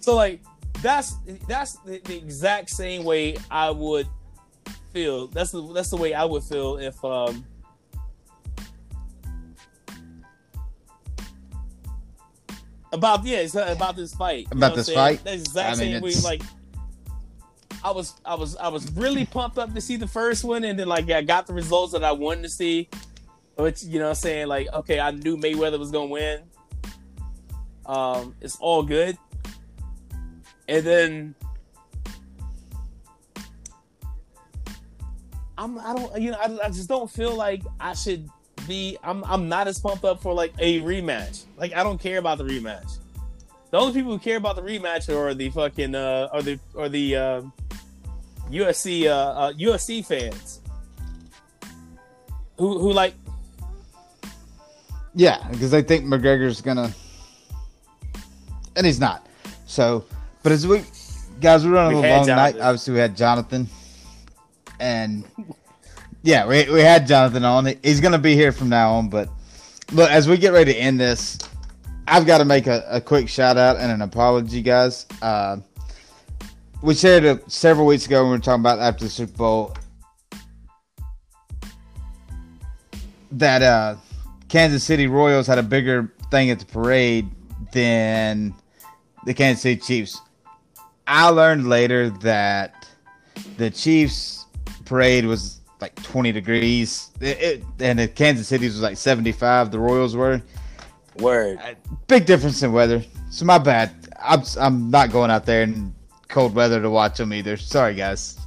So 0.00 0.16
like 0.16 0.40
that's 0.80 1.16
that's 1.46 1.76
the, 1.80 2.00
the, 2.04 2.16
exact 2.16 2.70
same 2.70 3.04
way 3.04 3.36
I 3.50 3.70
would 3.70 4.08
feel. 4.92 5.26
That's 5.26 5.50
the 5.50 5.60
that's 5.72 5.90
the 5.90 5.96
way 5.96 6.14
I 6.14 6.24
would 6.24 6.42
feel 6.42 6.78
if 6.78 7.04
um 7.04 7.44
about 12.94 13.24
yeah 13.24 13.46
about 13.70 13.96
this 13.96 14.14
fight 14.14 14.46
about 14.50 14.74
this 14.74 14.88
fight. 14.88 15.22
That's 15.24 15.42
exact 15.42 15.80
I 15.80 16.00
way. 16.00 16.12
Like 16.22 16.42
I 17.82 17.90
was 17.90 18.14
I 18.24 18.34
was 18.34 18.56
I 18.56 18.68
was 18.68 18.90
really 18.92 19.26
pumped 19.26 19.58
up 19.58 19.74
to 19.74 19.80
see 19.80 19.96
the 19.96 20.08
first 20.08 20.44
one, 20.44 20.64
and 20.64 20.78
then 20.78 20.88
like 20.88 21.10
I 21.10 21.22
got 21.22 21.46
the 21.46 21.54
results 21.54 21.92
that 21.92 22.04
I 22.04 22.12
wanted 22.12 22.42
to 22.42 22.48
see. 22.48 22.88
Which 23.56 23.84
you 23.84 24.00
know, 24.00 24.08
I'm 24.08 24.14
saying 24.14 24.48
like 24.48 24.72
okay, 24.72 24.98
I 24.98 25.10
knew 25.10 25.36
Mayweather 25.36 25.78
was 25.78 25.90
gonna 25.90 26.06
win. 26.06 26.42
Um, 27.86 28.34
it's 28.40 28.56
all 28.56 28.82
good 28.82 29.18
and 30.68 30.86
then 30.86 31.34
I'm 35.56 35.78
I 35.78 35.94
don't 35.94 36.20
you 36.20 36.30
know 36.30 36.38
I, 36.38 36.66
I 36.66 36.68
just 36.68 36.88
don't 36.88 37.10
feel 37.10 37.34
like 37.34 37.62
I 37.78 37.94
should 37.94 38.28
be 38.66 38.98
I'm 39.02 39.24
I'm 39.24 39.48
not 39.48 39.68
as 39.68 39.78
pumped 39.78 40.04
up 40.04 40.20
for 40.20 40.32
like 40.32 40.52
a 40.58 40.80
rematch. 40.80 41.44
Like 41.56 41.74
I 41.74 41.82
don't 41.82 42.00
care 42.00 42.18
about 42.18 42.38
the 42.38 42.44
rematch. 42.44 42.98
The 43.70 43.78
only 43.78 43.92
people 43.92 44.12
who 44.12 44.18
care 44.18 44.36
about 44.36 44.56
the 44.56 44.62
rematch 44.62 45.14
are 45.14 45.34
the 45.34 45.50
fucking 45.50 45.94
uh 45.94 46.28
or 46.32 46.42
the 46.42 46.58
or 46.74 46.88
the 46.88 47.16
uh, 47.16 47.42
UFC 48.50 49.06
uh, 49.06 49.10
uh 49.10 49.52
UFC 49.54 50.04
fans. 50.04 50.60
Who 52.58 52.78
who 52.78 52.92
like 52.92 53.14
Yeah, 55.14 55.46
because 55.50 55.70
they 55.70 55.82
think 55.82 56.04
McGregor's 56.04 56.60
gonna 56.60 56.92
and 58.76 58.86
he's 58.86 59.00
not. 59.00 59.26
So 59.66 60.04
but 60.42 60.52
as 60.52 60.66
we 60.66 60.84
guys, 61.40 61.64
we're 61.64 61.72
running 61.72 62.00
we 62.00 62.06
a 62.06 62.16
long 62.16 62.26
night. 62.26 62.56
Obviously, 62.60 62.94
we 62.94 63.00
had 63.00 63.16
Jonathan, 63.16 63.68
and 64.78 65.24
yeah, 66.24 66.46
we 66.46 66.68
we 66.70 66.80
had 66.80 67.06
Jonathan 67.06 67.44
on. 67.44 67.66
He's 67.82 68.00
gonna 68.00 68.18
be 68.18 68.34
here 68.34 68.50
from 68.50 68.70
now 68.70 68.94
on. 68.94 69.10
But 69.10 69.28
look, 69.92 70.10
as 70.10 70.26
we 70.26 70.38
get 70.38 70.54
ready 70.54 70.72
to 70.72 70.78
end 70.78 70.98
this, 70.98 71.38
I've 72.08 72.24
got 72.24 72.38
to 72.38 72.46
make 72.46 72.66
a, 72.66 72.82
a 72.88 73.00
quick 73.00 73.28
shout 73.28 73.58
out 73.58 73.76
and 73.76 73.92
an 73.92 74.00
apology, 74.00 74.62
guys. 74.62 75.04
Uh, 75.20 75.58
we 76.82 76.94
shared 76.94 77.24
it 77.24 77.50
several 77.52 77.86
weeks 77.86 78.06
ago 78.06 78.22
when 78.22 78.30
we 78.30 78.36
were 78.38 78.42
talking 78.42 78.62
about 78.62 78.78
after 78.78 79.04
the 79.04 79.10
Super 79.10 79.36
Bowl 79.36 79.76
that 83.32 83.60
uh, 83.60 83.96
Kansas 84.48 84.82
City 84.82 85.06
Royals 85.06 85.46
had 85.46 85.58
a 85.58 85.62
bigger 85.62 86.10
thing 86.30 86.48
at 86.48 86.58
the 86.58 86.66
parade 86.66 87.28
than 87.72 88.54
the 89.26 89.34
Kansas 89.34 89.62
City 89.62 89.78
Chiefs. 89.78 90.22
I 91.06 91.28
learned 91.28 91.68
later 91.68 92.08
that 92.08 92.88
the 93.58 93.68
Chiefs 93.68 94.46
parade 94.86 95.26
was 95.26 95.60
like 95.84 96.02
20 96.02 96.32
degrees, 96.32 97.10
it, 97.20 97.42
it, 97.42 97.64
and 97.78 97.98
the 97.98 98.08
Kansas 98.08 98.48
City's 98.48 98.72
was 98.72 98.80
like 98.80 98.96
75. 98.96 99.70
The 99.70 99.78
Royals 99.78 100.16
were. 100.16 100.40
Word. 101.18 101.58
Uh, 101.62 101.74
big 102.08 102.24
difference 102.24 102.62
in 102.62 102.72
weather. 102.72 103.04
So 103.30 103.44
my 103.44 103.58
bad. 103.58 103.90
I'm 104.18 104.42
I'm 104.58 104.90
not 104.90 105.12
going 105.12 105.30
out 105.30 105.44
there 105.44 105.62
in 105.62 105.94
cold 106.28 106.54
weather 106.54 106.80
to 106.80 106.88
watch 106.88 107.18
them 107.18 107.34
either. 107.34 107.58
Sorry, 107.58 107.94
guys. 107.94 108.38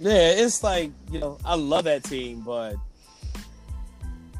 Yeah, 0.00 0.32
it's 0.32 0.64
like 0.64 0.90
you 1.12 1.20
know 1.20 1.38
I 1.44 1.54
love 1.54 1.84
that 1.84 2.02
team, 2.02 2.40
but 2.40 2.74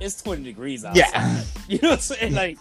it's 0.00 0.20
20 0.22 0.42
degrees 0.42 0.84
outside. 0.84 1.12
Yeah. 1.12 1.42
You 1.68 1.78
know 1.82 1.90
what 1.90 1.94
I'm 1.96 2.00
saying? 2.00 2.34
Like, 2.34 2.58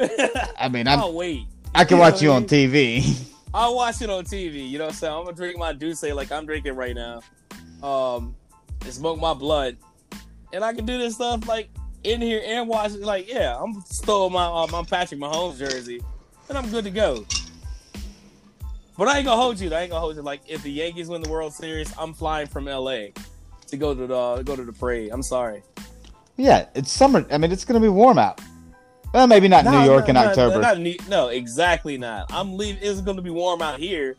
I 0.58 0.70
mean, 0.70 0.88
I'm, 0.88 0.98
I'll 1.00 1.12
wait. 1.12 1.44
I 1.74 1.84
can 1.84 1.98
watch 1.98 2.22
you 2.22 2.32
on 2.32 2.44
TV. 2.46 3.26
I'll 3.52 3.76
watch 3.76 4.00
it 4.00 4.08
on 4.08 4.24
TV. 4.24 4.68
You 4.68 4.78
know 4.78 4.84
what 4.84 4.92
I'm 4.92 4.96
saying? 4.96 5.12
I'm 5.12 5.24
gonna 5.24 5.36
drink 5.36 5.58
my 5.58 5.72
D'ussé 5.74 6.14
like 6.14 6.32
I'm 6.32 6.46
drinking 6.46 6.76
right 6.76 6.94
now. 6.94 7.20
Um, 7.82 8.34
and 8.84 8.92
smoke 8.92 9.20
my 9.20 9.34
blood. 9.34 9.76
and 10.52 10.64
I 10.64 10.72
can 10.72 10.86
do 10.86 10.98
this 10.98 11.14
stuff 11.16 11.46
like 11.46 11.68
in 12.04 12.20
here 12.20 12.42
and 12.44 12.68
watch 12.68 12.92
it. 12.92 13.00
Like, 13.00 13.30
yeah, 13.30 13.56
I'm 13.60 13.80
still 13.82 14.30
my 14.30 14.44
um, 14.44 14.74
I'm 14.74 14.84
Patrick 14.84 15.20
Mahomes 15.20 15.58
jersey, 15.58 16.00
and 16.48 16.58
I'm 16.58 16.70
good 16.70 16.84
to 16.84 16.90
go. 16.90 17.24
But 18.96 19.08
I 19.08 19.18
ain't 19.18 19.26
gonna 19.26 19.40
hold 19.40 19.60
you. 19.60 19.72
I 19.72 19.82
ain't 19.82 19.90
gonna 19.90 20.00
hold 20.00 20.16
you. 20.16 20.22
Like, 20.22 20.40
if 20.48 20.62
the 20.62 20.70
Yankees 20.70 21.08
win 21.08 21.22
the 21.22 21.30
World 21.30 21.52
Series, 21.52 21.92
I'm 21.96 22.12
flying 22.12 22.48
from 22.48 22.64
LA 22.64 23.08
to 23.68 23.76
go 23.76 23.94
to 23.94 24.06
the 24.06 24.42
go 24.42 24.56
to 24.56 24.64
the 24.64 24.72
parade. 24.72 25.10
I'm 25.12 25.22
sorry. 25.22 25.62
Yeah, 26.36 26.66
it's 26.74 26.90
summer. 26.90 27.26
I 27.30 27.38
mean, 27.38 27.52
it's 27.52 27.64
gonna 27.64 27.80
be 27.80 27.88
warm 27.88 28.18
out. 28.18 28.40
Well, 29.12 29.26
maybe 29.26 29.48
not 29.48 29.64
no, 29.64 29.70
New 29.70 29.84
York 29.86 30.04
no, 30.04 30.08
in 30.08 30.14
no, 30.14 30.26
October. 30.26 30.98
No, 31.08 31.28
exactly 31.28 31.96
not. 31.96 32.26
I'm 32.30 32.56
leaving. 32.56 32.82
It's 32.82 33.00
gonna 33.00 33.22
be 33.22 33.30
warm 33.30 33.62
out 33.62 33.78
here, 33.78 34.16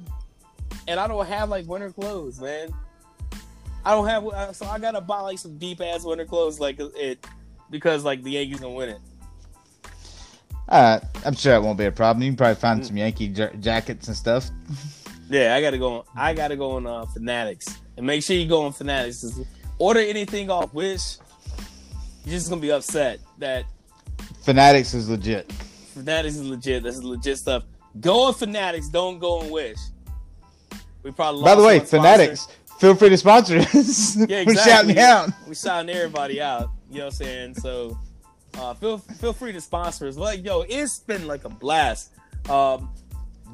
and 0.88 0.99
I 0.99 1.07
don't 1.07 1.26
have 1.26 1.49
like 1.49 1.68
winter 1.68 1.91
clothes, 1.91 2.39
man. 2.39 2.70
I 3.89 3.93
don't 3.93 4.05
have, 4.07 4.27
uh, 4.27 4.53
so 4.53 4.67
I 4.67 4.77
gotta 4.77 5.01
buy 5.01 5.19
like 5.21 5.39
some 5.39 5.57
deep 5.57 5.81
ass 5.81 6.03
winter 6.03 6.23
clothes, 6.23 6.59
like 6.59 6.79
it, 6.79 7.25
because 7.71 8.03
like 8.03 8.21
the 8.21 8.29
Yankees 8.29 8.59
gonna 8.59 8.75
win 8.75 8.89
it. 8.89 8.99
Uh, 10.67 10.99
I'm 11.25 11.33
sure 11.33 11.55
it 11.55 11.63
won't 11.63 11.79
be 11.79 11.85
a 11.85 11.91
problem. 11.91 12.21
You 12.21 12.29
can 12.29 12.37
probably 12.37 12.53
find 12.53 12.81
mm. 12.81 12.85
some 12.85 12.97
Yankee 12.97 13.29
jackets 13.29 14.07
and 14.07 14.15
stuff. 14.15 14.51
Yeah, 15.27 15.55
I 15.55 15.61
gotta 15.61 15.79
go. 15.79 15.91
On, 15.91 16.03
I 16.15 16.35
gotta 16.35 16.55
go 16.55 16.73
on 16.73 16.85
uh, 16.85 17.07
Fanatics 17.07 17.79
and 17.97 18.05
make 18.05 18.21
sure 18.21 18.35
you 18.35 18.47
go 18.47 18.61
on 18.61 18.73
Fanatics. 18.73 19.25
Order 19.79 20.01
anything 20.01 20.51
off 20.51 20.71
Wish. 20.71 21.17
You're 22.25 22.33
just 22.33 22.47
gonna 22.47 22.61
be 22.61 22.71
upset 22.71 23.19
that 23.39 23.65
Fanatics 24.43 24.93
is 24.93 25.09
legit. 25.09 25.51
Fanatics 25.51 26.35
is 26.35 26.43
legit. 26.43 26.83
This 26.83 26.95
is 26.95 27.03
legit 27.03 27.39
stuff. 27.39 27.63
Go 27.99 28.27
on 28.27 28.35
Fanatics. 28.35 28.87
Don't 28.87 29.17
go 29.17 29.39
on 29.39 29.49
Wish. 29.49 29.79
We 31.01 31.09
probably. 31.09 31.43
By 31.43 31.55
the 31.55 31.63
way, 31.63 31.79
Fanatics, 31.79 32.47
feel 32.80 32.95
free 32.95 33.09
to 33.09 33.17
sponsor 33.17 33.57
us. 33.57 34.15
Yeah, 34.30 34.41
exactly. 34.41 34.45
We're 34.45 34.55
shouting 34.55 34.99
out. 34.99 35.30
We're 35.47 35.53
shouting 35.53 35.89
everybody 35.95 36.41
out. 36.41 36.69
You 36.89 36.99
know 36.99 37.05
what 37.05 37.13
I'm 37.13 37.17
saying? 37.17 37.55
So 37.55 37.97
uh, 38.55 38.73
feel 38.73 38.97
feel 38.97 39.34
free 39.34 39.51
to 39.51 39.61
sponsor 39.61 40.07
us. 40.07 40.17
Like, 40.17 40.43
yo, 40.43 40.61
it's 40.67 40.99
been 40.99 41.27
like 41.27 41.45
a 41.45 41.49
blast. 41.49 42.11
Um, 42.49 42.93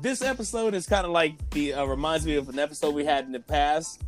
this 0.02 0.22
episode 0.22 0.74
is 0.74 0.88
kind 0.88 1.06
of 1.06 1.12
like 1.12 1.34
the 1.52 1.74
uh, 1.74 1.86
reminds 1.86 2.26
me 2.26 2.36
of 2.36 2.50
an 2.50 2.60
episode 2.60 2.94
we 2.94 3.06
had 3.06 3.26
in 3.26 3.32
the 3.32 3.40
past 3.40 4.02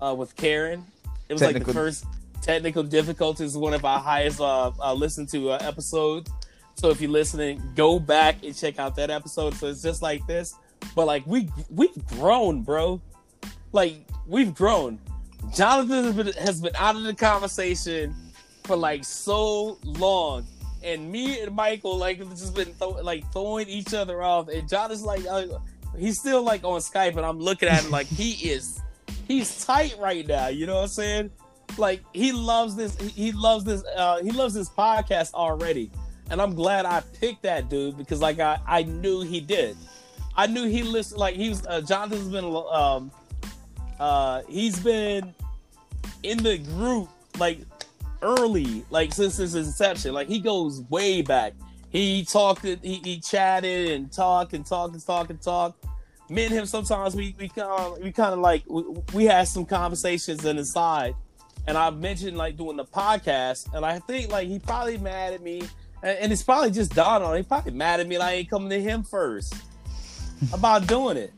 uh, 0.00 0.14
with 0.16 0.36
Karen. 0.36 0.84
It 1.28 1.34
was 1.34 1.40
technical. 1.40 1.60
like 1.60 1.66
the 1.66 1.72
first 1.72 2.04
technical 2.42 2.82
difficulties, 2.82 3.56
one 3.56 3.74
of 3.74 3.84
our 3.84 3.98
highest 3.98 4.40
uh, 4.40 4.72
uh 4.80 4.94
listened 4.94 5.28
to 5.30 5.50
uh, 5.50 5.58
episodes. 5.60 6.30
So 6.74 6.90
if 6.90 7.00
you're 7.00 7.10
listening, 7.10 7.62
go 7.74 7.98
back 7.98 8.42
and 8.42 8.56
check 8.56 8.78
out 8.78 8.96
that 8.96 9.10
episode. 9.10 9.54
So 9.54 9.66
it's 9.66 9.82
just 9.82 10.02
like 10.02 10.26
this, 10.26 10.54
but 10.94 11.06
like 11.06 11.26
we 11.26 11.48
we've 11.68 12.06
grown, 12.06 12.62
bro. 12.62 13.00
Like 13.72 13.96
we've 14.26 14.54
grown. 14.54 14.98
Jonathan 15.54 16.04
has 16.04 16.14
been, 16.14 16.32
has 16.44 16.60
been 16.60 16.76
out 16.76 16.96
of 16.96 17.02
the 17.02 17.14
conversation 17.14 18.14
for 18.64 18.76
like 18.76 19.04
so 19.04 19.78
long, 19.84 20.46
and 20.82 21.10
me 21.10 21.40
and 21.40 21.54
Michael 21.54 21.96
like 21.96 22.18
just 22.30 22.54
been 22.54 22.72
th- 22.74 23.02
like 23.02 23.30
throwing 23.32 23.68
each 23.68 23.94
other 23.94 24.22
off. 24.22 24.48
And 24.48 24.68
John 24.68 24.90
is 24.90 25.02
like, 25.02 25.26
uh, 25.26 25.46
he's 25.98 26.18
still 26.18 26.42
like 26.42 26.62
on 26.64 26.80
Skype, 26.80 27.16
and 27.16 27.26
I'm 27.26 27.38
looking 27.38 27.68
at 27.68 27.82
him 27.82 27.90
like 27.90 28.06
he 28.06 28.50
is, 28.50 28.80
he's 29.26 29.64
tight 29.64 29.96
right 29.98 30.26
now. 30.26 30.48
You 30.48 30.66
know 30.66 30.76
what 30.76 30.82
I'm 30.82 30.88
saying? 30.88 31.30
Like 31.78 32.02
he 32.12 32.32
loves 32.32 32.76
this. 32.76 32.96
He 33.00 33.32
loves 33.32 33.64
this. 33.64 33.82
Uh, 33.96 34.22
he 34.22 34.30
loves 34.30 34.54
this 34.54 34.68
podcast 34.68 35.34
already, 35.34 35.90
and 36.30 36.40
I'm 36.40 36.54
glad 36.54 36.84
I 36.84 37.00
picked 37.18 37.42
that 37.44 37.68
dude 37.68 37.96
because 37.96 38.20
like 38.20 38.40
I 38.40 38.58
I 38.66 38.82
knew 38.82 39.22
he 39.22 39.40
did. 39.40 39.76
I 40.36 40.46
knew 40.46 40.68
he 40.68 40.82
listened. 40.82 41.18
Like 41.20 41.34
he 41.34 41.48
was. 41.48 41.66
Uh, 41.66 41.80
Jonathan's 41.80 42.28
been. 42.28 42.44
Um, 42.44 43.10
uh, 44.00 44.42
he's 44.48 44.80
been 44.80 45.34
in 46.22 46.38
the 46.38 46.58
group 46.58 47.08
like 47.38 47.58
early, 48.22 48.84
like 48.90 49.12
since 49.12 49.36
his 49.36 49.54
inception. 49.54 50.14
Like 50.14 50.26
he 50.26 50.40
goes 50.40 50.82
way 50.88 51.22
back. 51.22 51.52
He 51.90 52.24
talked, 52.24 52.64
he, 52.64 53.00
he 53.04 53.20
chatted 53.20 53.90
and 53.90 54.10
talked 54.10 54.54
and 54.54 54.64
talked 54.64 54.94
and 54.94 55.04
talked 55.04 55.30
and 55.30 55.40
talked. 55.40 55.84
Me 56.30 56.44
and 56.44 56.54
him 56.54 56.64
sometimes 56.64 57.14
we 57.16 57.34
we 57.38 57.48
kind 57.48 57.68
of 57.68 57.98
we 58.00 58.12
kind 58.12 58.32
of 58.32 58.38
like 58.38 58.62
we, 58.68 58.84
we 59.12 59.24
had 59.24 59.48
some 59.48 59.66
conversations 59.66 60.44
in 60.44 60.56
the 60.56 60.64
side, 60.64 61.14
and 61.66 61.76
I 61.76 61.90
mentioned 61.90 62.36
like 62.36 62.56
doing 62.56 62.76
the 62.76 62.84
podcast, 62.84 63.74
and 63.74 63.84
I 63.84 63.98
think 63.98 64.30
like 64.30 64.46
he 64.46 64.60
probably 64.60 64.96
mad 64.96 65.34
at 65.34 65.42
me, 65.42 65.62
and, 66.04 66.18
and 66.18 66.32
it's 66.32 66.44
probably 66.44 66.70
just 66.70 66.96
on. 66.96 67.36
He 67.36 67.42
probably 67.42 67.72
mad 67.72 67.98
at 67.98 68.06
me 68.06 68.16
like 68.16 68.28
I 68.28 68.32
ain't 68.34 68.50
coming 68.50 68.70
to 68.70 68.80
him 68.80 69.02
first 69.02 69.54
about 70.52 70.86
doing 70.86 71.16
it. 71.16 71.32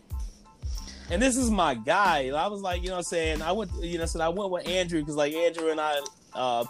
And 1.11 1.21
this 1.21 1.37
is 1.37 1.51
my 1.51 1.75
guy. 1.75 2.29
I 2.29 2.47
was 2.47 2.63
like, 2.63 2.83
you 2.83 2.89
know, 2.89 2.97
I'm 2.97 3.03
saying 3.03 3.43
I 3.43 3.53
went, 3.53 3.71
you 3.83 3.99
know, 3.99 4.07
said 4.07 4.23
I 4.23 4.29
went 4.29 4.51
with 4.51 4.67
Andrew 4.67 5.01
because 5.01 5.17
like 5.17 5.35
Andrew 5.35 5.71
and 5.71 5.81
I 5.81 6.01
uh, 6.35 6.65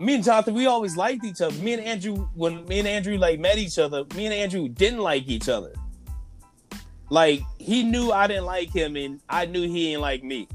me 0.00 0.16
and 0.16 0.24
Jonathan, 0.24 0.54
we 0.54 0.66
always 0.66 0.96
liked 0.96 1.24
each 1.24 1.40
other. 1.40 1.54
Me 1.62 1.74
and 1.74 1.82
Andrew, 1.82 2.28
when 2.34 2.64
me 2.66 2.80
and 2.80 2.88
Andrew 2.88 3.16
like 3.16 3.38
met 3.38 3.58
each 3.58 3.78
other, 3.78 4.04
me 4.16 4.26
and 4.26 4.34
Andrew 4.34 4.68
didn't 4.68 5.00
like 5.00 5.28
each 5.28 5.48
other. 5.48 5.72
Like 7.10 7.42
he 7.58 7.82
knew 7.84 8.10
I 8.10 8.26
didn't 8.26 8.46
like 8.46 8.72
him, 8.72 8.96
and 8.96 9.20
I 9.28 9.46
knew 9.46 9.62
he 9.62 9.90
didn't 9.90 10.00
like 10.00 10.24
me. 10.24 10.48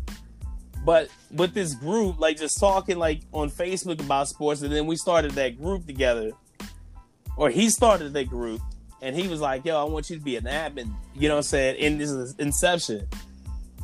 But 0.84 1.10
with 1.32 1.54
this 1.54 1.74
group, 1.76 2.20
like 2.20 2.38
just 2.38 2.60
talking 2.60 2.98
like 2.98 3.22
on 3.32 3.50
Facebook 3.50 4.02
about 4.02 4.28
sports, 4.28 4.62
and 4.62 4.74
then 4.74 4.88
we 4.88 4.96
started 4.96 5.32
that 5.32 5.58
group 5.58 5.86
together, 5.86 6.32
or 7.38 7.50
he 7.50 7.70
started 7.70 8.14
that 8.14 8.28
group, 8.28 8.62
and 9.02 9.16
he 9.16 9.28
was 9.28 9.42
like, 9.42 9.66
"Yo, 9.66 9.80
I 9.80 9.84
want 9.90 10.10
you 10.10 10.18
to 10.18 10.24
be 10.24 10.36
an 10.36 10.46
admin." 10.46 10.92
You 11.16 11.28
know 11.28 11.36
what 11.36 11.40
I'm 11.40 11.44
saying? 11.44 11.76
In 11.78 11.98
this 11.98 12.34
inception, 12.36 13.08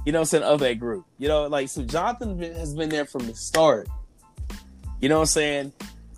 you 0.06 0.12
know 0.12 0.20
what 0.20 0.24
I'm 0.24 0.42
saying, 0.42 0.44
of 0.44 0.60
that 0.60 0.80
group. 0.80 1.06
You 1.18 1.28
know, 1.28 1.48
like 1.48 1.70
so 1.70 1.84
Jonathan 1.84 2.40
has 2.40 2.74
been 2.74 2.90
there 2.90 3.06
from 3.06 3.28
the 3.28 3.36
start. 3.36 3.88
You 5.02 5.10
know 5.10 5.16
what 5.16 5.22
I'm 5.22 5.28
saying? 5.28 5.74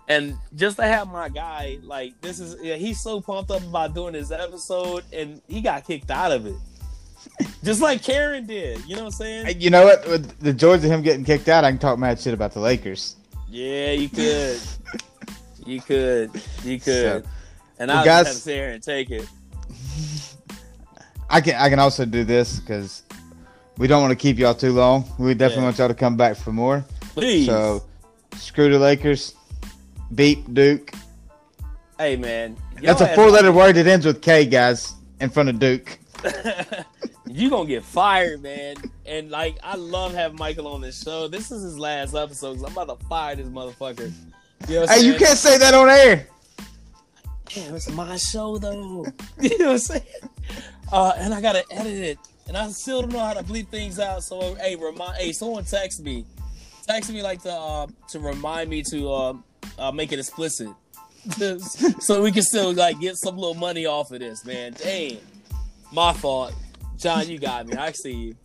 And 0.09 0.37
just 0.55 0.77
to 0.77 0.83
have 0.83 1.09
my 1.09 1.29
guy, 1.29 1.79
like 1.83 2.19
this 2.21 2.39
is 2.39 2.55
yeah, 2.61 2.75
he's 2.75 3.01
so 3.01 3.19
pumped 3.21 3.51
up 3.51 3.61
about 3.63 3.93
doing 3.93 4.13
this 4.13 4.31
episode 4.31 5.03
and 5.11 5.41
he 5.47 5.61
got 5.61 5.85
kicked 5.85 6.11
out 6.11 6.31
of 6.31 6.45
it. 6.45 6.55
just 7.63 7.81
like 7.81 8.03
Karen 8.03 8.45
did. 8.45 8.83
You 8.85 8.95
know 8.95 9.03
what 9.03 9.07
I'm 9.07 9.11
saying? 9.11 9.61
You 9.61 9.69
know 9.69 9.85
what? 9.85 10.07
With 10.07 10.39
the 10.39 10.53
joys 10.53 10.83
of 10.83 10.91
him 10.91 11.01
getting 11.01 11.25
kicked 11.25 11.49
out, 11.49 11.63
I 11.63 11.71
can 11.71 11.79
talk 11.79 11.99
mad 11.99 12.19
shit 12.19 12.33
about 12.33 12.53
the 12.53 12.59
Lakers. 12.59 13.15
Yeah, 13.49 13.91
you 13.91 14.09
could. 14.09 14.59
you 15.65 15.81
could. 15.81 16.31
You 16.63 16.79
could. 16.79 17.23
So, 17.25 17.29
and 17.79 17.91
I 17.91 18.03
guys, 18.03 18.25
just 18.25 18.27
have 18.27 18.35
to 18.35 18.41
sit 18.41 18.55
here 18.55 18.69
and 18.69 18.83
take 18.83 19.11
it. 19.11 19.27
I 21.29 21.41
can 21.41 21.55
I 21.55 21.69
can 21.69 21.79
also 21.79 22.05
do 22.05 22.23
this 22.23 22.59
because 22.59 23.03
we 23.77 23.87
don't 23.87 24.01
want 24.01 24.11
to 24.11 24.15
keep 24.15 24.37
y'all 24.37 24.53
too 24.53 24.73
long. 24.73 25.05
We 25.19 25.33
definitely 25.33 25.61
yeah. 25.61 25.63
want 25.65 25.77
y'all 25.77 25.87
to 25.87 25.93
come 25.93 26.17
back 26.17 26.37
for 26.37 26.51
more. 26.51 26.85
Please. 27.13 27.47
So, 27.47 27.83
screw 28.35 28.69
the 28.71 28.79
Lakers. 28.79 29.35
Beep 30.13 30.53
Duke. 30.53 30.91
Hey 31.99 32.15
man, 32.15 32.55
that's 32.81 33.01
a 33.01 33.13
four-letter 33.15 33.51
word 33.51 33.75
that 33.75 33.87
ends 33.87 34.05
with 34.05 34.21
K, 34.21 34.45
guys, 34.45 34.93
in 35.19 35.29
front 35.29 35.49
of 35.49 35.57
Duke. 35.57 35.97
you 37.25 37.49
gonna 37.49 37.67
get 37.67 37.83
fired, 37.83 38.41
man. 38.41 38.75
And 39.05 39.31
like, 39.31 39.57
I 39.63 39.75
love 39.75 40.13
having 40.13 40.37
Michael 40.37 40.67
on 40.67 40.81
this 40.81 41.01
show. 41.01 41.27
This 41.27 41.51
is 41.51 41.63
his 41.63 41.79
last 41.79 42.13
episode. 42.13 42.57
I'm 42.59 42.71
about 42.71 42.99
to 42.99 43.05
fire 43.07 43.35
this 43.35 43.47
motherfucker. 43.47 44.11
You 44.67 44.79
know 44.79 44.87
hey, 44.87 45.01
you 45.01 45.15
can't 45.15 45.37
say 45.37 45.57
that 45.57 45.73
on 45.73 45.89
air. 45.89 46.27
Damn, 47.53 47.75
it's 47.75 47.89
my 47.91 48.17
show 48.17 48.57
though. 48.57 49.05
you 49.41 49.57
know 49.57 49.65
what 49.65 49.71
I'm 49.71 49.77
saying? 49.79 50.03
Uh, 50.91 51.13
and 51.17 51.33
I 51.33 51.41
gotta 51.41 51.63
edit 51.71 51.93
it 51.93 52.19
and 52.47 52.55
I 52.55 52.67
still 52.69 53.01
don't 53.01 53.11
know 53.11 53.19
how 53.19 53.33
to 53.33 53.43
bleep 53.43 53.67
things 53.69 53.99
out. 53.99 54.23
So 54.23 54.55
hey, 54.55 54.75
remind 54.75 55.15
hey, 55.17 55.31
someone 55.31 55.65
text 55.65 56.01
me, 56.01 56.25
text 56.87 57.11
me 57.11 57.21
like 57.21 57.41
to 57.43 57.51
uh, 57.51 57.87
to 58.09 58.19
remind 58.19 58.69
me 58.69 58.83
to 58.91 59.09
uh, 59.09 59.33
uh, 59.77 59.91
make 59.91 60.11
it 60.11 60.19
explicit, 60.19 60.69
so 61.99 62.21
we 62.21 62.31
can 62.31 62.43
still 62.43 62.73
like 62.73 62.99
get 62.99 63.17
some 63.17 63.37
little 63.37 63.53
money 63.53 63.85
off 63.85 64.11
of 64.11 64.19
this, 64.19 64.45
man. 64.45 64.73
Dang, 64.73 65.17
my 65.91 66.13
fault, 66.13 66.53
John. 66.97 67.27
You 67.27 67.39
got 67.39 67.67
me. 67.67 67.75
I 67.75 67.91
see 67.91 68.13
you. 68.13 68.35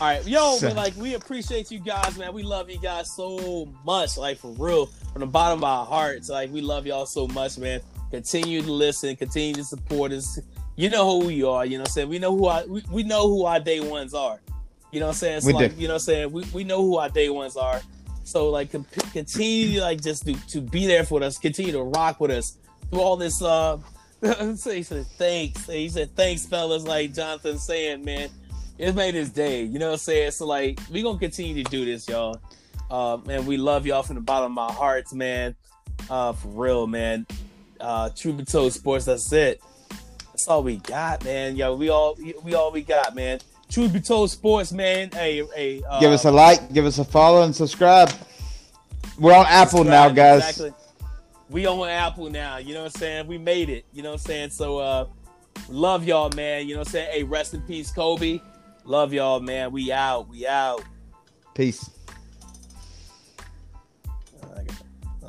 All 0.00 0.06
right, 0.06 0.24
yo, 0.24 0.56
so, 0.58 0.72
like 0.74 0.94
we 0.96 1.14
appreciate 1.14 1.72
you 1.72 1.80
guys, 1.80 2.16
man. 2.16 2.32
We 2.32 2.44
love 2.44 2.70
you 2.70 2.78
guys 2.78 3.06
so 3.16 3.68
much, 3.84 4.16
like 4.16 4.38
for 4.38 4.52
real, 4.52 4.86
from 5.12 5.20
the 5.20 5.26
bottom 5.26 5.58
of 5.58 5.64
our 5.64 5.84
hearts. 5.84 6.28
Like 6.28 6.52
we 6.52 6.60
love 6.60 6.86
y'all 6.86 7.06
so 7.06 7.26
much, 7.26 7.58
man. 7.58 7.80
Continue 8.10 8.62
to 8.62 8.72
listen, 8.72 9.14
continue 9.16 9.54
to 9.54 9.64
support 9.64 10.12
us, 10.12 10.38
you 10.76 10.88
know 10.88 11.20
who 11.20 11.26
we 11.26 11.42
are. 11.42 11.66
You 11.66 11.78
know 11.78 11.82
what 11.82 11.90
I'm 11.90 11.92
saying? 11.92 12.08
We 12.08 12.18
know 12.18 12.36
who 12.36 12.46
our 12.46 12.66
we, 12.66 12.82
we 12.90 13.02
know 13.02 13.28
who 13.28 13.44
our 13.44 13.60
day 13.60 13.80
ones 13.80 14.14
are. 14.14 14.40
You 14.92 15.00
know 15.00 15.06
what 15.06 15.12
I'm 15.12 15.16
saying? 15.16 15.40
So 15.42 15.46
we 15.48 15.52
like, 15.52 15.74
do. 15.74 15.82
you 15.82 15.88
know 15.88 15.94
what 15.94 16.02
I'm 16.02 16.04
saying? 16.04 16.32
We, 16.32 16.44
we 16.54 16.64
know 16.64 16.82
who 16.82 16.96
our 16.96 17.10
day 17.10 17.28
ones 17.28 17.56
are. 17.56 17.80
So 18.24 18.50
like 18.50 18.70
continue 18.70 19.80
like 19.80 20.00
just 20.00 20.26
to, 20.26 20.34
to 20.48 20.60
be 20.60 20.86
there 20.86 21.04
for 21.04 21.22
us, 21.22 21.38
continue 21.38 21.72
to 21.72 21.82
rock 21.82 22.20
with 22.20 22.30
us 22.30 22.58
through 22.90 23.00
all 23.00 23.16
this 23.16 23.42
uh 23.42 23.78
so 24.56 24.70
he 24.70 24.82
said 24.82 25.06
thanks. 25.18 25.66
He 25.66 25.88
said 25.88 26.14
thanks 26.16 26.46
fellas 26.46 26.84
like 26.84 27.14
Jonathan 27.14 27.58
saying, 27.58 28.04
man. 28.04 28.30
It 28.78 28.94
made 28.94 29.14
his 29.14 29.30
day. 29.30 29.64
You 29.64 29.80
know 29.80 29.86
what 29.86 29.92
I'm 29.94 29.98
saying? 29.98 30.30
So 30.30 30.46
like 30.46 30.78
we 30.90 31.02
gonna 31.02 31.18
continue 31.18 31.62
to 31.62 31.70
do 31.70 31.84
this, 31.84 32.08
y'all. 32.08 32.40
Uh, 32.90 33.18
and 33.28 33.46
we 33.46 33.56
love 33.56 33.86
y'all 33.86 34.02
from 34.02 34.14
the 34.14 34.22
bottom 34.22 34.56
of 34.56 34.70
our 34.70 34.72
hearts, 34.72 35.12
man. 35.12 35.54
Uh, 36.08 36.32
for 36.32 36.48
real, 36.48 36.86
man. 36.86 37.26
Uh, 37.80 38.10
Truth 38.10 38.36
Be 38.38 38.44
Told 38.44 38.72
Sports, 38.72 39.04
that's 39.04 39.32
it. 39.32 39.60
That's 40.28 40.48
all 40.48 40.62
we 40.62 40.76
got, 40.76 41.24
man. 41.24 41.56
Yo, 41.56 41.74
we 41.74 41.88
all 41.88 42.16
we 42.42 42.54
all 42.54 42.72
we 42.72 42.82
got, 42.82 43.14
man. 43.14 43.40
Truth 43.70 43.92
Be 43.92 44.00
Told 44.00 44.30
Sports, 44.30 44.72
man. 44.72 45.10
Hey, 45.10 45.44
hey. 45.54 45.82
uh, 45.88 46.00
give 46.00 46.12
us 46.12 46.24
a 46.24 46.30
like, 46.30 46.72
give 46.72 46.86
us 46.86 46.98
a 46.98 47.04
follow, 47.04 47.42
and 47.42 47.54
subscribe. 47.54 48.10
We're 49.18 49.34
on 49.34 49.46
Apple 49.46 49.84
now, 49.84 50.08
guys. 50.08 50.48
Exactly. 50.48 50.74
We 51.50 51.66
on 51.66 51.88
Apple 51.88 52.30
now. 52.30 52.58
You 52.58 52.74
know 52.74 52.84
what 52.84 52.94
I'm 52.94 53.00
saying? 53.00 53.26
We 53.26 53.38
made 53.38 53.68
it. 53.68 53.84
You 53.92 54.02
know 54.02 54.10
what 54.10 54.20
I'm 54.20 54.26
saying? 54.26 54.50
So 54.50 54.78
uh 54.78 55.06
love 55.68 56.04
y'all, 56.04 56.30
man. 56.36 56.68
You 56.68 56.74
know 56.74 56.80
what 56.80 56.88
I'm 56.88 56.92
saying? 56.92 57.10
Hey, 57.12 57.22
rest 57.24 57.54
in 57.54 57.62
peace, 57.62 57.90
Kobe. 57.90 58.40
Love 58.84 59.12
y'all, 59.12 59.40
man. 59.40 59.72
We 59.72 59.90
out. 59.90 60.28
We 60.28 60.46
out. 60.46 60.82
Peace. 61.54 61.90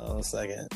Oh, 0.02 0.18
a 0.18 0.22
second. 0.22 0.68